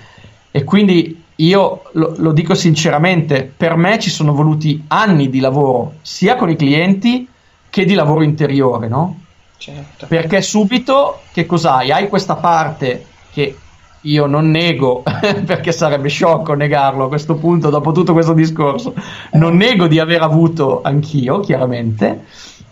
e 0.51 0.63
quindi 0.65 1.25
io 1.37 1.85
lo, 1.93 2.13
lo 2.19 2.33
dico 2.33 2.55
sinceramente, 2.55 3.51
per 3.57 3.77
me 3.77 3.99
ci 3.99 4.11
sono 4.11 4.35
voluti 4.35 4.85
anni 4.89 5.31
di 5.31 5.41
lavoro, 5.41 5.95
sia 6.03 6.37
con 6.37 6.51
i 6.51 6.57
clienti 6.57 7.27
che 7.71 7.87
di 7.87 7.95
lavoro 7.95 8.25
interiore, 8.25 8.89
no? 8.89 9.21
Certo. 9.57 10.05
Perché 10.07 10.43
subito 10.43 11.23
che 11.33 11.47
cos'hai? 11.47 11.91
Hai 11.91 12.09
questa 12.11 12.35
parte 12.35 13.07
che 13.33 13.57
io 14.05 14.27
non 14.27 14.51
nego, 14.51 15.03
perché 15.47 15.73
sarebbe 15.73 16.09
sciocco 16.09 16.55
negarlo 16.55 17.05
a 17.05 17.09
questo 17.09 17.37
punto, 17.37 17.71
dopo 17.71 17.93
tutto 17.93 18.13
questo 18.13 18.33
discorso. 18.33 18.95
Non 19.33 19.57
nego 19.57 19.87
di 19.87 19.99
aver 19.99 20.23
avuto 20.23 20.81
anch'io, 20.83 21.41
chiaramente, 21.41 22.25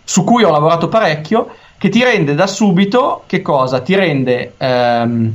su 0.04 0.24
cui 0.24 0.44
ho 0.44 0.50
lavorato 0.50 0.88
parecchio, 0.88 1.48
che 1.78 1.88
ti 1.88 2.02
rende 2.02 2.34
da 2.34 2.46
subito 2.46 3.24
che 3.26 3.42
cosa? 3.42 3.80
Ti 3.80 3.94
rende 3.94 4.54
ehm, 4.56 5.32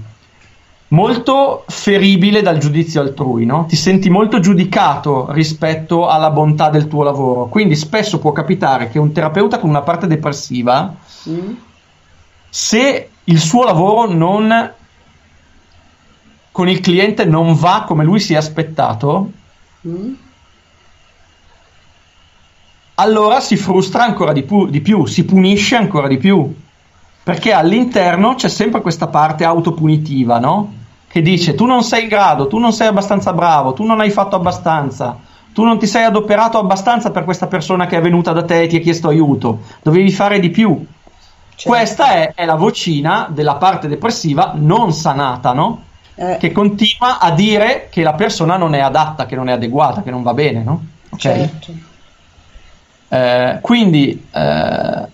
molto 0.89 1.63
feribile 1.67 2.41
dal 2.41 2.57
giudizio 2.57 3.01
altrui, 3.01 3.45
no? 3.45 3.65
Ti 3.67 3.75
senti 3.75 4.09
molto 4.09 4.39
giudicato 4.39 5.27
rispetto 5.31 6.07
alla 6.07 6.29
bontà 6.29 6.69
del 6.69 6.87
tuo 6.87 7.03
lavoro. 7.03 7.47
Quindi 7.47 7.75
spesso 7.75 8.19
può 8.19 8.31
capitare 8.31 8.89
che 8.89 8.99
un 8.99 9.11
terapeuta 9.11 9.59
con 9.59 9.69
una 9.69 9.81
parte 9.81 10.07
depressiva 10.07 10.95
Mm. 11.29 11.55
se 12.49 13.09
il 13.25 13.39
suo 13.39 13.63
lavoro 13.65 14.09
non 14.13 14.73
con 16.57 16.67
il 16.67 16.79
cliente 16.79 17.23
non 17.23 17.53
va 17.53 17.83
come 17.85 18.03
lui 18.03 18.19
si 18.19 18.33
è 18.33 18.37
aspettato, 18.37 19.31
Mm. 19.87 20.13
allora 22.95 23.39
si 23.41 23.55
frustra 23.55 24.03
ancora 24.03 24.33
di, 24.33 24.41
pu- 24.41 24.67
di 24.67 24.81
più, 24.81 25.05
si 25.05 25.23
punisce 25.23 25.75
ancora 25.75 26.07
di 26.07 26.17
più. 26.17 26.51
Perché 27.21 27.51
all'interno 27.53 28.33
c'è 28.33 28.49
sempre 28.49 28.81
questa 28.81 29.05
parte 29.07 29.43
autopunitiva, 29.43 30.39
no? 30.39 30.73
Che 31.07 31.21
dice 31.21 31.53
tu 31.53 31.65
non 31.65 31.83
sei 31.83 32.03
in 32.03 32.09
grado, 32.09 32.47
tu 32.47 32.57
non 32.57 32.73
sei 32.73 32.87
abbastanza 32.87 33.33
bravo, 33.33 33.73
tu 33.73 33.83
non 33.83 33.99
hai 33.99 34.09
fatto 34.09 34.35
abbastanza, 34.35 35.15
tu 35.53 35.63
non 35.63 35.77
ti 35.77 35.85
sei 35.85 36.05
adoperato 36.05 36.57
abbastanza 36.57 37.11
per 37.11 37.23
questa 37.23 37.45
persona 37.45 37.85
che 37.85 37.97
è 37.97 38.01
venuta 38.01 38.33
da 38.33 38.43
te 38.43 38.63
e 38.63 38.67
ti 38.67 38.77
ha 38.77 38.79
chiesto 38.79 39.09
aiuto, 39.09 39.59
dovevi 39.83 40.09
fare 40.11 40.39
di 40.39 40.49
più. 40.49 40.83
Questa 41.63 42.13
è, 42.13 42.33
è 42.33 42.45
la 42.45 42.55
vocina 42.55 43.27
della 43.31 43.55
parte 43.57 43.87
depressiva 43.87 44.53
non 44.55 44.91
sanata, 44.91 45.53
no? 45.53 45.83
Eh, 46.17 46.37
Che 46.39 46.51
continua 46.51 47.19
a 47.19 47.31
dire 47.33 47.89
che 47.89 48.03
la 48.03 48.13
persona 48.15 48.57
non 48.57 48.73
è 48.73 48.79
adatta, 48.79 49.25
che 49.25 49.35
non 49.35 49.49
è 49.49 49.53
adeguata, 49.53 50.01
che 50.03 50.11
non 50.11 50.23
va 50.23 50.33
bene, 50.33 50.63
no? 50.63 50.87
Ok? 51.09 51.23
certo. 51.23 51.73
Eh, 53.09 53.59
quindi 53.61 54.27
eh, 54.31 55.11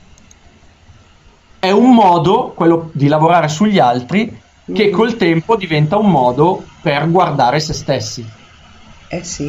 è 1.60 1.72
un 1.72 1.94
modo, 1.96 2.54
quello 2.54 2.92
di 2.94 3.08
lavorare 3.08 3.48
sugli 3.48 3.80
altri, 3.80 4.42
che 4.72 4.90
Mm. 4.90 4.92
col 4.92 5.16
tempo 5.16 5.56
diventa 5.56 5.98
un 5.98 6.10
modo 6.12 6.74
per 6.80 7.10
guardare 7.10 7.60
se 7.60 7.74
stessi, 7.74 8.32
Eh 9.10 9.24
sì. 9.24 9.48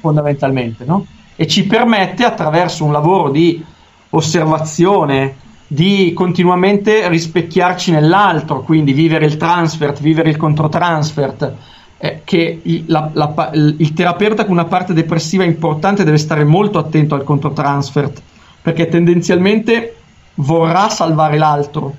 fondamentalmente, 0.00 0.84
no? 0.84 1.08
E 1.34 1.46
ci 1.46 1.66
permette 1.66 2.24
attraverso 2.24 2.84
un 2.84 2.92
lavoro 2.92 3.30
di 3.30 3.66
osservazione, 4.10 5.45
di 5.68 6.12
continuamente 6.14 7.08
rispecchiarci 7.08 7.90
nell'altro, 7.90 8.62
quindi 8.62 8.92
vivere 8.92 9.26
il 9.26 9.36
transfert, 9.36 10.00
vivere 10.00 10.30
il 10.30 10.36
controtransfert, 10.36 11.52
eh, 11.98 12.20
che 12.24 12.60
il, 12.62 12.84
la- 12.86 13.10
la 13.12 13.50
il- 13.54 13.92
terapeuta 13.94 14.44
con 14.44 14.52
una 14.52 14.66
parte 14.66 14.92
depressiva 14.92 15.44
importante 15.44 16.04
deve 16.04 16.18
stare 16.18 16.44
molto 16.44 16.78
attento 16.78 17.14
al 17.14 17.24
controtransfert, 17.24 18.20
perché 18.62 18.88
tendenzialmente 18.88 19.96
vorrà 20.34 20.88
salvare 20.88 21.38
l'altro, 21.38 21.94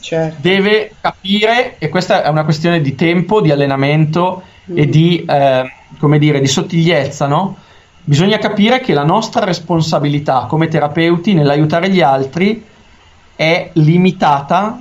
Certo. 0.00 0.36
deve 0.40 0.92
capire, 1.00 1.76
e 1.78 1.88
questa 1.88 2.22
è 2.24 2.28
una 2.28 2.44
questione 2.44 2.80
di 2.82 2.94
tempo, 2.94 3.40
di 3.40 3.50
allenamento 3.50 4.42
e 4.72 4.86
di, 4.86 5.24
eh, 5.26 5.62
come 5.98 6.18
dire, 6.18 6.40
di 6.40 6.46
sottigliezza, 6.46 7.26
no? 7.26 7.56
Bisogna 8.06 8.36
capire 8.36 8.80
che 8.80 8.92
la 8.92 9.02
nostra 9.02 9.46
responsabilità 9.46 10.44
come 10.46 10.68
terapeuti 10.68 11.32
nell'aiutare 11.32 11.88
gli 11.88 12.02
altri 12.02 12.62
è 13.34 13.70
limitata 13.72 14.78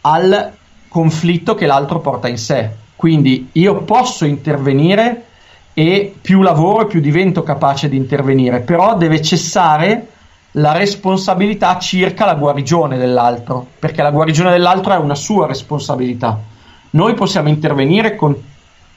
al 0.00 0.52
conflitto 0.88 1.54
che 1.54 1.66
l'altro 1.66 2.00
porta 2.00 2.26
in 2.26 2.36
sé. 2.36 2.68
Quindi 2.96 3.50
io 3.52 3.82
posso 3.82 4.24
intervenire 4.24 5.26
e 5.72 6.12
più 6.20 6.42
lavoro 6.42 6.82
e 6.82 6.86
più 6.86 7.00
divento 7.00 7.44
capace 7.44 7.88
di 7.88 7.96
intervenire, 7.96 8.58
però 8.58 8.96
deve 8.96 9.22
cessare 9.22 10.08
la 10.54 10.72
responsabilità 10.72 11.78
circa 11.78 12.24
la 12.24 12.34
guarigione 12.34 12.98
dell'altro, 12.98 13.64
perché 13.78 14.02
la 14.02 14.10
guarigione 14.10 14.50
dell'altro 14.50 14.94
è 14.94 14.96
una 14.96 15.14
sua 15.14 15.46
responsabilità. 15.46 16.40
Noi 16.90 17.14
possiamo 17.14 17.48
intervenire 17.48 18.16
con 18.16 18.34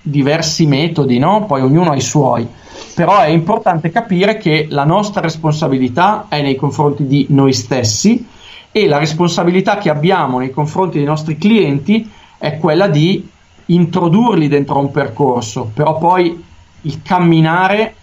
diversi 0.05 0.67
metodi, 0.67 1.17
no? 1.17 1.45
Poi 1.45 1.61
ognuno 1.61 1.91
ha 1.91 1.95
i 1.95 2.01
suoi, 2.01 2.45
però 2.93 3.19
è 3.19 3.29
importante 3.29 3.89
capire 3.89 4.37
che 4.37 4.67
la 4.69 4.83
nostra 4.83 5.21
responsabilità 5.21 6.25
è 6.27 6.41
nei 6.41 6.55
confronti 6.55 7.07
di 7.07 7.27
noi 7.29 7.53
stessi 7.53 8.27
e 8.71 8.87
la 8.87 8.97
responsabilità 8.97 9.77
che 9.77 9.89
abbiamo 9.89 10.39
nei 10.39 10.51
confronti 10.51 10.97
dei 10.97 11.07
nostri 11.07 11.37
clienti 11.37 12.11
è 12.37 12.57
quella 12.57 12.87
di 12.87 13.29
introdurli 13.67 14.49
dentro 14.49 14.79
un 14.79 14.91
percorso, 14.91 15.71
però 15.73 15.97
poi 15.97 16.43
il 16.81 17.01
camminare 17.01 17.95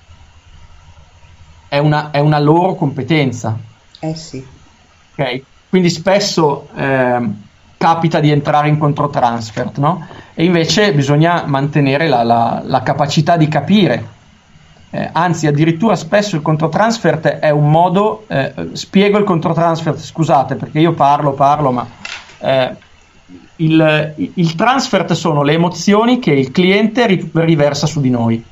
è 1.68 1.78
una, 1.78 2.10
è 2.10 2.18
una 2.18 2.38
loro 2.38 2.74
competenza. 2.74 3.58
Eh 4.00 4.14
sì. 4.14 4.44
Ok? 5.12 5.42
Quindi 5.68 5.90
spesso 5.90 6.68
ehm, 6.74 7.42
capita 7.76 8.20
di 8.20 8.30
entrare 8.30 8.68
in 8.68 8.78
controtransfert, 8.78 9.78
no? 9.78 10.06
E 10.40 10.44
invece 10.44 10.94
bisogna 10.94 11.44
mantenere 11.46 12.08
la, 12.08 12.22
la- 12.22 12.62
la 12.64 12.82
capacità 12.82 13.36
di 13.36 13.46
capire. 13.46 14.08
Eh, 14.88 15.10
anzi, 15.12 15.46
addirittura 15.46 15.94
spesso 15.96 16.34
il 16.34 16.40
controtransfert 16.40 17.26
è 17.26 17.50
un 17.50 17.70
modo. 17.70 18.24
eh, 18.26 18.70
spiego 18.72 19.18
il 19.18 19.24
controtransfert, 19.24 19.98
scusate, 19.98 20.54
perché 20.54 20.78
io 20.78 20.92
parlo, 20.92 21.34
parlo, 21.34 21.72
ma 21.72 21.86
eh, 22.38 22.74
il, 23.56 24.14
il 24.16 24.54
transfert 24.54 25.12
sono 25.12 25.42
le 25.42 25.52
emozioni 25.52 26.18
che 26.18 26.32
il 26.32 26.50
cliente 26.52 27.06
ri- 27.06 27.30
riversa 27.34 27.86
su 27.86 28.00
di 28.00 28.08
noi. 28.08 28.42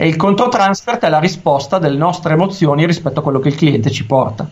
E 0.00 0.08
il 0.08 0.16
controtransfert 0.16 1.04
è 1.04 1.08
la 1.08 1.20
risposta 1.20 1.78
delle 1.78 1.98
nostre 1.98 2.32
emozioni 2.32 2.84
rispetto 2.84 3.20
a 3.20 3.22
quello 3.22 3.38
che 3.38 3.46
il 3.46 3.54
cliente 3.54 3.92
ci 3.92 4.04
porta. 4.06 4.50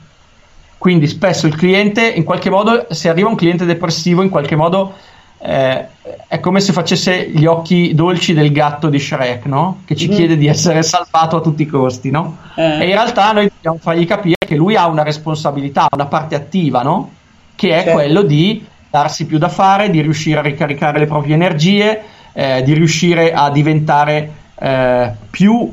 Quindi 0.79 1.09
spesso 1.09 1.49
il 1.49 1.57
cliente, 1.57 2.07
in 2.09 2.23
qualche 2.23 2.49
modo, 2.49 2.87
se 2.91 3.09
arriva 3.09 3.29
un 3.29 3.35
cliente 3.35 3.65
depressivo, 3.65 4.23
in 4.23 4.29
qualche 4.29 4.55
modo 4.55 4.95
eh, 5.43 5.87
è 6.29 6.39
come 6.41 6.61
se 6.61 6.73
facesse 6.73 7.31
gli 7.31 7.47
occhi 7.47 7.95
dolci 7.95 8.35
del 8.35 8.53
gatto 8.53 8.89
di 8.89 8.99
Shrek, 8.99 9.47
no? 9.47 9.83
Che 9.87 9.97
ci 9.97 10.09
Mhm. 10.09 10.15
chiede 10.15 10.37
di 10.37 10.47
essere 10.47 10.83
salvato 10.83 11.37
a 11.37 11.41
tutti 11.41 11.63
i 11.63 11.67
costi, 11.67 12.11
no? 12.11 12.37
Eh. 12.57 12.63
E 12.81 12.85
in 12.85 12.93
realtà 12.93 13.33
noi 13.33 13.51
dobbiamo 13.53 13.79
fargli 13.81 14.07
capire 14.07 14.37
che 14.47 14.55
lui 14.57 14.77
ha 14.77 14.87
una 14.87 15.03
responsabilità, 15.03 15.89
una 15.93 16.07
parte 16.07 16.35
attiva, 16.35 16.83
no? 16.83 17.11
Che 17.55 17.69
è 17.71 17.79
Certo. 17.83 17.93
quello 17.93 18.23
di 18.23 18.65
darsi 18.91 19.25
più 19.27 19.39
da 19.39 19.49
fare, 19.49 19.89
di 19.91 20.01
riuscire 20.03 20.39
a 20.41 20.43
ricaricare 20.43 20.99
le 20.99 21.07
proprie 21.07 21.35
energie, 21.35 22.01
eh, 22.33 22.63
di 22.63 22.75
riuscire 22.75 23.33
a 23.33 23.51
diventare 23.51 24.33
eh, 24.63 25.11
più 25.31 25.73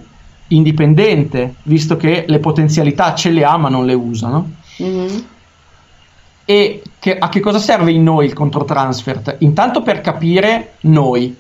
indipendente, 0.50 1.56
visto 1.64 1.98
che 1.98 2.24
le 2.26 2.40
potenzialità 2.40 3.14
ce 3.16 3.32
le 3.32 3.44
ha 3.44 3.58
ma 3.58 3.68
non 3.68 3.86
le 3.86 3.94
usa. 3.94 4.30
No? 4.30 4.52
Mhm. 4.78 5.26
E 6.46 6.82
che- 7.00 7.18
a 7.18 7.30
che 7.30 7.40
cosa 7.40 7.60
serve 7.60 7.92
in 7.92 8.04
noi 8.04 8.26
il 8.26 8.34
controtransfert? 8.34 9.38
Intanto 9.40 9.82
per 9.82 10.02
capire 10.02 10.74
noi, 10.82 11.36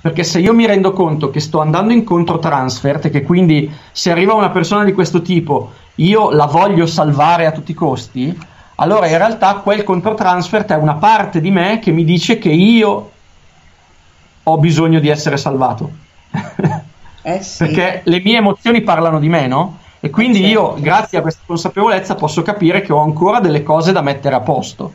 perché 0.00 0.22
se 0.22 0.38
io 0.38 0.54
mi 0.54 0.66
rendo 0.66 0.92
conto 0.92 1.30
che 1.30 1.40
sto 1.40 1.60
andando 1.60 1.92
in 1.92 2.04
controtransfert 2.04 3.06
e 3.06 3.10
che 3.10 3.22
quindi 3.22 3.70
se 3.92 4.10
arriva 4.10 4.34
una 4.34 4.50
persona 4.50 4.84
di 4.84 4.92
questo 4.92 5.22
tipo 5.22 5.72
io 5.96 6.30
la 6.30 6.46
voglio 6.46 6.86
salvare 6.86 7.46
a 7.46 7.52
tutti 7.52 7.72
i 7.72 7.74
costi, 7.74 8.36
allora 8.76 9.08
in 9.08 9.18
realtà 9.18 9.54
quel 9.56 9.82
controtransfert 9.82 10.70
è 10.72 10.76
una 10.76 10.94
parte 10.94 11.40
di 11.40 11.50
me 11.50 11.80
che 11.80 11.90
mi 11.90 12.04
dice 12.04 12.38
che 12.38 12.50
io 12.50 13.10
ho 14.44 14.58
bisogno 14.58 15.00
di 15.00 15.08
essere 15.08 15.36
salvato. 15.36 15.90
Eh 17.22 17.42
sì. 17.42 17.64
Perché 17.66 18.02
le 18.04 18.20
mie 18.20 18.36
emozioni 18.36 18.82
parlano 18.82 19.18
di 19.18 19.28
me, 19.28 19.46
no? 19.46 19.78
E 20.00 20.10
quindi 20.10 20.46
io, 20.46 20.74
grazie 20.80 21.18
a 21.18 21.22
questa 21.22 21.42
consapevolezza, 21.44 22.14
posso 22.14 22.42
capire 22.42 22.80
che 22.82 22.92
ho 22.92 23.00
ancora 23.02 23.40
delle 23.40 23.62
cose 23.62 23.92
da 23.92 24.02
mettere 24.02 24.34
a 24.34 24.42
posto. 24.42 24.94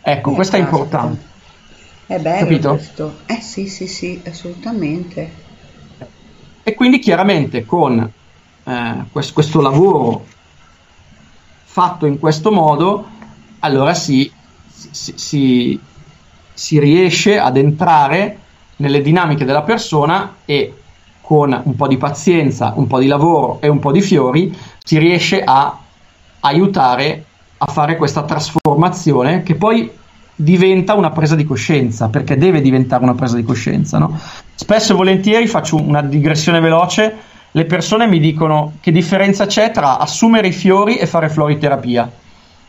Ecco, 0.00 0.30
Eh, 0.30 0.34
questo 0.34 0.56
è 0.56 0.58
importante. 0.60 1.24
È 2.06 2.18
bello 2.18 2.46
Capito? 2.48 2.68
questo. 2.68 3.22
Eh 3.26 3.40
sì, 3.42 3.66
sì, 3.66 3.86
sì, 3.86 4.22
assolutamente. 4.24 5.44
E 6.62 6.74
quindi 6.74 6.98
chiaramente 6.98 7.64
con 7.64 7.98
eh, 8.64 9.08
quest- 9.10 9.32
questo 9.32 9.60
lavoro 9.60 10.26
fatto 11.62 12.06
in 12.06 12.18
questo 12.18 12.52
modo, 12.52 13.08
allora 13.60 13.94
si, 13.94 14.34
si- 14.64 15.16
si- 15.18 15.84
si 16.52 16.78
riesce 16.78 17.38
ad 17.38 17.56
entrare 17.56 18.42
nelle 18.76 19.00
dinamiche 19.00 19.44
della 19.44 19.62
persona 19.62 20.42
e 20.44 20.85
con 21.26 21.60
un 21.60 21.74
po' 21.74 21.88
di 21.88 21.96
pazienza, 21.96 22.72
un 22.76 22.86
po' 22.86 23.00
di 23.00 23.08
lavoro 23.08 23.58
e 23.60 23.66
un 23.66 23.80
po' 23.80 23.90
di 23.90 24.00
fiori 24.00 24.56
si 24.78 24.96
riesce 24.96 25.42
a 25.42 25.76
aiutare 26.38 27.24
a 27.58 27.66
fare 27.66 27.96
questa 27.96 28.22
trasformazione 28.22 29.42
che 29.42 29.56
poi 29.56 29.90
diventa 30.36 30.94
una 30.94 31.10
presa 31.10 31.34
di 31.34 31.42
coscienza, 31.42 32.10
perché 32.10 32.36
deve 32.36 32.60
diventare 32.60 33.02
una 33.02 33.16
presa 33.16 33.34
di 33.34 33.42
coscienza. 33.42 33.98
No? 33.98 34.16
Spesso 34.54 34.92
e 34.92 34.94
volentieri 34.94 35.48
faccio 35.48 35.74
una 35.74 36.00
digressione 36.00 36.60
veloce, 36.60 37.16
le 37.50 37.64
persone 37.64 38.06
mi 38.06 38.20
dicono 38.20 38.74
che 38.78 38.92
differenza 38.92 39.46
c'è 39.46 39.72
tra 39.72 39.98
assumere 39.98 40.46
i 40.46 40.52
fiori 40.52 40.94
e 40.94 41.06
fare 41.06 41.28
floriterapia. 41.28 42.08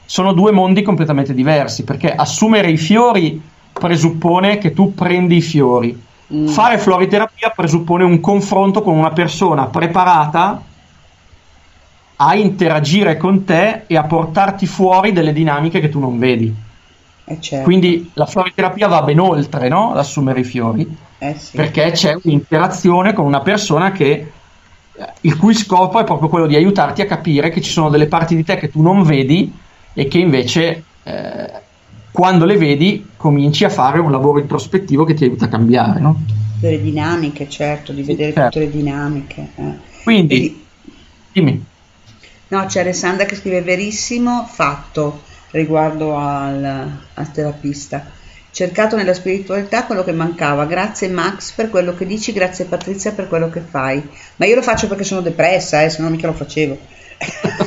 Sono 0.04 0.34
due 0.34 0.52
mondi 0.52 0.82
completamente 0.82 1.36
diversi, 1.36 1.84
perché 1.84 2.12
assumere 2.12 2.72
i 2.72 2.78
fiori 2.78 3.40
presuppone 3.72 4.58
che 4.58 4.74
tu 4.74 4.96
prendi 4.96 5.36
i 5.36 5.42
fiori. 5.42 6.06
Fare 6.48 6.78
floriterapia 6.78 7.54
presuppone 7.56 8.04
un 8.04 8.20
confronto 8.20 8.82
con 8.82 8.98
una 8.98 9.12
persona 9.12 9.68
preparata 9.68 10.62
a 12.18 12.36
interagire 12.36 13.16
con 13.16 13.46
te 13.46 13.84
e 13.88 13.96
a 13.96 14.04
portarti 14.04 14.66
fuori 14.66 15.14
delle 15.14 15.32
dinamiche 15.32 15.80
che 15.80 15.90
tu 15.90 16.00
non 16.00 16.20
vedi. 16.20 16.54
Eh 17.30 17.42
certo. 17.42 17.64
Quindi 17.64 18.12
la 18.14 18.26
floriterapia 18.26 18.88
va 18.88 19.02
ben 19.04 19.20
oltre 19.20 19.70
no? 19.70 19.94
l'assumere 19.94 20.42
i 20.42 20.44
fiori, 20.44 20.98
Eh 21.18 21.36
sì. 21.38 21.56
perché 21.56 21.92
c'è 21.92 22.18
un'interazione 22.22 23.14
con 23.14 23.26
una 23.26 23.42
persona 23.42 23.92
che, 23.92 24.32
il 25.22 25.38
cui 25.38 25.54
scopo 25.54 26.00
è 26.00 26.04
proprio 26.04 26.30
quello 26.30 26.48
di 26.48 26.56
aiutarti 26.56 27.02
a 27.02 27.06
capire 27.06 27.50
che 27.50 27.62
ci 27.62 27.72
sono 27.72 27.90
delle 27.90 28.08
parti 28.08 28.36
di 28.36 28.44
te 28.44 28.56
che 28.56 28.70
tu 28.70 28.82
non 28.82 29.04
vedi 29.04 29.54
e 29.94 30.08
che 30.08 30.18
invece 30.18 30.84
eh, 31.04 31.52
quando 32.18 32.46
le 32.46 32.58
vedi 32.58 33.10
cominci 33.16 33.64
a 33.64 33.70
fare 33.70 34.00
un 34.00 34.10
lavoro 34.10 34.40
introspettivo 34.40 35.04
che 35.04 35.14
ti 35.14 35.24
aiuta 35.24 35.46
a 35.46 35.50
cambiare. 35.50 36.00
No? 36.00 36.24
Delle 36.60 36.82
dinamiche, 36.82 37.48
certo, 37.48 37.92
di 37.92 38.02
vedere 38.02 38.34
certo. 38.34 38.50
tutte 38.50 38.66
le 38.66 38.72
dinamiche. 38.72 39.48
eh. 39.54 39.74
Quindi, 40.02 40.66
dimmi. 41.32 41.64
No, 42.48 42.66
c'è 42.66 42.80
Alessandra 42.80 43.26
che 43.26 43.36
scrive 43.36 43.62
verissimo 43.62 44.48
fatto 44.52 45.22
riguardo 45.52 46.18
al, 46.18 46.92
al 47.14 47.32
terapista. 47.32 48.10
Cercato 48.50 48.96
nella 48.96 49.14
spiritualità 49.14 49.84
quello 49.84 50.04
che 50.04 50.12
mancava. 50.12 50.66
Grazie 50.66 51.10
Max 51.10 51.52
per 51.52 51.70
quello 51.70 51.94
che 51.94 52.08
dici, 52.08 52.34
grazie 52.34 52.66
Patrizia 52.66 53.12
per 53.12 53.28
quello 53.28 53.52
che 53.52 53.60
fai. 53.60 54.02
Ma 54.38 54.48
io 54.48 54.56
lo 54.56 54.64
faccio 54.64 54.88
perché 54.88 55.04
sono 55.04 55.22
depressa, 55.22 55.84
eh, 55.84 55.90
se 55.92 56.02
no 56.02 56.10
mica 56.10 56.26
lo 56.26 56.34
facevo. 56.34 56.78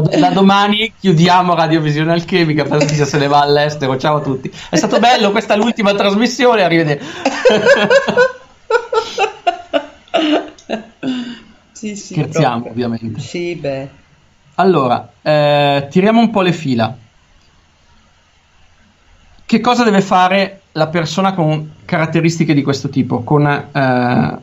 Da, 0.00 0.30
domani 0.30 0.92
chiudiamo 0.98 1.54
Radiovisione 1.54 2.12
Alchemica, 2.12 2.64
Patrizia 2.64 3.04
se 3.04 3.18
ne 3.18 3.26
va 3.28 3.40
all'estero. 3.40 3.96
Ciao 3.96 4.16
a 4.16 4.20
tutti. 4.20 4.50
È 4.70 4.76
stato 4.76 4.98
bello, 4.98 5.30
questa 5.30 5.54
è 5.54 5.56
l'ultima 5.56 5.94
trasmissione. 5.94 6.62
Arrivederci. 6.62 7.06
Sì, 11.72 11.94
sì, 11.94 12.14
Scherziamo, 12.14 12.62
proprio. 12.62 12.86
ovviamente. 12.86 13.20
Sì, 13.20 13.54
beh. 13.54 13.88
Allora, 14.54 15.10
eh, 15.20 15.86
tiriamo 15.90 16.20
un 16.20 16.30
po' 16.30 16.40
le 16.40 16.52
fila. 16.52 16.96
Che 19.44 19.60
cosa 19.60 19.84
deve 19.84 20.00
fare 20.00 20.62
la 20.72 20.86
persona 20.88 21.34
con 21.34 21.74
caratteristiche 21.84 22.54
di 22.54 22.62
questo 22.62 22.88
tipo? 22.88 23.22
Con 23.22 23.46
eh, 23.46 24.38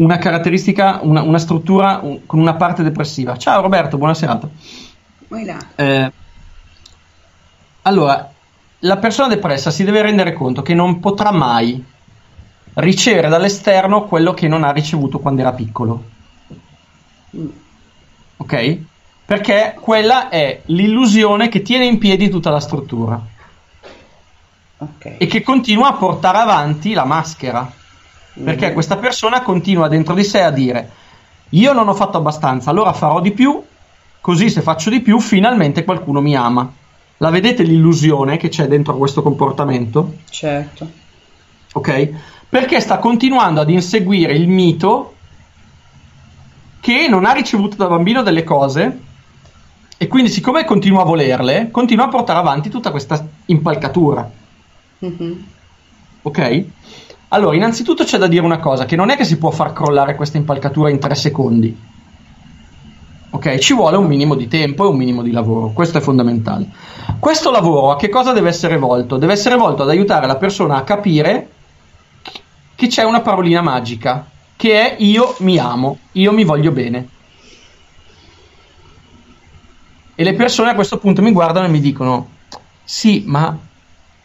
una 0.00 0.16
caratteristica, 0.18 1.00
una, 1.02 1.22
una 1.22 1.38
struttura 1.38 2.00
un- 2.02 2.24
con 2.26 2.38
una 2.38 2.54
parte 2.54 2.82
depressiva. 2.82 3.36
Ciao 3.36 3.60
Roberto, 3.60 3.98
buona 3.98 4.14
serata. 4.14 4.48
Eh, 5.76 6.12
allora, 7.82 8.30
la 8.80 8.96
persona 8.96 9.28
depressa 9.28 9.70
si 9.70 9.84
deve 9.84 10.00
rendere 10.02 10.32
conto 10.32 10.62
che 10.62 10.74
non 10.74 11.00
potrà 11.00 11.30
mai 11.32 11.82
ricevere 12.74 13.28
dall'esterno 13.28 14.04
quello 14.04 14.32
che 14.32 14.48
non 14.48 14.64
ha 14.64 14.70
ricevuto 14.72 15.18
quando 15.18 15.42
era 15.42 15.52
piccolo. 15.52 16.04
Ok? 18.38 18.78
Perché 19.26 19.76
quella 19.78 20.28
è 20.30 20.62
l'illusione 20.66 21.48
che 21.48 21.60
tiene 21.62 21.84
in 21.84 21.98
piedi 21.98 22.28
tutta 22.30 22.50
la 22.50 22.58
struttura 22.60 23.20
Ok. 24.78 25.14
e 25.18 25.26
che 25.26 25.42
continua 25.42 25.88
a 25.88 25.92
portare 25.92 26.38
avanti 26.38 26.94
la 26.94 27.04
maschera. 27.04 27.70
Perché 28.32 28.68
Mhm. 28.68 28.72
questa 28.74 28.96
persona 28.96 29.42
continua 29.42 29.88
dentro 29.88 30.14
di 30.14 30.24
sé 30.24 30.42
a 30.42 30.50
dire: 30.50 30.90
Io 31.50 31.72
non 31.72 31.88
ho 31.88 31.94
fatto 31.94 32.16
abbastanza, 32.18 32.70
allora 32.70 32.92
farò 32.92 33.20
di 33.20 33.32
più, 33.32 33.60
così 34.20 34.48
se 34.50 34.60
faccio 34.62 34.88
di 34.88 35.00
più, 35.00 35.18
finalmente 35.18 35.82
qualcuno 35.84 36.20
mi 36.20 36.36
ama. 36.36 36.70
La 37.18 37.30
vedete 37.30 37.64
l'illusione 37.64 38.36
che 38.36 38.48
c'è 38.48 38.66
dentro 38.68 38.96
questo 38.96 39.20
comportamento? 39.22 40.14
Certo. 40.30 40.88
Ok? 41.72 42.08
Perché 42.48 42.80
sta 42.80 42.98
continuando 42.98 43.60
ad 43.60 43.68
inseguire 43.70 44.32
il 44.32 44.48
mito 44.48 45.14
che 46.80 47.08
non 47.08 47.24
ha 47.24 47.32
ricevuto 47.32 47.76
da 47.76 47.88
bambino 47.88 48.22
delle 48.22 48.42
cose 48.44 49.00
e 49.98 50.06
quindi 50.08 50.30
siccome 50.30 50.64
continua 50.64 51.02
a 51.02 51.04
volerle, 51.04 51.70
continua 51.70 52.06
a 52.06 52.08
portare 52.08 52.38
avanti 52.38 52.70
tutta 52.70 52.90
questa 52.90 53.22
impalcatura. 53.46 54.28
Mhm. 55.00 55.44
Ok? 56.22 56.64
Allora, 57.32 57.54
innanzitutto 57.54 58.02
c'è 58.02 58.18
da 58.18 58.26
dire 58.26 58.44
una 58.44 58.58
cosa, 58.58 58.86
che 58.86 58.96
non 58.96 59.10
è 59.10 59.16
che 59.16 59.24
si 59.24 59.38
può 59.38 59.50
far 59.50 59.72
crollare 59.72 60.16
questa 60.16 60.36
impalcatura 60.36 60.90
in 60.90 60.98
tre 60.98 61.14
secondi. 61.14 61.76
Ok? 63.30 63.58
Ci 63.58 63.72
vuole 63.72 63.96
un 63.96 64.06
minimo 64.06 64.34
di 64.34 64.48
tempo 64.48 64.84
e 64.84 64.88
un 64.88 64.96
minimo 64.96 65.22
di 65.22 65.30
lavoro, 65.30 65.70
questo 65.70 65.98
è 65.98 66.00
fondamentale. 66.00 66.68
Questo 67.20 67.52
lavoro 67.52 67.92
a 67.92 67.96
che 67.96 68.08
cosa 68.08 68.32
deve 68.32 68.48
essere 68.48 68.78
volto? 68.78 69.16
Deve 69.16 69.34
essere 69.34 69.54
volto 69.54 69.82
ad 69.82 69.90
aiutare 69.90 70.26
la 70.26 70.36
persona 70.36 70.76
a 70.76 70.82
capire 70.82 71.50
che 72.74 72.86
c'è 72.88 73.04
una 73.04 73.20
parolina 73.20 73.62
magica, 73.62 74.26
che 74.56 74.96
è 74.96 74.96
io 74.98 75.36
mi 75.38 75.56
amo, 75.58 75.98
io 76.12 76.32
mi 76.32 76.42
voglio 76.42 76.72
bene. 76.72 77.08
E 80.16 80.24
le 80.24 80.34
persone 80.34 80.70
a 80.70 80.74
questo 80.74 80.98
punto 80.98 81.22
mi 81.22 81.30
guardano 81.30 81.66
e 81.66 81.70
mi 81.70 81.80
dicono, 81.80 82.28
sì, 82.82 83.22
ma 83.26 83.56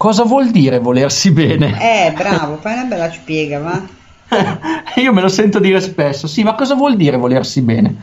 cosa 0.05 0.21
vuol 0.21 0.51
dire 0.51 0.77
volersi 0.77 1.31
bene? 1.31 1.79
Eh, 1.81 2.11
bravo, 2.11 2.57
fai 2.57 2.73
una 2.73 2.83
bella 2.83 3.11
spiega, 3.11 3.57
va? 3.57 3.81
Io 5.01 5.11
me 5.11 5.19
lo 5.19 5.29
sento 5.29 5.57
dire 5.57 5.81
spesso, 5.81 6.27
sì, 6.27 6.43
ma 6.43 6.53
cosa 6.53 6.75
vuol 6.75 6.95
dire 6.95 7.17
volersi 7.17 7.63
bene? 7.63 7.95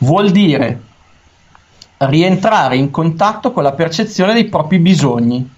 Vuol 0.00 0.32
dire 0.32 0.82
rientrare 1.96 2.76
in 2.76 2.90
contatto 2.90 3.52
con 3.52 3.62
la 3.62 3.72
percezione 3.72 4.34
dei 4.34 4.44
propri 4.44 4.78
bisogni. 4.80 5.50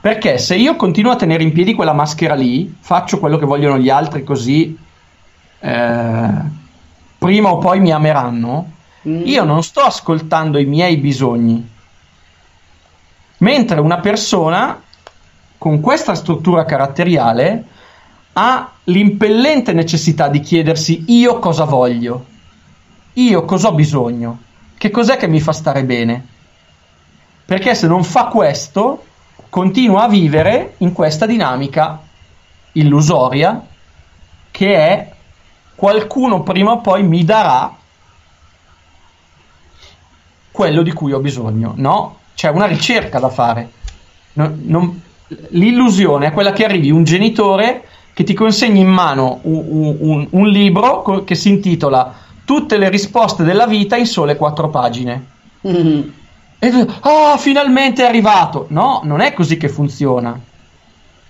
Perché 0.00 0.38
se 0.38 0.54
io 0.54 0.76
continuo 0.76 1.10
a 1.10 1.16
tenere 1.16 1.42
in 1.42 1.52
piedi 1.52 1.74
quella 1.74 1.92
maschera 1.92 2.34
lì, 2.34 2.72
faccio 2.78 3.18
quello 3.18 3.38
che 3.38 3.44
vogliono 3.44 3.76
gli 3.76 3.90
altri 3.90 4.22
così 4.22 4.78
eh, 5.58 6.30
prima 7.18 7.50
o 7.50 7.58
poi 7.58 7.80
mi 7.80 7.90
ameranno, 7.90 8.70
io 9.02 9.42
non 9.42 9.64
sto 9.64 9.80
ascoltando 9.80 10.60
i 10.60 10.64
miei 10.64 10.96
bisogni. 10.96 11.69
Mentre 13.40 13.80
una 13.80 14.00
persona 14.00 14.82
con 15.56 15.80
questa 15.80 16.14
struttura 16.14 16.64
caratteriale 16.64 17.64
ha 18.34 18.70
l'impellente 18.84 19.72
necessità 19.72 20.28
di 20.28 20.40
chiedersi 20.40 21.04
io 21.08 21.38
cosa 21.38 21.64
voglio, 21.64 22.26
io 23.14 23.44
cosa 23.44 23.68
ho 23.68 23.72
bisogno. 23.72 24.38
che 24.76 24.90
cos'è 24.90 25.16
che 25.16 25.26
mi 25.26 25.40
fa 25.40 25.52
stare 25.52 25.84
bene? 25.84 26.26
Perché 27.44 27.74
se 27.74 27.86
non 27.86 28.04
fa 28.04 28.26
questo, 28.26 29.04
continua 29.50 30.04
a 30.04 30.08
vivere 30.08 30.74
in 30.78 30.92
questa 30.92 31.26
dinamica 31.26 32.00
illusoria 32.72 33.66
che 34.50 34.74
è 34.76 35.12
qualcuno 35.74 36.42
prima 36.42 36.72
o 36.72 36.80
poi 36.80 37.02
mi 37.02 37.24
darà 37.24 37.76
quello 40.50 40.82
di 40.82 40.92
cui 40.92 41.12
ho 41.12 41.20
bisogno. 41.20 41.72
No, 41.76 42.19
c'è 42.34 42.48
una 42.48 42.66
ricerca 42.66 43.18
da 43.18 43.28
fare. 43.28 43.70
No- 44.34 44.56
non- 44.62 45.00
l'illusione 45.50 46.26
è 46.28 46.32
quella 46.32 46.52
che 46.52 46.64
arrivi 46.64 46.90
un 46.90 47.04
genitore 47.04 47.84
che 48.12 48.24
ti 48.24 48.34
consegni 48.34 48.80
in 48.80 48.88
mano 48.88 49.40
un, 49.42 49.96
un- 50.00 50.26
un- 50.30 50.48
libro 50.48 51.02
co- 51.02 51.24
che 51.24 51.34
si 51.34 51.48
intitola 51.48 52.14
Tutte 52.44 52.78
le 52.78 52.88
risposte 52.88 53.44
della 53.44 53.66
vita 53.68 53.96
in 53.96 54.06
sole 54.06 54.34
quattro 54.36 54.70
pagine. 54.70 55.24
E 56.58 56.70
tu, 56.70 56.84
ah, 57.02 57.36
finalmente 57.38 58.02
è 58.02 58.06
arrivato. 58.06 58.66
No, 58.70 59.00
non 59.04 59.20
è 59.20 59.32
così 59.32 59.56
che 59.56 59.68
funziona. 59.68 60.36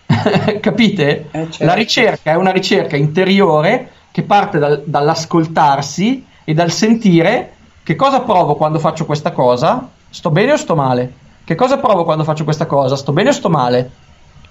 Capite? 0.60 1.28
certo. 1.30 1.64
La 1.64 1.74
ricerca 1.74 2.30
è 2.32 2.34
una 2.36 2.50
ricerca 2.50 2.96
interiore 2.96 3.90
che 4.10 4.22
parte 4.22 4.58
dal- 4.58 4.82
dall'ascoltarsi 4.86 6.24
e 6.42 6.54
dal 6.54 6.70
sentire 6.72 7.52
che 7.82 7.94
cosa 7.96 8.20
provo 8.20 8.54
quando 8.56 8.78
faccio 8.78 9.04
questa 9.04 9.32
cosa? 9.32 9.88
Sto 10.10 10.30
bene 10.30 10.52
o 10.52 10.56
sto 10.56 10.74
male? 10.74 11.12
Che 11.44 11.54
cosa 11.54 11.78
provo 11.78 12.04
quando 12.04 12.24
faccio 12.24 12.44
questa 12.44 12.66
cosa? 12.66 12.96
Sto 12.96 13.12
bene 13.12 13.30
o 13.30 13.32
sto 13.32 13.48
male? 13.48 13.90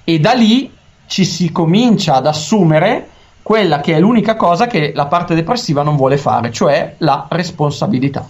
E 0.04 0.20
da 0.20 0.34
lì 0.34 0.74
ci 1.06 1.26
si 1.26 1.52
comincia 1.52 2.16
ad 2.16 2.28
assumere 2.28 3.10
quella 3.42 3.80
che 3.80 3.96
è 3.96 4.00
l'unica 4.00 4.36
cosa 4.36 4.68
che 4.68 4.92
la 4.94 5.08
parte 5.08 5.36
depressiva 5.36 5.82
non 5.82 5.96
vuole 5.96 6.18
fare, 6.18 6.52
cioè 6.52 6.96
la 7.00 7.26
responsabilità. 7.30 8.28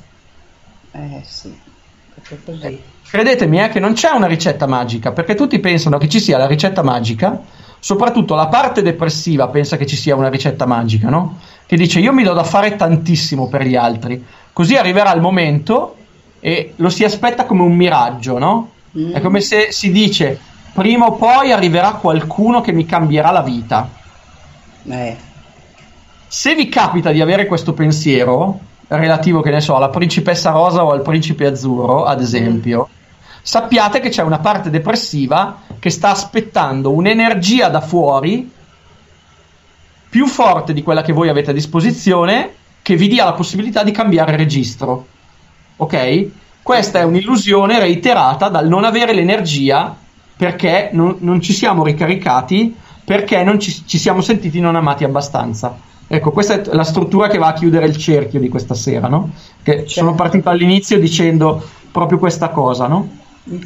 Eh 0.92 1.22
sì, 1.24 1.56
proprio 2.14 2.56
così. 2.56 2.82
Credetemi 3.10 3.64
eh, 3.64 3.70
che 3.70 3.80
non 3.80 3.94
c'è 3.94 4.12
una 4.12 4.28
ricetta 4.28 4.68
magica, 4.68 5.12
perché 5.12 5.36
tutti 5.36 5.60
pensano 5.60 5.98
che 5.98 6.08
ci 6.08 6.20
sia 6.20 6.38
la 6.38 6.46
ricetta 6.46 6.84
magica, 6.84 7.42
soprattutto 7.80 8.36
la 8.36 8.48
parte 8.48 8.82
depressiva 8.82 9.48
pensa 9.48 9.78
che 9.78 9.86
ci 9.86 9.96
sia 9.96 10.16
una 10.16 10.30
ricetta 10.30 10.66
magica, 10.66 11.10
no? 11.10 11.40
Che 11.66 11.76
dice 11.76 12.00
io 12.00 12.14
mi 12.14 12.24
do 12.24 12.34
da 12.34 12.44
fare 12.44 12.76
tantissimo 12.76 13.48
per 13.48 13.64
gli 13.64 13.76
altri, 13.76 14.24
così 14.54 14.76
arriverà 14.76 15.14
il 15.14 15.22
momento 15.22 15.96
e 16.40 16.74
lo 16.78 16.90
si 16.90 17.03
aspetta 17.03 17.45
come 17.45 17.64
un 17.64 17.76
miraggio, 17.76 18.38
no? 18.38 18.76
È 19.11 19.20
come 19.22 19.41
se 19.41 19.72
si 19.72 19.91
dice 19.91 20.45
prima 20.72 21.06
o 21.07 21.16
poi 21.16 21.52
arriverà 21.52 21.94
qualcuno 21.95 22.61
che 22.61 22.72
mi 22.72 22.86
cambierà 22.86 23.32
la 23.32 23.41
vita. 23.44 23.95
Eh, 24.84 25.24
Se 26.28 26.56
vi 26.56 26.70
capita 26.70 27.11
di 27.11 27.22
avere 27.22 27.45
questo 27.48 27.74
pensiero, 27.74 28.60
relativo, 28.88 29.41
che 29.41 29.49
ne 29.52 29.61
so, 29.61 29.76
alla 29.76 29.90
principessa 29.90 30.52
rosa 30.52 30.84
o 30.86 30.91
al 30.91 31.02
principe 31.02 31.45
azzurro, 31.48 32.03
ad 32.06 32.22
esempio, 32.22 32.90
sappiate 33.41 33.99
che 33.99 34.10
c'è 34.10 34.24
una 34.24 34.40
parte 34.40 34.70
depressiva 34.70 35.64
che 35.80 35.90
sta 35.90 36.10
aspettando 36.11 36.91
un'energia 36.91 37.70
da 37.70 37.82
fuori 37.82 38.52
più 40.10 40.26
forte 40.28 40.74
di 40.74 40.82
quella 40.84 41.02
che 41.02 41.14
voi 41.14 41.30
avete 41.30 41.52
a 41.52 41.53
disposizione 41.53 42.56
che 42.82 42.95
vi 42.95 43.07
dia 43.07 43.26
la 43.26 43.34
possibilità 43.34 43.84
di 43.84 43.91
cambiare 43.91 44.36
registro. 44.36 45.07
Ok? 45.82 46.28
Questa 46.62 47.00
è 47.00 47.04
un'illusione 47.04 47.80
reiterata 47.80 48.50
dal 48.50 48.68
non 48.68 48.84
avere 48.84 49.14
l'energia 49.14 49.96
perché 50.36 50.90
non, 50.94 51.18
non 51.20 51.42
ci 51.42 51.52
siamo 51.52 51.84
ricaricati, 51.84 52.76
perché 53.04 53.44
non 53.44 53.60
ci, 53.60 53.84
ci 53.86 53.98
siamo 53.98 54.22
sentiti 54.22 54.60
non 54.60 54.76
amati 54.76 55.04
abbastanza. 55.04 55.78
Ecco, 56.08 56.32
questa 56.32 56.62
è 56.62 56.74
la 56.74 56.84
struttura 56.84 57.28
che 57.28 57.38
va 57.38 57.48
a 57.48 57.54
chiudere 57.54 57.86
il 57.86 57.98
cerchio 57.98 58.40
di 58.40 58.50
questa 58.50 58.74
sera, 58.74 59.08
no? 59.08 59.32
Che 59.62 59.84
sono 59.88 60.16
partito 60.16 60.50
all'inizio 60.50 61.00
dicendo 61.00 61.64
proprio 61.92 62.18
questa 62.18 62.50
cosa, 62.50 62.88
no? 62.88 63.10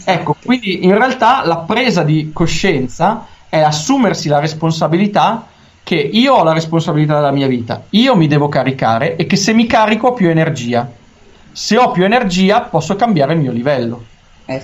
Ecco, 0.03 0.35
quindi 0.43 0.83
in 0.85 0.97
realtà 0.97 1.45
la 1.45 1.57
presa 1.57 2.03
di 2.03 2.31
coscienza 2.33 3.25
è 3.49 3.59
assumersi 3.59 4.29
la 4.29 4.39
responsabilità 4.39 5.47
che 5.83 5.95
io 5.95 6.33
ho 6.33 6.43
la 6.43 6.53
responsabilità 6.53 7.15
della 7.15 7.31
mia 7.31 7.47
vita, 7.47 7.83
io 7.91 8.15
mi 8.15 8.27
devo 8.27 8.47
caricare 8.47 9.15
e 9.15 9.25
che 9.25 9.35
se 9.35 9.53
mi 9.53 9.65
carico 9.65 10.07
ho 10.07 10.13
più 10.13 10.29
energia. 10.29 10.89
Se 11.53 11.77
ho 11.77 11.91
più 11.91 12.03
energia 12.03 12.61
posso 12.61 12.95
cambiare 12.95 13.33
il 13.33 13.39
mio 13.39 13.51
livello. 13.51 14.03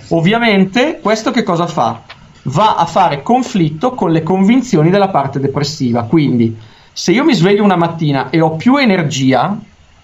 Ovviamente 0.09 0.99
questo 1.01 1.31
che 1.31 1.43
cosa 1.43 1.67
fa? 1.67 2.01
Va 2.43 2.75
a 2.75 2.85
fare 2.85 3.21
conflitto 3.21 3.91
con 3.93 4.11
le 4.11 4.23
convinzioni 4.23 4.89
della 4.89 5.09
parte 5.09 5.39
depressiva. 5.39 6.03
Quindi 6.03 6.57
se 6.91 7.11
io 7.11 7.23
mi 7.23 7.33
sveglio 7.33 7.63
una 7.63 7.75
mattina 7.77 8.29
e 8.29 8.41
ho 8.41 8.55
più 8.55 8.75
energia 8.77 9.57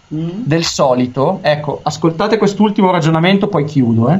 del 0.07 0.63
solito, 0.63 1.39
ecco, 1.41 1.79
ascoltate 1.81 2.37
quest'ultimo 2.37 2.91
ragionamento, 2.91 3.47
poi 3.47 3.65
chiudo, 3.65 4.11
eh. 4.11 4.19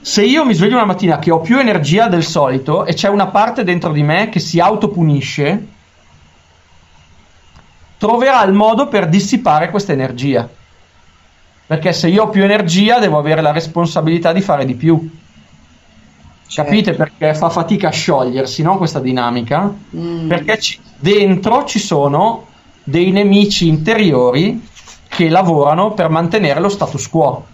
Se 0.00 0.24
io 0.24 0.44
mi 0.44 0.54
sveglio 0.54 0.76
una 0.76 0.86
mattina 0.86 1.18
che 1.18 1.32
ho 1.32 1.40
più 1.40 1.58
energia 1.58 2.06
del 2.06 2.22
solito 2.22 2.84
e 2.86 2.94
c'è 2.94 3.08
una 3.08 3.26
parte 3.26 3.64
dentro 3.64 3.90
di 3.92 4.02
me 4.02 4.28
che 4.28 4.38
si 4.38 4.60
autopunisce, 4.60 5.66
troverà 7.98 8.44
il 8.44 8.52
modo 8.52 8.86
per 8.86 9.08
dissipare 9.08 9.68
questa 9.70 9.92
energia. 9.92 10.48
Perché 11.68 11.92
se 11.92 12.08
io 12.08 12.24
ho 12.24 12.28
più 12.30 12.42
energia 12.42 12.98
devo 12.98 13.18
avere 13.18 13.42
la 13.42 13.52
responsabilità 13.52 14.32
di 14.32 14.40
fare 14.40 14.64
di 14.64 14.74
più. 14.74 15.08
Capite 16.54 16.94
perché 16.94 17.34
fa 17.34 17.50
fatica 17.50 17.88
a 17.88 17.92
sciogliersi, 17.92 18.62
no? 18.62 18.78
Questa 18.78 19.00
dinamica? 19.00 19.70
Perché 20.26 20.58
ci- 20.58 20.80
dentro 20.98 21.64
ci 21.66 21.78
sono 21.78 22.46
dei 22.82 23.10
nemici 23.10 23.68
interiori 23.68 24.66
che 25.08 25.28
lavorano 25.28 25.92
per 25.92 26.08
mantenere 26.08 26.58
lo 26.58 26.70
status 26.70 27.06
quo 27.08 27.44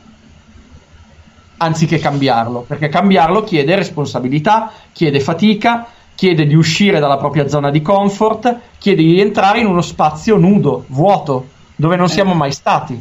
anziché 1.56 1.98
cambiarlo, 1.98 2.60
perché 2.60 2.88
cambiarlo 2.88 3.42
chiede 3.42 3.74
responsabilità, 3.74 4.70
chiede 4.92 5.18
fatica, 5.18 5.86
chiede 6.14 6.46
di 6.46 6.54
uscire 6.54 7.00
dalla 7.00 7.16
propria 7.16 7.48
zona 7.48 7.70
di 7.70 7.82
comfort, 7.82 8.60
chiede 8.78 9.02
di 9.02 9.20
entrare 9.20 9.60
in 9.60 9.66
uno 9.66 9.80
spazio 9.80 10.36
nudo, 10.36 10.84
vuoto, 10.88 11.48
dove 11.74 11.96
non 11.96 12.08
siamo 12.08 12.34
mai 12.34 12.52
stati. 12.52 13.00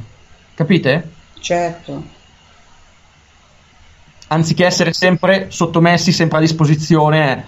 Capite? 0.55 1.17
certo. 1.39 2.15
Anziché 4.27 4.65
essere 4.65 4.93
sempre 4.93 5.51
sottomessi, 5.51 6.11
sempre 6.11 6.37
a 6.39 6.41
disposizione. 6.41 7.37
eh. 7.37 7.43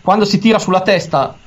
Quando 0.00 0.24
si 0.24 0.38
tira 0.38 0.58
sulla 0.58 0.82
testa 0.82 1.40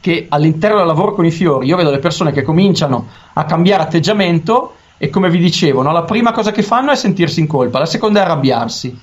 che 0.00 0.26
all'interno 0.28 0.78
del 0.78 0.86
lavoro 0.86 1.12
con 1.14 1.24
i 1.24 1.30
fiori 1.30 1.66
io 1.66 1.76
vedo 1.76 1.90
le 1.90 1.98
persone 1.98 2.32
che 2.32 2.42
cominciano 2.42 3.08
a 3.34 3.44
cambiare 3.46 3.82
atteggiamento 3.82 4.80
e 4.98 5.08
come 5.10 5.30
vi 5.30 5.38
dicevo, 5.38 5.82
no, 5.82 5.92
la 5.92 6.04
prima 6.04 6.32
cosa 6.32 6.52
che 6.52 6.62
fanno 6.62 6.90
è 6.92 6.96
sentirsi 6.96 7.40
in 7.40 7.46
colpa, 7.46 7.78
la 7.78 7.86
seconda 7.86 8.20
è 8.20 8.24
arrabbiarsi. 8.24 9.02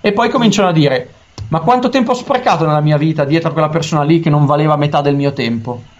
E 0.00 0.12
poi 0.12 0.30
cominciano 0.30 0.68
a 0.68 0.72
dire: 0.72 1.14
Ma 1.48 1.60
quanto 1.60 1.88
tempo 1.88 2.12
ho 2.12 2.14
sprecato 2.14 2.64
nella 2.66 2.80
mia 2.80 2.96
vita 2.98 3.24
dietro 3.24 3.50
a 3.50 3.52
quella 3.52 3.68
persona 3.68 4.02
lì 4.02 4.20
che 4.20 4.30
non 4.30 4.46
valeva 4.46 4.76
metà 4.76 5.00
del 5.00 5.16
mio 5.16 5.32
tempo? 5.32 5.90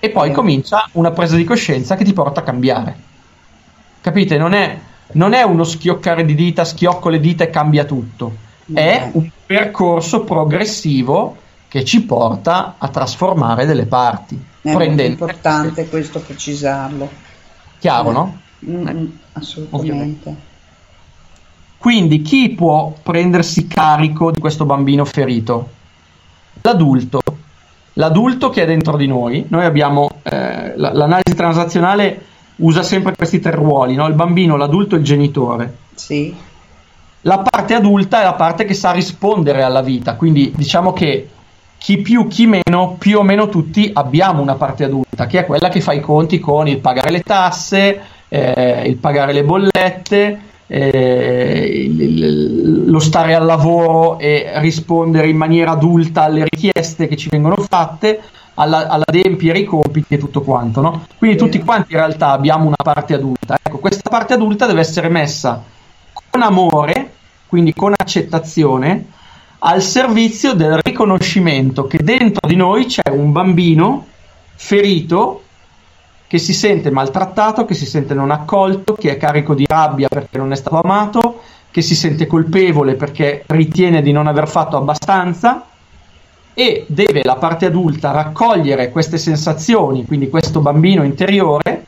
E 0.00 0.10
poi 0.10 0.32
comincia 0.32 0.88
una 0.92 1.12
presa 1.12 1.36
di 1.36 1.44
coscienza 1.44 1.94
che 1.96 2.04
ti 2.04 2.12
porta 2.12 2.40
a 2.40 2.44
cambiare. 2.44 3.07
Capite? 4.00 4.38
Non 4.38 4.52
è, 4.52 4.78
non 5.12 5.32
è 5.32 5.42
uno 5.42 5.64
schioccare 5.64 6.24
di 6.24 6.34
dita, 6.34 6.64
schiocco 6.64 7.08
le 7.08 7.20
dita 7.20 7.44
e 7.44 7.50
cambia 7.50 7.84
tutto. 7.84 8.46
È 8.72 9.10
un 9.12 9.28
percorso 9.46 10.24
progressivo 10.24 11.36
che 11.68 11.84
ci 11.84 12.02
porta 12.04 12.74
a 12.78 12.88
trasformare 12.88 13.64
delle 13.66 13.86
parti. 13.86 14.34
È 14.34 14.68
molto 14.68 14.78
prendendo 14.78 15.24
importante 15.24 15.88
questo 15.88 16.20
precisarlo. 16.20 17.08
chiaro, 17.78 18.10
no? 18.10 18.38
Mm, 18.68 18.88
mm, 18.88 19.06
assolutamente. 19.32 20.34
Quindi 21.78 22.22
chi 22.22 22.50
può 22.50 22.92
prendersi 23.02 23.66
carico 23.68 24.30
di 24.32 24.40
questo 24.40 24.64
bambino 24.64 25.04
ferito? 25.04 25.70
L'adulto. 26.62 27.20
L'adulto 27.94 28.50
che 28.50 28.62
è 28.62 28.66
dentro 28.66 28.96
di 28.96 29.06
noi. 29.06 29.46
Noi 29.48 29.64
abbiamo 29.64 30.08
eh, 30.22 30.76
la- 30.76 30.92
l'analisi 30.92 31.34
transazionale 31.34 32.26
usa 32.58 32.82
sempre 32.82 33.14
questi 33.14 33.40
tre 33.40 33.52
ruoli, 33.52 33.94
no? 33.94 34.06
il 34.06 34.14
bambino, 34.14 34.56
l'adulto 34.56 34.94
e 34.94 34.98
il 34.98 35.04
genitore. 35.04 35.76
Sì. 35.94 36.34
La 37.22 37.38
parte 37.38 37.74
adulta 37.74 38.20
è 38.20 38.24
la 38.24 38.34
parte 38.34 38.64
che 38.64 38.74
sa 38.74 38.92
rispondere 38.92 39.62
alla 39.62 39.82
vita, 39.82 40.14
quindi 40.14 40.52
diciamo 40.54 40.92
che 40.92 41.28
chi 41.76 41.98
più, 41.98 42.26
chi 42.26 42.46
meno, 42.46 42.96
più 42.98 43.18
o 43.18 43.22
meno 43.22 43.48
tutti 43.48 43.90
abbiamo 43.92 44.40
una 44.42 44.54
parte 44.54 44.84
adulta, 44.84 45.26
che 45.26 45.40
è 45.40 45.46
quella 45.46 45.68
che 45.68 45.80
fa 45.80 45.92
i 45.92 46.00
conti 46.00 46.38
con 46.38 46.66
il 46.68 46.78
pagare 46.78 47.10
le 47.10 47.22
tasse, 47.22 48.00
eh, 48.28 48.82
il 48.86 48.96
pagare 48.96 49.32
le 49.32 49.44
bollette, 49.44 50.40
eh, 50.66 51.70
il- 51.84 52.00
il- 52.00 52.90
lo 52.90 52.98
stare 52.98 53.34
al 53.34 53.44
lavoro 53.44 54.18
e 54.18 54.50
rispondere 54.56 55.28
in 55.28 55.36
maniera 55.36 55.72
adulta 55.72 56.22
alle 56.24 56.44
richieste 56.48 57.06
che 57.08 57.16
ci 57.16 57.28
vengono 57.28 57.56
fatte, 57.68 58.20
alla- 58.58 58.88
all'adempiere 58.88 59.60
i 59.60 59.64
compiti 59.64 60.14
e 60.14 60.18
tutto 60.18 60.42
quanto. 60.42 60.80
No? 60.80 61.06
Quindi 61.16 61.36
tutti 61.36 61.58
quanti 61.60 61.92
in 61.92 61.98
realtà 61.98 62.30
abbiamo 62.30 62.66
una 62.66 62.76
parte 62.76 63.14
adulta. 63.14 63.56
Ecco, 63.62 63.78
questa 63.78 64.10
parte 64.10 64.34
adulta 64.34 64.66
deve 64.66 64.80
essere 64.80 65.08
messa 65.08 65.62
con 66.30 66.42
amore, 66.42 67.12
quindi 67.46 67.72
con 67.72 67.94
accettazione, 67.96 69.06
al 69.60 69.80
servizio 69.82 70.54
del 70.54 70.78
riconoscimento 70.82 71.86
che 71.86 71.98
dentro 72.02 72.46
di 72.46 72.56
noi 72.56 72.86
c'è 72.86 73.10
un 73.10 73.32
bambino 73.32 74.06
ferito 74.54 75.42
che 76.26 76.38
si 76.38 76.52
sente 76.52 76.90
maltrattato, 76.90 77.64
che 77.64 77.74
si 77.74 77.86
sente 77.86 78.12
non 78.12 78.30
accolto, 78.30 78.94
che 78.94 79.12
è 79.12 79.16
carico 79.16 79.54
di 79.54 79.64
rabbia 79.66 80.08
perché 80.08 80.36
non 80.36 80.52
è 80.52 80.56
stato 80.56 80.80
amato, 80.80 81.40
che 81.70 81.80
si 81.80 81.94
sente 81.94 82.26
colpevole 82.26 82.94
perché 82.94 83.44
ritiene 83.46 84.02
di 84.02 84.12
non 84.12 84.26
aver 84.26 84.46
fatto 84.46 84.76
abbastanza 84.76 85.64
e 86.58 86.86
deve 86.88 87.22
la 87.22 87.36
parte 87.36 87.66
adulta 87.66 88.10
raccogliere 88.10 88.90
queste 88.90 89.16
sensazioni, 89.16 90.04
quindi 90.04 90.28
questo 90.28 90.58
bambino 90.58 91.04
interiore, 91.04 91.84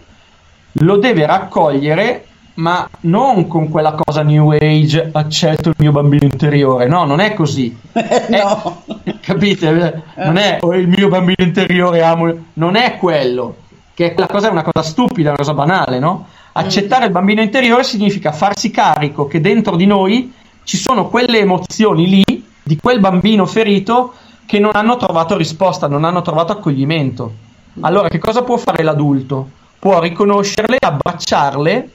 lo 0.75 0.97
deve 0.97 1.27
raccogliere 1.27 2.27
ma 2.55 2.89
non 3.01 3.49
con 3.49 3.69
quella 3.69 3.97
cosa 3.97 4.23
new 4.23 4.51
age 4.53 5.09
accetto 5.13 5.71
il 5.71 5.75
mio 5.79 5.91
bambino 5.91 6.23
interiore. 6.23 6.87
No 6.87 7.05
non 7.05 7.19
è 7.19 7.35
così. 7.35 7.77
No. 8.31 8.85
È, 9.03 9.15
capite? 9.21 10.03
Non 10.15 10.37
è 10.37 10.59
oh, 10.61 10.73
il 10.75 10.87
mio 10.87 11.09
bambino 11.09 11.43
interiore 11.45 12.03
amo 12.03 12.33
non 12.53 12.77
è 12.77 12.97
quello 12.97 13.57
che 13.93 14.15
quella 14.15 14.29
cosa 14.29 14.49
è 14.49 14.51
una 14.53 14.63
cosa 14.63 14.83
stupida 14.87 15.31
una 15.31 15.39
cosa 15.39 15.53
banale 15.53 15.99
no? 15.99 16.29
Accettare 16.53 17.07
il 17.07 17.11
bambino 17.11 17.43
interiore 17.43 17.83
significa 17.83 18.31
farsi 18.31 18.71
carico 18.71 19.27
che 19.27 19.41
dentro 19.41 19.75
di 19.75 19.87
noi 19.87 20.33
ci 20.63 20.77
sono 20.77 21.09
quelle 21.09 21.41
emozioni 21.41 22.09
lì 22.09 22.45
di 22.63 22.77
quel 22.77 23.01
bambino 23.01 23.47
ferito 23.47 24.13
che 24.51 24.59
non 24.59 24.73
hanno 24.75 24.97
trovato 24.97 25.37
risposta 25.37 25.87
non 25.87 26.03
hanno 26.03 26.23
trovato 26.23 26.51
accoglimento 26.51 27.33
allora 27.81 28.09
che 28.09 28.19
cosa 28.19 28.43
può 28.43 28.57
fare 28.57 28.83
l'adulto 28.83 29.49
può 29.79 30.01
riconoscerle 30.01 30.79
abbracciarle 30.81 31.91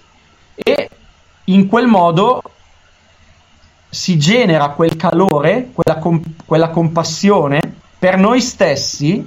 e 0.56 0.90
in 1.46 1.68
quel 1.68 1.88
modo 1.88 2.42
si 3.90 4.18
genera 4.18 4.70
quel 4.70 4.96
calore, 4.96 5.70
quella, 5.74 6.00
com- 6.00 6.22
quella 6.46 6.70
compassione 6.70 7.62
per 7.98 8.18
noi 8.18 8.42
stessi 8.42 9.26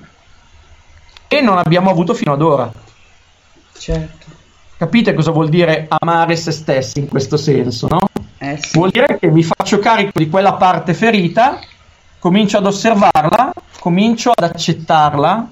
che 1.26 1.40
non 1.40 1.58
abbiamo 1.58 1.90
avuto 1.90 2.14
fino 2.14 2.32
ad 2.32 2.42
ora. 2.42 2.70
Certo. 3.76 4.26
Capite 4.76 5.14
cosa 5.14 5.30
vuol 5.30 5.48
dire 5.48 5.86
amare 5.88 6.36
se 6.36 6.52
stessi 6.52 6.98
in 6.98 7.08
questo 7.08 7.36
senso, 7.36 7.88
no? 7.88 7.98
Eh 8.38 8.58
sì. 8.60 8.76
Vuol 8.76 8.90
dire 8.90 9.18
che 9.18 9.30
mi 9.30 9.42
faccio 9.42 9.78
carico 9.78 10.12
di 10.14 10.28
quella 10.28 10.54
parte 10.54 10.94
ferita, 10.94 11.58
comincio 12.18 12.58
ad 12.58 12.66
osservarla, 12.66 13.52
comincio 13.80 14.32
ad 14.34 14.44
accettarla, 14.44 15.48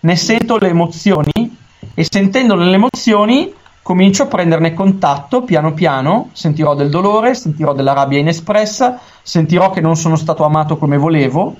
ne 0.00 0.16
sento 0.16 0.56
le 0.58 0.68
emozioni 0.68 1.56
e 1.94 2.06
sentendo 2.08 2.54
le 2.54 2.74
emozioni 2.74 3.52
comincio 3.82 4.24
a 4.24 4.26
prenderne 4.26 4.74
contatto 4.74 5.42
piano 5.42 5.72
piano, 5.72 6.30
sentirò 6.32 6.74
del 6.74 6.90
dolore, 6.90 7.34
sentirò 7.34 7.72
della 7.72 7.92
rabbia 7.92 8.18
inespressa, 8.18 8.98
sentirò 9.22 9.70
che 9.70 9.80
non 9.80 9.94
sono 9.94 10.16
stato 10.16 10.44
amato 10.44 10.76
come 10.76 10.96
volevo, 10.96 11.54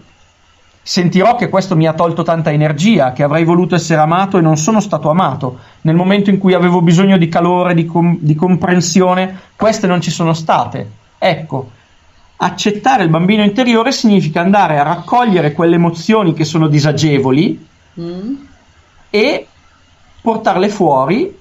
sentirò 0.82 1.36
che 1.36 1.48
questo 1.48 1.76
mi 1.76 1.86
ha 1.86 1.92
tolto 1.92 2.24
tanta 2.24 2.50
energia, 2.50 3.12
che 3.12 3.22
avrei 3.22 3.44
voluto 3.44 3.76
essere 3.76 4.00
amato 4.00 4.38
e 4.38 4.40
non 4.40 4.56
sono 4.56 4.80
stato 4.80 5.08
amato. 5.08 5.58
Nel 5.82 5.94
momento 5.94 6.30
in 6.30 6.38
cui 6.38 6.54
avevo 6.54 6.82
bisogno 6.82 7.16
di 7.16 7.28
calore, 7.28 7.74
di, 7.74 7.86
com- 7.86 8.18
di 8.18 8.34
comprensione, 8.34 9.40
queste 9.54 9.86
non 9.86 10.00
ci 10.00 10.10
sono 10.10 10.32
state. 10.32 10.90
Ecco, 11.18 11.70
accettare 12.38 13.02
il 13.02 13.08
bambino 13.08 13.42
interiore 13.42 13.92
significa 13.92 14.40
andare 14.40 14.78
a 14.78 14.82
raccogliere 14.82 15.52
quelle 15.52 15.76
emozioni 15.76 16.34
che 16.34 16.44
sono 16.44 16.68
disagevoli 16.68 17.74
Mm. 17.98 18.34
e 19.08 19.46
portarle 20.20 20.68
fuori 20.68 21.34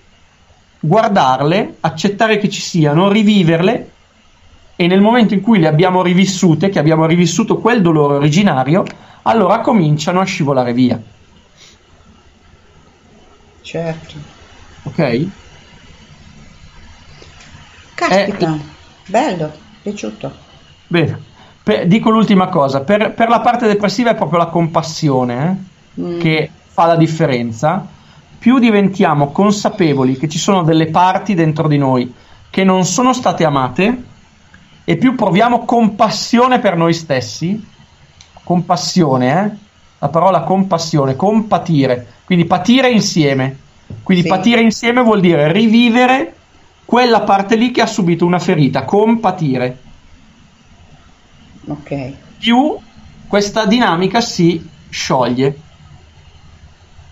guardarle, 0.80 1.76
accettare 1.82 2.38
che 2.38 2.48
ci 2.48 2.62
siano, 2.62 3.12
riviverle 3.12 3.92
e 4.78 4.88
nel 4.88 5.02
momento 5.02 5.34
in 5.34 5.42
cui 5.42 5.60
le 5.60 5.68
abbiamo 5.68 6.02
rivissute, 6.02 6.70
che 6.70 6.80
abbiamo 6.80 7.06
rivissuto 7.06 7.58
quel 7.58 7.82
dolore 7.82 8.16
originario, 8.16 8.86
allora 9.24 9.60
cominciano 9.60 10.20
a 10.22 10.26
scivolare 10.26 10.74
via. 10.74 11.02
Certo. 13.62 14.14
Ok? 14.84 15.28
Caspita, 17.96 18.54
Eh, 18.54 18.60
bello, 19.08 19.52
piaciuto. 19.82 20.45
Bene. 20.88 21.20
Per- 21.64 21.88
dico 21.88 22.10
l'ultima 22.12 22.48
cosa, 22.48 22.82
per, 22.82 23.14
per 23.14 23.28
la 23.28 23.40
parte 23.40 23.66
depressiva 23.68 24.12
è 24.12 24.16
proprio 24.16 24.40
la 24.40 24.48
compassione 24.48 25.66
eh, 25.95 26.02
Mm. 26.02 26.20
che 26.20 26.49
fa 26.68 26.86
la 26.86 26.95
differenza. 26.98 27.88
Più 28.38 28.60
diventiamo 28.60 29.32
consapevoli 29.32 30.18
che 30.18 30.28
ci 30.28 30.38
sono 30.38 30.62
delle 30.62 30.88
parti 30.88 31.34
dentro 31.34 31.68
di 31.70 31.78
noi 31.78 32.14
che 32.49 32.64
non 32.66 32.84
sono 32.86 33.14
state 33.14 33.45
amate 33.45 34.03
e 34.84 34.98
più 34.98 35.16
proviamo 35.16 35.64
compassione 35.66 36.60
per 36.60 36.76
noi 36.76 36.94
stessi, 36.94 37.66
compassione, 38.44 39.28
eh? 39.45 39.57
la 39.99 40.10
parola 40.10 40.41
compassione, 40.41 41.16
compatire, 41.16 42.06
quindi 42.26 42.45
patire 42.45 42.90
insieme. 42.91 43.57
Quindi 44.03 44.24
Sì. 44.24 44.30
patire 44.30 44.62
insieme 44.62 45.02
vuol 45.02 45.20
dire 45.22 45.52
rivivere 45.52 46.36
quella 46.86 47.22
parte 47.22 47.56
lì 47.56 47.72
che 47.72 47.82
ha 47.82 47.88
subito 47.88 48.26
una 48.26 48.40
ferita, 48.40 48.84
compatire 48.84 49.78
Ok. 51.68 52.14
più 52.38 52.78
questa 53.28 53.66
dinamica 53.66 54.22
si 54.22 54.70
scioglie, 54.90 55.58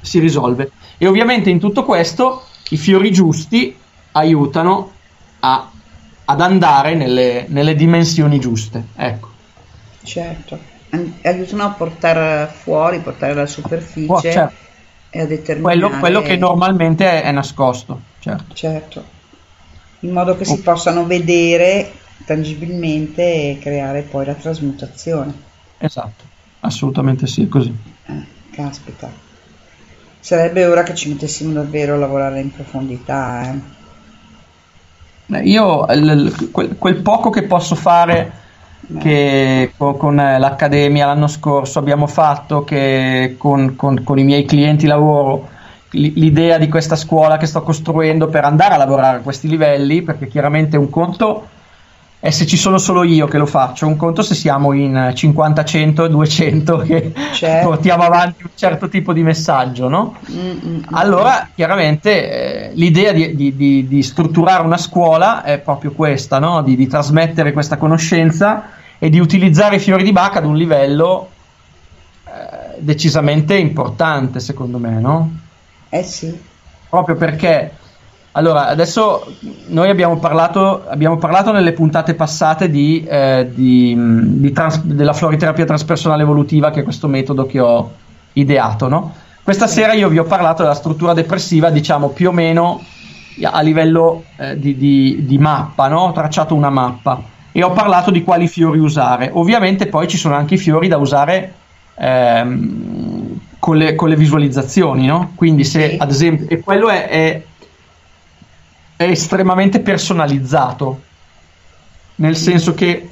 si 0.02 0.20
risolve. 0.20 0.72
E 0.98 1.08
ovviamente 1.08 1.50
in 1.50 1.60
tutto 1.60 1.84
questo 1.84 2.44
i 2.70 2.78
fiori 2.78 3.12
giusti 3.12 3.76
aiutano 4.12 4.92
a- 5.40 5.72
ad 6.26 6.42
andare 6.42 6.94
nelle, 6.96 7.46
nelle 7.50 7.76
dimensioni 7.76 8.40
giuste. 8.40 8.84
Ecco. 8.96 9.30
Certo. 10.04 10.60
An- 10.92 11.14
Aiutano 11.24 11.64
a 11.64 11.70
portare 11.70 12.48
fuori, 12.54 13.00
portare 13.00 13.32
alla 13.32 13.46
superficie 13.48 14.12
Oh, 14.12 14.22
certo. 14.22 14.54
e 15.10 15.20
a 15.22 15.26
determinare... 15.26 15.80
Quello, 15.80 16.00
quello 16.00 16.22
che 16.22 16.38
normalmente 16.38 17.10
è, 17.10 17.24
è 17.24 17.32
nascosto. 17.32 18.00
Certo. 18.20 18.54
Certo. 18.54 19.04
In 20.02 20.12
modo 20.12 20.36
che 20.36 20.46
si 20.46 20.62
possano 20.62 21.06
vedere 21.06 21.92
tangibilmente 22.26 23.22
e 23.22 23.60
creare 23.62 24.02
poi 24.02 24.26
la 24.26 24.34
trasmutazione. 24.34 25.34
Esatto, 25.80 26.24
assolutamente 26.62 27.28
sì, 27.28 27.44
è 27.44 27.48
così. 27.48 27.74
Eh, 28.08 28.26
caspita. 28.56 29.10
Sarebbe 30.20 30.66
ora 30.66 30.84
che 30.84 30.95
ci 30.95 31.10
mettessimo 31.10 31.52
davvero 31.52 31.95
a 31.95 31.98
lavorare 31.98 32.40
in 32.40 32.52
profondità, 32.52 33.50
eh. 33.50 33.60
Beh, 35.26 35.41
Io 35.44 35.86
quel, 35.86 36.78
quel 36.78 37.02
poco 37.02 37.30
che 37.30 37.44
posso 37.44 37.76
fare 37.76 38.41
che 39.00 39.74
co- 39.78 39.95
con, 39.95 40.20
eh, 40.20 40.38
l'Accademia 40.38 41.06
l'anno 41.08 41.28
scorso 41.28 41.80
abbiamo 41.80 42.08
fatto, 42.08 42.64
che 42.64 43.36
con, 43.38 43.76
con- 43.76 44.04
con 44.04 44.20
i 44.20 44.24
miei 44.24 44.45
clienti 44.45 44.86
lavoro, 44.86 45.50
l'idea 45.91 46.58
di 46.58 46.68
questa 46.70 46.95
scuola 46.95 47.38
che 47.38 47.45
sto 47.45 47.64
costruendo 47.64 48.28
per 48.30 48.44
andare 48.45 48.74
a 48.76 48.78
lavorare 48.78 49.18
a 49.18 49.22
questi 49.22 49.48
livelli, 49.48 50.02
perché 50.04 50.28
chiaramente 50.28 50.78
un 50.78 50.90
conto 50.90 51.48
è 52.24 52.30
se 52.30 52.45
ci 52.45 52.56
sono 52.56 52.78
solo 52.78 53.04
io 53.04 53.28
che 53.28 53.38
lo 53.38 53.45
faccio, 53.45 53.86
un 53.86 53.98
conto 53.98 54.22
se 54.22 54.34
siamo 54.34 54.72
in 54.72 55.12
50, 55.14 55.66
100, 55.66 56.08
200 56.08 56.78
che 56.78 57.12
Certo. 57.34 57.68
portiamo 57.68 58.04
avanti 58.04 58.44
un 58.44 58.52
certo 58.56 58.88
tipo 58.88 59.12
di 59.12 59.22
messaggio, 59.24 59.90
no? 59.90 60.16
Mm, 60.32 60.52
mm, 60.66 60.80
Allora, 60.91 61.50
chiaramente, 61.54 62.70
eh, 62.70 62.72
l'idea 62.76 63.12
di, 63.12 63.36
di- 63.36 63.54
di- 63.58 63.88
di 63.90 64.02
strutturare 64.02 64.64
una 64.64 64.78
scuola 64.78 65.44
è 65.44 65.60
proprio 65.60 65.91
questa, 65.91 66.40
no? 66.40 66.62
di, 66.64 66.78
di 66.78 66.88
trasmettere 66.88 67.52
questa 67.52 67.76
conoscenza 67.76 68.70
e 69.00 69.10
di 69.10 69.20
utilizzare 69.20 69.76
i 69.76 69.80
fiori 69.80 70.04
di 70.04 70.14
Bach 70.14 70.38
ad 70.38 70.45
un 70.45 70.56
livello 70.56 71.28
eh, 72.26 72.78
decisamente 72.80 73.58
importante, 73.58 74.40
secondo 74.40 74.78
me, 74.78 74.98
no? 75.02 75.30
Eh 75.90 76.04
sì. 76.04 76.34
Proprio 76.90 77.18
perché, 77.18 77.72
allora, 78.36 78.68
adesso 78.68 79.36
noi 79.68 79.90
abbiamo 79.90 80.18
parlato, 80.18 80.86
abbiamo 80.88 81.18
parlato 81.18 81.52
nelle 81.52 81.72
puntate 81.74 82.16
passate 82.16 82.70
di, 82.70 83.04
eh, 83.08 83.50
di, 83.54 83.96
di 83.98 84.52
trans- 84.52 84.82
della 84.82 85.14
floriterapia 85.14 85.66
transpersonale 85.66 86.24
evolutiva, 86.24 86.72
che 86.72 86.80
è 86.80 86.84
questo 86.84 87.08
metodo 87.08 87.46
che 87.46 87.60
ho 87.60 87.92
ideato, 88.34 88.88
no? 88.88 89.14
Questa 89.44 89.68
sera 89.68 89.94
io 89.94 90.10
vi 90.10 90.18
ho 90.18 90.24
parlato 90.24 90.64
della 90.64 90.74
struttura 90.74 91.14
depressiva, 91.14 91.70
diciamo 91.70 92.10
più 92.10 92.30
o 92.30 92.32
meno 92.32 92.82
a 93.44 93.62
livello 93.62 94.24
eh, 94.38 94.58
di, 94.58 94.78
di- 94.78 95.26
di 95.26 95.38
mappa, 95.38 95.88
no? 95.88 96.00
Ho 96.02 96.12
tracciato 96.12 96.56
una 96.56 96.70
mappa 96.70 97.22
e 97.52 97.64
ho 97.64 97.72
parlato 97.72 98.10
di 98.10 98.24
quali 98.24 98.48
fiori 98.48 98.80
usare. 98.80 99.30
Ovviamente 99.34 99.86
poi 99.88 100.08
ci 100.08 100.18
sono 100.18 100.34
anche 100.34 100.56
i 100.56 100.58
fiori 100.58 100.88
da 100.88 100.98
usare 100.98 101.54
ehm, 101.96 103.40
con, 103.60 103.78
le, 103.78 103.96
con 103.96 104.10
le 104.10 104.16
visualizzazioni, 104.16 105.06
no? 105.06 105.32
Quindi 105.36 105.64
se 105.64 105.98
ad 105.98 106.10
esempio, 106.10 106.48
e 106.50 106.60
quello 106.60 106.90
è, 106.90 107.08
è- 107.08 107.46
è 109.06 109.10
estremamente 109.10 109.80
personalizzato, 109.80 111.02
nel 112.16 112.36
senso 112.36 112.74
che 112.74 113.10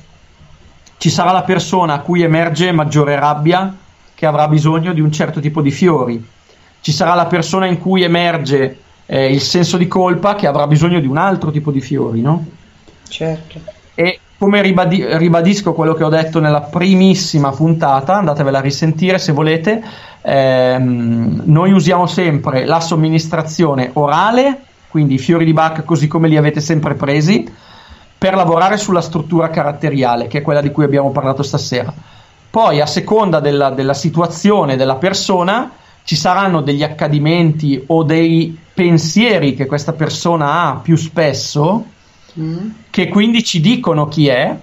ci 0.97 1.09
sarà 1.09 1.31
la 1.31 1.43
persona 1.43 1.93
a 1.93 1.99
cui 1.99 2.21
emerge 2.21 2.71
maggiore 2.71 3.19
rabbia 3.19 3.75
che 4.13 4.25
avrà 4.25 4.47
bisogno 4.47 4.93
di 4.93 5.01
un 5.01 5.11
certo 5.11 5.39
tipo 5.39 5.61
di 5.61 5.71
fiori, 5.71 6.23
ci 6.81 6.91
sarà 6.91 7.15
la 7.15 7.25
persona 7.25 7.65
in 7.65 7.79
cui 7.79 8.03
emerge 8.03 8.79
eh, 9.07 9.31
il 9.31 9.41
senso 9.41 9.77
di 9.77 9.87
colpa 9.87 10.35
che 10.35 10.47
avrà 10.47 10.67
bisogno 10.67 10.99
di 10.99 11.07
un 11.07 11.17
altro 11.17 11.51
tipo 11.51 11.71
di 11.71 11.81
fiori, 11.81 12.21
no? 12.21 12.45
Certo. 13.07 13.59
E 13.93 14.19
come 14.37 14.61
ribadi- 14.61 15.05
ribadisco 15.17 15.73
quello 15.73 15.93
che 15.93 16.03
ho 16.03 16.09
detto 16.09 16.39
nella 16.39 16.61
primissima 16.61 17.51
puntata, 17.51 18.15
andatevela 18.15 18.57
a 18.57 18.61
risentire 18.61 19.19
se 19.19 19.31
volete, 19.31 19.83
ehm, 20.21 21.43
noi 21.45 21.71
usiamo 21.71 22.07
sempre 22.07 22.65
la 22.65 22.79
somministrazione 22.79 23.91
orale, 23.93 24.61
quindi 24.91 25.13
i 25.13 25.19
fiori 25.19 25.45
di 25.45 25.53
Bach 25.53 25.85
così 25.85 26.07
come 26.07 26.27
li 26.27 26.35
avete 26.35 26.59
sempre 26.59 26.95
presi, 26.95 27.49
per 28.17 28.35
lavorare 28.35 28.77
sulla 28.77 29.01
struttura 29.01 29.49
caratteriale, 29.49 30.27
che 30.27 30.39
è 30.39 30.41
quella 30.41 30.61
di 30.61 30.69
cui 30.69 30.83
abbiamo 30.83 31.11
parlato 31.11 31.41
stasera. 31.41 31.91
Poi, 32.49 32.81
a 32.81 32.85
seconda 32.85 33.39
della, 33.39 33.69
della 33.69 33.93
situazione 33.93 34.75
della 34.75 34.97
persona, 34.97 35.71
ci 36.03 36.17
saranno 36.17 36.61
degli 36.61 36.83
accadimenti 36.83 37.81
o 37.87 38.03
dei 38.03 38.55
pensieri 38.73 39.55
che 39.55 39.65
questa 39.65 39.93
persona 39.93 40.63
ha 40.63 40.75
più 40.75 40.97
spesso, 40.97 41.85
che 42.89 43.07
quindi 43.07 43.43
ci 43.43 43.61
dicono 43.61 44.07
chi 44.09 44.27
è, 44.27 44.55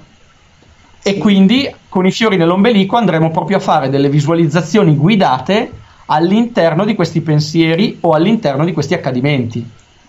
e 1.03 1.17
quindi 1.17 1.75
con 1.89 2.07
i 2.07 2.13
fiori 2.13 2.37
nell'ombelico 2.37 2.97
andremo 2.97 3.31
proprio 3.31 3.57
a 3.57 3.61
fare 3.61 3.89
delle 3.89 4.11
visualizzazioni 4.11 4.95
guidate 4.95 5.73
all'interno 6.07 6.85
di 6.85 6.95
questi 6.95 7.23
pensieri 7.23 7.97
o 8.03 8.13
all'interno 8.13 8.65
di 8.65 8.73
questi 8.73 8.95
accadimenti. 8.95 9.67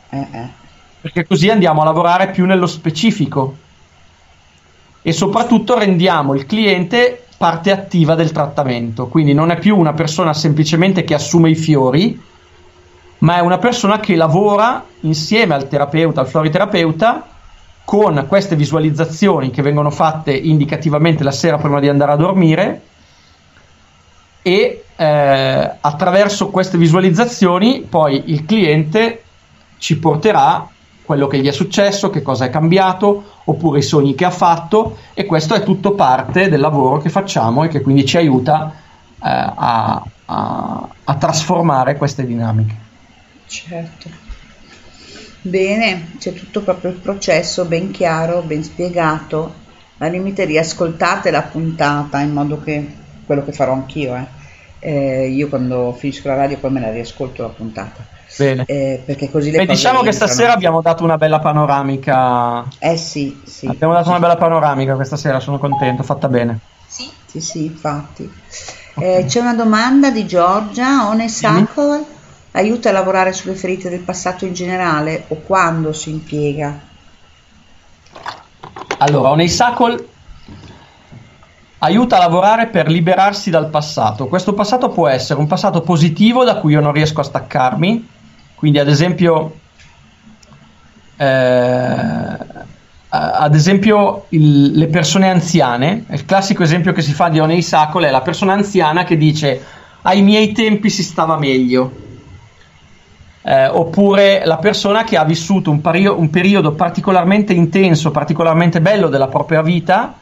Eh, 0.09 0.27
eh. 0.31 0.47
Perché 1.01 1.25
così 1.25 1.49
andiamo 1.49 1.81
a 1.81 1.85
lavorare 1.85 2.29
più 2.31 2.45
nello 2.45 2.67
specifico 2.67 3.55
e 5.01 5.11
soprattutto 5.13 5.77
rendiamo 5.77 6.33
il 6.33 6.45
cliente 6.45 7.25
parte 7.37 7.71
attiva 7.71 8.15
del 8.15 8.31
trattamento. 8.31 9.07
Quindi 9.07 9.33
non 9.33 9.49
è 9.49 9.57
più 9.57 9.77
una 9.77 9.93
persona 9.93 10.33
semplicemente 10.33 11.03
che 11.05 11.13
assume 11.13 11.49
i 11.49 11.55
fiori, 11.55 12.21
ma 13.19 13.37
è 13.37 13.39
una 13.39 13.57
persona 13.57 13.99
che 13.99 14.15
lavora 14.15 14.83
insieme 15.01 15.53
al 15.53 15.67
terapeuta, 15.69 16.19
al 16.19 16.27
floriterapeuta, 16.27 17.27
con 17.85 18.25
queste 18.27 18.55
visualizzazioni 18.55 19.49
che 19.49 19.61
vengono 19.61 19.89
fatte 19.89 20.31
indicativamente 20.31 21.23
la 21.23 21.31
sera 21.31 21.57
prima 21.57 21.79
di 21.79 21.87
andare 21.87 22.11
a 22.11 22.17
dormire 22.17 22.81
e 24.43 24.83
eh, 24.95 25.71
attraverso 25.79 26.49
queste 26.49 26.77
visualizzazioni 26.77 27.81
poi 27.89 28.23
il 28.27 28.45
cliente 28.45 29.23
ci 29.79 29.97
porterà 29.97 30.67
quello 31.03 31.25
che 31.25 31.39
gli 31.39 31.47
è 31.47 31.51
successo, 31.51 32.11
che 32.11 32.21
cosa 32.21 32.45
è 32.45 32.51
cambiato, 32.51 33.23
oppure 33.45 33.79
i 33.79 33.81
sogni 33.81 34.13
che 34.13 34.25
ha 34.25 34.29
fatto 34.29 34.97
e 35.15 35.25
questo 35.25 35.55
è 35.55 35.63
tutto 35.63 35.95
parte 35.95 36.49
del 36.49 36.59
lavoro 36.59 36.99
che 36.99 37.09
facciamo 37.09 37.63
e 37.63 37.67
che 37.67 37.81
quindi 37.81 38.05
ci 38.05 38.17
aiuta 38.17 38.71
eh, 38.71 39.27
a, 39.27 40.03
a, 40.25 40.89
a 41.03 41.15
trasformare 41.15 41.97
queste 41.97 42.27
dinamiche. 42.27 42.75
Certo. 43.47 44.09
Bene, 45.41 46.11
c'è 46.19 46.33
tutto 46.33 46.61
proprio 46.61 46.91
il 46.91 46.97
processo 46.97 47.65
ben 47.65 47.89
chiaro, 47.89 48.43
ben 48.43 48.63
spiegato. 48.63 49.51
Al 49.97 50.11
limite 50.11 50.45
riascoltate 50.45 51.31
la 51.31 51.41
puntata 51.41 52.19
in 52.19 52.33
modo 52.33 52.61
che 52.61 52.87
quello 53.25 53.43
che 53.43 53.51
farò 53.51 53.73
anch'io, 53.73 54.15
eh. 54.15 54.37
Eh, 54.81 55.27
io 55.27 55.49
quando 55.49 55.91
finisco 55.93 56.27
la 56.27 56.35
radio 56.35 56.57
poi 56.57 56.71
me 56.71 56.81
la 56.81 56.91
riascolto 56.91 57.41
la 57.41 57.49
puntata. 57.49 58.17
Bene. 58.37 58.63
Eh, 58.67 59.01
perché 59.05 59.29
così 59.29 59.51
le 59.51 59.57
Beh, 59.57 59.65
cose 59.65 59.77
diciamo 59.77 60.01
che 60.01 60.09
entrano. 60.09 60.31
stasera 60.31 60.53
abbiamo 60.53 60.81
dato 60.81 61.03
una 61.03 61.17
bella 61.17 61.39
panoramica. 61.39 62.65
Eh 62.79 62.97
sì, 62.97 63.41
sì. 63.43 63.67
Abbiamo 63.67 63.93
dato 63.93 64.09
una 64.09 64.19
bella 64.19 64.37
panoramica 64.37 64.95
questa 64.95 65.17
sera, 65.17 65.39
sono 65.39 65.57
contento, 65.57 66.03
fatta 66.03 66.27
bene. 66.27 66.59
Sì, 66.87 67.41
sì, 67.41 67.65
infatti. 67.65 68.31
Eh, 68.95 69.25
c'è 69.27 69.39
una 69.39 69.53
domanda 69.53 70.09
di 70.09 70.25
Giorgia, 70.25 71.07
Honeysuckle 71.07 72.03
aiuta 72.51 72.89
a 72.89 72.91
lavorare 72.91 73.33
sulle 73.33 73.53
ferite 73.53 73.89
del 73.89 73.99
passato 73.99 74.45
in 74.45 74.53
generale 74.53 75.25
o 75.27 75.35
quando 75.35 75.93
si 75.93 76.09
impiega? 76.09 76.79
Allora, 78.97 79.29
Honeysuckle 79.29 80.07
aiuta 81.79 82.17
a 82.17 82.19
lavorare 82.19 82.67
per 82.67 82.89
liberarsi 82.89 83.49
dal 83.49 83.69
passato. 83.69 84.27
Questo 84.27 84.53
passato 84.53 84.89
può 84.89 85.07
essere 85.07 85.39
un 85.39 85.47
passato 85.47 85.81
positivo 85.81 86.43
da 86.43 86.55
cui 86.55 86.73
io 86.73 86.81
non 86.81 86.91
riesco 86.91 87.21
a 87.21 87.23
staccarmi, 87.23 88.09
quindi 88.59 88.77
ad 88.77 88.89
esempio, 88.89 89.53
eh, 91.15 92.37
ad 93.07 93.55
esempio 93.55 94.25
il- 94.29 94.71
le 94.77 94.87
persone 94.87 95.29
anziane, 95.29 96.03
il 96.09 96.25
classico 96.25 96.61
esempio 96.63 96.91
che 96.91 97.01
si 97.01 97.13
fa 97.13 97.29
di 97.29 97.39
Honeysuckle 97.39 98.05
è 98.07 98.11
la 98.11 98.19
persona 98.21 98.51
anziana 98.51 99.05
che 99.05 99.15
dice 99.15 99.63
ai 100.01 100.21
miei 100.21 100.51
tempi 100.51 100.89
si 100.89 101.03
stava 101.03 101.37
meglio. 101.37 101.89
Eh, 103.41 103.67
oppure 103.67 104.41
la 104.45 104.57
persona 104.57 105.05
che 105.05 105.15
ha 105.15 105.23
vissuto 105.23 105.71
un, 105.71 105.79
pario- 105.79 106.19
un 106.19 106.29
periodo 106.29 106.73
particolarmente 106.73 107.53
intenso, 107.53 108.11
particolarmente 108.11 108.81
bello 108.81 109.07
della 109.07 109.27
propria 109.29 109.61
vita 109.61 110.18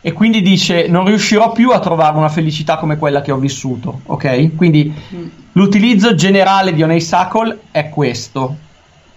e 0.00 0.12
quindi 0.12 0.42
dice 0.42 0.86
non 0.86 1.04
riuscirò 1.06 1.52
più 1.52 1.70
a 1.70 1.80
trovare 1.80 2.16
una 2.16 2.28
felicità 2.28 2.76
come 2.76 2.98
quella 2.98 3.20
che 3.20 3.32
ho 3.32 3.36
vissuto, 3.36 4.00
ok? 4.06 4.54
Quindi 4.56 4.92
l'utilizzo 5.52 6.14
generale 6.14 6.72
di 6.72 6.82
Honeysuckle 6.82 7.58
è 7.70 7.88
questo, 7.88 8.56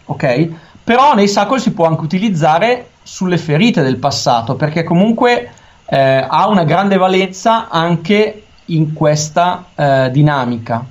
ok? 0.06 0.50
Però 0.84 1.12
Honeysuckle 1.12 1.60
si 1.60 1.72
può 1.74 1.86
anche 1.86 2.02
utilizzare 2.02 2.90
sulle 3.04 3.38
ferite 3.38 3.84
del 3.84 3.98
passato 3.98 4.56
perché 4.56 4.84
comunque 4.84 5.52
eh, 5.86 6.26
ha 6.28 6.48
una 6.48 6.64
grande 6.64 6.98
valenza 6.98 7.70
anche 7.70 8.44
in 8.66 8.94
questa 8.94 9.66
eh, 9.76 10.10
dinamica. 10.12 10.84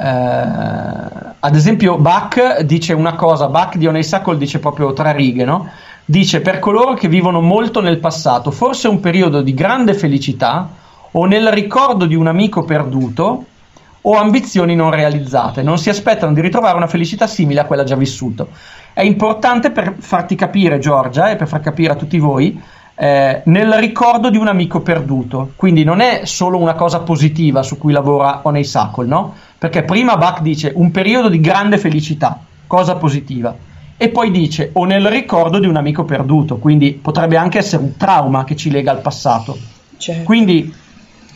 Eh, 0.00 1.26
ad 1.40 1.54
esempio 1.54 1.98
Bach 1.98 2.60
dice 2.60 2.92
una 2.94 3.14
cosa, 3.14 3.48
Bach 3.48 3.76
di 3.76 3.86
Honeysuckle 3.86 4.38
dice 4.38 4.60
proprio 4.60 4.92
tre 4.92 5.12
righe, 5.12 5.44
no? 5.44 5.68
Dice 6.10 6.40
per 6.40 6.58
coloro 6.58 6.94
che 6.94 7.06
vivono 7.06 7.42
molto 7.42 7.82
nel 7.82 7.98
passato, 7.98 8.50
forse 8.50 8.88
un 8.88 8.98
periodo 8.98 9.42
di 9.42 9.52
grande 9.52 9.92
felicità 9.92 10.66
o 11.10 11.26
nel 11.26 11.52
ricordo 11.52 12.06
di 12.06 12.14
un 12.14 12.26
amico 12.26 12.64
perduto 12.64 13.44
o 14.00 14.16
ambizioni 14.16 14.74
non 14.74 14.90
realizzate, 14.90 15.60
non 15.60 15.76
si 15.76 15.90
aspettano 15.90 16.32
di 16.32 16.40
ritrovare 16.40 16.78
una 16.78 16.86
felicità 16.86 17.26
simile 17.26 17.60
a 17.60 17.66
quella 17.66 17.84
già 17.84 17.94
vissuta. 17.94 18.46
È 18.94 19.02
importante 19.02 19.70
per 19.70 19.96
farti 19.98 20.34
capire, 20.34 20.78
Giorgia, 20.78 21.28
e 21.30 21.36
per 21.36 21.46
far 21.46 21.60
capire 21.60 21.92
a 21.92 21.96
tutti 21.96 22.18
voi, 22.18 22.58
eh, 22.94 23.42
nel 23.44 23.74
ricordo 23.74 24.30
di 24.30 24.38
un 24.38 24.48
amico 24.48 24.80
perduto. 24.80 25.52
Quindi 25.56 25.84
non 25.84 26.00
è 26.00 26.22
solo 26.24 26.56
una 26.56 26.72
cosa 26.72 27.00
positiva 27.00 27.62
su 27.62 27.76
cui 27.76 27.92
lavora 27.92 28.40
Honeysuckle, 28.44 29.06
no? 29.06 29.34
Perché 29.58 29.82
prima 29.82 30.16
Bach 30.16 30.40
dice 30.40 30.72
un 30.74 30.90
periodo 30.90 31.28
di 31.28 31.38
grande 31.38 31.76
felicità, 31.76 32.40
cosa 32.66 32.94
positiva. 32.96 33.54
E 34.00 34.10
poi 34.10 34.30
dice 34.30 34.70
o 34.74 34.84
nel 34.84 35.04
ricordo 35.08 35.58
di 35.58 35.66
un 35.66 35.74
amico 35.74 36.04
perduto, 36.04 36.58
quindi 36.58 36.92
potrebbe 36.92 37.36
anche 37.36 37.58
essere 37.58 37.82
un 37.82 37.96
trauma 37.96 38.44
che 38.44 38.54
ci 38.54 38.70
lega 38.70 38.92
al 38.92 39.00
passato. 39.00 39.58
Certo. 39.96 40.22
Quindi 40.22 40.72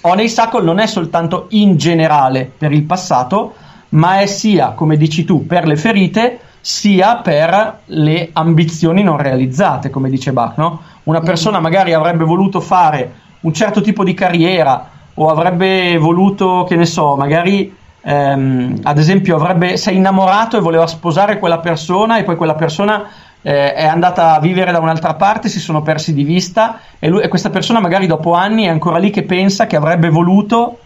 Honeysuckle 0.02 0.62
non 0.62 0.78
è 0.78 0.86
soltanto 0.86 1.47
in 1.51 1.76
generale 1.76 2.51
per 2.56 2.70
il 2.70 2.84
passato, 2.84 3.55
ma 3.90 4.20
è 4.20 4.26
sia, 4.26 4.70
come 4.70 4.97
dici 4.97 5.24
tu, 5.24 5.44
per 5.44 5.66
le 5.66 5.76
ferite, 5.76 6.39
sia 6.60 7.16
per 7.16 7.80
le 7.86 8.30
ambizioni 8.32 9.02
non 9.02 9.16
realizzate, 9.16 9.90
come 9.90 10.09
dice 10.09 10.32
Bach. 10.32 10.56
No? 10.56 10.80
Una 11.05 11.20
persona 11.20 11.59
magari 11.59 11.93
avrebbe 11.93 12.22
voluto 12.22 12.60
fare 12.60 13.12
un 13.40 13.52
certo 13.52 13.80
tipo 13.80 14.05
di 14.05 14.14
carriera 14.14 14.89
o 15.14 15.28
avrebbe 15.28 15.98
voluto, 15.98 16.64
che 16.68 16.76
ne 16.76 16.86
so, 16.86 17.16
magari 17.16 17.74
ehm, 18.03 18.81
ad 18.83 18.99
esempio 18.99 19.37
avrebbe, 19.37 19.77
si 19.77 19.91
è 19.91 19.93
innamorato 19.93 20.57
e 20.57 20.61
voleva 20.61 20.87
sposare 20.87 21.39
quella 21.39 21.59
persona 21.59 22.19
e 22.19 22.24
poi 22.24 22.37
quella 22.37 22.55
persona 22.55 23.09
eh, 23.43 23.74
è 23.74 23.87
andata 23.87 24.35
a 24.35 24.41
vivere 24.41 24.73
da 24.73 24.79
un'altra 24.79 25.15
parte, 25.15 25.49
si 25.49 25.61
sono 25.61 25.83
persi 25.83 26.15
di 26.15 26.24
vista 26.24 26.81
e, 26.99 27.09
lui- 27.09 27.23
e 27.23 27.29
questa 27.29 27.51
persona 27.51 27.81
magari 27.81 28.07
dopo 28.07 28.35
anni 28.35 28.65
è 28.65 28.69
ancora 28.69 28.99
lì 28.99 29.11
che 29.11 29.23
pensa 29.24 29.66
che 29.66 29.77
avrebbe 29.77 30.09
voluto 30.09 30.79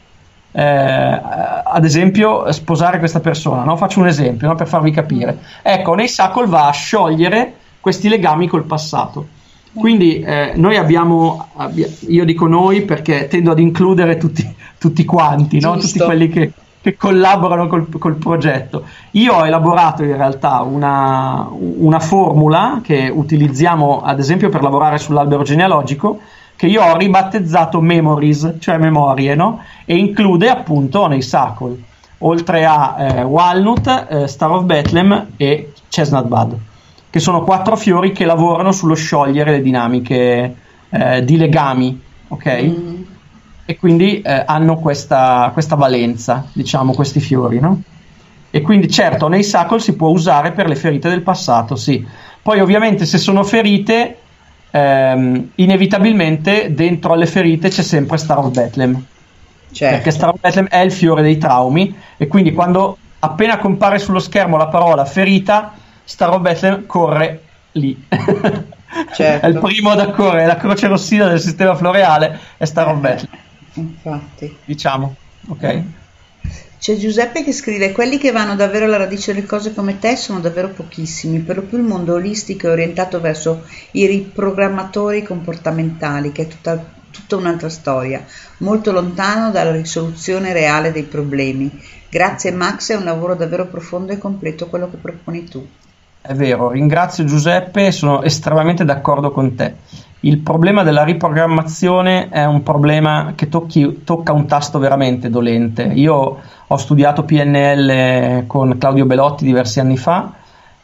eh, 0.53 0.63
ad 0.63 1.85
esempio 1.85 2.51
sposare 2.53 2.99
questa 2.99 3.21
persona, 3.21 3.63
no? 3.63 3.77
faccio 3.77 4.01
un 4.01 4.07
esempio 4.07 4.49
no? 4.49 4.55
per 4.55 4.67
farvi 4.67 4.91
capire. 4.91 5.39
Ecco, 5.61 5.91
Honeysuckle 5.91 6.47
va 6.47 6.69
a 6.69 6.73
sciogliere 6.73 7.55
questi 7.81 8.09
legami 8.09 8.47
col 8.47 8.65
passato. 8.65 9.35
Quindi 9.75 10.21
eh, 10.21 10.53
noi 10.57 10.79
abbiamo, 10.79 11.49
abbia- 11.57 11.89
io 12.09 12.25
dico 12.25 12.47
noi 12.47 12.83
perché 12.83 13.29
tendo 13.29 13.51
ad 13.51 13.59
includere 13.59 14.17
tutti, 14.17 14.55
tutti 14.79 15.05
quanti, 15.05 15.61
no? 15.61 15.77
tutti 15.77 15.99
quelli 15.99 16.31
che, 16.31 16.51
che 16.87 16.97
collaborano 16.97 17.67
col, 17.67 17.89
col 17.99 18.15
progetto. 18.15 18.85
Io 19.13 19.35
ho 19.35 19.45
elaborato 19.45 20.05
in 20.05 20.17
realtà 20.17 20.61
una, 20.61 21.49
una 21.51 21.99
formula 21.99 22.79
che 22.81 23.11
utilizziamo 23.13 24.03
ad 24.03 24.21
esempio 24.21 24.51
per 24.51 24.63
lavorare 24.63 24.99
sull'albero 24.99 25.43
genealogico 25.43 26.21
che 26.55 26.69
io 26.69 26.85
ho 26.85 26.97
ribattezzato 26.97 27.81
Memories, 27.81 28.55
cioè 28.61 28.79
memorie, 28.79 29.35
no? 29.35 29.65
e 29.85 29.97
include 29.97 30.49
appunto 30.49 31.01
Honeysuckle, 31.01 31.77
oltre 32.19 32.65
a 32.65 32.95
eh, 32.97 33.23
Walnut, 33.25 34.07
eh, 34.09 34.29
Star 34.29 34.53
of 34.53 34.63
Bethlehem 34.63 35.33
e 35.37 35.73
Chestnut 35.89 36.27
Bud, 36.27 36.57
che 37.11 37.19
sono 37.19 37.43
quattro 37.43 37.77
fiori 37.77 38.13
che 38.13 38.25
lavorano 38.25 38.71
sullo 38.71 38.95
sciogliere 38.95 39.51
le 39.51 39.63
dinamiche 39.63 40.57
eh, 40.89 41.25
di 41.25 41.37
legami, 41.37 42.01
ok? 42.29 42.75
E 43.69 43.77
quindi 43.77 44.23
eh, 44.23 44.45
hanno 44.47 44.77
questa, 44.77 45.51
questa 45.53 45.75
valenza, 45.75 46.47
diciamo, 46.53 46.95
questi 46.95 47.21
fiori, 47.21 47.59
no? 47.59 47.83
E 48.51 48.63
quindi 48.63 48.89
certo, 48.89 49.27
Honeysuckle 49.27 49.81
si 49.81 49.97
può 49.97 50.09
usare 50.09 50.53
per 50.53 50.67
le 50.67 50.77
ferite 50.77 51.09
del 51.09 51.23
passato, 51.23 51.77
sì. 51.77 52.07
Poi 52.41 52.61
ovviamente 52.61 53.05
se 53.05 53.19
sono 53.19 53.43
ferite 53.43 54.17
ehm, 54.71 55.51
inevitabilmente 55.57 56.73
dentro 56.73 57.13
alle 57.13 57.27
ferite 57.27 57.69
c'è 57.69 57.83
sempre 57.83 58.19
Star 58.19 58.39
of 58.39 58.53
Bethlehem. 58.53 59.05
Certo. 59.73 59.95
Perché 59.97 60.11
Star 60.11 60.31
of 60.31 60.41
Bethlehem 60.41 60.69
è 60.69 60.79
il 60.79 60.93
fiore 60.93 61.23
dei 61.23 61.39
traumi 61.39 61.95
e 62.17 62.27
quindi 62.29 62.53
quando 62.53 62.97
appena 63.19 63.59
compare 63.59 63.99
sullo 63.99 64.21
schermo 64.21 64.57
la 64.57 64.69
parola 64.69 65.05
ferita, 65.05 65.73
Star 66.05 66.31
of 66.31 66.41
Bethlehem 66.41 66.87
corre 66.87 67.43
lì. 67.73 68.07
Certo. 69.15 69.45
è 69.47 69.49
il 69.49 69.59
primo 69.59 69.91
ad 69.91 70.01
accorrere, 70.01 70.47
la 70.47 70.57
croce 70.57 70.87
rossina 70.87 71.27
del 71.27 71.41
sistema 71.41 71.75
floreale 71.75 72.39
è 72.57 72.65
Star 72.65 72.89
of 72.89 72.99
Bethlehem, 72.99 73.39
Infatti. 73.77 74.57
diciamo. 74.65 75.15
Ok? 75.49 75.83
C'è 76.79 76.97
Giuseppe 76.97 77.43
che 77.43 77.53
scrive: 77.53 77.93
Quelli 77.93 78.19
che 78.19 78.31
vanno 78.31 78.55
davvero 78.55 78.85
alla 78.85 78.97
radice 78.97 79.33
delle 79.33 79.47
cose 79.47 79.75
come 79.75 79.99
te 79.99 80.17
sono 80.17 80.41
davvero 80.41 80.69
pochissimi. 80.69 81.41
Per 81.41 81.57
lo 81.57 81.63
più 81.63 81.79
il 81.79 81.85
mondo 81.85 82.15
olistico 82.15 82.69
è 82.69 82.71
orientato 82.71 83.21
verso 83.21 83.65
i 83.93 84.07
riprogrammatori 84.07 85.23
comportamentali, 85.23 86.33
che 86.33 86.43
è 86.43 86.47
tutta, 86.47 86.85
tutta 87.11 87.37
un'altra 87.37 87.69
storia, 87.69 88.25
molto 88.59 88.93
lontano 88.93 89.51
dalla 89.51 89.73
risoluzione 89.73 90.53
reale 90.53 90.93
dei 90.93 91.05
problemi. 91.05 91.71
Grazie 92.09 92.53
Max, 92.53 92.93
è 92.93 92.97
un 92.97 93.05
lavoro 93.05 93.35
davvero 93.35 93.67
profondo 93.67 94.13
e 94.13 94.19
completo 94.19 94.69
quello 94.69 94.89
che 94.91 94.97
proponi 94.97 95.45
tu. 95.45 95.67
È 96.21 96.35
vero, 96.35 96.71
ringrazio 96.71 97.25
Giuseppe, 97.25 97.93
sono 97.93 98.23
estremamente 98.23 98.85
d'accordo 98.85 99.31
con 99.31 99.55
te. 99.55 99.75
Il 100.21 100.39
problema 100.39 100.83
della 100.83 101.05
riprogrammazione 101.05 102.29
è 102.31 102.45
un 102.45 102.63
problema 102.63 103.33
che 103.35 103.49
tocchi- 103.49 104.03
tocca 104.05 104.33
un 104.33 104.47
tasto 104.47 104.79
veramente 104.79 105.31
dolente. 105.31 105.83
Io 105.85 106.39
ho 106.67 106.77
studiato 106.77 107.25
PNL 107.25 108.47
con 108.47 108.77
Claudio 108.79 109.07
Belotti 109.07 109.45
diversi 109.45 109.79
anni 109.79 109.97
fa, 109.97 110.33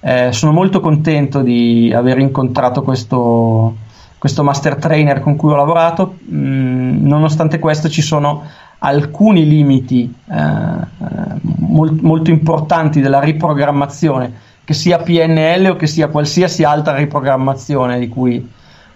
eh, 0.01 0.33
sono 0.33 0.53
molto 0.53 0.81
contento 0.81 1.41
di 1.43 1.93
aver 1.95 2.19
incontrato 2.19 2.83
questo, 2.83 3.77
questo 4.19 4.43
master 4.43 4.77
trainer 4.77 5.21
con 5.21 5.37
cui 5.37 5.53
ho 5.53 5.57
lavorato, 5.57 6.17
Mm, 6.33 7.07
nonostante 7.07 7.59
questo 7.59 7.89
ci 7.89 8.03
sono 8.03 8.43
alcuni 8.79 9.47
limiti 9.47 10.13
eh, 10.31 10.35
eh, 10.35 11.41
mol- 11.43 11.99
molto 12.01 12.31
importanti 12.31 13.01
della 13.01 13.21
riprogrammazione, 13.21 14.33
che 14.65 14.75
sia 14.75 14.99
PNL 14.99 15.71
o 15.71 15.77
che 15.77 15.87
sia 15.87 16.09
qualsiasi 16.09 16.65
altra 16.65 16.97
riprogrammazione 16.97 17.99
di 17.99 18.09
cui, 18.09 18.49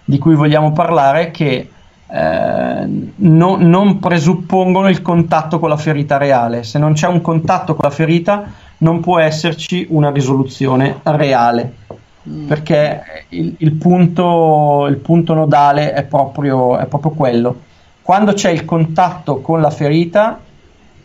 di 0.09 0.17
cui 0.19 0.35
vogliamo 0.35 0.71
parlare, 0.71 1.31
che 1.31 1.69
eh, 2.09 2.87
no- 3.15 3.57
non 3.59 3.99
presuppongono 3.99 4.87
il 4.87 5.01
contatto 5.01 5.59
con 5.59 5.67
la 5.67 5.75
ferita 5.75 6.15
reale. 6.15 6.63
Se 6.63 6.79
non 6.79 6.93
c'è 6.93 7.07
un 7.07 7.19
contatto 7.19 7.75
con 7.75 7.89
la 7.89 7.93
ferita, 7.93 8.45
non 8.77 9.01
può 9.01 9.19
esserci 9.19 9.85
una 9.89 10.09
risoluzione 10.09 11.01
reale. 11.03 11.73
Perché 12.47 13.25
il, 13.29 13.55
il 13.57 13.73
punto, 13.73 14.85
il 14.87 14.97
punto 14.97 15.33
nodale 15.33 15.91
è 15.91 16.03
proprio, 16.03 16.77
è 16.77 16.85
proprio 16.85 17.11
quello. 17.11 17.61
Quando 18.01 18.31
c'è 18.31 18.49
il 18.49 18.63
contatto 18.63 19.41
con 19.41 19.59
la 19.59 19.69
ferita, 19.69 20.39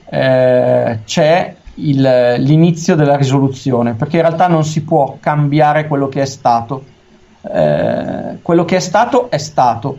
eh, 0.09 1.01
c'è 1.05 1.57
il- 1.74 2.35
l'inizio 2.39 2.95
della 2.95 3.16
risoluzione, 3.16 3.95
perché 3.95 4.16
in 4.16 4.23
realtà 4.23 4.47
non 4.47 4.65
si 4.65 4.85
può 4.85 5.16
cambiare 5.19 5.89
quello 5.89 6.07
che 6.09 6.23
è 6.23 6.27
stato. 6.27 6.85
Eh, 7.43 8.39
quello 8.40 8.64
che 8.64 8.77
è 8.77 8.81
stato 8.81 9.31
è 9.31 9.39
stato. 9.39 9.98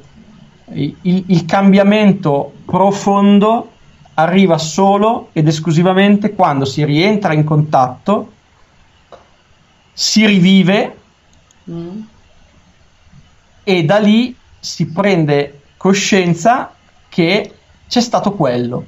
Il, 0.71 0.95
il 1.01 1.45
cambiamento 1.45 2.53
profondo 2.65 3.69
arriva 4.15 4.57
solo 4.57 5.29
ed 5.33 5.47
esclusivamente 5.47 6.33
quando 6.33 6.65
si 6.65 6.83
rientra 6.85 7.33
in 7.33 7.43
contatto, 7.43 8.31
si 9.91 10.25
rivive 10.25 10.97
e 13.63 13.83
da 13.83 13.97
lì 13.97 14.35
si 14.59 14.87
prende 14.87 15.61
coscienza 15.77 16.73
che 17.09 17.53
c'è 17.87 18.01
stato 18.01 18.33
quello. 18.33 18.85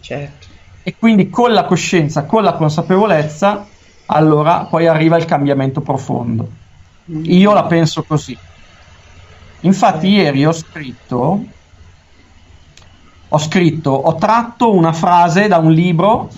Certo. 0.00 0.46
E 0.82 0.96
quindi 0.96 1.28
con 1.28 1.52
la 1.52 1.64
coscienza, 1.64 2.24
con 2.24 2.42
la 2.42 2.54
consapevolezza, 2.54 3.66
allora 4.06 4.64
poi 4.64 4.86
arriva 4.86 5.16
il 5.16 5.26
cambiamento 5.26 5.80
profondo. 5.80 6.48
Io 7.24 7.52
la 7.52 7.66
penso 7.66 8.04
così. 8.04 8.38
Infatti 9.60 10.08
ieri 10.08 10.44
ho 10.46 10.52
scritto, 10.52 11.46
ho 13.30 13.38
scritto, 13.38 13.90
ho 13.90 14.14
tratto 14.14 14.72
una 14.74 14.92
frase 14.92 15.48
da 15.48 15.58
un 15.58 15.72
libro 15.72 16.30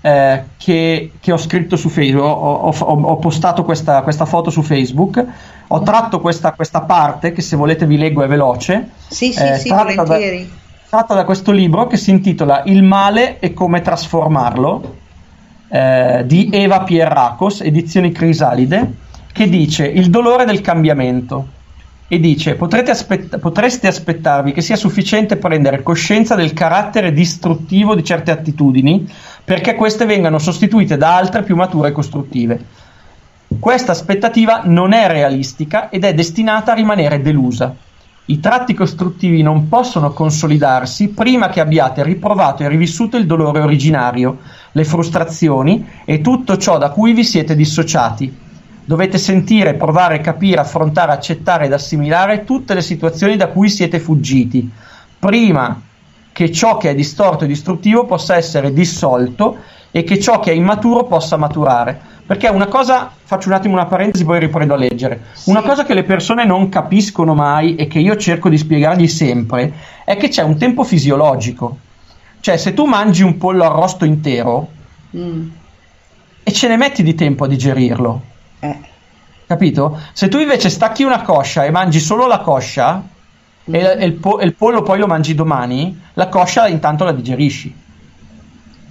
eh, 0.00 0.50
che, 0.56 1.12
che 1.20 1.32
ho 1.32 1.36
scritto 1.36 1.76
su 1.76 1.88
Facebook, 1.88 2.24
ho, 2.24 2.30
ho- 2.32 3.02
ho- 3.02 3.18
postato 3.18 3.62
questa, 3.64 4.02
questa 4.02 4.24
foto 4.24 4.50
su 4.50 4.62
Facebook, 4.62 5.24
ho 5.68 5.82
tratto 5.82 6.20
questa, 6.20 6.52
questa 6.52 6.82
parte 6.82 7.32
che 7.32 7.42
se 7.42 7.56
volete 7.56 7.86
vi 7.86 7.96
leggo 7.98 8.22
è 8.22 8.28
veloce. 8.28 8.92
Sì, 9.08 9.32
sì, 9.32 9.42
eh, 9.42 9.56
sì, 9.58 9.68
tratta 9.68 9.94
da- 9.94 10.02
volentieri. 10.04 10.50
tratta 10.88 11.14
da 11.14 11.24
questo 11.24 11.52
libro 11.52 11.86
che 11.86 11.96
si 11.96 12.10
intitola 12.10 12.62
Il 12.64 12.82
male 12.82 13.38
e 13.38 13.52
come 13.52 13.80
trasformarlo 13.80 14.94
eh, 15.68 16.22
di 16.26 16.48
Eva 16.52 16.82
Pierracos, 16.84 17.60
edizioni 17.60 18.12
Crisalide, 18.12 19.04
che 19.36 19.50
dice 19.50 19.84
il 19.84 20.08
dolore 20.08 20.46
del 20.46 20.62
cambiamento 20.62 21.48
e 22.08 22.18
dice 22.18 22.54
"Potrete 22.54 22.92
aspett- 22.92 23.38
potreste 23.38 23.86
aspettarvi 23.86 24.52
che 24.52 24.62
sia 24.62 24.76
sufficiente 24.76 25.36
prendere 25.36 25.82
coscienza 25.82 26.34
del 26.34 26.54
carattere 26.54 27.12
distruttivo 27.12 27.94
di 27.94 28.02
certe 28.02 28.30
attitudini 28.30 29.06
perché 29.44 29.74
queste 29.74 30.06
vengano 30.06 30.38
sostituite 30.38 30.96
da 30.96 31.16
altre 31.16 31.42
più 31.42 31.54
mature 31.54 31.90
e 31.90 31.92
costruttive. 31.92 32.64
Questa 33.60 33.92
aspettativa 33.92 34.62
non 34.64 34.94
è 34.94 35.06
realistica 35.06 35.90
ed 35.90 36.04
è 36.04 36.14
destinata 36.14 36.72
a 36.72 36.74
rimanere 36.74 37.20
delusa. 37.20 37.74
I 38.28 38.40
tratti 38.40 38.72
costruttivi 38.72 39.42
non 39.42 39.68
possono 39.68 40.14
consolidarsi 40.14 41.08
prima 41.08 41.50
che 41.50 41.60
abbiate 41.60 42.02
riprovato 42.02 42.62
e 42.62 42.68
rivissuto 42.68 43.18
il 43.18 43.26
dolore 43.26 43.60
originario, 43.60 44.38
le 44.72 44.84
frustrazioni 44.84 45.86
e 46.06 46.22
tutto 46.22 46.56
ciò 46.56 46.78
da 46.78 46.88
cui 46.88 47.12
vi 47.12 47.22
siete 47.22 47.54
dissociati. 47.54 48.44
Dovete 48.86 49.18
sentire, 49.18 49.74
provare, 49.74 50.20
capire, 50.20 50.60
affrontare, 50.60 51.10
accettare 51.10 51.64
ed 51.66 51.72
assimilare 51.72 52.44
tutte 52.44 52.72
le 52.72 52.82
situazioni 52.82 53.36
da 53.36 53.48
cui 53.48 53.68
siete 53.68 53.98
fuggiti, 53.98 54.70
prima 55.18 55.82
che 56.32 56.52
ciò 56.52 56.76
che 56.76 56.90
è 56.90 56.94
distorto 56.94 57.44
e 57.44 57.48
distruttivo 57.48 58.04
possa 58.04 58.36
essere 58.36 58.72
dissolto 58.72 59.56
e 59.90 60.04
che 60.04 60.20
ciò 60.20 60.38
che 60.38 60.52
è 60.52 60.54
immaturo 60.54 61.04
possa 61.04 61.36
maturare. 61.36 61.98
Perché 62.26 62.48
una 62.48 62.66
cosa, 62.66 63.10
faccio 63.24 63.48
un 63.48 63.54
attimo 63.54 63.74
una 63.74 63.86
parentesi, 63.86 64.24
poi 64.24 64.38
riprendo 64.38 64.74
a 64.74 64.76
leggere. 64.76 65.20
Una 65.46 65.62
cosa 65.62 65.84
che 65.84 65.94
le 65.94 66.04
persone 66.04 66.44
non 66.44 66.68
capiscono 66.68 67.34
mai 67.34 67.74
e 67.74 67.88
che 67.88 67.98
io 67.98 68.16
cerco 68.16 68.48
di 68.48 68.58
spiegargli 68.58 69.08
sempre 69.08 69.72
è 70.04 70.16
che 70.16 70.28
c'è 70.28 70.42
un 70.42 70.58
tempo 70.58 70.84
fisiologico. 70.84 71.78
Cioè, 72.38 72.56
se 72.56 72.72
tu 72.72 72.84
mangi 72.84 73.22
un 73.24 73.36
pollo 73.36 73.64
arrosto 73.64 74.04
intero 74.04 74.68
Mm. 75.16 75.48
e 76.42 76.52
ce 76.52 76.68
ne 76.68 76.76
metti 76.76 77.02
di 77.02 77.14
tempo 77.14 77.44
a 77.44 77.48
digerirlo, 77.48 78.22
Eh. 78.70 78.78
capito? 79.46 79.98
Se 80.12 80.28
tu 80.28 80.38
invece 80.38 80.68
stacchi 80.70 81.02
una 81.02 81.22
coscia 81.22 81.64
e 81.64 81.70
mangi 81.70 82.00
solo 82.00 82.26
la 82.26 82.40
coscia 82.40 83.02
e, 83.64 83.78
e 83.98 84.04
il 84.04 84.14
po- 84.14 84.38
e 84.38 84.44
il 84.44 84.54
pollo 84.54 84.82
poi 84.82 84.98
lo 84.98 85.06
mangi 85.06 85.34
domani, 85.34 86.00
la 86.14 86.28
coscia 86.28 86.68
intanto 86.68 87.04
la 87.04 87.12
digerisci. 87.12 87.74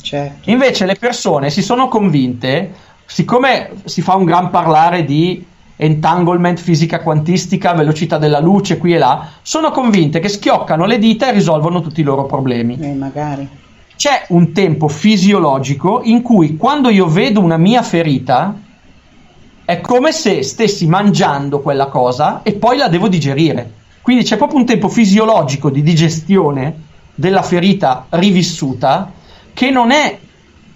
Certo. 0.02 0.50
Invece 0.50 0.86
le 0.86 0.96
persone 0.96 1.50
si 1.50 1.64
sono 1.64 1.88
convinte, 1.88 2.74
siccome 3.06 3.72
si 3.86 4.02
fa 4.02 4.16
un 4.16 4.26
gran 4.26 4.50
parlare 4.50 5.04
di 5.04 5.44
entanglement, 5.78 6.60
fisica 6.60 7.02
quantistica, 7.02 7.74
velocità 7.74 8.18
della 8.18 8.40
luce 8.40 8.78
qui 8.78 8.94
e 8.94 8.98
là, 8.98 9.28
sono 9.42 9.72
convinte 9.72 10.20
che 10.20 10.30
schioccano 10.30 10.86
le 10.86 11.00
dita 11.00 11.30
e 11.30 11.32
risolvono 11.32 11.82
tutti 11.82 12.02
i 12.02 12.04
loro 12.04 12.26
problemi. 12.26 12.78
Eh, 12.80 12.94
magari. 12.94 13.48
C'è 13.96 14.26
un 14.30 14.52
tempo 14.52 14.88
fisiologico 14.88 16.02
in 16.04 16.22
cui 16.22 16.58
quando 16.58 16.90
io 16.90 17.08
vedo 17.08 17.40
una 17.40 17.58
mia 17.58 17.82
ferita 17.82 18.54
è 19.66 19.82
come 19.82 20.12
se 20.12 20.44
stessi 20.44 20.86
mangiando 20.86 21.60
quella 21.60 21.88
cosa 21.88 22.42
e 22.44 22.54
poi 22.54 22.78
la 22.78 22.88
devo 22.88 23.08
digerire. 23.08 23.72
Quindi 24.02 24.24
c'è 24.24 24.38
proprio 24.38 24.60
un 24.60 24.66
tempo 24.66 24.88
fisiologico 24.88 25.72
di 25.72 25.82
digestione 25.82 26.84
della 27.16 27.42
ferita 27.42 28.06
rivissuta 28.10 29.12
che 29.52 29.72
non 29.72 29.90
è, 29.90 30.20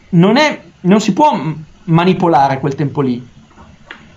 non 0.10 0.38
è, 0.38 0.60
non 0.82 1.00
si 1.00 1.14
può 1.14 1.40
manipolare 1.84 2.60
quel 2.60 2.74
tempo 2.74 3.02
lì. 3.02 3.26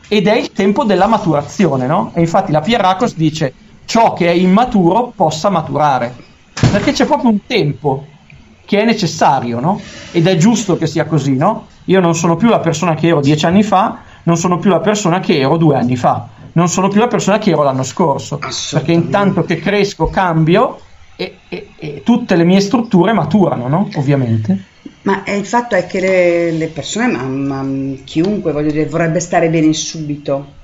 Ed 0.09 0.27
è 0.27 0.35
il 0.35 0.53
tempo 0.53 0.85
della 0.85 1.07
maturazione, 1.07 1.87
no? 1.87 2.13
E 2.15 2.21
infatti 2.21 2.53
la 2.53 2.61
Pierracos 2.61 3.15
dice 3.15 3.53
ciò 3.85 4.15
che 4.15 4.29
è 4.29 4.33
immaturo 4.33 5.13
possa 5.15 5.51
maturare. 5.51 6.15
Perché 6.53 6.93
c'è 6.93 7.05
proprio 7.05 7.31
un 7.31 7.45
tempo 7.47 8.07
che 8.65 8.81
è 8.81 8.85
necessario, 8.85 9.61
no? 9.61 9.81
Ed 10.13 10.27
è 10.27 10.37
giusto 10.37 10.79
che 10.79 10.87
sia 10.87 11.05
così, 11.05 11.37
no? 11.37 11.67
Io 11.87 12.01
non 12.01 12.15
sono 12.15 12.37
più 12.37 12.49
la 12.49 12.61
persona 12.61 12.95
che 12.95 13.09
ero 13.09 13.21
dieci 13.21 13.45
anni 13.45 13.63
fa, 13.63 13.99
non 14.25 14.37
sono 14.37 14.59
più 14.59 14.71
la 14.71 14.81
persona 14.81 15.21
che 15.21 15.39
ero 15.39 15.57
due 15.57 15.77
anni 15.77 15.97
fa, 15.97 16.29
non 16.53 16.69
sono 16.69 16.89
più 16.89 17.01
la 17.01 17.09
persona 17.09 17.39
che 17.39 17.51
ero 17.51 17.63
l'anno 17.63 17.83
scorso, 17.83 18.39
perché 18.71 18.93
intanto 18.93 19.43
che 19.45 19.59
cresco 19.59 20.09
cambio 20.09 20.79
e, 21.17 21.45
e- 21.49 21.75
e 21.77 22.03
tutte 22.05 22.37
le 22.37 22.45
mie 22.45 22.61
strutture 22.61 23.13
maturano, 23.13 23.69
no? 23.69 23.89
Ovviamente. 23.95 24.67
Ma 25.03 25.25
eh, 25.25 25.37
il 25.37 25.47
fatto 25.47 25.75
è 25.75 25.87
che 25.87 26.01
le, 26.01 26.53
le 26.53 26.69
persone, 26.71 27.09
ma, 27.09 27.23
ma 27.25 27.95
chiunque 28.05 28.53
voglio 28.53 28.71
dire, 28.71 28.87
vorrebbe 28.87 29.21
stare 29.21 29.49
bene 29.51 29.73
subito. 29.73 30.62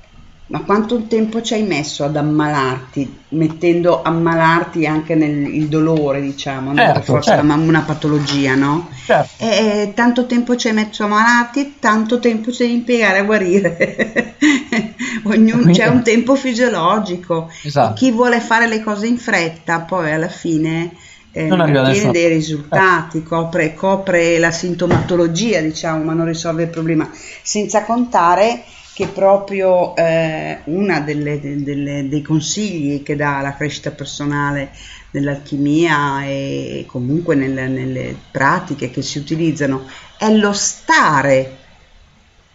Ma 0.49 0.61
quanto 0.63 1.03
tempo 1.03 1.43
ci 1.43 1.53
hai 1.53 1.61
messo 1.61 2.03
ad 2.03 2.15
ammalarti, 2.15 3.19
mettendo 3.29 4.01
ammalarti 4.01 4.87
anche 4.87 5.13
nel 5.13 5.67
dolore, 5.67 6.21
diciamo, 6.21 6.73
non 6.73 6.77
Certo, 6.77 7.01
forza 7.01 7.35
certo. 7.35 7.53
una, 7.53 7.81
patologia, 7.81 8.55
no? 8.55 8.89
Certo. 9.05 9.43
E 9.43 9.91
tanto 9.93 10.25
tempo 10.25 10.55
ci 10.55 10.67
hai 10.67 10.73
messo 10.73 11.03
a 11.03 11.05
ammalarti, 11.05 11.75
tanto 11.77 12.17
tempo 12.17 12.51
ci 12.51 12.63
devi 12.63 12.73
impiegare 12.73 13.19
a 13.19 13.23
guarire. 13.23 14.35
Ognuno, 15.25 15.71
c'è 15.71 15.85
un 15.85 16.01
tempo 16.01 16.33
fisiologico. 16.33 17.51
Esatto. 17.61 17.93
Chi 17.93 18.11
vuole 18.11 18.39
fare 18.39 18.67
le 18.67 18.81
cose 18.81 19.05
in 19.05 19.19
fretta, 19.19 19.81
poi 19.81 20.11
alla 20.11 20.29
fine 20.29 20.93
eh, 21.31 21.43
Non 21.43 21.61
ottiene 21.61 22.11
dei 22.11 22.27
risultati, 22.27 23.21
copre, 23.21 23.75
copre 23.75 24.39
la 24.39 24.49
sintomatologia, 24.49 25.61
diciamo, 25.61 26.03
ma 26.03 26.13
non 26.13 26.25
risolve 26.25 26.63
il 26.63 26.69
problema. 26.69 27.07
Senza 27.43 27.83
contare 27.83 28.63
che 28.99 29.07
proprio 29.07 29.95
eh, 29.95 30.59
delle- 30.65 32.09
dei 32.09 32.21
consigli 32.21 33.01
che 33.01 33.15
dà 33.15 33.39
la 33.39 33.55
crescita 33.55 33.91
personale 33.91 34.71
nell'alchimia 35.11 36.25
e 36.25 36.83
comunque 36.85 37.33
nelle, 37.33 37.69
nelle 37.69 38.13
pratiche 38.29 38.91
che 38.91 39.01
si 39.01 39.17
utilizzano 39.17 39.87
è 40.17 40.29
lo 40.33 40.51
stare 40.51 41.55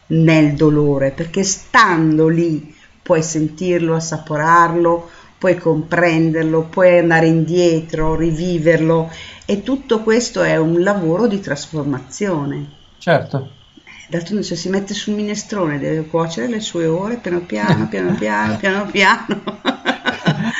nel 0.09 0.53
dolore, 0.53 1.13
perché 1.13 1.45
stando 1.45 2.29
lì 2.29 2.75
puoi 3.03 3.23
sentirlo, 3.23 3.95
assaporarlo, 3.95 5.09
puoi 5.39 5.57
comprenderlo, 5.57 6.65
puoi 6.65 6.99
andare 6.99 7.27
indietro, 7.27 8.17
riviverlo 8.17 9.11
e 9.47 9.63
tutto 9.63 10.03
questo 10.03 10.43
è 10.43 10.59
un 10.59 10.83
lavoro 10.83 11.27
di 11.27 11.41
trasformazione. 11.41 12.69
Certo. 12.99 13.63
D'altronde 14.09 14.43
se 14.45 14.57
si 14.57 14.69
mette 14.69 14.95
sul 14.95 15.15
minestrone 15.15 15.79
deve 15.79 16.07
cuocere 16.07 16.47
le 16.49 16.61
sue 16.61 16.87
ore 16.87 17.17
piano 17.17 17.41
piano, 17.41 17.89
piano 17.89 18.15
piano, 18.15 18.57
piano 18.61 18.87
piano. 18.87 19.43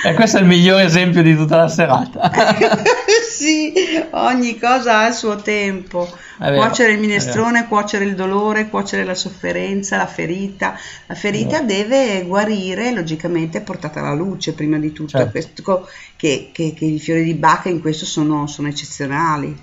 E 0.07 0.15
questo 0.15 0.39
è 0.39 0.41
il 0.41 0.47
miglior 0.47 0.81
esempio 0.81 1.23
di 1.23 1.35
tutta 1.37 1.57
la 1.57 1.69
serata. 1.69 2.31
sì, 3.31 3.73
ogni 4.11 4.59
cosa 4.59 4.99
ha 4.99 5.09
il 5.09 5.15
suo 5.15 5.37
tempo. 5.37 6.09
Vero, 6.39 6.57
cuocere 6.57 6.93
il 6.93 6.99
minestrone, 6.99 7.67
cuocere 7.69 8.05
il 8.05 8.15
dolore, 8.15 8.69
cuocere 8.69 9.05
la 9.05 9.15
sofferenza, 9.15 9.97
la 9.97 10.07
ferita. 10.07 10.77
La 11.07 11.15
ferita 11.15 11.61
deve 11.61 12.25
guarire, 12.27 12.93
logicamente, 12.93 13.61
portata 13.61 14.01
alla 14.01 14.15
luce 14.15 14.53
prima 14.53 14.79
di 14.79 14.93
tutto. 14.93 15.11
Certo. 15.19 15.31
Questo- 15.31 15.89
che, 16.17 16.51
che- 16.53 16.75
che 16.77 16.85
i 16.85 16.99
fiori 16.99 17.25
di 17.25 17.35
Bacca 17.35 17.69
in 17.69 17.81
questo 17.81 18.05
sono, 18.05 18.47
sono 18.47 18.69
eccezionali. 18.69 19.57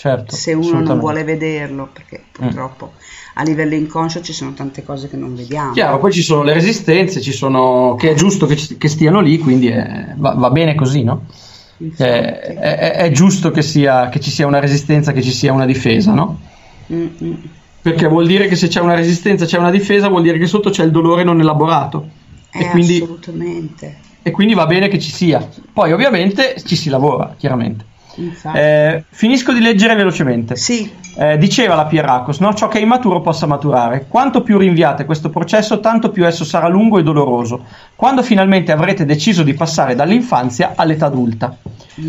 Certo. 0.00 0.36
Se 0.36 0.52
uno 0.52 0.80
non. 0.80 0.96
Mm. 0.96 1.00
vuole 1.00 1.24
vederlo, 1.24 1.88
perché 1.92 2.22
purtroppo 2.30 2.92
a 3.34 3.42
livello 3.42 3.74
inconscio 3.74 4.20
ci 4.20 4.32
sono 4.32 4.52
tante 4.54 4.84
cose 4.84 5.08
che 5.08 5.16
non 5.16 5.34
vediamo. 5.34 5.72
Chiaro, 5.72 5.98
poi 5.98 6.12
ci 6.12 6.22
sono 6.22 6.44
le 6.44 6.52
resistenze, 6.52 7.20
ci 7.20 7.32
sono, 7.32 7.96
che 7.98 8.12
è 8.12 8.14
giusto 8.14 8.46
che, 8.46 8.54
ci- 8.54 8.78
che 8.78 8.86
stiano 8.86 9.18
lì, 9.20 9.38
quindi 9.38 9.66
è- 9.66 10.14
va, 10.16 10.34
va 10.34 10.50
bene 10.50 10.76
così, 10.76 11.02
no? 11.02 11.26
È, 11.96 12.04
è- 12.04 12.92
è 12.92 13.10
giusto 13.10 13.50
che, 13.50 13.62
sia, 13.62 14.08
che 14.08 14.20
ci 14.20 14.30
sia 14.30 14.46
una 14.46 14.60
resistenza, 14.60 15.10
che 15.10 15.20
ci 15.20 15.32
sia 15.32 15.52
una 15.52 15.66
difesa, 15.66 16.12
no? 16.12 16.38
Mm, 16.92 17.06
mm. 17.20 17.32
Perché 17.82 18.06
vuol 18.06 18.28
dire 18.28 18.46
che 18.46 18.54
se 18.54 18.68
c'è 18.68 18.80
una 18.80 18.94
resistenza, 18.94 19.46
c'è 19.46 19.58
una 19.58 19.72
difesa, 19.72 20.06
vuol 20.08 20.22
dire 20.22 20.38
che 20.38 20.46
sotto 20.46 20.70
c'è 20.70 20.84
il 20.84 20.92
dolore 20.92 21.24
non 21.24 21.40
elaborato. 21.40 22.08
Eh, 22.52 22.60
E 22.60 22.68
quindi, 22.70 22.96
assolutamente. 23.02 23.98
e 24.22 24.30
quindi 24.30 24.54
va 24.54 24.66
bene 24.66 24.86
che 24.86 25.00
ci 25.00 25.10
sia. 25.10 25.44
Poi 25.72 25.92
ovviamente 25.92 26.54
ci 26.64 26.76
si 26.76 26.88
lavora, 26.88 27.34
chiaramente. 27.36 27.96
Eh, 28.52 29.04
finisco 29.08 29.52
di 29.52 29.60
leggere 29.60 29.94
velocemente. 29.94 30.56
Eh, 31.16 31.38
diceva 31.38 31.74
la 31.74 31.86
Pierracos, 31.86 32.38
no? 32.38 32.54
ciò 32.54 32.68
che 32.68 32.78
è 32.78 32.82
immaturo 32.82 33.20
possa 33.20 33.46
maturare. 33.46 34.06
Quanto 34.08 34.42
più 34.42 34.58
rinviate 34.58 35.04
questo 35.04 35.30
processo, 35.30 35.80
tanto 35.80 36.10
più 36.10 36.26
esso 36.26 36.44
sarà 36.44 36.68
lungo 36.68 36.98
e 36.98 37.02
doloroso. 37.02 37.64
Quando 37.96 38.22
finalmente 38.22 38.72
avrete 38.72 39.04
deciso 39.04 39.42
di 39.42 39.54
passare 39.54 39.94
dall'infanzia 39.94 40.72
all'età 40.76 41.06
adulta. 41.06 41.56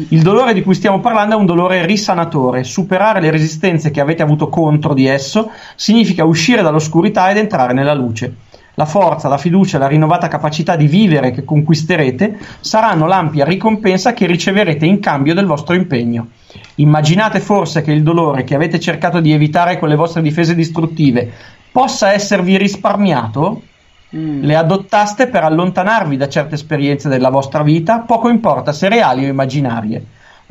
Il 0.10 0.22
dolore 0.22 0.53
di 0.53 0.61
cui 0.61 0.76
stiamo 0.76 0.99
parlando 0.99 1.36
è 1.36 1.40
un 1.40 1.48
dolore 1.48 1.86
risanatore. 1.86 2.64
Superare 2.64 3.19
le 3.22 3.31
resistenze 3.31 3.90
che 3.90 4.02
avete 4.02 4.22
avuto 4.22 4.48
contro 4.48 4.94
di 4.94 5.07
esso 5.07 5.52
significa 5.76 6.26
uscire 6.26 6.61
dall'oscurità 6.61 7.31
ed 7.31 7.38
entrare 7.38 7.73
nella 7.73 7.94
luce. 7.94 8.36
La 8.80 8.85
forza, 8.85 9.27
la 9.27 9.38
fiducia 9.38 9.77
la 9.77 9.88
rinnovata 9.88 10.30
capacità 10.30 10.77
di 10.77 10.88
vivere 10.88 11.31
che 11.31 11.43
conquisterete 11.43 12.39
saranno 12.61 13.07
l'ampia 13.07 13.43
ricompensa 13.43 14.14
che 14.14 14.26
riceverete 14.26 14.85
in 14.85 15.01
cambio 15.01 15.34
del 15.34 15.45
vostro 15.45 15.76
impegno. 15.76 16.30
Immaginate 16.76 17.41
forse 17.41 17.81
che 17.81 17.91
il 17.91 18.03
dolore 18.03 18.45
che 18.45 18.56
avete 18.56 18.80
cercato 18.80 19.19
di 19.19 19.34
evitare 19.34 19.77
con 19.77 19.89
le 19.89 19.97
vostre 19.97 20.22
difese 20.22 20.56
distruttive 20.56 21.30
possa 21.69 22.14
esservi 22.14 22.57
risparmiato? 22.57 23.64
Le 24.11 24.56
adottaste 24.56 25.27
per 25.27 25.43
allontanarvi 25.43 26.15
da 26.15 26.30
certe 26.30 26.56
esperienze 26.56 27.10
della 27.10 27.30
vostra 27.30 27.64
vita, 27.64 27.99
poco 27.99 28.30
importa 28.30 28.72
se 28.72 28.88
reali 28.88 29.26
o 29.26 29.27
immaginarie. 29.27 30.01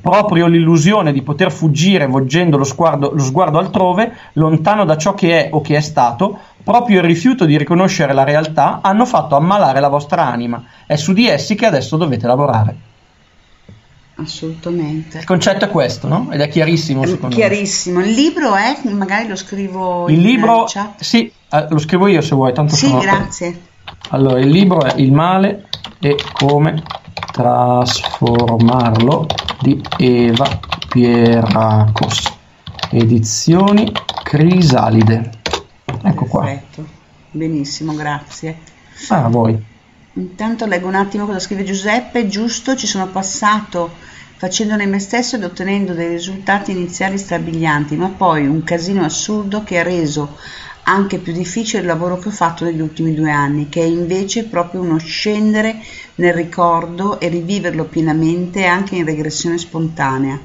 Proprio 0.00 0.46
l'illusione 0.46 1.12
di 1.12 1.22
poter 1.22 1.50
fuggire 1.50 2.06
volgendo 2.06 2.56
lo 2.56 2.64
sguardo, 2.64 3.10
lo 3.12 3.22
sguardo 3.22 3.58
altrove, 3.58 4.12
lontano 4.34 4.84
da 4.84 4.96
ciò 4.96 5.14
che 5.14 5.46
è 5.46 5.48
o 5.50 5.60
che 5.60 5.74
è 5.76 5.80
stato, 5.80 6.38
proprio 6.68 6.98
il 6.98 7.04
rifiuto 7.06 7.46
di 7.46 7.56
riconoscere 7.56 8.12
la 8.12 8.24
realtà 8.24 8.80
hanno 8.82 9.06
fatto 9.06 9.36
ammalare 9.36 9.80
la 9.80 9.88
vostra 9.88 10.26
anima. 10.26 10.62
È 10.86 10.96
su 10.96 11.14
di 11.14 11.26
essi 11.26 11.54
che 11.54 11.64
adesso 11.64 11.96
dovete 11.96 12.26
lavorare. 12.26 12.76
Assolutamente. 14.16 15.18
Il 15.18 15.24
concetto 15.24 15.64
è 15.64 15.68
questo, 15.70 16.08
no? 16.08 16.28
Ed 16.30 16.40
è 16.40 16.48
chiarissimo 16.48 17.04
secondo 17.06 17.28
me. 17.28 17.34
Chiarissimo. 17.34 18.00
Il 18.00 18.10
libro 18.12 18.54
è, 18.54 18.76
magari 18.90 19.28
lo 19.28 19.36
scrivo 19.36 20.08
Il 20.08 20.16
in 20.16 20.22
libro, 20.22 20.64
chat. 20.66 21.00
sì, 21.00 21.32
eh, 21.50 21.66
lo 21.70 21.78
scrivo 21.78 22.06
io 22.08 22.20
se 22.20 22.34
vuoi, 22.34 22.52
tanto 22.52 22.74
Sì, 22.74 22.88
sono- 22.88 23.00
grazie. 23.00 23.60
Allora, 24.10 24.38
il 24.40 24.48
libro 24.50 24.82
è 24.82 24.94
Il 24.96 25.12
male 25.12 25.68
e 26.00 26.16
come 26.32 26.82
trasformarlo 27.32 29.26
di 29.60 29.80
Eva 29.98 30.58
Pieracos. 30.88 32.36
Edizioni 32.90 33.90
Crisalide. 34.22 35.30
Ecco 36.02 36.24
qua. 36.26 36.44
Perfetto. 36.44 36.86
Benissimo, 37.30 37.94
grazie. 37.94 38.56
Ah, 39.08 39.24
a 39.24 39.28
voi. 39.28 39.56
Intanto 40.14 40.66
leggo 40.66 40.88
un 40.88 40.94
attimo 40.94 41.26
cosa 41.26 41.38
scrive 41.38 41.64
Giuseppe. 41.64 42.26
Giusto, 42.28 42.74
ci 42.74 42.86
sono 42.86 43.08
passato 43.08 44.06
facendone 44.38 44.86
me 44.86 45.00
stesso 45.00 45.34
ed 45.34 45.42
ottenendo 45.42 45.94
dei 45.94 46.10
risultati 46.10 46.70
iniziali 46.70 47.18
strabilianti, 47.18 47.96
ma 47.96 48.08
poi 48.08 48.46
un 48.46 48.62
casino 48.62 49.04
assurdo 49.04 49.64
che 49.64 49.80
ha 49.80 49.82
reso 49.82 50.36
anche 50.84 51.18
più 51.18 51.32
difficile 51.32 51.80
il 51.80 51.88
lavoro 51.88 52.18
che 52.18 52.28
ho 52.28 52.30
fatto 52.30 52.64
negli 52.64 52.80
ultimi 52.80 53.14
due 53.14 53.32
anni, 53.32 53.68
che 53.68 53.82
è 53.82 53.84
invece 53.84 54.44
proprio 54.44 54.80
uno 54.80 54.96
scendere 54.98 55.82
nel 56.14 56.32
ricordo 56.32 57.18
e 57.18 57.28
riviverlo 57.28 57.84
pienamente 57.84 58.64
anche 58.64 58.94
in 58.94 59.04
regressione 59.04 59.58
spontanea. 59.58 60.40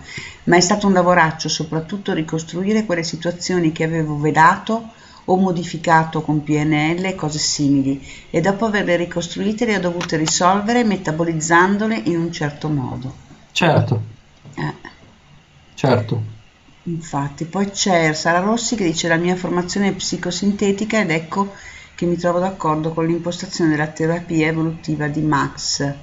Ma 0.45 0.57
è 0.57 0.59
stato 0.59 0.87
un 0.87 0.93
lavoraccio, 0.93 1.47
soprattutto 1.47 2.13
ricostruire 2.13 2.85
quelle 2.85 3.03
situazioni 3.03 3.71
che 3.71 3.83
avevo 3.83 4.17
vedato 4.17 4.89
o 5.25 5.37
modificato 5.37 6.21
con 6.21 6.43
PNL 6.43 7.05
e 7.05 7.15
cose 7.15 7.39
simili 7.39 8.05
e 8.29 8.41
dopo 8.41 8.65
averle 8.65 8.95
ricostruite 8.97 9.65
le 9.65 9.77
ho 9.77 9.79
dovute 9.79 10.17
risolvere 10.17 10.83
metabolizzandole 10.83 11.95
in 12.05 12.17
un 12.17 12.31
certo 12.31 12.69
modo. 12.69 13.21
Certo, 13.53 13.95
Eh, 14.55 14.73
certo. 15.75 16.23
infatti, 16.83 17.45
poi 17.45 17.69
c'è 17.71 18.13
Sara 18.13 18.39
Rossi 18.39 18.75
che 18.75 18.85
dice 18.85 19.07
la 19.09 19.17
mia 19.17 19.35
formazione 19.35 19.89
è 19.89 19.93
psicosintetica 19.95 20.99
ed 21.01 21.11
ecco 21.11 21.53
che 21.95 22.05
mi 22.05 22.15
trovo 22.17 22.39
d'accordo 22.39 22.93
con 22.93 23.05
l'impostazione 23.05 23.71
della 23.71 23.87
terapia 23.87 24.47
evolutiva 24.47 25.07
di 25.07 25.21
Max. 25.21 25.93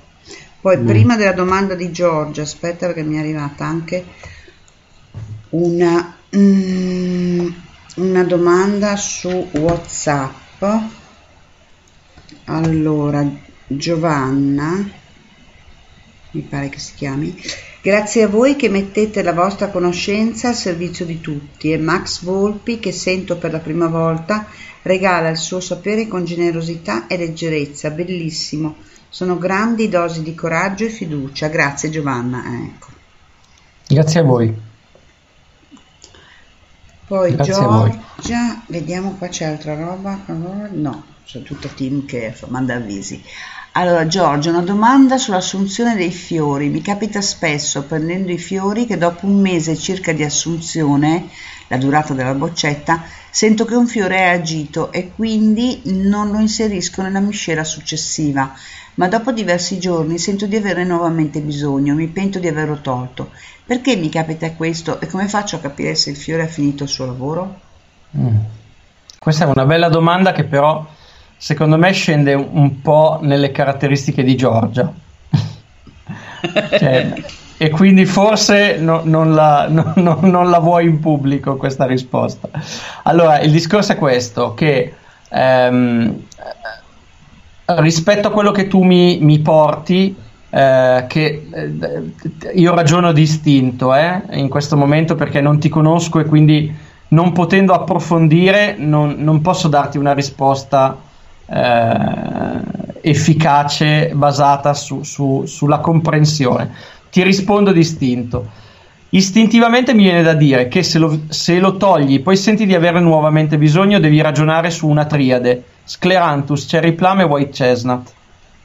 Poi 0.60 0.78
Mm. 0.78 0.86
prima 0.86 1.16
della 1.16 1.32
domanda 1.32 1.74
di 1.74 1.90
Giorgia, 1.90 2.42
aspetta 2.42 2.86
perché 2.86 3.02
mi 3.02 3.16
è 3.16 3.20
arrivata 3.20 3.64
anche 3.64 4.05
una, 5.51 6.16
mm, 6.34 7.48
una 7.96 8.24
domanda 8.24 8.96
su 8.96 9.48
WhatsApp. 9.52 10.64
Allora, 12.44 13.28
Giovanna, 13.66 14.88
mi 16.32 16.40
pare 16.42 16.68
che 16.68 16.78
si 16.78 16.94
chiami, 16.94 17.34
grazie 17.82 18.24
a 18.24 18.28
voi 18.28 18.56
che 18.56 18.68
mettete 18.68 19.22
la 19.22 19.32
vostra 19.32 19.68
conoscenza 19.68 20.48
al 20.48 20.54
servizio 20.54 21.04
di 21.04 21.20
tutti 21.20 21.72
e 21.72 21.78
Max 21.78 22.22
Volpi, 22.22 22.78
che 22.78 22.92
sento 22.92 23.36
per 23.36 23.52
la 23.52 23.58
prima 23.58 23.86
volta, 23.86 24.46
regala 24.82 25.28
il 25.28 25.36
suo 25.36 25.60
sapere 25.60 26.08
con 26.08 26.24
generosità 26.24 27.06
e 27.06 27.16
leggerezza, 27.16 27.90
bellissimo. 27.90 28.76
Sono 29.08 29.38
grandi 29.38 29.88
dosi 29.88 30.22
di 30.22 30.36
coraggio 30.36 30.84
e 30.84 30.88
fiducia. 30.88 31.48
Grazie 31.48 31.90
Giovanna. 31.90 32.44
Ecco. 32.64 32.86
Grazie 33.88 34.20
a 34.20 34.22
voi. 34.22 34.68
Poi 37.11 37.35
Grazie. 37.35 37.55
Giorgia, 37.55 38.62
vediamo 38.66 39.16
qua 39.19 39.27
c'è 39.27 39.45
altra 39.45 39.74
roba. 39.74 40.16
No, 40.27 41.03
c'è 41.24 41.43
tutta 41.43 41.66
team 41.66 42.07
che 42.07 42.32
manda 42.47 42.77
avvisi. 42.77 43.20
Allora, 43.73 44.07
Giorgio, 44.07 44.51
una 44.51 44.61
domanda 44.61 45.19
sull'assunzione 45.19 45.97
dei 45.97 46.12
fiori. 46.12 46.69
Mi 46.69 46.81
capita 46.82 47.20
spesso, 47.20 47.82
prendendo 47.82 48.31
i 48.31 48.39
fiori, 48.39 48.87
che 48.87 48.97
dopo 48.97 49.27
un 49.27 49.41
mese 49.41 49.77
circa 49.77 50.12
di 50.12 50.23
assunzione, 50.23 51.28
la 51.66 51.78
durata 51.78 52.15
della 52.15 52.35
boccetta, 52.35 53.03
sento 53.28 53.65
che 53.65 53.74
un 53.74 53.89
fiore 53.89 54.16
è 54.16 54.28
agito 54.28 54.93
e 54.93 55.11
quindi 55.12 55.81
non 55.87 56.31
lo 56.31 56.39
inserisco 56.39 57.03
nella 57.03 57.19
miscela 57.19 57.65
successiva, 57.65 58.55
ma 58.94 59.08
dopo 59.08 59.32
diversi 59.32 59.78
giorni 59.78 60.18
sento 60.18 60.46
di 60.46 60.56
averne 60.56 60.84
nuovamente 60.84 61.40
bisogno, 61.40 61.94
mi 61.94 62.06
pento 62.08 62.38
di 62.38 62.48
averlo 62.48 62.80
tolto. 62.80 63.30
Perché 63.64 63.96
mi 63.96 64.08
capita 64.08 64.50
questo 64.52 65.00
e 65.00 65.06
come 65.06 65.28
faccio 65.28 65.56
a 65.56 65.60
capire 65.60 65.94
se 65.94 66.10
il 66.10 66.16
fiore 66.16 66.42
ha 66.42 66.48
finito 66.48 66.82
il 66.84 66.88
suo 66.88 67.06
lavoro? 67.06 67.60
Mm. 68.16 68.36
Questa 69.18 69.44
è 69.44 69.48
una 69.48 69.64
bella 69.64 69.88
domanda 69.88 70.32
che 70.32 70.44
però 70.44 70.84
secondo 71.36 71.78
me 71.78 71.92
scende 71.92 72.34
un- 72.34 72.80
po' 72.82 73.18
nelle 73.22 73.50
caratteristiche 73.52 74.22
di 74.22 74.36
Giorgia. 74.36 74.92
Cioè, 76.78 77.12
e 77.58 77.68
quindi 77.68 78.06
forse 78.06 78.78
no- 78.78 79.02
non, 79.04 79.34
la, 79.34 79.66
no- 79.68 79.92
no- 79.96 80.18
non 80.22 80.48
la 80.48 80.58
vuoi 80.58 80.86
in 80.86 80.98
pubblico 80.98 81.56
questa 81.56 81.84
risposta. 81.84 82.48
Allora, 83.04 83.40
il 83.40 83.50
discorso 83.50 83.92
è 83.92 83.96
questo, 83.96 84.54
che 84.54 84.94
ehm, 85.28 86.22
rispetto 87.78 88.28
a 88.28 88.30
quello 88.30 88.51
che 88.51 88.66
tu 88.66 88.82
mi, 88.82 89.18
mi 89.20 89.38
porti, 89.40 90.14
eh, 90.51 91.05
che 91.09 91.47
eh, 91.52 92.51
io 92.55 92.74
ragiono 92.74 93.12
distinto 93.12 93.94
eh, 93.94 94.22
in 94.32 94.48
questo 94.48 94.76
momento 94.76 95.14
perché 95.14 95.40
non 95.40 95.59
ti 95.59 95.68
conosco 95.68 96.18
e 96.18 96.24
quindi 96.24 96.74
non 97.09 97.32
potendo 97.32 97.72
approfondire 97.72 98.76
non, 98.78 99.16
non 99.18 99.40
posso 99.40 99.68
darti 99.68 99.98
una 99.98 100.12
risposta 100.12 100.97
eh, 101.47 102.60
efficace 103.02 104.10
basata 104.14 104.74
su- 104.74 105.02
su- 105.02 105.44
sulla 105.47 105.78
comprensione. 105.78 106.72
Ti 107.10 107.22
rispondo 107.22 107.72
distinto. 107.72 108.48
Istintivamente 109.12 109.92
mi 109.92 110.05
viene 110.05 110.22
da 110.22 110.34
dire 110.34 110.68
che 110.68 110.82
se 110.84 110.98
lo, 110.98 111.22
se 111.28 111.59
lo 111.59 111.76
togli, 111.76 112.20
poi 112.22 112.36
senti 112.36 112.64
di 112.64 112.74
avere 112.74 113.01
nuovamente 113.01 113.59
bisogno, 113.59 113.98
devi 113.98 114.20
ragionare 114.20 114.70
su 114.70 114.86
una 114.86 115.05
triade: 115.06 115.64
Scleranthus, 115.85 116.66
Cherry 116.66 116.93
Plum 116.93 117.20
e 117.20 117.24
White 117.24 117.51
Chestnut, 117.51 118.12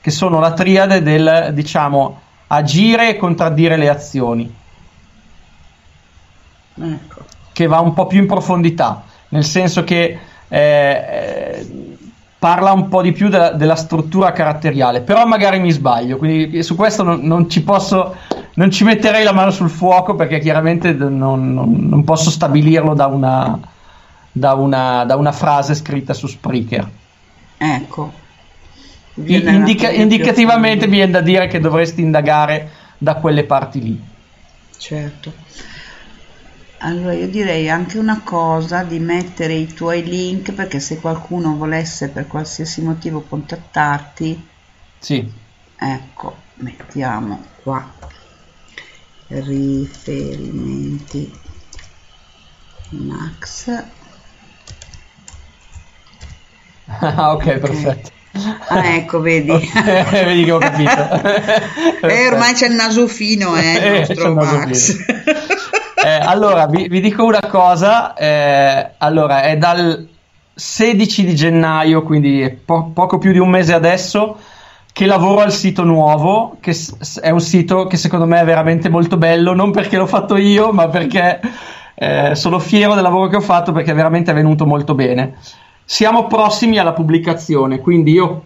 che 0.01 0.11
sono 0.11 0.39
la 0.39 0.53
triade 0.53 1.01
del 1.01 1.51
diciamo 1.53 2.21
agire 2.47 3.09
e 3.09 3.17
contraddire 3.17 3.77
le 3.77 3.89
azioni, 3.89 4.53
Ecco. 6.77 7.25
che 7.53 7.67
va 7.67 7.79
un 7.79 7.93
po' 7.93 8.05
più 8.07 8.19
in 8.19 8.27
profondità, 8.27 9.03
nel 9.29 9.43
senso 9.43 9.83
che 9.83 10.19
eh, 10.47 10.57
eh, 10.59 11.67
parla 12.37 12.71
un 12.73 12.87
po' 12.89 13.01
di 13.01 13.11
più 13.13 13.29
della, 13.29 13.51
della 13.51 13.75
struttura 13.75 14.31
caratteriale, 14.31 15.01
però 15.01 15.25
magari 15.25 15.59
mi 15.59 15.71
sbaglio, 15.71 16.17
quindi 16.17 16.61
su 16.63 16.75
questo 16.75 17.01
non, 17.01 17.21
non 17.21 17.49
ci 17.49 17.63
posso, 17.63 18.15
non 18.53 18.69
ci 18.69 18.83
metterei 18.83 19.23
la 19.23 19.33
mano 19.33 19.49
sul 19.51 19.69
fuoco 19.69 20.15
perché 20.15 20.39
chiaramente 20.39 20.93
non, 20.93 21.17
non- 21.53 21.87
non 21.89 22.03
posso 22.03 22.29
stabilirlo 22.29 22.93
da 22.93 23.07
una, 23.07 23.59
da, 24.31 24.53
una, 24.53 25.03
da 25.05 25.15
una 25.15 25.31
frase 25.31 25.73
scritta 25.73 26.13
su 26.13 26.27
Spreaker. 26.27 26.87
Ecco. 27.57 28.23
Indica- 29.15 29.91
indicativamente 29.91 30.87
mi 30.87 30.97
viene 30.97 31.11
da 31.11 31.21
dire 31.21 31.47
che 31.47 31.59
dovresti 31.59 32.01
indagare 32.01 32.69
da 32.97 33.15
quelle 33.15 33.45
parti 33.45 33.81
lì. 33.81 34.03
Certo. 34.77 35.33
Allora 36.79 37.13
io 37.13 37.29
direi 37.29 37.69
anche 37.69 37.97
una 37.97 38.21
cosa 38.21 38.83
di 38.83 38.99
mettere 38.99 39.53
i 39.53 39.73
tuoi 39.73 40.03
link 40.03 40.51
perché 40.51 40.79
se 40.79 40.99
qualcuno 40.99 41.55
volesse 41.55 42.09
per 42.09 42.27
qualsiasi 42.27 42.81
motivo 42.81 43.21
contattarti, 43.21 44.47
Sì. 44.99 45.31
ecco, 45.77 46.35
mettiamo 46.55 47.41
qua 47.63 47.93
riferimenti 49.27 51.31
Max. 52.89 53.69
Ah, 56.99 57.33
ok, 57.33 57.57
perfetto. 57.59 58.09
Ah, 58.67 58.95
ecco, 58.95 59.19
vedi. 59.21 59.49
Ok, 59.51 59.71
vedi 60.25 60.43
che 60.43 60.51
ho 60.51 60.57
capito. 60.57 61.07
Eh, 62.05 62.27
ormai 62.27 62.53
c'è 62.53 62.67
il 62.67 62.75
naso 62.75 63.07
fino, 63.07 63.55
eh, 63.55 63.71
il 63.77 63.83
Eh, 63.83 63.99
nostro 63.99 64.33
Max. 64.33 64.95
Eh, 66.05 66.09
allora, 66.21 66.67
vi, 66.67 66.87
vi 66.87 66.99
dico 67.01 67.23
una 67.25 67.39
cosa, 67.49 68.13
eh, 68.13 68.91
allora 68.99 69.41
è 69.41 69.57
dal 69.57 70.07
16 70.53 71.25
di 71.25 71.33
gennaio, 71.35 72.03
quindi 72.03 72.41
è 72.41 72.51
po- 72.51 72.91
poco 72.93 73.17
più 73.17 73.31
di 73.31 73.39
un 73.39 73.49
mese 73.49 73.73
adesso, 73.73 74.37
che 74.93 75.05
lavoro 75.07 75.41
al 75.41 75.51
sito 75.51 75.83
nuovo, 75.83 76.57
che 76.59 76.73
s- 76.73 77.19
è 77.19 77.31
un 77.31 77.41
sito 77.41 77.87
che 77.87 77.97
secondo 77.97 78.25
me 78.27 78.39
è 78.41 78.45
veramente 78.45 78.87
molto 78.89 79.17
bello, 79.17 79.53
non 79.55 79.71
perché 79.71 79.97
l'ho 79.97 80.05
fatto 80.05 80.37
io, 80.37 80.71
ma 80.71 80.87
perché 80.89 81.39
eh, 81.95 82.35
sono 82.35 82.59
fiero 82.59 82.93
del 82.93 83.03
lavoro 83.03 83.27
che 83.29 83.37
ho 83.37 83.41
fatto 83.41 83.71
perché 83.71 83.93
veramente 83.93 84.29
è 84.31 84.33
venuto 84.35 84.65
molto 84.67 84.93
bene. 84.93 85.35
Siamo 85.87 86.25
prossimi 86.25 86.79
alla 86.79 86.93
pubblicazione, 86.93 87.79
quindi 87.79 88.11
io 88.11 88.43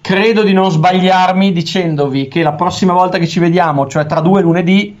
credo 0.00 0.44
di 0.44 0.54
non 0.54 0.70
sbagliarmi 0.70 1.52
dicendovi 1.52 2.26
che 2.26 2.42
la 2.42 2.54
prossima 2.54 2.94
volta 2.94 3.18
che 3.18 3.26
ci 3.26 3.38
vediamo, 3.38 3.86
cioè 3.86 4.06
tra 4.06 4.20
due 4.20 4.40
lunedì, 4.40 4.98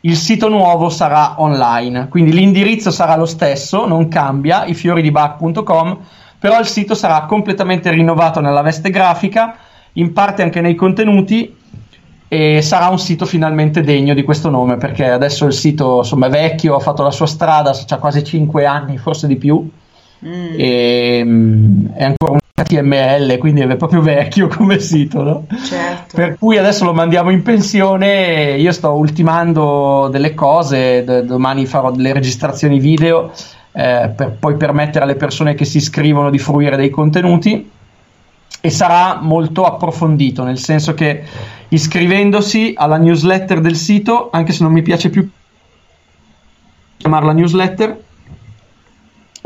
il 0.00 0.16
sito 0.16 0.48
nuovo 0.48 0.88
sarà 0.88 1.40
online. 1.40 2.08
Quindi 2.08 2.32
l'indirizzo 2.32 2.90
sarà 2.90 3.14
lo 3.14 3.26
stesso, 3.26 3.86
non 3.86 4.08
cambia, 4.08 4.66
ifioridibach.com, 4.66 5.98
però 6.40 6.58
il 6.58 6.66
sito 6.66 6.96
sarà 6.96 7.26
completamente 7.26 7.88
rinnovato 7.90 8.40
nella 8.40 8.62
veste 8.62 8.90
grafica, 8.90 9.56
in 9.92 10.12
parte 10.12 10.42
anche 10.42 10.60
nei 10.60 10.74
contenuti 10.74 11.56
e 12.26 12.60
sarà 12.60 12.88
un 12.88 12.98
sito 12.98 13.24
finalmente 13.24 13.82
degno 13.82 14.14
di 14.14 14.24
questo 14.24 14.50
nome 14.50 14.78
perché 14.78 15.08
adesso 15.10 15.46
il 15.46 15.52
sito 15.52 15.98
insomma 15.98 16.26
è 16.26 16.30
vecchio, 16.30 16.74
ha 16.74 16.80
fatto 16.80 17.04
la 17.04 17.12
sua 17.12 17.26
strada, 17.26 17.70
ha 17.70 17.96
quasi 17.98 18.24
5 18.24 18.66
anni, 18.66 18.98
forse 18.98 19.28
di 19.28 19.36
più 19.36 19.70
e 20.20 21.22
mm, 21.24 21.86
è 21.94 22.04
ancora 22.04 22.32
un 22.32 22.38
HTML, 22.54 23.38
quindi 23.38 23.60
è 23.60 23.76
proprio 23.76 24.00
vecchio 24.00 24.48
come 24.54 24.78
sito, 24.78 25.22
no? 25.22 25.46
Certo. 25.62 26.16
Per 26.16 26.36
cui 26.38 26.56
adesso 26.56 26.84
lo 26.84 26.92
mandiamo 26.92 27.30
in 27.30 27.42
pensione. 27.42 28.56
Io 28.56 28.72
sto 28.72 28.92
ultimando 28.92 30.08
delle 30.10 30.34
cose, 30.34 31.04
d- 31.04 31.22
domani 31.22 31.66
farò 31.66 31.90
delle 31.90 32.12
registrazioni 32.12 32.78
video 32.78 33.30
eh, 33.72 34.10
per 34.14 34.36
poi 34.38 34.56
permettere 34.56 35.04
alle 35.04 35.16
persone 35.16 35.54
che 35.54 35.66
si 35.66 35.76
iscrivono 35.76 36.30
di 36.30 36.38
fruire 36.38 36.76
dei 36.76 36.88
contenuti 36.88 37.70
e 38.58 38.70
sarà 38.70 39.20
molto 39.20 39.64
approfondito, 39.64 40.42
nel 40.42 40.58
senso 40.58 40.94
che 40.94 41.22
iscrivendosi 41.68 42.72
alla 42.74 42.96
newsletter 42.96 43.60
del 43.60 43.76
sito, 43.76 44.30
anche 44.32 44.52
se 44.52 44.62
non 44.62 44.72
mi 44.72 44.82
piace 44.82 45.10
più 45.10 45.28
chiamarla 46.96 47.32
newsletter, 47.32 48.04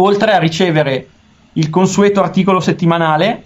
oltre 0.01 0.33
a 0.33 0.39
ricevere 0.39 1.07
il 1.55 1.71
consueto 1.71 2.23
articolo 2.23 2.61
settimanale, 2.61 3.45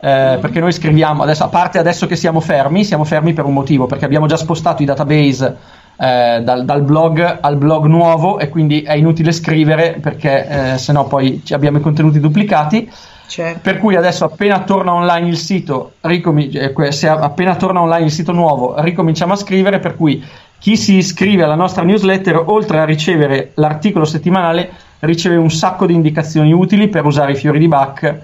eh, 0.00 0.38
perché 0.40 0.60
noi 0.60 0.72
scriviamo, 0.72 1.22
adesso, 1.22 1.44
a 1.44 1.48
parte 1.48 1.78
adesso 1.78 2.06
che 2.06 2.16
siamo 2.16 2.40
fermi, 2.40 2.84
siamo 2.84 3.04
fermi 3.04 3.32
per 3.32 3.44
un 3.44 3.52
motivo, 3.52 3.86
perché 3.86 4.04
abbiamo 4.04 4.26
già 4.26 4.36
spostato 4.36 4.82
i 4.82 4.84
database 4.84 5.56
eh, 5.96 6.40
dal, 6.42 6.64
dal 6.64 6.82
blog 6.82 7.38
al 7.40 7.56
blog 7.56 7.86
nuovo 7.86 8.38
e 8.38 8.48
quindi 8.48 8.82
è 8.82 8.94
inutile 8.94 9.30
scrivere 9.30 9.98
perché 10.00 10.72
eh, 10.72 10.78
sennò 10.78 11.06
poi 11.06 11.42
abbiamo 11.50 11.78
i 11.78 11.80
contenuti 11.80 12.20
duplicati. 12.20 12.90
Certo. 13.26 13.60
Per 13.62 13.78
cui 13.78 13.96
adesso 13.96 14.26
appena 14.26 14.60
torna 14.60 14.92
online 14.92 15.28
il 15.28 15.38
sito, 15.38 15.94
ricomi- 16.02 16.50
eh, 16.50 16.92
se 16.92 17.08
appena 17.08 17.56
torna 17.56 17.80
online 17.80 18.04
il 18.06 18.12
sito 18.12 18.32
nuovo, 18.32 18.74
ricominciamo 18.78 19.32
a 19.32 19.36
scrivere, 19.36 19.78
per 19.78 19.96
cui 19.96 20.22
chi 20.58 20.76
si 20.76 20.96
iscrive 20.96 21.42
alla 21.42 21.54
nostra 21.54 21.82
newsletter, 21.82 22.42
oltre 22.46 22.80
a 22.80 22.84
ricevere 22.84 23.52
l'articolo 23.54 24.04
settimanale, 24.04 24.70
riceve 25.04 25.36
un 25.36 25.50
sacco 25.50 25.86
di 25.86 25.94
indicazioni 25.94 26.52
utili 26.52 26.88
per 26.88 27.04
usare 27.04 27.32
i 27.32 27.36
fiori 27.36 27.58
di 27.58 27.68
Bach 27.68 28.14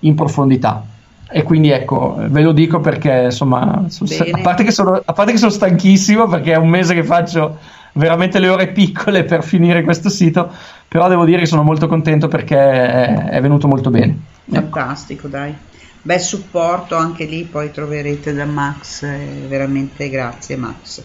in 0.00 0.14
profondità. 0.14 0.84
E 1.28 1.42
quindi 1.42 1.70
ecco, 1.70 2.16
ve 2.18 2.42
lo 2.42 2.52
dico 2.52 2.80
perché 2.80 3.24
insomma, 3.24 3.84
a 3.84 4.40
parte, 4.42 4.62
che 4.62 4.70
sono, 4.70 5.00
a 5.04 5.12
parte 5.12 5.32
che 5.32 5.38
sono 5.38 5.50
stanchissimo 5.50 6.28
perché 6.28 6.52
è 6.52 6.56
un 6.56 6.68
mese 6.68 6.94
che 6.94 7.02
faccio 7.02 7.58
veramente 7.94 8.38
le 8.38 8.48
ore 8.48 8.68
piccole 8.68 9.24
per 9.24 9.42
finire 9.42 9.82
questo 9.82 10.08
sito, 10.08 10.50
però 10.86 11.08
devo 11.08 11.24
dire 11.24 11.40
che 11.40 11.46
sono 11.46 11.62
molto 11.62 11.88
contento 11.88 12.28
perché 12.28 12.56
è, 12.56 13.28
è 13.30 13.40
venuto 13.40 13.66
molto 13.66 13.90
bene. 13.90 14.16
Fantastico, 14.48 15.26
dai. 15.26 15.54
Bel 16.02 16.20
supporto 16.20 16.94
anche 16.94 17.24
lì, 17.24 17.42
poi 17.42 17.72
troverete 17.72 18.32
da 18.32 18.44
Max, 18.44 19.02
eh, 19.02 19.46
veramente 19.48 20.08
grazie 20.08 20.56
Max. 20.56 21.02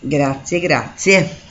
Grazie, 0.00 0.60
grazie. 0.60 1.49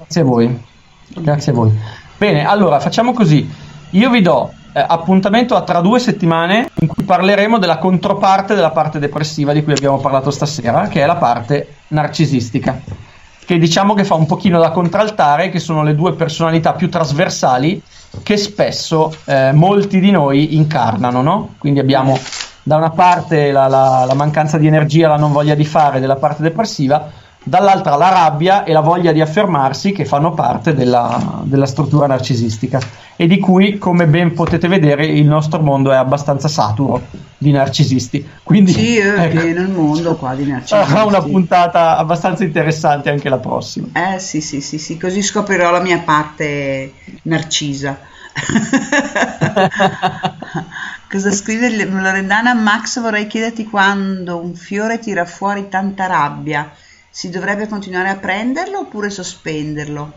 Grazie 0.00 0.22
a 0.22 0.24
voi. 0.24 0.62
Grazie 1.08 1.52
a 1.52 1.54
voi. 1.54 1.78
Bene, 2.16 2.46
allora 2.46 2.80
facciamo 2.80 3.12
così. 3.12 3.48
Io 3.90 4.08
vi 4.10 4.22
do 4.22 4.50
eh, 4.72 4.82
appuntamento 4.86 5.54
a 5.54 5.62
tra 5.62 5.80
due 5.80 5.98
settimane 5.98 6.70
in 6.80 6.86
cui 6.86 7.04
parleremo 7.04 7.58
della 7.58 7.76
controparte 7.76 8.54
della 8.54 8.70
parte 8.70 8.98
depressiva 8.98 9.52
di 9.52 9.62
cui 9.62 9.74
abbiamo 9.74 9.98
parlato 9.98 10.30
stasera, 10.30 10.88
che 10.88 11.02
è 11.02 11.06
la 11.06 11.16
parte 11.16 11.74
narcisistica, 11.88 12.80
che 13.44 13.58
diciamo 13.58 13.92
che 13.92 14.04
fa 14.04 14.14
un 14.14 14.24
pochino 14.24 14.58
da 14.58 14.70
contraltare, 14.70 15.50
che 15.50 15.58
sono 15.58 15.82
le 15.82 15.94
due 15.94 16.14
personalità 16.14 16.72
più 16.72 16.88
trasversali 16.88 17.82
che 18.22 18.36
spesso 18.38 19.14
eh, 19.26 19.52
molti 19.52 20.00
di 20.00 20.10
noi 20.10 20.56
incarnano, 20.56 21.20
no? 21.20 21.54
Quindi 21.58 21.78
abbiamo 21.78 22.18
da 22.62 22.76
una 22.76 22.90
parte 22.90 23.52
la, 23.52 23.68
la- 23.68 24.04
la 24.06 24.14
mancanza 24.14 24.56
di 24.56 24.66
energia, 24.66 25.08
la 25.08 25.16
non 25.16 25.32
voglia 25.32 25.54
di 25.54 25.64
fare 25.64 26.00
della 26.00 26.16
parte 26.16 26.42
depressiva, 26.42 27.28
dall'altra 27.42 27.96
la 27.96 28.10
rabbia 28.10 28.64
e 28.64 28.72
la 28.72 28.80
voglia 28.80 29.12
di 29.12 29.20
affermarsi 29.20 29.92
che 29.92 30.04
fanno 30.04 30.32
parte 30.32 30.74
della, 30.74 31.40
della 31.44 31.66
struttura 31.66 32.06
narcisistica 32.06 32.80
e 33.16 33.26
di 33.26 33.38
cui, 33.38 33.78
come 33.78 34.06
ben 34.06 34.34
potete 34.34 34.68
vedere, 34.68 35.06
il 35.06 35.26
nostro 35.26 35.60
mondo 35.60 35.92
è 35.92 35.96
abbastanza 35.96 36.48
saturo 36.48 37.02
di 37.36 37.50
narcisisti. 37.52 38.26
Quindi 38.42 38.72
Sì, 38.72 38.98
è 38.98 39.24
ecco, 39.24 39.40
pieno 39.40 39.60
il 39.62 39.70
mondo 39.70 40.16
qua 40.16 40.34
di 40.34 40.46
narcisisti. 40.50 40.90
sarà 40.90 41.04
una 41.04 41.22
puntata 41.22 41.96
abbastanza 41.96 42.44
interessante 42.44 43.10
anche 43.10 43.28
la 43.28 43.38
prossima. 43.38 43.88
Eh 43.92 44.18
sì, 44.18 44.40
sì, 44.40 44.60
sì, 44.60 44.78
sì, 44.78 44.98
così 44.98 45.22
scoprirò 45.22 45.70
la 45.70 45.80
mia 45.80 46.00
parte 46.00 46.92
narcisa. 47.22 47.98
Cosa 51.10 51.32
scrive 51.32 51.86
Loredana? 51.86 52.54
Max, 52.54 53.00
vorrei 53.00 53.26
chiederti 53.26 53.64
quando 53.64 54.38
un 54.38 54.54
fiore 54.54 54.98
tira 54.98 55.24
fuori 55.24 55.68
tanta 55.68 56.06
rabbia, 56.06 56.70
si 57.10 57.28
dovrebbe 57.28 57.66
continuare 57.66 58.08
a 58.08 58.16
prenderlo 58.16 58.80
oppure 58.80 59.10
sospenderlo? 59.10 60.12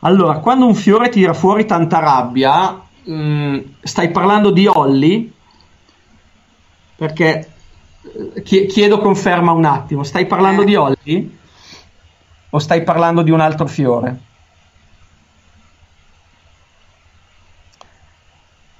Allora, 0.00 0.38
quando 0.40 0.66
un 0.66 0.74
fiore 0.74 1.08
tira 1.10 1.32
fuori 1.32 1.64
tanta 1.64 2.00
rabbia, 2.00 2.80
mh, 3.04 3.58
stai 3.82 4.10
parlando 4.10 4.50
di 4.50 4.66
Olli? 4.66 5.32
Perché 6.96 7.52
eh, 8.34 8.42
chie- 8.42 8.66
chiedo 8.66 8.98
conferma 8.98 9.52
un 9.52 9.64
attimo, 9.64 10.02
stai 10.02 10.26
parlando 10.26 10.64
di 10.64 10.74
Olli? 10.74 11.38
O 12.50 12.58
stai 12.58 12.82
parlando 12.82 13.22
di 13.22 13.30
un 13.30 13.40
altro 13.40 13.66
fiore? 13.66 14.30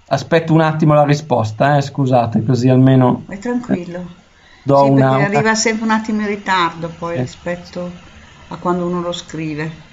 Aspetto 0.08 0.52
un 0.52 0.60
attimo 0.60 0.92
la 0.92 1.04
risposta, 1.04 1.76
eh, 1.76 1.80
scusate, 1.80 2.44
così 2.44 2.68
almeno 2.68 3.22
Vai 3.26 3.38
tranquillo. 3.38 4.20
Do 4.64 4.84
sì, 4.84 4.90
una... 4.90 5.08
perché 5.08 5.22
arriva 5.22 5.54
sempre 5.54 5.84
un 5.84 5.90
attimo 5.90 6.20
in 6.22 6.26
ritardo 6.26 6.94
poi 6.94 7.16
Eh. 7.16 7.20
rispetto 7.20 8.02
a 8.48 8.58
quando 8.58 8.86
uno 8.86 9.00
lo 9.00 9.12
scrive. 9.12 9.90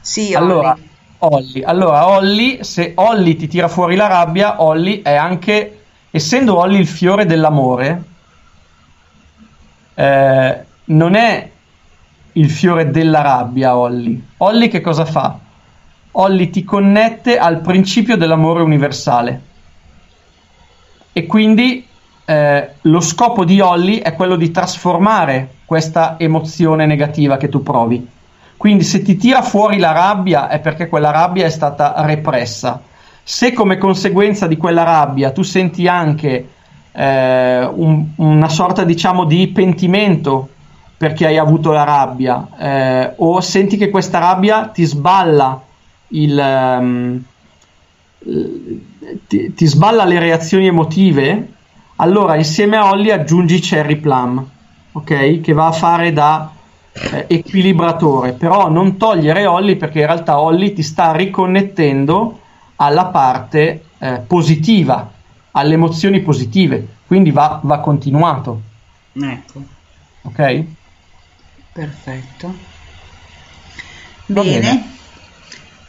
Sì, 0.00 0.34
Allora. 0.34 0.76
Olli, 1.22 1.62
allora, 1.62 2.08
Olli, 2.08 2.64
se 2.64 2.92
Olli 2.96 3.36
ti 3.36 3.46
tira 3.46 3.68
fuori 3.68 3.94
la 3.94 4.06
rabbia, 4.06 4.62
Olli 4.62 5.02
è 5.02 5.14
anche, 5.14 5.84
essendo 6.10 6.56
Olli 6.58 6.78
il 6.78 6.86
fiore 6.88 7.26
dell'amore, 7.26 8.14
eh, 9.94 10.66
non 10.84 11.14
è 11.14 11.58
il 12.32 12.50
fiore 12.50 12.90
della 12.90 13.20
rabbia, 13.22 13.76
Olli. 13.76 14.34
Olli 14.38 14.68
che 14.68 14.80
cosa 14.80 15.04
fa? 15.04 15.44
Olli 16.12 16.50
ti 16.50 16.64
connette 16.64 17.38
al 17.38 17.60
principio 17.60 18.16
dell'amore 18.16 18.62
universale. 18.62 19.48
E 21.12 21.26
quindi 21.26 21.89
eh, 22.30 22.74
lo 22.82 23.00
scopo 23.00 23.44
di 23.44 23.60
Olli 23.60 23.98
è 23.98 24.14
quello 24.14 24.36
di 24.36 24.52
trasformare 24.52 25.54
questa 25.64 26.14
emozione 26.16 26.86
negativa 26.86 27.36
che 27.36 27.48
tu 27.48 27.60
provi. 27.60 28.06
Quindi 28.56 28.84
se 28.84 29.02
ti 29.02 29.16
tira 29.16 29.42
fuori 29.42 29.78
la 29.78 29.90
rabbia 29.90 30.46
è 30.48 30.60
perché 30.60 30.86
quella 30.88 31.10
rabbia 31.10 31.46
è 31.46 31.50
stata 31.50 31.94
repressa. 31.96 32.80
Se 33.24 33.52
come 33.52 33.78
conseguenza 33.78 34.46
di 34.46 34.56
quella 34.56 34.84
rabbia 34.84 35.32
tu 35.32 35.42
senti 35.42 35.88
anche 35.88 36.48
eh, 36.92 37.64
un- 37.64 38.06
una 38.16 38.48
sorta 38.48 38.84
diciamo 38.84 39.24
di 39.24 39.48
pentimento 39.48 40.48
perché 40.96 41.26
hai 41.26 41.38
avuto 41.38 41.72
la 41.72 41.84
rabbia 41.84 42.46
eh, 42.58 43.12
o 43.16 43.40
senti 43.40 43.76
che 43.76 43.90
questa 43.90 44.18
rabbia 44.18 44.66
ti 44.66 44.84
sballa 44.84 45.60
il, 46.08 46.38
ehm, 46.38 47.24
ti, 49.26 49.54
ti 49.54 49.66
sballa 49.66 50.04
le 50.04 50.18
reazioni 50.18 50.66
emotive, 50.66 51.58
allora 52.00 52.34
insieme 52.36 52.76
a 52.76 52.90
Olli 52.90 53.10
aggiungi 53.10 53.60
Cherry 53.60 53.96
Plum, 53.96 54.44
ok? 54.92 55.40
Che 55.40 55.52
va 55.52 55.66
a 55.66 55.72
fare 55.72 56.12
da 56.12 56.50
eh, 56.92 57.26
equilibratore, 57.28 58.32
però 58.32 58.70
non 58.70 58.96
togliere 58.96 59.46
Olli 59.46 59.76
perché 59.76 60.00
in 60.00 60.06
realtà 60.06 60.40
Olli 60.40 60.72
ti 60.72 60.82
sta 60.82 61.12
riconnettendo 61.12 62.40
alla 62.76 63.06
parte 63.06 63.84
eh, 63.98 64.24
positiva, 64.26 65.12
alle 65.52 65.74
emozioni 65.74 66.22
positive, 66.22 67.00
quindi 67.06 67.30
va, 67.30 67.60
va 67.62 67.80
continuato, 67.80 68.62
Ecco, 69.12 69.62
ok? 70.22 70.64
perfetto. 71.72 72.54
Bene. 74.26 74.60
bene. 74.60 74.99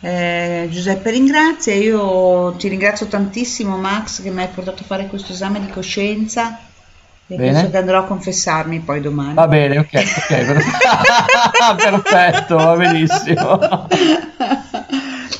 Eh, 0.04 0.68
Giuseppe 0.72 1.12
ringrazia, 1.12 1.76
io 1.76 2.54
ti 2.58 2.68
ringrazio 2.68 3.06
tantissimo 3.06 3.78
Max 3.78 4.24
che 4.24 4.32
mi 4.32 4.42
hai 4.42 4.48
portato 4.48 4.82
a 4.82 4.86
fare 4.86 5.06
questo 5.08 5.32
esame 5.32 5.60
di 5.60 5.70
coscienza 5.70 6.58
e 7.28 7.36
Bene. 7.36 7.52
penso 7.52 7.70
che 7.70 7.78
andrò 7.78 8.00
a 8.00 8.06
confessarmi 8.06 8.80
poi 8.80 9.00
domani. 9.00 9.36
Va 9.36 9.48
bene, 9.48 9.78
ok, 9.78 9.94
ok, 9.94 10.28
per- 10.46 10.64
perfetto, 12.02 12.56
va 12.56 12.76
benissimo. 12.76 13.60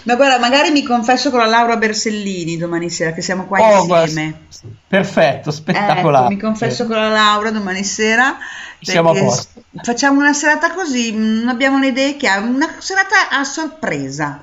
Ma 0.04 0.16
guarda, 0.16 0.38
magari 0.40 0.70
mi 0.72 0.84
confesso 0.84 1.30
con 1.32 1.40
la 1.40 1.46
Laura 1.48 1.78
Bersellini 1.78 2.58
domani 2.58 2.90
sera, 2.90 3.14
che 3.14 3.22
siamo 3.22 3.46
qua 3.46 3.60
Oh, 3.60 3.86
guarda, 3.88 4.04
insieme. 4.06 4.42
Perfetto, 4.88 5.50
Ecco, 5.50 5.52
spettacolare. 5.52 6.28
mi 6.28 6.40
confesso 6.40 6.86
con 6.86 6.98
la 6.98 7.10
Laura 7.10 7.50
domani 7.52 7.84
sera. 7.84 8.38
Siamo 8.80 9.10
a 9.12 9.14
posto. 9.14 9.64
Facciamo 9.84 10.20
una 10.20 10.34
serata 10.34 10.72
così, 10.74 11.14
non 11.16 11.48
abbiamo 11.50 11.80
le 11.80 11.88
idee 11.88 12.16
chiare, 12.18 12.46
una 12.46 12.76
serata 12.80 13.30
a 13.32 13.44
sorpresa. 13.44 14.40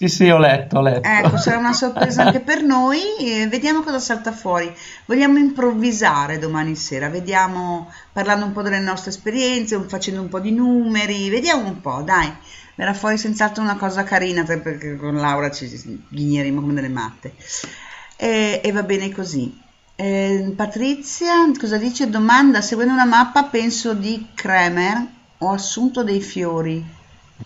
Sì, 0.00 0.08
sì, 0.08 0.30
ho 0.30 0.38
letto, 0.38 0.78
ho 0.78 0.80
letto. 0.80 1.06
Ecco, 1.06 1.36
sarà 1.36 1.58
una 1.58 1.74
sorpresa 1.74 2.24
anche 2.24 2.40
per 2.40 2.62
noi 2.62 3.02
vediamo 3.50 3.82
cosa 3.82 3.98
salta 3.98 4.32
fuori. 4.32 4.74
Vogliamo 5.04 5.36
improvvisare 5.36 6.38
domani 6.38 6.74
sera, 6.74 7.10
vediamo, 7.10 7.92
parlando 8.10 8.46
un 8.46 8.52
po' 8.52 8.62
delle 8.62 8.78
nostre 8.78 9.10
esperienze, 9.10 9.78
facendo 9.88 10.22
un 10.22 10.30
po' 10.30 10.40
di 10.40 10.52
numeri, 10.52 11.28
vediamo 11.28 11.68
un 11.68 11.82
po', 11.82 12.00
dai. 12.00 12.32
Verrà 12.76 12.94
fuori 12.94 13.18
senz'altro 13.18 13.62
una 13.62 13.76
cosa 13.76 14.02
carina 14.02 14.42
per- 14.42 14.62
perché 14.62 14.96
con 14.96 15.16
Laura 15.16 15.50
ci 15.50 15.68
ghigneremo 16.08 16.62
come 16.62 16.72
delle 16.72 16.88
matte. 16.88 17.34
E, 18.16 18.62
e 18.64 18.72
va 18.72 18.82
bene 18.84 19.12
così. 19.12 19.54
Eh, 19.96 20.50
Patrizia, 20.56 21.52
cosa 21.58 21.76
dice? 21.76 22.08
Domanda, 22.08 22.62
seguendo 22.62 22.94
una 22.94 23.04
mappa 23.04 23.44
penso 23.44 23.92
di 23.92 24.28
Kremer, 24.32 25.06
ho 25.36 25.50
assunto 25.50 26.02
dei 26.02 26.22
fiori. 26.22 26.82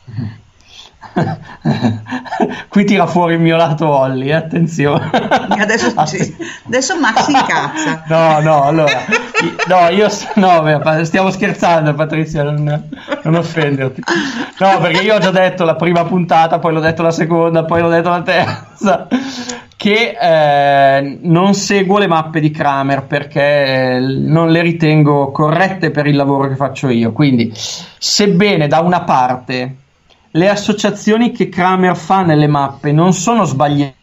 Qui 2.68 2.84
tira 2.84 3.06
fuori 3.06 3.34
il 3.34 3.40
mio 3.40 3.56
lato 3.56 3.88
Olli, 3.88 4.28
eh, 4.28 4.34
attenzione. 4.34 5.10
Adesso, 5.10 5.92
sì, 6.06 6.36
adesso 6.66 6.98
Max 6.98 7.28
incazza. 7.28 8.02
No, 8.08 8.40
no, 8.40 8.64
allora, 8.64 9.00
no, 9.68 9.88
io 9.90 10.08
no, 10.34 11.04
stiamo 11.04 11.30
scherzando, 11.30 11.94
Patrizia, 11.94 12.42
non, 12.42 12.88
non 13.22 13.34
offenderti. 13.34 14.02
No, 14.58 14.78
perché 14.80 15.02
io 15.02 15.14
ho 15.14 15.18
già 15.18 15.30
detto 15.30 15.64
la 15.64 15.76
prima 15.76 16.04
puntata, 16.04 16.58
poi 16.58 16.72
l'ho 16.72 16.80
detto 16.80 17.02
la 17.02 17.12
seconda, 17.12 17.64
poi 17.64 17.80
l'ho 17.80 17.88
detto 17.88 18.08
la 18.08 18.22
terza, 18.22 19.06
che 19.76 20.16
eh, 20.20 21.18
non 21.22 21.54
seguo 21.54 21.98
le 21.98 22.06
mappe 22.06 22.40
di 22.40 22.50
Kramer 22.50 23.04
perché 23.04 23.94
eh, 23.94 23.98
non 24.00 24.50
le 24.50 24.62
ritengo 24.62 25.30
corrette 25.30 25.90
per 25.90 26.06
il 26.06 26.16
lavoro 26.16 26.48
che 26.48 26.56
faccio 26.56 26.88
io. 26.88 27.12
Quindi, 27.12 27.52
sebbene 27.54 28.66
da 28.66 28.80
una 28.80 29.02
parte 29.02 29.76
le 30.36 30.48
associazioni 30.48 31.30
che 31.30 31.48
Kramer 31.48 31.96
fa 31.96 32.22
nelle 32.22 32.48
mappe 32.48 32.90
non 32.90 33.12
sono 33.12 33.44
sbagliate, 33.44 33.94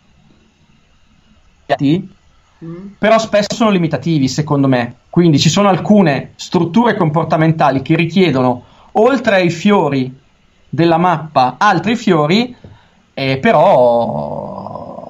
però 2.98 3.20
spesso 3.20 3.54
sono 3.54 3.70
limitativi 3.70 4.30
secondo 4.30 4.68
me. 4.68 4.96
Quindi 5.10 5.40
ci 5.40 5.50
sono 5.50 5.68
alcune 5.68 6.32
strutture 6.36 6.96
comportamentali 6.96 7.82
che 7.82 7.98
richiedono, 7.98 8.64
oltre 8.94 9.36
ai 9.36 9.50
fiori 9.50 10.18
della 10.70 10.98
mappa, 10.98 11.56
altri 11.58 11.98
fiori, 11.98 12.56
eh, 13.14 13.38
però 13.38 15.10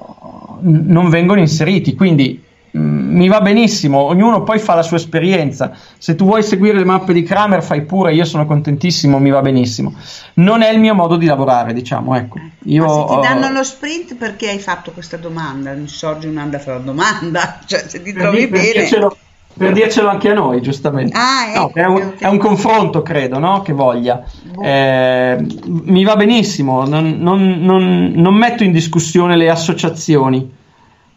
non 0.60 1.08
vengono 1.08 1.38
inseriti. 1.38 1.94
Quindi 1.94 2.41
mm, 2.41 2.41
mi 2.74 3.28
va 3.28 3.40
benissimo, 3.42 3.98
ognuno 3.98 4.42
poi 4.42 4.58
fa 4.58 4.74
la 4.74 4.82
sua 4.82 4.96
esperienza. 4.96 5.72
Se 5.98 6.14
tu 6.14 6.24
vuoi 6.24 6.42
seguire 6.42 6.78
le 6.78 6.84
mappe 6.84 7.12
di 7.12 7.22
Kramer, 7.22 7.62
fai 7.62 7.82
pure, 7.82 8.14
io 8.14 8.24
sono 8.24 8.46
contentissimo, 8.46 9.18
mi 9.18 9.30
va 9.30 9.42
benissimo. 9.42 9.94
Non 10.34 10.62
è 10.62 10.70
il 10.72 10.78
mio 10.80 10.94
modo 10.94 11.16
di 11.16 11.26
lavorare, 11.26 11.74
diciamo, 11.74 12.16
ecco. 12.16 12.38
Io, 12.64 12.84
Ma 12.84 12.92
se 12.92 13.14
ti 13.14 13.20
danno 13.20 13.50
lo 13.50 13.62
sprint 13.62 14.14
perché 14.16 14.48
hai 14.48 14.58
fatto 14.58 14.92
questa 14.92 15.16
domanda? 15.18 15.72
Mi 15.72 15.88
sorge 15.88 16.28
un'anda 16.28 16.58
fra 16.58 16.78
domanda, 16.78 17.58
cioè 17.66 17.84
se 17.86 18.02
ti 18.02 18.12
per, 18.12 18.22
trovi 18.22 18.48
per 18.48 18.60
bene. 18.60 18.72
dircelo, 18.72 19.16
per 19.54 19.72
dircelo 19.72 20.08
anche 20.08 20.30
a 20.30 20.34
noi, 20.34 20.62
giustamente. 20.62 21.14
Ah, 21.14 21.52
No, 21.54 21.68
ecco, 21.68 21.78
è, 21.78 21.84
un, 21.84 22.12
è 22.18 22.26
un 22.26 22.38
confronto, 22.38 23.02
credo, 23.02 23.38
no? 23.38 23.60
Che 23.60 23.74
voglia. 23.74 24.24
Boh. 24.44 24.62
Eh, 24.62 25.46
mi 25.66 26.04
va 26.04 26.16
benissimo, 26.16 26.86
non, 26.86 27.18
non- 27.18 27.58
non- 27.60 28.12
non 28.14 28.34
metto 28.34 28.64
in 28.64 28.72
discussione 28.72 29.36
le 29.36 29.50
associazioni. 29.50 30.60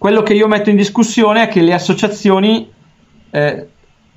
Quello 0.05 0.21
che 0.21 0.35
io 0.35 0.47
metto 0.47 0.69
in 0.69 0.75
discussione 0.75 1.41
è 1.41 1.47
che 1.47 1.61
le 1.61 1.73
associazioni 1.73 2.71
eh, 3.31 3.67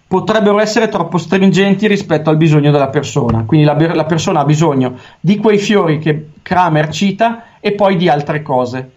potrebbero 0.06 0.60
essere 0.60 0.89
troppo 0.89 1.16
stringenti 1.16 1.86
rispetto 1.86 2.28
al 2.28 2.36
bisogno 2.36 2.70
della 2.70 2.90
persona. 2.90 3.44
Quindi 3.47 3.65
la, 3.65 3.94
la 3.94 4.05
persona 4.05 4.40
ha 4.40 4.44
bisogno 4.44 4.98
di 5.19 5.39
quei 5.39 5.56
fiori 5.56 5.98
che 5.98 6.28
Kramer 6.43 6.90
cita 6.90 7.59
e 7.59 7.73
poi 7.73 7.97
di 7.97 8.06
altre 8.06 8.43
cose. 8.43 8.90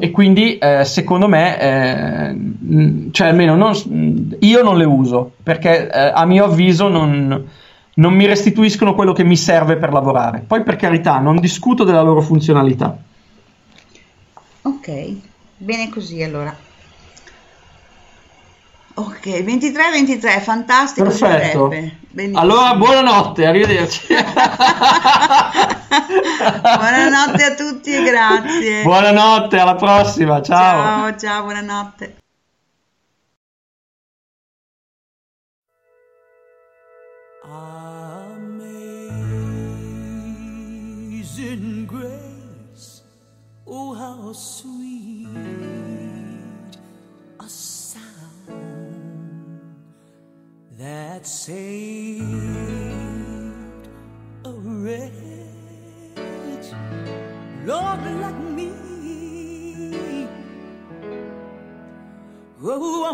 E 0.00 0.10
quindi 0.10 0.58
eh, 0.58 0.84
secondo 0.84 1.28
me, 1.28 1.60
eh, 1.60 3.10
cioè 3.12 3.28
almeno 3.28 3.54
non, 3.54 4.36
io 4.40 4.62
non 4.64 4.78
le 4.78 4.84
uso 4.84 5.30
perché 5.40 5.88
eh, 5.88 6.10
a 6.12 6.24
mio 6.24 6.46
avviso 6.46 6.88
non, 6.88 7.48
non 7.94 8.12
mi 8.12 8.26
restituiscono 8.26 8.96
quello 8.96 9.12
che 9.12 9.22
mi 9.22 9.36
serve 9.36 9.76
per 9.76 9.92
lavorare. 9.92 10.42
Poi 10.44 10.64
per 10.64 10.74
carità, 10.74 11.20
non 11.20 11.38
discuto 11.38 11.84
della 11.84 12.02
loro 12.02 12.20
funzionalità. 12.20 12.98
Ok, 14.62 15.14
bene 15.56 15.88
così 15.90 16.22
allora. 16.22 16.64
Ok, 18.98 19.26
23-23, 19.26 20.40
fantastico 20.40 21.06
Perfetto. 21.06 21.70
Allora, 22.32 22.74
buonanotte, 22.76 23.44
arrivederci. 23.44 24.06
Buonanotte 26.62 27.44
a 27.44 27.54
tutti 27.54 27.92
e 27.92 28.02
grazie. 28.02 28.82
buonanotte, 28.82 29.58
alla 29.58 29.74
prossima, 29.74 30.40
ciao. 30.40 31.10
Ciao, 31.10 31.18
ciao, 31.18 31.42
buonanotte. 31.42 32.16
Amazing 37.42 38.66
grace, 41.86 43.02
oh 43.66 43.94
how 43.94 44.32
sweet 44.32 44.75
that 50.78 51.26
saved 51.26 52.26
a 54.44 54.50
wretch, 54.50 55.08
Lord, 57.64 58.00
like 58.20 58.40
me. 58.52 58.72
Oh, 62.62 63.04
I 63.04 63.12